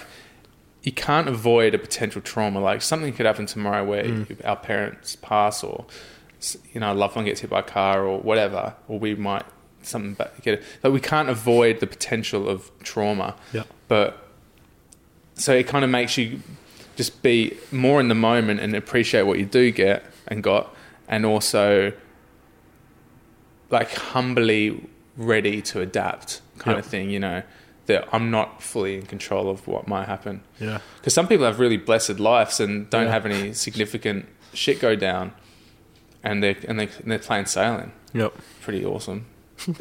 you 0.85 0.93
can't 0.93 1.27
avoid 1.27 1.75
a 1.75 1.79
potential 1.79 2.23
trauma. 2.23 2.61
Like 2.61 2.83
something 2.83 3.13
could 3.15 3.27
happen 3.27 3.47
tomorrow 3.47 3.85
where 3.85 4.05
mm. 4.05 4.45
our 4.45 4.55
parents 4.55 5.17
pass 5.17 5.65
or 5.65 5.87
you 6.73 6.79
know 6.79 6.93
a 6.93 6.95
loved 6.95 7.17
one 7.17 7.25
gets 7.25 7.41
hit 7.41 7.51
by 7.51 7.59
a 7.59 7.65
car 7.65 8.07
or 8.07 8.21
whatever, 8.21 8.77
or 8.87 9.01
we 9.01 9.17
might 9.17 9.45
something 9.87 10.17
it. 10.45 10.63
Like 10.83 10.93
we 10.93 11.01
can't 11.01 11.29
avoid 11.29 11.81
the 11.81 11.87
potential 11.87 12.49
of 12.49 12.71
trauma. 12.83 13.35
Yeah. 13.53 13.65
But 13.89 14.19
so 15.35 15.53
it 15.55 15.67
kind 15.67 15.85
of 15.85 15.91
makes 15.91 16.17
you 16.19 16.41
just 16.97 17.23
be 17.23 17.57
more 17.71 18.01
in 18.01 18.09
the 18.09 18.15
moment 18.15 18.61
and 18.61 18.75
appreciate 18.77 19.23
what 19.23 19.39
you 19.39 19.47
do 19.47 19.71
get 19.71 20.05
and 20.29 20.43
got, 20.43 20.75
and 21.09 21.25
also 21.27 21.93
like 23.71 23.93
humbly 23.95 24.87
ready 25.17 25.63
to 25.63 25.81
adapt 25.81 26.41
kind 26.59 26.77
Yep. 26.77 26.85
of 26.85 26.91
thing. 26.91 27.11
You 27.11 27.21
know 27.21 27.43
that 27.87 28.09
I'm 28.13 28.31
not 28.31 28.63
fully 28.63 28.95
in 28.97 29.03
control 29.07 29.51
of 29.51 29.67
what 29.67 29.89
might 29.89 30.07
happen 30.07 30.43
Yeah. 30.61 30.79
because 30.99 31.15
some 31.15 31.27
people 31.27 31.45
have 31.47 31.59
really 31.59 31.77
blessed 31.77 32.21
lives 32.21 32.61
and 32.61 32.89
don't 32.91 33.07
Yeah. 33.07 33.13
have 33.13 33.27
any 33.27 33.53
significant 33.55 34.27
shit 34.55 34.81
go 34.81 34.95
down, 34.95 35.33
and 36.23 36.43
they 36.43 36.57
and 36.69 36.79
they 36.79 36.89
and 37.03 37.11
they're 37.11 37.19
plain 37.19 37.47
sailing. 37.47 37.93
Yep. 38.13 38.35
Pretty 38.61 38.85
awesome. 38.85 39.25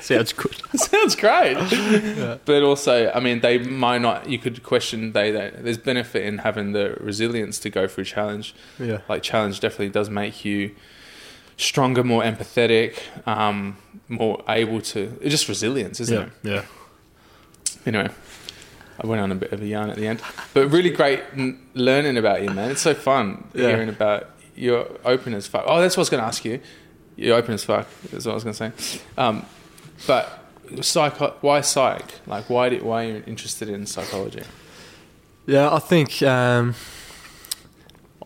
Sounds 0.00 0.32
good. 0.34 0.54
Sounds 0.78 1.16
great. 1.16 1.56
But 2.44 2.62
also, 2.62 3.10
I 3.14 3.20
mean, 3.20 3.40
they 3.40 3.56
might 3.58 4.02
not. 4.02 4.28
You 4.28 4.38
could 4.38 4.62
question 4.62 5.12
they. 5.12 5.30
they 5.30 5.50
there's 5.56 5.78
benefit 5.78 6.24
in 6.26 6.38
having 6.38 6.72
the 6.72 6.96
resilience 7.00 7.58
to 7.60 7.70
go 7.70 7.86
through 7.88 8.04
challenge. 8.04 8.54
Yeah. 8.78 9.00
Like 9.08 9.22
challenge 9.22 9.60
definitely 9.60 9.88
does 9.90 10.10
make 10.10 10.44
you 10.44 10.74
stronger, 11.56 12.04
more 12.04 12.22
empathetic, 12.22 12.98
um, 13.26 13.78
more 14.08 14.42
able 14.48 14.82
to. 14.82 15.16
It's 15.22 15.30
just 15.30 15.48
resilience, 15.48 16.00
isn't 16.00 16.14
Yeah. 16.44 16.50
it? 16.60 16.64
Yeah. 16.64 16.64
Anyway, 17.86 18.08
I 19.02 19.06
went 19.06 19.22
on 19.22 19.32
a 19.32 19.36
bit 19.36 19.52
of 19.52 19.62
a 19.62 19.66
yarn 19.66 19.88
at 19.88 19.96
the 19.96 20.06
end, 20.06 20.20
but 20.52 20.68
really 20.68 20.90
great 20.90 21.20
n- 21.34 21.60
learning 21.74 22.18
about 22.18 22.42
you, 22.42 22.50
man. 22.50 22.70
It's 22.72 22.82
so 22.82 22.92
fun 22.94 23.48
Yeah. 23.54 23.68
hearing 23.68 23.88
about 23.88 24.30
your 24.54 24.86
openness. 25.04 25.46
fuck. 25.46 25.64
Oh, 25.66 25.80
that's 25.80 25.96
what 25.96 26.02
I 26.02 26.04
was 26.04 26.10
going 26.10 26.20
to 26.22 26.26
ask 26.26 26.44
you. 26.44 26.60
You're 27.16 27.36
open 27.36 27.54
as 27.54 27.64
fuck. 27.64 27.86
That's 28.10 28.24
what 28.26 28.32
I 28.32 28.34
was 28.34 28.44
going 28.44 28.54
to 28.54 28.72
say. 28.72 29.00
Um, 29.16 29.46
but 30.06 30.44
psych, 30.80 31.42
why 31.42 31.60
psych? 31.60 32.20
Like, 32.26 32.50
why 32.50 32.68
did 32.68 32.82
why 32.82 33.04
are 33.04 33.08
you 33.08 33.24
interested 33.26 33.68
in 33.68 33.86
psychology? 33.86 34.42
Yeah, 35.46 35.72
I 35.72 35.78
think 35.78 36.22
um, 36.22 36.74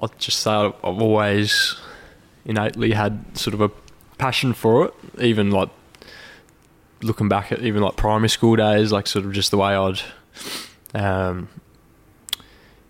I'll 0.01 0.13
just 0.19 0.39
say 0.41 0.51
I've 0.51 0.75
always 0.83 1.77
innately 2.45 2.93
had 2.93 3.37
sort 3.37 3.55
of 3.55 3.61
a 3.61 3.71
passion 4.17 4.53
for 4.53 4.87
it. 4.87 4.95
Even 5.19 5.51
like 5.51 5.69
looking 7.03 7.29
back 7.29 7.53
at 7.53 7.61
even 7.63 7.83
like 7.83 7.97
primary 7.97 8.29
school 8.29 8.57
days, 8.57 8.93
like 8.93 9.07
sort 9.07 9.25
of 9.25 9.33
just 9.33 9.51
the 9.51 9.59
way 9.59 9.75
I'd 9.75 10.01
um, 10.95 11.49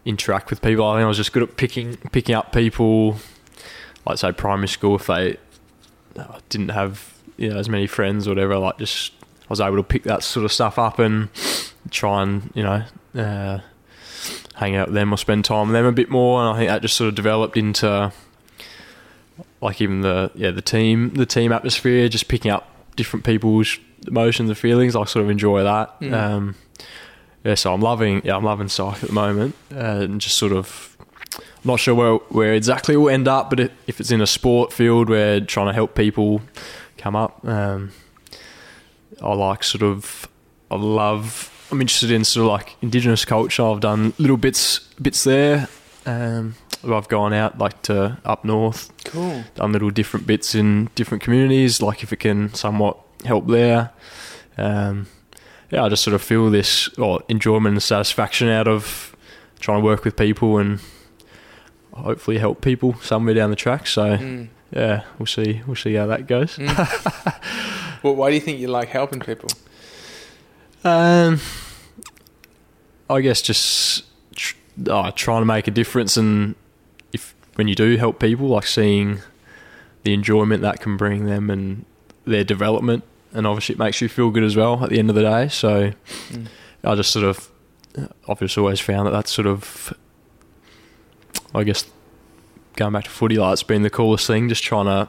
interact 0.04 0.50
with 0.50 0.62
people. 0.62 0.84
I 0.86 0.98
think 0.98 1.04
I 1.04 1.08
was 1.08 1.16
just 1.16 1.32
good 1.32 1.42
at 1.42 1.56
picking 1.56 1.96
picking 2.12 2.34
up 2.34 2.52
people. 2.52 3.16
Like 4.06 4.18
say 4.18 4.32
primary 4.32 4.68
school, 4.68 4.96
if 4.96 5.06
they 5.06 5.36
uh, 6.16 6.38
didn't 6.48 6.70
have 6.70 7.14
you 7.36 7.50
know 7.50 7.56
as 7.58 7.68
many 7.68 7.86
friends 7.86 8.26
or 8.26 8.30
whatever, 8.32 8.58
like 8.58 8.78
just 8.78 9.12
I 9.42 9.46
was 9.50 9.60
able 9.60 9.76
to 9.76 9.82
pick 9.82 10.02
that 10.04 10.22
sort 10.22 10.44
of 10.44 10.52
stuff 10.52 10.78
up 10.78 10.98
and 10.98 11.28
try 11.90 12.22
and 12.22 12.50
you 12.54 12.62
know. 12.62 12.82
Uh, 13.14 13.60
hang 14.56 14.74
out 14.74 14.88
with 14.88 14.94
them 14.96 15.12
or 15.12 15.16
spend 15.16 15.44
time 15.44 15.68
with 15.68 15.72
them 15.72 15.86
a 15.86 15.92
bit 15.92 16.10
more 16.10 16.40
and 16.42 16.52
I 16.52 16.58
think 16.58 16.68
that 16.68 16.82
just 16.82 16.96
sort 16.96 17.06
of 17.08 17.14
developed 17.14 17.56
into 17.56 18.12
like 19.60 19.80
even 19.80 20.00
the 20.00 20.32
yeah 20.34 20.50
the 20.50 20.60
team 20.62 21.10
the 21.10 21.26
team 21.26 21.52
atmosphere 21.52 22.08
just 22.08 22.26
picking 22.26 22.50
up 22.50 22.68
different 22.96 23.24
people's 23.24 23.78
emotions 24.08 24.50
and 24.50 24.58
feelings 24.58 24.96
I 24.96 25.04
sort 25.04 25.24
of 25.24 25.30
enjoy 25.30 25.62
that 25.62 26.00
Mm. 26.00 26.12
um, 26.12 26.54
yeah 27.44 27.54
so 27.54 27.72
I'm 27.72 27.80
loving 27.80 28.20
yeah 28.24 28.36
I'm 28.36 28.42
loving 28.42 28.68
psych 28.68 29.00
at 29.02 29.08
the 29.08 29.12
moment 29.14 29.54
uh, 29.72 29.76
and 30.02 30.20
just 30.20 30.36
sort 30.36 30.52
of 30.52 30.87
not 31.68 31.78
sure 31.78 31.94
where 31.94 32.14
where 32.30 32.54
exactly 32.54 32.96
we'll 32.96 33.14
end 33.14 33.28
up 33.28 33.50
but 33.50 33.60
if, 33.86 34.00
it's 34.00 34.10
in 34.10 34.20
a 34.20 34.26
sport 34.26 34.72
field 34.72 35.08
where 35.08 35.40
trying 35.40 35.66
to 35.68 35.72
help 35.72 35.94
people 35.94 36.40
come 36.96 37.14
up 37.14 37.44
um, 37.46 37.92
I 39.22 39.32
like 39.34 39.62
sort 39.62 39.82
of 39.82 40.28
I 40.70 40.76
love 40.76 41.54
I'm 41.70 41.80
interested 41.80 42.10
in 42.10 42.24
sort 42.24 42.46
of 42.46 42.50
like 42.52 42.76
indigenous 42.80 43.24
culture. 43.26 43.62
I've 43.62 43.80
done 43.80 44.14
little 44.18 44.38
bits 44.38 44.78
bits 45.00 45.24
there. 45.24 45.68
Um, 46.06 46.54
I've 46.82 47.08
gone 47.08 47.34
out 47.34 47.58
like 47.58 47.82
to 47.82 48.16
up 48.24 48.44
north, 48.44 48.90
Cool. 49.04 49.44
done 49.54 49.72
little 49.72 49.90
different 49.90 50.26
bits 50.26 50.54
in 50.54 50.88
different 50.94 51.22
communities. 51.22 51.82
Like 51.82 52.02
if 52.02 52.12
it 52.12 52.20
can 52.20 52.54
somewhat 52.54 52.96
help 53.26 53.46
there. 53.48 53.90
Um, 54.56 55.08
yeah, 55.70 55.84
I 55.84 55.88
just 55.90 56.02
sort 56.02 56.14
of 56.14 56.22
feel 56.22 56.50
this 56.50 56.88
or 56.96 57.20
enjoyment 57.28 57.74
and 57.74 57.82
satisfaction 57.82 58.48
out 58.48 58.66
of 58.66 59.14
trying 59.60 59.80
to 59.80 59.84
work 59.84 60.04
with 60.04 60.16
people 60.16 60.56
and 60.56 60.80
hopefully 61.98 62.38
help 62.38 62.60
people 62.60 62.94
somewhere 63.02 63.34
down 63.34 63.50
the 63.50 63.56
track. 63.56 63.86
So 63.86 64.16
Mm. 64.16 64.48
yeah, 64.72 65.04
we'll 65.18 65.26
see. 65.26 65.62
We'll 65.66 65.76
see 65.76 65.94
how 65.94 66.06
that 66.06 66.26
goes. 66.26 66.56
Mm. 66.56 67.98
well, 68.02 68.14
why 68.14 68.28
do 68.30 68.34
you 68.34 68.40
think 68.40 68.58
you 68.60 68.68
like 68.68 68.88
helping 68.88 69.20
people? 69.20 69.48
Um, 70.84 71.40
I 73.10 73.20
guess 73.20 73.42
just 73.42 74.04
tr- 74.34 74.54
uh, 74.88 75.10
trying 75.14 75.42
to 75.42 75.46
make 75.46 75.66
a 75.66 75.70
difference, 75.70 76.16
and 76.16 76.54
if 77.12 77.34
when 77.56 77.68
you 77.68 77.74
do 77.74 77.96
help 77.96 78.20
people, 78.20 78.48
like 78.48 78.66
seeing 78.66 79.20
the 80.04 80.14
enjoyment 80.14 80.62
that 80.62 80.80
can 80.80 80.96
bring 80.96 81.24
them 81.26 81.50
and 81.50 81.84
their 82.24 82.44
development, 82.44 83.02
and 83.32 83.46
obviously 83.46 83.74
it 83.74 83.78
makes 83.78 84.00
you 84.00 84.08
feel 84.08 84.30
good 84.30 84.44
as 84.44 84.54
well 84.56 84.82
at 84.84 84.90
the 84.90 84.98
end 84.98 85.10
of 85.10 85.16
the 85.16 85.22
day. 85.22 85.48
So 85.48 85.92
Mm. 86.30 86.46
I 86.84 86.94
just 86.94 87.10
sort 87.10 87.24
of, 87.24 87.48
I've 88.28 88.38
just 88.38 88.56
always 88.56 88.78
found 88.80 89.06
that 89.06 89.10
that's 89.10 89.32
sort 89.32 89.46
of, 89.48 89.92
I 91.54 91.64
guess, 91.64 91.84
going 92.76 92.92
back 92.92 93.04
to 93.04 93.10
footy, 93.10 93.36
like 93.38 93.52
it's 93.54 93.62
been 93.62 93.82
the 93.82 93.90
coolest 93.90 94.26
thing, 94.26 94.48
just 94.48 94.62
trying 94.62 94.86
to 94.86 95.08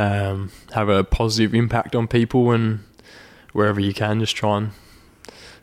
um, 0.00 0.50
have 0.74 0.88
a 0.88 1.02
positive 1.04 1.54
impact 1.54 1.94
on 1.94 2.06
people 2.06 2.50
and 2.52 2.80
wherever 3.52 3.80
you 3.80 3.92
can, 3.94 4.20
just 4.20 4.36
try 4.36 4.58
and 4.58 4.70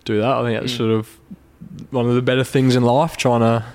do 0.04 0.20
that. 0.20 0.30
I 0.38 0.44
think 0.44 0.60
that's 0.60 0.74
Mm. 0.74 0.78
sort 0.78 0.92
of 0.92 1.20
one 1.92 2.08
of 2.08 2.16
the 2.16 2.22
better 2.22 2.44
things 2.44 2.76
in 2.76 2.84
life, 2.84 3.16
trying 3.18 3.42
to 3.42 3.66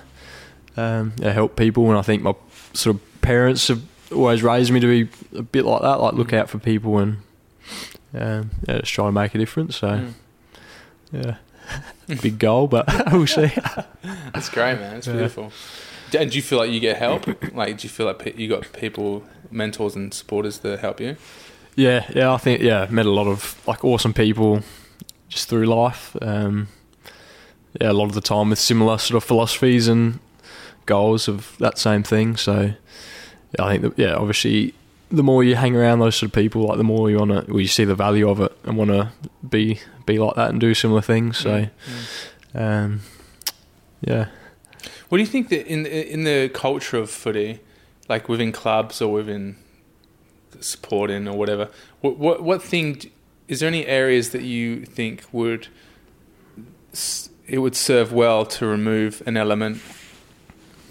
um, 0.81 1.13
yeah, 1.17 1.31
help 1.31 1.55
people. 1.55 1.89
And 1.89 1.97
I 1.97 2.01
think 2.01 2.21
my 2.21 2.33
sort 2.73 2.95
of 2.95 3.21
parents 3.21 3.67
have 3.69 3.81
always 4.11 4.43
raised 4.43 4.71
me 4.71 4.79
to 4.79 4.87
be 5.05 5.09
a 5.37 5.41
bit 5.41 5.65
like 5.65 5.81
that, 5.81 5.99
like 5.99 6.13
look 6.13 6.29
Mm. 6.29 6.37
out 6.39 6.49
for 6.49 6.59
people 6.59 6.97
and 6.99 7.17
um, 8.13 8.51
yeah, 8.67 8.79
just 8.79 8.93
try 8.93 9.05
to 9.05 9.11
make 9.11 9.33
a 9.33 9.37
difference. 9.37 9.77
So 9.77 9.87
Mm. 9.87 10.13
yeah, 11.11 11.35
big 12.21 12.37
goal, 12.39 12.67
but 12.67 12.85
we'll 13.11 13.25
see. 13.27 13.51
That's 14.33 14.49
great, 14.49 14.79
man. 14.79 14.97
It's 14.97 15.07
Yeah. 15.07 15.13
beautiful. 15.13 15.51
And 16.13 16.29
do 16.31 16.35
you 16.37 16.41
feel 16.41 16.57
like 16.59 16.71
you 16.71 16.79
get 16.79 16.97
help? 16.97 17.25
Like, 17.53 17.77
do 17.77 17.83
you 17.83 17.89
feel 17.89 18.05
like 18.05 18.37
you 18.37 18.47
got 18.47 18.71
people, 18.73 19.23
mentors, 19.49 19.95
and 19.95 20.13
supporters 20.13 20.59
that 20.59 20.79
help 20.79 20.99
you? 20.99 21.15
Yeah, 21.75 22.05
yeah, 22.13 22.33
I 22.33 22.37
think 22.37 22.61
yeah, 22.61 22.87
met 22.89 23.05
a 23.05 23.11
lot 23.11 23.27
of 23.27 23.61
like 23.67 23.83
awesome 23.85 24.13
people 24.13 24.61
just 25.29 25.47
through 25.49 25.65
life. 25.65 26.15
Um, 26.21 26.67
yeah, 27.79 27.91
a 27.91 27.93
lot 27.93 28.05
of 28.05 28.13
the 28.13 28.21
time 28.21 28.49
with 28.49 28.59
similar 28.59 28.97
sort 28.97 29.15
of 29.17 29.23
philosophies 29.23 29.87
and 29.87 30.19
goals 30.85 31.27
of 31.29 31.55
that 31.59 31.77
same 31.77 32.03
thing. 32.03 32.35
So 32.35 32.73
yeah, 33.57 33.65
I 33.65 33.69
think 33.77 33.81
that 33.83 33.97
yeah, 34.01 34.15
obviously 34.15 34.73
the 35.09 35.23
more 35.23 35.43
you 35.43 35.55
hang 35.55 35.75
around 35.75 35.99
those 35.99 36.15
sort 36.17 36.27
of 36.27 36.33
people, 36.33 36.63
like 36.67 36.77
the 36.77 36.83
more 36.83 37.09
you 37.09 37.17
wanna, 37.19 37.45
well, 37.47 37.61
you 37.61 37.67
see 37.67 37.85
the 37.85 37.95
value 37.95 38.29
of 38.29 38.41
it 38.41 38.51
and 38.65 38.75
want 38.77 38.89
to 38.91 39.11
be 39.49 39.79
be 40.05 40.19
like 40.19 40.35
that 40.35 40.49
and 40.49 40.59
do 40.59 40.73
similar 40.73 41.01
things. 41.01 41.37
So 41.37 41.67
Mm. 42.53 42.61
um, 42.85 43.01
yeah, 44.01 44.27
What 45.11 45.17
do 45.17 45.23
you 45.23 45.27
think 45.27 45.49
that 45.49 45.67
in 45.67 45.85
in 45.85 46.23
the 46.23 46.47
culture 46.53 46.95
of 46.95 47.09
footy, 47.09 47.59
like 48.07 48.29
within 48.29 48.53
clubs 48.53 49.01
or 49.01 49.11
within 49.11 49.57
supporting 50.61 51.27
or 51.27 51.37
whatever, 51.37 51.67
what 51.99 52.17
what 52.17 52.41
what 52.41 52.63
thing 52.63 53.11
is 53.49 53.59
there 53.59 53.67
any 53.67 53.85
areas 53.85 54.29
that 54.29 54.43
you 54.43 54.85
think 54.85 55.25
would 55.33 55.67
it 57.45 57.57
would 57.57 57.75
serve 57.75 58.13
well 58.13 58.45
to 58.45 58.65
remove 58.65 59.21
an 59.25 59.35
element 59.35 59.81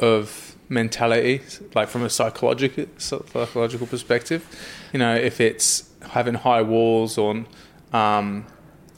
of 0.00 0.54
mentality, 0.68 1.40
like 1.74 1.88
from 1.88 2.02
a 2.02 2.10
psychological 2.10 2.84
psychological 2.98 3.86
perspective? 3.86 4.44
You 4.92 4.98
know, 4.98 5.14
if 5.14 5.40
it's 5.40 5.88
having 6.10 6.34
high 6.34 6.60
walls 6.60 7.16
or 7.16 7.46
um, 7.94 8.44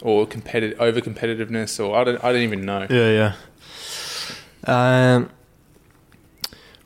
or 0.01 0.27
competitive 0.27 0.81
over 0.81 1.01
competitiveness, 1.01 1.79
or 1.79 1.97
I 1.97 2.03
don't 2.03 2.25
I 2.25 2.33
don't 2.33 2.43
even 2.43 2.65
know. 2.65 2.89
Yeah, 2.91 3.11
yeah. 3.11 3.35
Um, 4.67 5.31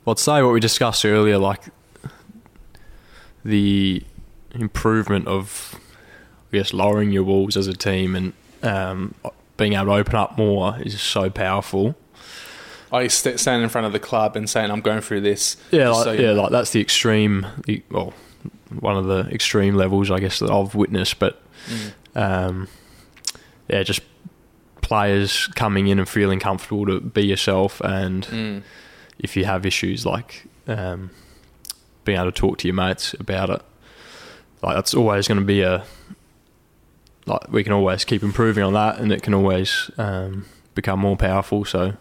well, 0.05 0.13
I'd 0.13 0.19
say 0.19 0.41
what 0.41 0.53
we 0.53 0.59
discussed 0.59 1.05
earlier, 1.05 1.37
like 1.37 1.61
the 3.43 4.03
improvement 4.53 5.27
of, 5.27 5.75
I 6.51 6.57
guess, 6.57 6.73
lowering 6.73 7.11
your 7.11 7.23
walls 7.23 7.55
as 7.57 7.67
a 7.67 7.73
team 7.75 8.15
and 8.15 8.33
um, 8.63 9.13
being 9.57 9.73
able 9.73 9.85
to 9.85 9.91
open 9.93 10.15
up 10.15 10.37
more 10.37 10.77
is 10.81 10.99
so 10.99 11.29
powerful. 11.29 11.95
I 12.91 13.07
st- 13.07 13.39
stand 13.39 13.63
in 13.63 13.69
front 13.69 13.85
of 13.85 13.93
the 13.93 13.99
club 13.99 14.35
and 14.37 14.49
saying 14.49 14.71
I'm 14.71 14.81
going 14.81 15.01
through 15.01 15.21
this. 15.21 15.57
Yeah, 15.71 15.89
like, 15.89 16.03
so 16.05 16.11
yeah, 16.13 16.33
know. 16.33 16.43
like 16.43 16.51
that's 16.51 16.71
the 16.71 16.79
extreme. 16.81 17.45
Well, 17.91 18.13
one 18.79 18.95
of 18.97 19.05
the 19.05 19.29
extreme 19.33 19.75
levels, 19.75 20.09
I 20.09 20.19
guess, 20.19 20.39
that 20.39 20.49
I've 20.49 20.73
witnessed. 20.75 21.19
But 21.19 21.41
Mm. 21.67 21.91
um, 22.15 22.67
yeah, 23.67 23.83
just 23.83 23.99
players 24.87 25.47
coming 25.55 25.87
in 25.87 25.99
and 25.99 26.07
feeling 26.07 26.39
comfortable 26.39 26.85
to 26.85 26.99
be 27.01 27.23
yourself 27.25 27.81
and. 27.81 28.23
Mm. 28.27 28.61
if 29.19 29.35
you 29.35 29.45
have 29.45 29.65
issues 29.65 30.05
like 30.05 30.45
um, 30.67 31.09
being 32.05 32.19
able 32.19 32.31
to 32.31 32.39
talk 32.41 32.57
to 32.59 32.67
your 32.67 32.75
mates 32.75 33.15
about 33.19 33.49
it 33.49 33.61
like 34.61 34.75
that's 34.77 34.93
always 34.93 35.27
going 35.27 35.39
to 35.39 35.43
be 35.55 35.61
a 35.63 35.83
like 37.25 37.51
we 37.51 37.63
can 37.63 37.73
always 37.73 38.05
keep 38.05 38.21
improving 38.23 38.63
on 38.63 38.73
that 38.73 38.99
and 38.99 39.11
it 39.11 39.21
can 39.23 39.33
always 39.33 39.89
um, 39.97 40.45
become 40.75 40.99
more 40.99 41.17
powerful 41.17 41.65
so 41.65 41.93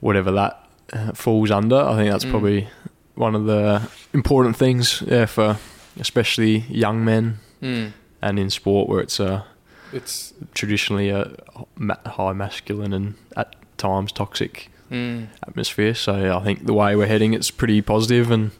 whatever 0.00 0.30
that 0.32 0.68
uh, 0.92 1.12
falls 1.12 1.50
under 1.50 1.80
i 1.80 1.96
think 1.96 2.10
that's 2.12 2.24
Mm. 2.26 2.30
probably 2.30 2.68
one 3.14 3.34
of 3.34 3.44
the 3.46 3.88
important 4.12 4.56
things 4.56 5.02
yeah, 5.06 5.26
for 5.26 5.56
especially 5.98 6.58
young 6.68 7.04
men 7.04 7.38
Mm. 7.62 7.92
and 8.20 8.38
in 8.38 8.50
sport 8.50 8.88
where 8.88 9.00
it's 9.00 9.18
a 9.20 9.44
It's 9.92 10.32
traditionally 10.54 11.10
a 11.10 11.30
ma- 11.76 11.96
high 12.06 12.32
masculine 12.32 12.92
and 12.92 13.14
at 13.36 13.54
times 13.76 14.12
toxic 14.12 14.70
mm. 14.90 15.28
atmosphere. 15.46 15.94
So 15.94 16.36
I 16.36 16.42
think 16.42 16.66
the 16.66 16.74
way 16.74 16.96
we're 16.96 17.06
heading, 17.06 17.34
it's 17.34 17.50
pretty 17.50 17.82
positive, 17.82 18.30
and 18.30 18.52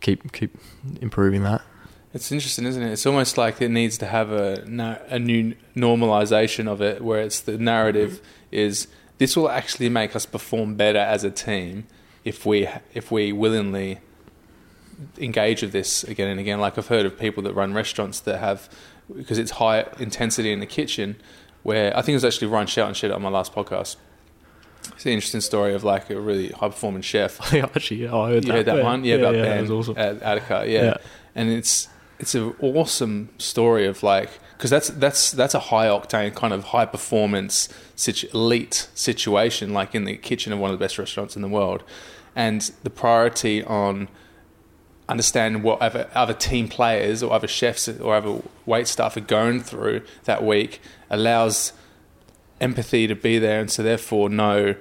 keep 0.00 0.32
keep 0.32 0.56
improving 1.00 1.42
that. 1.42 1.62
it's 2.14 2.32
interesting, 2.32 2.64
isn't 2.66 2.82
it? 2.82 2.92
It's 2.92 3.06
almost 3.06 3.36
like 3.36 3.60
it 3.60 3.70
needs 3.70 3.98
to 3.98 4.06
have 4.06 4.32
a 4.32 4.64
na- 4.66 4.98
a 5.08 5.18
new 5.18 5.54
normalization 5.74 6.66
of 6.66 6.80
it, 6.80 7.02
where 7.02 7.20
it's 7.20 7.40
the 7.40 7.58
narrative 7.58 8.20
is 8.50 8.88
this 9.18 9.36
will 9.36 9.50
actually 9.50 9.88
make 9.88 10.14
us 10.16 10.26
perform 10.26 10.74
better 10.74 10.98
as 10.98 11.24
a 11.24 11.30
team 11.30 11.86
if 12.24 12.46
we 12.46 12.68
if 12.94 13.10
we 13.10 13.32
willingly 13.32 13.98
engage 15.18 15.62
with 15.62 15.72
this 15.72 16.04
again 16.04 16.28
and 16.28 16.40
again. 16.40 16.60
Like 16.60 16.78
I've 16.78 16.88
heard 16.88 17.06
of 17.06 17.18
people 17.18 17.42
that 17.44 17.52
run 17.54 17.74
restaurants 17.74 18.20
that 18.20 18.38
have 18.38 18.68
because 19.14 19.38
it's 19.38 19.52
high 19.52 19.86
intensity 19.98 20.52
in 20.52 20.60
the 20.60 20.66
kitchen. 20.66 21.16
where 21.62 21.96
I 21.96 22.00
think 22.02 22.10
it 22.10 22.16
was 22.22 22.24
actually 22.24 22.48
Ryan 22.48 22.66
Shelton 22.66 22.94
shit 22.94 23.10
on 23.10 23.20
my 23.22 23.28
last 23.28 23.52
podcast. 23.52 23.96
It's 24.94 25.04
an 25.04 25.12
interesting 25.12 25.40
story 25.40 25.74
of 25.74 25.82
like 25.82 26.10
a 26.10 26.20
really 26.20 26.48
high 26.50 26.68
performing 26.68 27.02
chef. 27.02 27.40
Actually, 27.54 28.04
yeah, 28.04 28.14
I 28.14 28.28
heard 28.30 28.44
You 28.44 28.52
that. 28.52 28.56
heard 28.58 28.66
that 28.66 28.76
yeah. 28.76 28.82
one? 28.84 29.04
Yeah, 29.04 29.14
about 29.16 29.34
yeah, 29.34 29.42
Ben 29.42 29.64
that 29.66 29.72
was 29.72 29.88
awesome. 29.88 29.98
at 30.00 30.22
Attica. 30.22 30.64
Yeah. 30.68 30.82
Yeah. 30.84 30.96
and 31.34 31.50
it's 31.50 31.88
it's 32.20 32.34
an 32.36 32.54
awesome 32.60 33.28
story 33.38 33.84
of 33.86 34.02
like 34.04 34.30
because 34.56 34.70
that's 34.70 34.88
that's 34.90 35.32
that's 35.32 35.54
a 35.54 35.58
high 35.58 35.86
octane 35.86 36.34
kind 36.34 36.52
of 36.54 36.64
high 36.66 36.86
performance 36.86 37.68
situ- 37.96 38.28
elite 38.32 38.88
situation, 38.94 39.72
like 39.74 39.92
in 39.94 40.04
the 40.04 40.16
kitchen 40.16 40.52
of 40.52 40.60
one 40.60 40.70
of 40.70 40.78
the 40.78 40.82
best 40.84 40.98
restaurants 40.98 41.34
in 41.34 41.42
the 41.42 41.48
world, 41.48 41.82
and 42.36 42.70
the 42.84 42.90
priority 42.90 43.64
on 43.64 44.08
understanding 45.08 45.62
what 45.62 45.80
other, 45.80 46.08
other 46.14 46.34
team 46.34 46.68
players 46.68 47.22
or 47.22 47.32
other 47.32 47.46
chefs 47.46 47.88
or 47.88 48.14
other 48.14 48.42
wait 48.64 48.88
staff 48.88 49.16
are 49.16 49.20
going 49.20 49.60
through 49.62 50.02
that 50.24 50.42
week 50.44 50.80
allows 51.10 51.72
empathy 52.60 53.06
to 53.06 53.14
be 53.14 53.38
there 53.38 53.60
and 53.60 53.70
so 53.70 53.82
therefore 53.82 54.28
no 54.28 54.74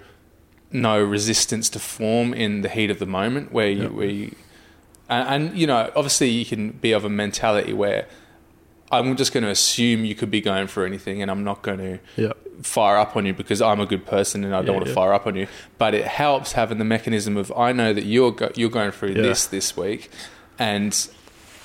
no 0.71 1.01
resistance 1.01 1.69
to 1.69 1.79
form 1.79 2.33
in 2.33 2.61
the 2.61 2.69
heat 2.69 2.89
of 2.89 2.99
the 2.99 3.05
moment 3.05 3.51
where 3.51 3.69
you 3.69 3.83
Yep. 3.83 3.91
where 3.91 4.07
you 4.07 4.35
and, 5.09 5.45
and 5.47 5.57
you 5.57 5.67
know 5.67 5.91
obviously 5.95 6.29
you 6.29 6.45
can 6.45 6.71
be 6.71 6.91
of 6.91 7.05
a 7.05 7.09
mentality 7.09 7.73
where 7.73 8.07
I'm 8.91 9.15
just 9.15 9.33
going 9.33 9.43
to 9.43 9.49
assume 9.49 10.05
you 10.05 10.15
could 10.15 10.29
be 10.31 10.41
going 10.41 10.67
for 10.67 10.85
anything 10.85 11.21
and 11.21 11.31
I'm 11.31 11.43
not 11.43 11.61
going 11.63 11.79
to 11.79 11.99
Yeah, 12.15 12.33
fire 12.61 12.97
up 12.97 13.15
on 13.17 13.25
you 13.25 13.33
because 13.33 13.61
I'm 13.61 13.79
a 13.79 13.85
good 13.85 14.05
person 14.05 14.43
and 14.43 14.53
I 14.55 14.59
don't 14.59 14.67
Yeah, 14.67 14.71
want 14.73 14.83
to 14.85 14.89
yeah. 14.91 14.95
fire 14.95 15.13
up 15.13 15.25
on 15.27 15.35
you. 15.35 15.47
But 15.77 15.93
it 15.95 16.05
helps 16.05 16.51
having 16.53 16.77
the 16.77 16.85
mechanism 16.85 17.35
of 17.35 17.51
I 17.57 17.71
know 17.71 17.93
that 17.93 18.05
you're 18.05 18.31
go- 18.31 18.51
you're 18.55 18.69
going 18.69 18.91
through 18.91 19.15
this 19.15 19.47
this 19.47 19.75
week, 19.75 20.09
and 20.59 20.93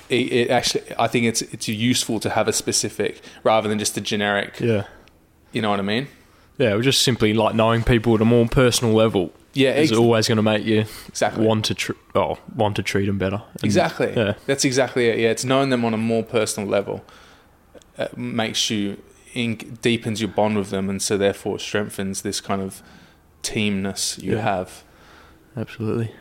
it, 0.09 0.31
it 0.33 0.49
actually 0.49 0.83
I 0.97 1.07
think 1.07 1.25
it's 1.27 1.41
it's 1.43 1.67
useful 1.67 2.19
to 2.21 2.29
have 2.31 2.47
a 2.47 2.53
specific 2.53 3.21
rather 3.43 3.69
than 3.69 3.77
just 3.79 3.95
a 3.97 4.01
generic. 4.01 4.59
yeah, 4.59 4.85
You 5.53 5.61
know 5.61 5.69
what 5.69 5.79
I 5.79 5.83
mean? 5.83 6.07
yeah. 6.57 6.75
We're 6.75 6.81
just 6.81 7.03
simply 7.03 7.33
like 7.33 7.53
knowing 7.55 7.83
people 7.83 8.15
at 8.15 8.21
a 8.21 8.25
more 8.25 8.47
personal 8.47 8.93
level 8.95 9.31
Yeah, 9.53 9.71
is 9.75 9.91
ex- 9.91 9.97
always 9.99 10.27
going 10.27 10.37
to 10.37 10.41
make 10.43 10.63
you 10.65 10.85
exactly. 11.09 11.45
want 11.45 11.65
to 11.65 11.73
tr- 11.73 11.91
oh, 12.15 12.37
want 12.55 12.75
to 12.77 12.83
treat 12.83 13.05
them 13.07 13.17
better. 13.17 13.41
And- 13.55 13.63
Exactly. 13.63 14.13
Yeah. 14.15 14.33
That's 14.45 14.63
exactly 14.65 15.07
it. 15.07 15.19
Yeah, 15.19 15.29
it's 15.29 15.43
knowing 15.43 15.69
them 15.69 15.83
on 15.83 15.93
a 15.93 15.97
more 15.97 16.23
personal 16.23 16.69
level 16.69 17.03
uh, 17.97 18.07
makes 18.15 18.69
you 18.69 19.01
in- 19.33 19.77
deepens 19.81 20.21
your 20.21 20.29
bond 20.29 20.57
with 20.57 20.69
them, 20.69 20.89
and 20.89 21.01
so 21.01 21.17
therefore 21.17 21.59
strengthens 21.59 22.21
this 22.21 22.39
kind 22.41 22.61
of 22.61 22.81
teamness 23.43 24.21
you 24.21 24.35
Yeah. 24.35 24.41
have. 24.41 24.83
Absolutely. 25.57 26.11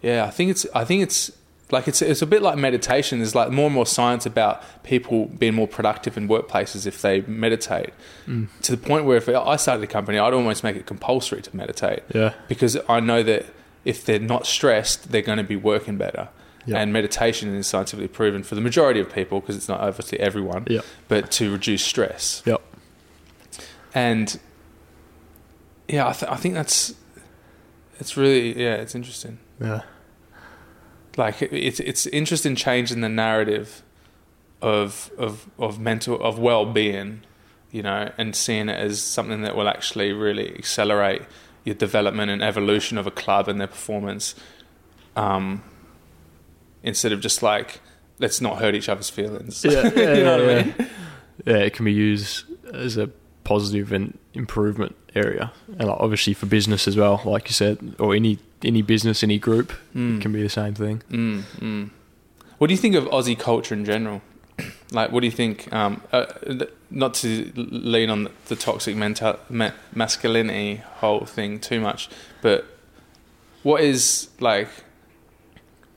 Yeah, 0.00 0.24
I 0.24 0.30
think 0.30 0.50
it's 0.50 0.66
I 0.74 0.84
think 0.84 1.02
it's 1.02 1.30
like 1.72 1.88
it's 1.88 2.00
it's 2.02 2.22
a 2.22 2.26
bit 2.26 2.42
like 2.42 2.56
meditation. 2.58 3.18
There's 3.18 3.34
like 3.34 3.50
more 3.50 3.66
and 3.66 3.74
more 3.74 3.86
science 3.86 4.26
about 4.26 4.62
people 4.84 5.26
being 5.26 5.54
more 5.54 5.66
productive 5.66 6.16
in 6.16 6.28
workplaces 6.28 6.86
if 6.86 7.02
they 7.02 7.22
meditate. 7.22 7.90
Mm. 8.28 8.48
To 8.62 8.72
the 8.76 8.78
point 8.78 9.04
where 9.06 9.16
if 9.16 9.28
I 9.28 9.56
started 9.56 9.82
a 9.82 9.86
company, 9.88 10.18
I'd 10.18 10.34
almost 10.34 10.62
make 10.62 10.76
it 10.76 10.86
compulsory 10.86 11.42
to 11.42 11.56
meditate 11.56 12.02
Yeah. 12.14 12.34
because 12.48 12.76
I 12.88 13.00
know 13.00 13.22
that 13.24 13.46
if 13.84 14.04
they're 14.04 14.20
not 14.20 14.46
stressed, 14.46 15.10
they're 15.10 15.22
going 15.22 15.38
to 15.38 15.44
be 15.44 15.56
working 15.56 15.96
better. 15.96 16.28
Yeah. 16.66 16.76
And 16.78 16.92
meditation 16.92 17.52
is 17.56 17.66
scientifically 17.66 18.06
proven 18.06 18.44
for 18.44 18.54
the 18.54 18.60
majority 18.60 19.00
of 19.00 19.12
people 19.12 19.40
because 19.40 19.56
it's 19.56 19.68
not 19.68 19.80
obviously 19.80 20.20
everyone, 20.20 20.66
Yep. 20.70 20.84
but 21.08 21.30
to 21.32 21.50
reduce 21.50 21.82
stress. 21.84 22.42
Yep. 22.46 22.60
And 23.94 24.38
yeah, 25.88 26.06
I, 26.08 26.12
th- 26.12 26.30
I 26.30 26.36
think 26.36 26.54
that's 26.54 26.94
it's 27.98 28.16
really 28.16 28.56
yeah, 28.62 28.74
it's 28.74 28.94
interesting 28.94 29.38
Yeah. 29.60 29.80
Like 31.16 31.42
it's 31.42 31.80
it's 31.80 32.06
interesting 32.06 32.56
changing 32.56 33.00
the 33.00 33.08
narrative 33.08 33.82
of 34.60 35.10
of 35.18 35.48
of 35.58 35.78
mental 35.78 36.22
of 36.22 36.38
well 36.38 36.64
being, 36.64 37.22
you 37.70 37.82
know, 37.82 38.10
and 38.16 38.34
seeing 38.34 38.68
it 38.68 38.78
as 38.78 39.02
something 39.02 39.42
that 39.42 39.56
will 39.56 39.68
actually 39.68 40.12
really 40.12 40.54
accelerate 40.54 41.22
your 41.64 41.74
development 41.74 42.30
and 42.30 42.42
evolution 42.42 42.98
of 42.98 43.06
a 43.06 43.10
club 43.10 43.48
and 43.48 43.60
their 43.60 43.68
performance. 43.68 44.34
Um, 45.14 45.62
instead 46.82 47.12
of 47.12 47.20
just 47.20 47.42
like 47.42 47.80
let's 48.18 48.40
not 48.40 48.58
hurt 48.58 48.74
each 48.74 48.88
other's 48.88 49.10
feelings. 49.10 49.64
Yeah, 49.64 49.90
yeah, 49.96 50.14
you 50.14 50.24
know 50.24 50.38
what 50.38 50.46
yeah, 50.46 50.58
I 50.58 50.64
mean? 50.64 50.74
Yeah, 51.44 51.56
it 51.56 51.74
can 51.74 51.84
be 51.84 51.92
used 51.92 52.44
as 52.72 52.96
a 52.96 53.08
positive 53.44 53.92
and 53.92 54.18
improvement 54.34 54.96
area, 55.14 55.52
and 55.78 55.88
like 55.88 56.00
obviously 56.00 56.34
for 56.34 56.46
business 56.46 56.86
as 56.88 56.96
well, 56.96 57.20
like 57.24 57.48
you 57.48 57.52
said, 57.54 57.94
or 57.98 58.14
any 58.14 58.38
any 58.64 58.82
business, 58.82 59.22
any 59.22 59.38
group, 59.38 59.72
Mm. 59.94 60.16
it 60.18 60.22
can 60.22 60.32
be 60.32 60.42
the 60.42 60.48
same 60.48 60.74
thing. 60.74 61.02
Mm, 61.10 61.42
mm. 61.60 61.90
What 62.58 62.68
do 62.68 62.74
you 62.74 62.78
think 62.78 62.94
of 62.94 63.04
Aussie 63.06 63.38
culture 63.38 63.74
in 63.74 63.84
general? 63.84 64.20
Like, 64.92 65.10
what 65.10 65.20
do 65.20 65.26
you 65.26 65.32
think? 65.32 65.72
Um, 65.72 66.02
uh, 66.12 66.26
not 66.90 67.14
to 67.14 67.50
lean 67.56 68.10
on 68.10 68.28
the 68.48 68.56
toxic 68.56 68.94
mental 68.94 69.38
ma- 69.48 69.70
masculinity 69.94 70.82
whole 71.00 71.24
thing 71.24 71.58
too 71.60 71.80
much, 71.80 72.10
but 72.42 72.66
what 73.62 73.80
is 73.80 74.28
like? 74.38 74.68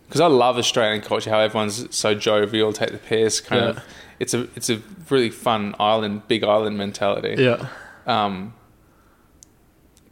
Because 0.08 0.22
I 0.22 0.28
love 0.28 0.58
Australian 0.58 1.02
culture, 1.02 1.30
how 1.30 1.40
everyone's 1.40 1.94
so 1.94 2.16
jovial, 2.16 2.72
take 2.72 2.92
the 2.92 2.98
piss, 2.98 3.42
kind 3.42 3.62
Yeah. 3.62 3.70
of. 3.72 3.80
It's 4.20 4.34
a 4.34 4.48
it's 4.56 4.70
a 4.70 4.80
really 5.10 5.30
fun 5.30 5.76
island, 5.78 6.22
big 6.30 6.44
island 6.44 6.78
mentality. 6.78 7.36
Yeah, 7.44 7.68
Um, 8.08 8.54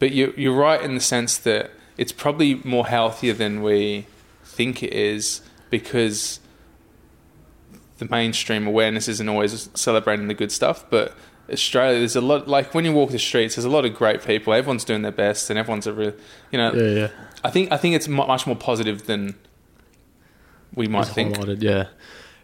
but 0.04 0.12
you, 0.12 0.34
you're 0.36 0.54
right 0.54 0.82
in 0.82 0.96
the 0.96 1.00
sense 1.00 1.38
that 1.38 1.72
it's 1.96 2.12
probably 2.12 2.56
more 2.66 2.86
healthier 2.86 3.32
than 3.32 3.64
we 3.64 4.06
think 4.44 4.84
it 4.84 4.92
is 4.92 5.40
because 5.70 6.42
the 8.00 8.06
mainstream 8.12 8.68
awareness 8.68 9.08
isn't 9.08 9.30
always 9.30 9.70
celebrating 9.76 10.28
the 10.28 10.34
good 10.34 10.52
stuff. 10.52 10.84
But 10.90 11.16
Australia, 11.50 12.00
there's 12.00 12.18
a 12.18 12.22
lot, 12.22 12.50
like 12.50 12.74
when 12.74 12.84
you 12.84 12.92
walk 12.92 13.12
the 13.12 13.18
streets, 13.18 13.56
there's 13.56 13.64
a 13.64 13.70
lot 13.70 13.86
of 13.86 13.96
great 13.96 14.22
people. 14.26 14.54
Everyone's 14.54 14.84
doing 14.84 15.04
their 15.04 15.14
best 15.14 15.50
and 15.50 15.58
everyone's 15.58 15.88
a 15.88 15.94
real, 15.94 16.14
you 16.52 16.58
know, 16.58 16.74
yeah, 16.74 17.00
yeah. 17.00 17.08
I 17.46 17.50
think, 17.50 17.72
I 17.72 17.78
think 17.78 17.96
it's 17.96 18.10
much 18.10 18.46
more 18.46 18.58
positive 18.58 19.06
than 19.06 19.36
we 20.76 20.90
might 20.90 21.04
It's 21.06 21.12
think. 21.14 21.38
yeah. 21.62 21.86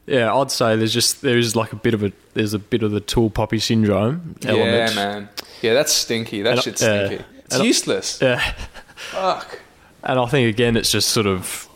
Yeah, 0.07 0.33
I'd 0.33 0.49
say 0.49 0.77
there's 0.77 0.93
just 0.93 1.23
there 1.23 1.37
is 1.37 1.57
like 1.57 1.73
a 1.73 1.75
bit 1.75 1.93
of 1.93 2.03
a 2.03 2.13
there's 2.33 2.53
a 2.55 2.59
bit 2.59 2.83
of 2.83 2.91
the 2.91 3.01
tall 3.01 3.29
poppy 3.29 3.59
syndrome 3.59 4.37
element. 4.45 4.91
Yeah, 4.91 4.95
man. 4.95 5.29
Yeah, 5.61 5.73
that's 5.73 5.91
stinky. 5.93 6.41
That 6.41 6.53
And 6.53 6.63
shit's 6.63 6.81
stinky. 6.81 7.23
It's 7.49 7.55
And 7.55 7.63
I- 7.63 7.65
useless. 7.65 8.19
Yeah, 8.21 8.53
Fuck. 8.95 9.59
and 10.03 10.19
I 10.19 10.25
think 10.27 10.47
again 10.49 10.77
it's 10.77 10.91
just 10.91 11.09
sort 11.09 11.25
of 11.25 11.67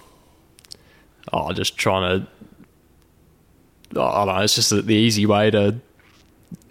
oh, 1.32 1.52
just 1.54 1.78
trying 1.78 2.22
to 2.22 2.28
I 4.00 4.26
don't 4.26 4.36
know. 4.36 4.41
It's 4.41 4.56
just 4.56 4.70
the, 4.72 4.82
the 4.82 4.95
easy 4.95 5.26
way 5.28 5.52
to, 5.52 5.76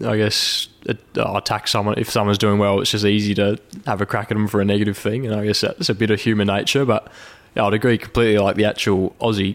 I 0.04 0.16
guess, 0.16 0.66
uh, 0.88 0.94
attack 1.36 1.68
someone. 1.68 1.96
If 1.96 2.10
someone's 2.10 2.38
doing 2.38 2.58
well, 2.58 2.80
it's 2.80 2.90
just 2.90 3.04
easy 3.04 3.32
to 3.36 3.58
have 3.86 4.00
a 4.00 4.06
crack 4.06 4.30
at 4.32 4.34
them 4.34 4.48
for 4.48 4.60
a 4.60 4.64
negative 4.64 4.98
thing, 4.98 5.24
and 5.26 5.34
I 5.34 5.46
guess 5.46 5.60
that's 5.60 5.88
a 5.88 5.94
bit 5.94 6.10
of 6.10 6.20
human 6.20 6.48
nature. 6.48 6.84
But 6.84 7.06
yeah, 7.54 7.64
I'd 7.64 7.74
agree 7.74 7.96
completely. 7.98 8.38
Like 8.38 8.56
the 8.56 8.64
actual 8.64 9.14
Aussie 9.20 9.54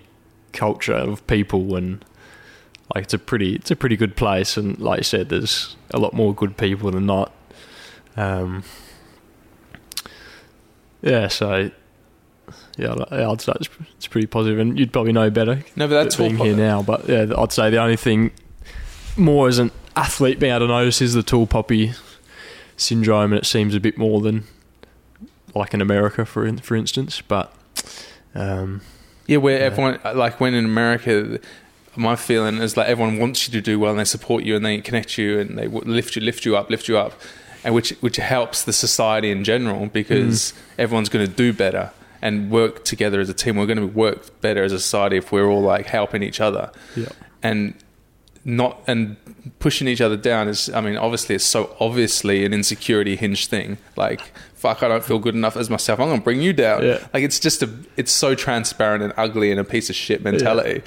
culture 0.53 0.93
of 0.93 1.25
people, 1.27 1.75
and 1.75 2.05
like 2.95 3.03
it's 3.05 3.13
a 3.13 3.19
pretty, 3.19 3.55
it's 3.55 3.71
a 3.71 3.75
pretty 3.75 3.97
good 3.97 4.15
place. 4.15 4.55
And 4.55 4.79
like 4.79 4.99
you 4.99 5.03
said, 5.03 5.27
there's 5.27 5.75
a 5.91 5.99
lot 5.99 6.13
more 6.13 6.33
good 6.33 6.55
people 6.55 6.89
than 6.91 7.05
not. 7.05 7.33
Um, 8.15 8.63
yeah, 11.01 11.27
so 11.27 11.69
yeah, 12.77 12.93
I'd- 13.11 13.41
say 13.41 13.53
it's, 13.59 13.69
it's 13.97 14.07
pretty 14.07 14.27
positive, 14.27 14.59
and 14.59 14.77
you'd 14.79 14.93
probably 14.93 15.11
know 15.13 15.29
better 15.29 15.63
No, 15.75 15.87
but 15.87 16.03
that's 16.03 16.15
being 16.15 16.37
all 16.39 16.45
here 16.45 16.55
now. 16.55 16.81
But 16.81 17.07
yeah, 17.09 17.25
I'd 17.37 17.51
say 17.51 17.69
the 17.69 17.77
only 17.81 17.97
thing 17.97 18.31
more 19.15 19.47
as 19.47 19.59
an 19.59 19.71
athlete 19.95 20.39
being 20.39 20.53
able 20.53 20.67
to 20.67 20.71
notice 20.73 21.01
is 21.01 21.13
the 21.13 21.23
tall 21.23 21.47
poppy 21.47 21.93
syndrome, 22.77 23.33
and 23.33 23.39
it 23.41 23.45
seems 23.45 23.73
a 23.75 23.79
bit 23.79 23.97
more 23.97 24.21
than 24.21 24.43
like 25.55 25.73
in 25.73 25.81
America, 25.81 26.25
for 26.25 26.45
in, 26.45 26.57
for 26.59 26.75
instance. 26.75 27.21
But 27.21 27.53
um, 28.35 28.81
Yeah, 29.25 29.37
where 29.37 29.57
Yeah. 29.59 29.65
everyone 29.65 29.99
like 30.15 30.39
when 30.39 30.53
in 30.53 30.65
America, 30.65 31.39
my 31.95 32.15
feeling 32.15 32.57
is 32.59 32.77
like 32.77 32.87
everyone 32.87 33.17
wants 33.17 33.47
you 33.47 33.51
to 33.53 33.61
do 33.61 33.79
well 33.79 33.89
and 33.91 33.99
they 33.99 34.05
support 34.05 34.43
you 34.43 34.55
and 34.55 34.63
they 34.63 34.79
connect 34.81 35.17
you 35.17 35.39
and 35.39 35.57
they 35.57 35.67
lift 35.67 36.15
you, 36.15 36.21
lift 36.21 36.45
you 36.45 36.55
up, 36.55 36.69
lift 36.69 36.87
you 36.87 36.97
up, 36.97 37.13
and 37.67 37.75
which 37.75 37.89
which 37.99 38.15
helps 38.15 38.63
the 38.63 38.71
society 38.71 39.29
in 39.29 39.43
general 39.43 39.87
because 39.87 40.53
mm. 40.53 40.57
everyone's 40.77 41.09
going 41.09 41.27
to 41.27 41.31
do 41.31 41.51
better 41.51 41.91
and 42.21 42.49
work 42.49 42.85
together 42.85 43.19
as 43.19 43.27
a 43.27 43.33
team. 43.33 43.57
We're 43.57 43.65
going 43.65 43.77
to 43.77 43.85
work 43.85 44.39
better 44.39 44.63
as 44.63 44.71
a 44.71 44.79
society 44.79 45.17
if 45.17 45.33
we're 45.33 45.47
all 45.47 45.61
like 45.61 45.85
helping 45.85 46.23
each 46.23 46.39
other. 46.39 46.71
Yeah, 46.95 47.09
and 47.43 47.73
not 48.45 48.81
and 48.87 49.17
pushing 49.59 49.89
each 49.89 49.99
other 49.99 50.15
down 50.15 50.47
is 50.47 50.69
I 50.69 50.79
mean 50.79 50.95
obviously 50.95 51.35
it's 51.35 51.43
so 51.43 51.75
obviously 51.81 52.45
an 52.45 52.53
insecurity 52.53 53.17
hinged 53.17 53.49
thing. 53.49 53.77
Like 53.97 54.21
fuck 54.53 54.81
I 54.81 54.87
don't 54.87 55.03
feel 55.03 55.19
good 55.19 55.35
enough 55.35 55.57
as 55.57 55.69
myself. 55.69 55.99
I'm 55.99 56.07
gonna 56.07 56.21
bring 56.21 56.41
you 56.41 56.53
down. 56.53 56.85
Yeah. 56.85 57.05
like 57.13 57.23
it's 57.25 57.37
just 57.37 57.61
a 57.63 57.69
it's 57.97 58.13
so 58.13 58.33
transparent 58.33 59.03
and 59.03 59.11
ugly 59.17 59.51
and 59.51 59.59
a 59.59 59.65
piece 59.65 59.89
of 59.89 59.97
shit 59.97 60.23
mentality 60.23 60.83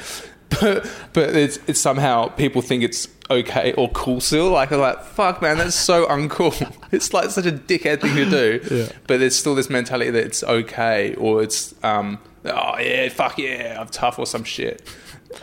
but 0.60 0.90
but 1.12 1.36
it's 1.36 1.58
it's 1.66 1.80
somehow 1.80 2.28
people 2.28 2.62
think 2.62 2.82
it's 2.82 3.06
okay 3.30 3.72
or 3.74 3.88
cool 3.90 4.20
still 4.20 4.50
like 4.50 4.72
I'm 4.72 4.80
like 4.80 5.02
fuck 5.04 5.40
man 5.40 5.58
that's 5.58 5.76
so 5.76 6.06
uncool 6.06 6.52
it's 6.92 7.12
like 7.14 7.30
such 7.30 7.46
a 7.46 7.52
dickhead 7.52 8.00
thing 8.00 8.16
to 8.16 8.28
do 8.28 8.60
Yeah. 8.74 8.88
but 9.06 9.20
there's 9.20 9.36
still 9.36 9.54
this 9.54 9.70
mentality 9.70 10.10
that 10.10 10.24
it's 10.24 10.42
okay 10.42 11.14
or 11.14 11.42
it's 11.42 11.74
um 11.84 12.18
Oh 12.42 12.78
yeah, 12.78 13.10
fuck 13.10 13.36
yeah, 13.38 13.76
I'm 13.78 13.88
tough 13.88 14.18
or 14.18 14.24
some 14.24 14.44
shit. 14.44 14.82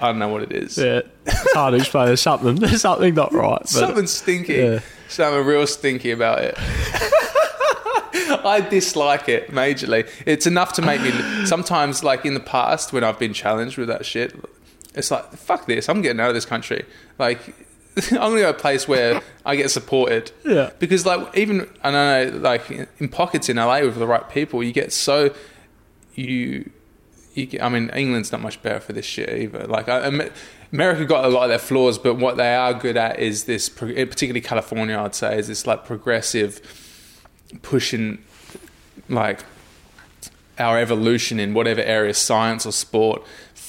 I 0.01 0.07
don't 0.07 0.17
know 0.17 0.29
what 0.29 0.41
it 0.41 0.51
is. 0.51 0.79
Yeah, 0.79 1.01
it's 1.27 1.53
hard 1.53 1.73
to 1.73 1.77
explain. 1.77 2.07
There's 2.07 2.21
something. 2.21 2.55
There's 2.59 2.81
something 2.81 3.13
not 3.13 3.33
right. 3.33 3.59
But 3.59 3.67
Something 3.69 4.07
stinky. 4.07 4.55
Yeah. 4.55 4.79
Something 5.07 5.45
real 5.45 5.67
stinky 5.67 6.09
about 6.09 6.39
it. 6.41 6.55
I 8.43 8.65
dislike 8.67 9.29
it 9.29 9.51
majorly. 9.51 10.09
It's 10.25 10.47
enough 10.47 10.73
to 10.73 10.81
make 10.81 11.01
me. 11.01 11.11
Sometimes, 11.45 12.03
like 12.03 12.25
in 12.25 12.33
the 12.33 12.39
past, 12.39 12.91
when 12.93 13.03
I've 13.03 13.19
been 13.19 13.33
challenged 13.33 13.77
with 13.77 13.87
that 13.89 14.03
shit, 14.03 14.33
it's 14.97 15.11
like, 15.11 15.31
fuck 15.33 15.65
this. 15.65 15.89
I'm 15.89 16.01
getting 16.01 16.19
out 16.19 16.29
of 16.29 16.35
this 16.35 16.45
country. 16.45 16.85
Like, 17.17 17.39
I'm 18.11 18.17
gonna 18.17 18.35
go 18.37 18.41
to 18.43 18.49
a 18.49 18.53
place 18.53 18.87
where 18.87 19.21
I 19.45 19.55
get 19.55 19.71
supported. 19.71 20.31
Yeah. 20.43 20.71
Because 20.79 21.05
like 21.05 21.35
even 21.37 21.69
I 21.83 21.91
don't 21.91 22.33
know, 22.33 22.39
like 22.39 22.69
in 22.99 23.09
pockets 23.09 23.49
in 23.49 23.57
LA 23.57 23.81
with 23.81 23.95
the 23.95 24.07
right 24.07 24.27
people, 24.29 24.63
you 24.63 24.71
get 24.71 24.91
so 24.93 25.33
you. 26.15 26.69
You 27.33 27.45
get, 27.45 27.61
I 27.61 27.69
mean, 27.69 27.91
England's 27.91 28.31
not 28.31 28.41
much 28.41 28.63
better 28.63 28.79
for 28.79 28.93
this 28.93 29.05
shit 29.05 29.29
either. 29.29 29.67
Like, 29.67 29.87
I, 29.87 30.31
America 30.73 31.05
got 31.05 31.23
a 31.23 31.27
lot 31.27 31.43
of 31.43 31.49
their 31.49 31.59
flaws, 31.59 31.99
but 31.99 32.15
what 32.15 32.35
they 32.35 32.55
are 32.55 32.73
good 32.73 32.97
at 32.97 33.19
is 33.19 33.43
this, 33.43 33.69
particularly 33.69 34.41
California, 34.41 34.97
I'd 34.97 35.13
say, 35.13 35.37
is 35.37 35.47
this 35.47 35.67
like 35.67 35.85
progressive 35.85 36.59
pushing, 37.61 38.23
like 39.07 39.43
our 40.59 40.79
evolution 40.79 41.39
in 41.39 41.53
whatever 41.53 41.81
area, 41.81 42.13
science 42.13 42.65
or 42.65 42.71
sport, 42.71 43.23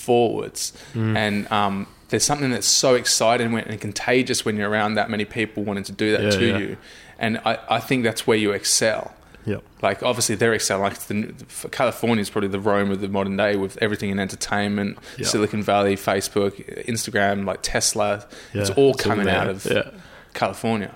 forwards. 0.09 0.73
And 0.95 1.51
um, 1.53 1.87
there's 2.09 2.25
something 2.25 2.51
that's 2.51 2.67
so 2.67 2.95
exciting 2.95 3.55
and 3.57 3.81
contagious 3.81 4.45
when 4.45 4.57
you're 4.57 4.71
around 4.71 4.95
that 4.95 5.11
many 5.11 5.25
people 5.27 5.63
wanting 5.65 5.85
to 5.85 5.93
do 5.93 6.13
that 6.13 6.23
Yeah, 6.23 6.31
to 6.31 6.47
yeah. 6.47 6.59
you. 6.59 6.77
And 7.19 7.39
I, 7.45 7.59
I 7.77 7.81
think 7.81 8.05
that's 8.05 8.27
where 8.27 8.39
you 8.39 8.53
excel. 8.53 9.13
Yep. 9.45 9.63
Like 9.83 10.03
obviously 10.03 10.35
they're 10.37 10.55
excelling. 10.55 10.83
Like 10.85 10.99
the, 11.11 11.69
California 11.71 12.23
is 12.23 12.31
probably 12.31 12.49
the 12.49 12.61
Rome 12.61 12.91
of 12.91 13.01
the 13.01 13.09
modern 13.09 13.37
day 13.37 13.57
with 13.57 13.77
everything 13.83 14.09
in 14.11 14.19
entertainment, 14.19 14.97
Yeah. 15.19 15.27
Silicon 15.27 15.63
Valley, 15.63 15.97
Facebook, 15.97 16.53
Instagram, 16.87 17.45
like 17.45 17.61
Tesla. 17.63 18.27
it's 18.55 18.71
all 18.71 18.93
it's 18.93 19.03
coming 19.03 19.27
there. 19.27 19.37
out 19.37 19.49
of 19.49 19.67
Yeah. 19.67 19.91
California, 20.35 20.95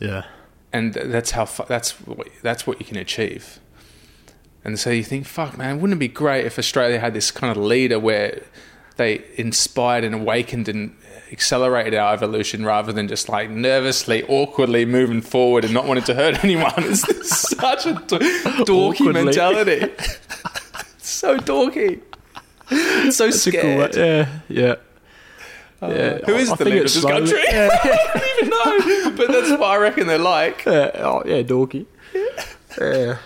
Yeah. 0.00 0.24
and 0.72 0.92
that's 0.94 1.30
how 1.32 1.44
that's 1.68 1.92
what, 2.06 2.26
that's 2.42 2.66
what 2.66 2.80
you 2.80 2.86
can 2.86 2.96
achieve. 2.96 3.59
And 4.64 4.78
so 4.78 4.90
you 4.90 5.02
think, 5.04 5.26
fuck, 5.26 5.56
man, 5.56 5.80
wouldn't 5.80 5.96
it 5.98 6.00
be 6.00 6.08
great 6.08 6.44
if 6.44 6.58
Australia 6.58 6.98
had 7.00 7.14
this 7.14 7.30
kind 7.30 7.50
of 7.56 7.62
leader 7.62 7.98
where 7.98 8.42
they 8.96 9.24
inspired 9.36 10.04
and 10.04 10.14
awakened 10.14 10.68
and 10.68 10.94
accelerated 11.32 11.94
our 11.94 12.12
evolution 12.12 12.64
rather 12.64 12.92
than 12.92 13.08
just 13.08 13.28
like 13.28 13.48
nervously, 13.48 14.22
awkwardly 14.24 14.84
moving 14.84 15.22
forward 15.22 15.64
and 15.64 15.72
not 15.72 15.86
wanting 15.86 16.04
to 16.04 16.14
hurt 16.14 16.44
anyone? 16.44 16.72
It's 16.76 17.48
such 17.56 17.86
a 17.86 17.94
d- 17.94 18.18
dorky 18.66 19.00
Awkwardly. 19.00 19.24
mentality. 19.24 19.80
so 20.98 21.38
dorky. 21.38 22.00
So 23.10 23.26
It's 23.26 23.46
a 23.46 23.52
cool. 23.52 23.60
scared. 23.60 23.96
Yeah. 23.96 24.28
Yeah. 24.48 24.74
Uh, 25.82 25.88
yeah. 25.88 26.18
Who 26.26 26.34
is 26.34 26.50
I 26.52 26.56
the 26.56 26.64
leader 26.66 26.76
of 26.78 26.82
this 26.84 27.00
slowly- 27.00 27.32
country? 27.32 27.40
I 27.48 28.10
don't 28.12 28.38
even 28.38 28.50
know. 29.10 29.16
But 29.16 29.28
that's 29.32 29.50
what 29.52 29.62
I 29.62 29.76
reckon 29.78 30.06
they're 30.06 30.18
like. 30.18 30.64
Yeah. 30.66 30.90
Oh, 30.96 31.22
yeah. 31.24 31.42
Dorky. 31.42 31.86
Yeah. 32.78 33.16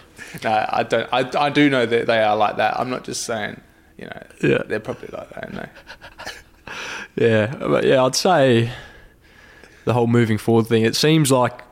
No, 0.42 0.66
I 0.68 0.82
don't. 0.82 1.08
I, 1.12 1.30
I 1.46 1.50
do 1.50 1.70
know 1.70 1.86
that 1.86 2.06
they 2.06 2.18
are 2.22 2.36
like 2.36 2.56
that. 2.56 2.78
I'm 2.80 2.90
not 2.90 3.04
just 3.04 3.22
saying. 3.24 3.60
You 3.98 4.06
know, 4.06 4.22
Yeah. 4.42 4.62
they're 4.66 4.80
probably 4.80 5.08
like 5.12 5.30
that. 5.30 5.52
No. 5.52 5.66
Yeah, 7.16 7.54
but 7.60 7.84
yeah, 7.84 8.02
I'd 8.02 8.16
say 8.16 8.72
the 9.84 9.92
whole 9.92 10.08
moving 10.08 10.38
forward 10.38 10.66
thing. 10.66 10.82
It 10.84 10.96
seems 10.96 11.30
like 11.30 11.62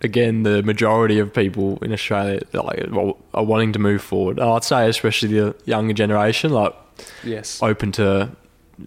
again 0.00 0.42
the 0.42 0.62
majority 0.64 1.20
of 1.20 1.32
people 1.32 1.78
in 1.82 1.92
Australia 1.92 2.40
like 2.52 2.88
are 3.34 3.44
wanting 3.44 3.72
to 3.74 3.78
move 3.78 4.02
forward. 4.02 4.40
I'd 4.40 4.64
say 4.64 4.88
especially 4.88 5.28
the 5.38 5.54
younger 5.66 5.92
generation, 5.94 6.50
like 6.50 6.74
Yes. 7.22 7.62
open 7.62 7.92
to 7.92 8.30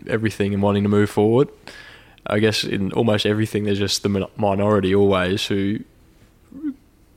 everything 0.07 0.53
and 0.53 0.61
wanting 0.61 0.83
to 0.83 0.89
move 0.89 1.09
forward. 1.09 1.47
I 2.27 2.39
guess 2.39 2.63
in 2.65 2.91
almost 2.91 3.25
everything, 3.25 3.63
there's 3.63 3.79
just 3.79 4.03
the 4.03 4.27
minority 4.35 4.93
always 4.93 5.45
who 5.45 5.79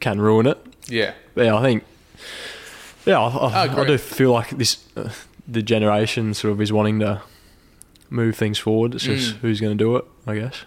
can 0.00 0.20
ruin 0.20 0.46
it. 0.46 0.58
Yeah. 0.86 1.14
Yeah, 1.34 1.56
I 1.56 1.62
think. 1.62 1.84
Yeah, 3.06 3.20
I, 3.20 3.28
I, 3.28 3.66
I 3.66 3.80
I, 3.82 3.86
do 3.86 3.98
feel 3.98 4.32
like 4.32 4.50
this 4.50 4.84
uh, 4.96 5.10
the 5.46 5.62
generation 5.62 6.34
sort 6.34 6.52
of 6.52 6.60
is 6.60 6.72
wanting 6.72 7.00
to 7.00 7.22
move 8.10 8.36
things 8.36 8.58
forward. 8.58 8.94
It's 8.94 9.04
just 9.04 9.36
Mm. 9.36 9.38
who's 9.38 9.60
going 9.60 9.76
to 9.76 9.82
do 9.82 9.96
it, 9.96 10.04
I 10.26 10.34
guess. 10.36 10.64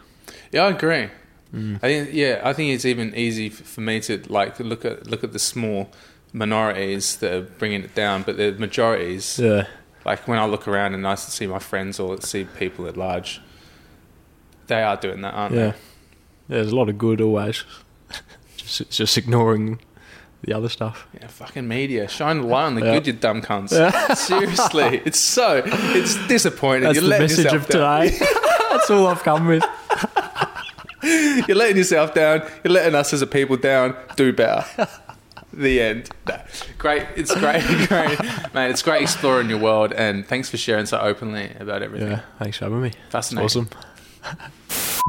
Yeah, 0.51 0.63
I 0.63 0.69
agree. 0.69 1.09
Mm. 1.53 1.75
I 1.77 1.79
think. 1.79 2.09
Yeah, 2.13 2.41
I 2.43 2.53
think 2.53 2.73
it's 2.73 2.85
even 2.85 3.13
easy 3.15 3.49
for 3.49 3.81
me 3.81 3.99
to 4.01 4.21
like 4.27 4.59
look 4.59 4.85
at 4.85 5.07
look 5.07 5.23
at 5.23 5.33
the 5.33 5.39
small 5.39 5.89
minorities 6.33 7.17
that 7.17 7.33
are 7.33 7.41
bringing 7.41 7.83
it 7.83 7.93
down, 7.93 8.23
but 8.23 8.37
the 8.37 8.53
majorities. 8.53 9.37
Yeah, 9.37 9.67
Like 10.05 10.27
when 10.27 10.39
I 10.39 10.45
look 10.45 10.67
around 10.67 10.93
and 10.93 11.05
I 11.05 11.15
see 11.15 11.45
my 11.47 11.59
friends 11.59 11.99
or 11.99 12.19
see 12.21 12.45
people 12.45 12.87
at 12.87 12.95
large, 12.97 13.41
they 14.67 14.81
are 14.81 14.95
doing 14.95 15.21
that, 15.21 15.33
aren't 15.33 15.55
yeah. 15.55 15.71
they? 16.47 16.55
There's 16.55 16.71
a 16.71 16.75
lot 16.75 16.89
of 16.89 16.97
good 16.97 17.21
always. 17.21 17.63
just 18.57 18.81
it's 18.81 18.97
just 18.97 19.17
ignoring 19.17 19.79
the 20.43 20.53
other 20.53 20.69
stuff. 20.69 21.07
Yeah, 21.13 21.27
fucking 21.27 21.67
media. 21.67 22.07
Shine 22.07 22.41
the 22.41 22.47
light 22.47 22.65
on 22.65 22.75
the 22.75 22.85
Yeah. 22.85 22.93
good, 22.93 23.07
you 23.07 23.13
dumb 23.13 23.41
cunts. 23.41 23.69
Seriously. 24.17 25.01
It's 25.05 25.19
so, 25.19 25.61
it's 25.65 26.15
disappointing. 26.27 26.83
That's 26.83 26.95
You're 26.95 27.03
the 27.09 27.19
message 27.19 27.45
of 27.45 27.67
down. 27.67 28.07
today. 28.09 28.17
That's 28.71 28.89
all 28.89 29.07
I've 29.07 29.23
come 29.23 29.47
with. 29.47 29.63
You're 31.03 31.57
letting 31.57 31.77
yourself 31.77 32.13
down. 32.13 32.43
You're 32.63 32.73
letting 32.73 32.95
us 32.95 33.11
as 33.13 33.21
a 33.21 33.27
people 33.27 33.57
down. 33.57 33.95
Do 34.15 34.31
better. 34.33 34.65
the 35.51 35.81
end. 35.81 36.09
No. 36.27 36.39
Great. 36.77 37.03
It's 37.15 37.33
great. 37.35 37.63
Great. 37.87 38.19
Man, 38.53 38.69
it's 38.71 38.81
great 38.81 39.01
exploring 39.01 39.49
your 39.49 39.59
world. 39.59 39.91
And 39.93 40.25
thanks 40.25 40.49
for 40.49 40.57
sharing 40.57 40.85
so 40.85 40.99
openly 40.99 41.51
about 41.59 41.81
everything. 41.81 42.09
Yeah, 42.11 42.21
thanks 42.39 42.57
for 42.57 42.65
having 42.65 42.81
me. 42.81 42.91
Fascinating. 43.09 43.67
Awesome. 44.23 45.00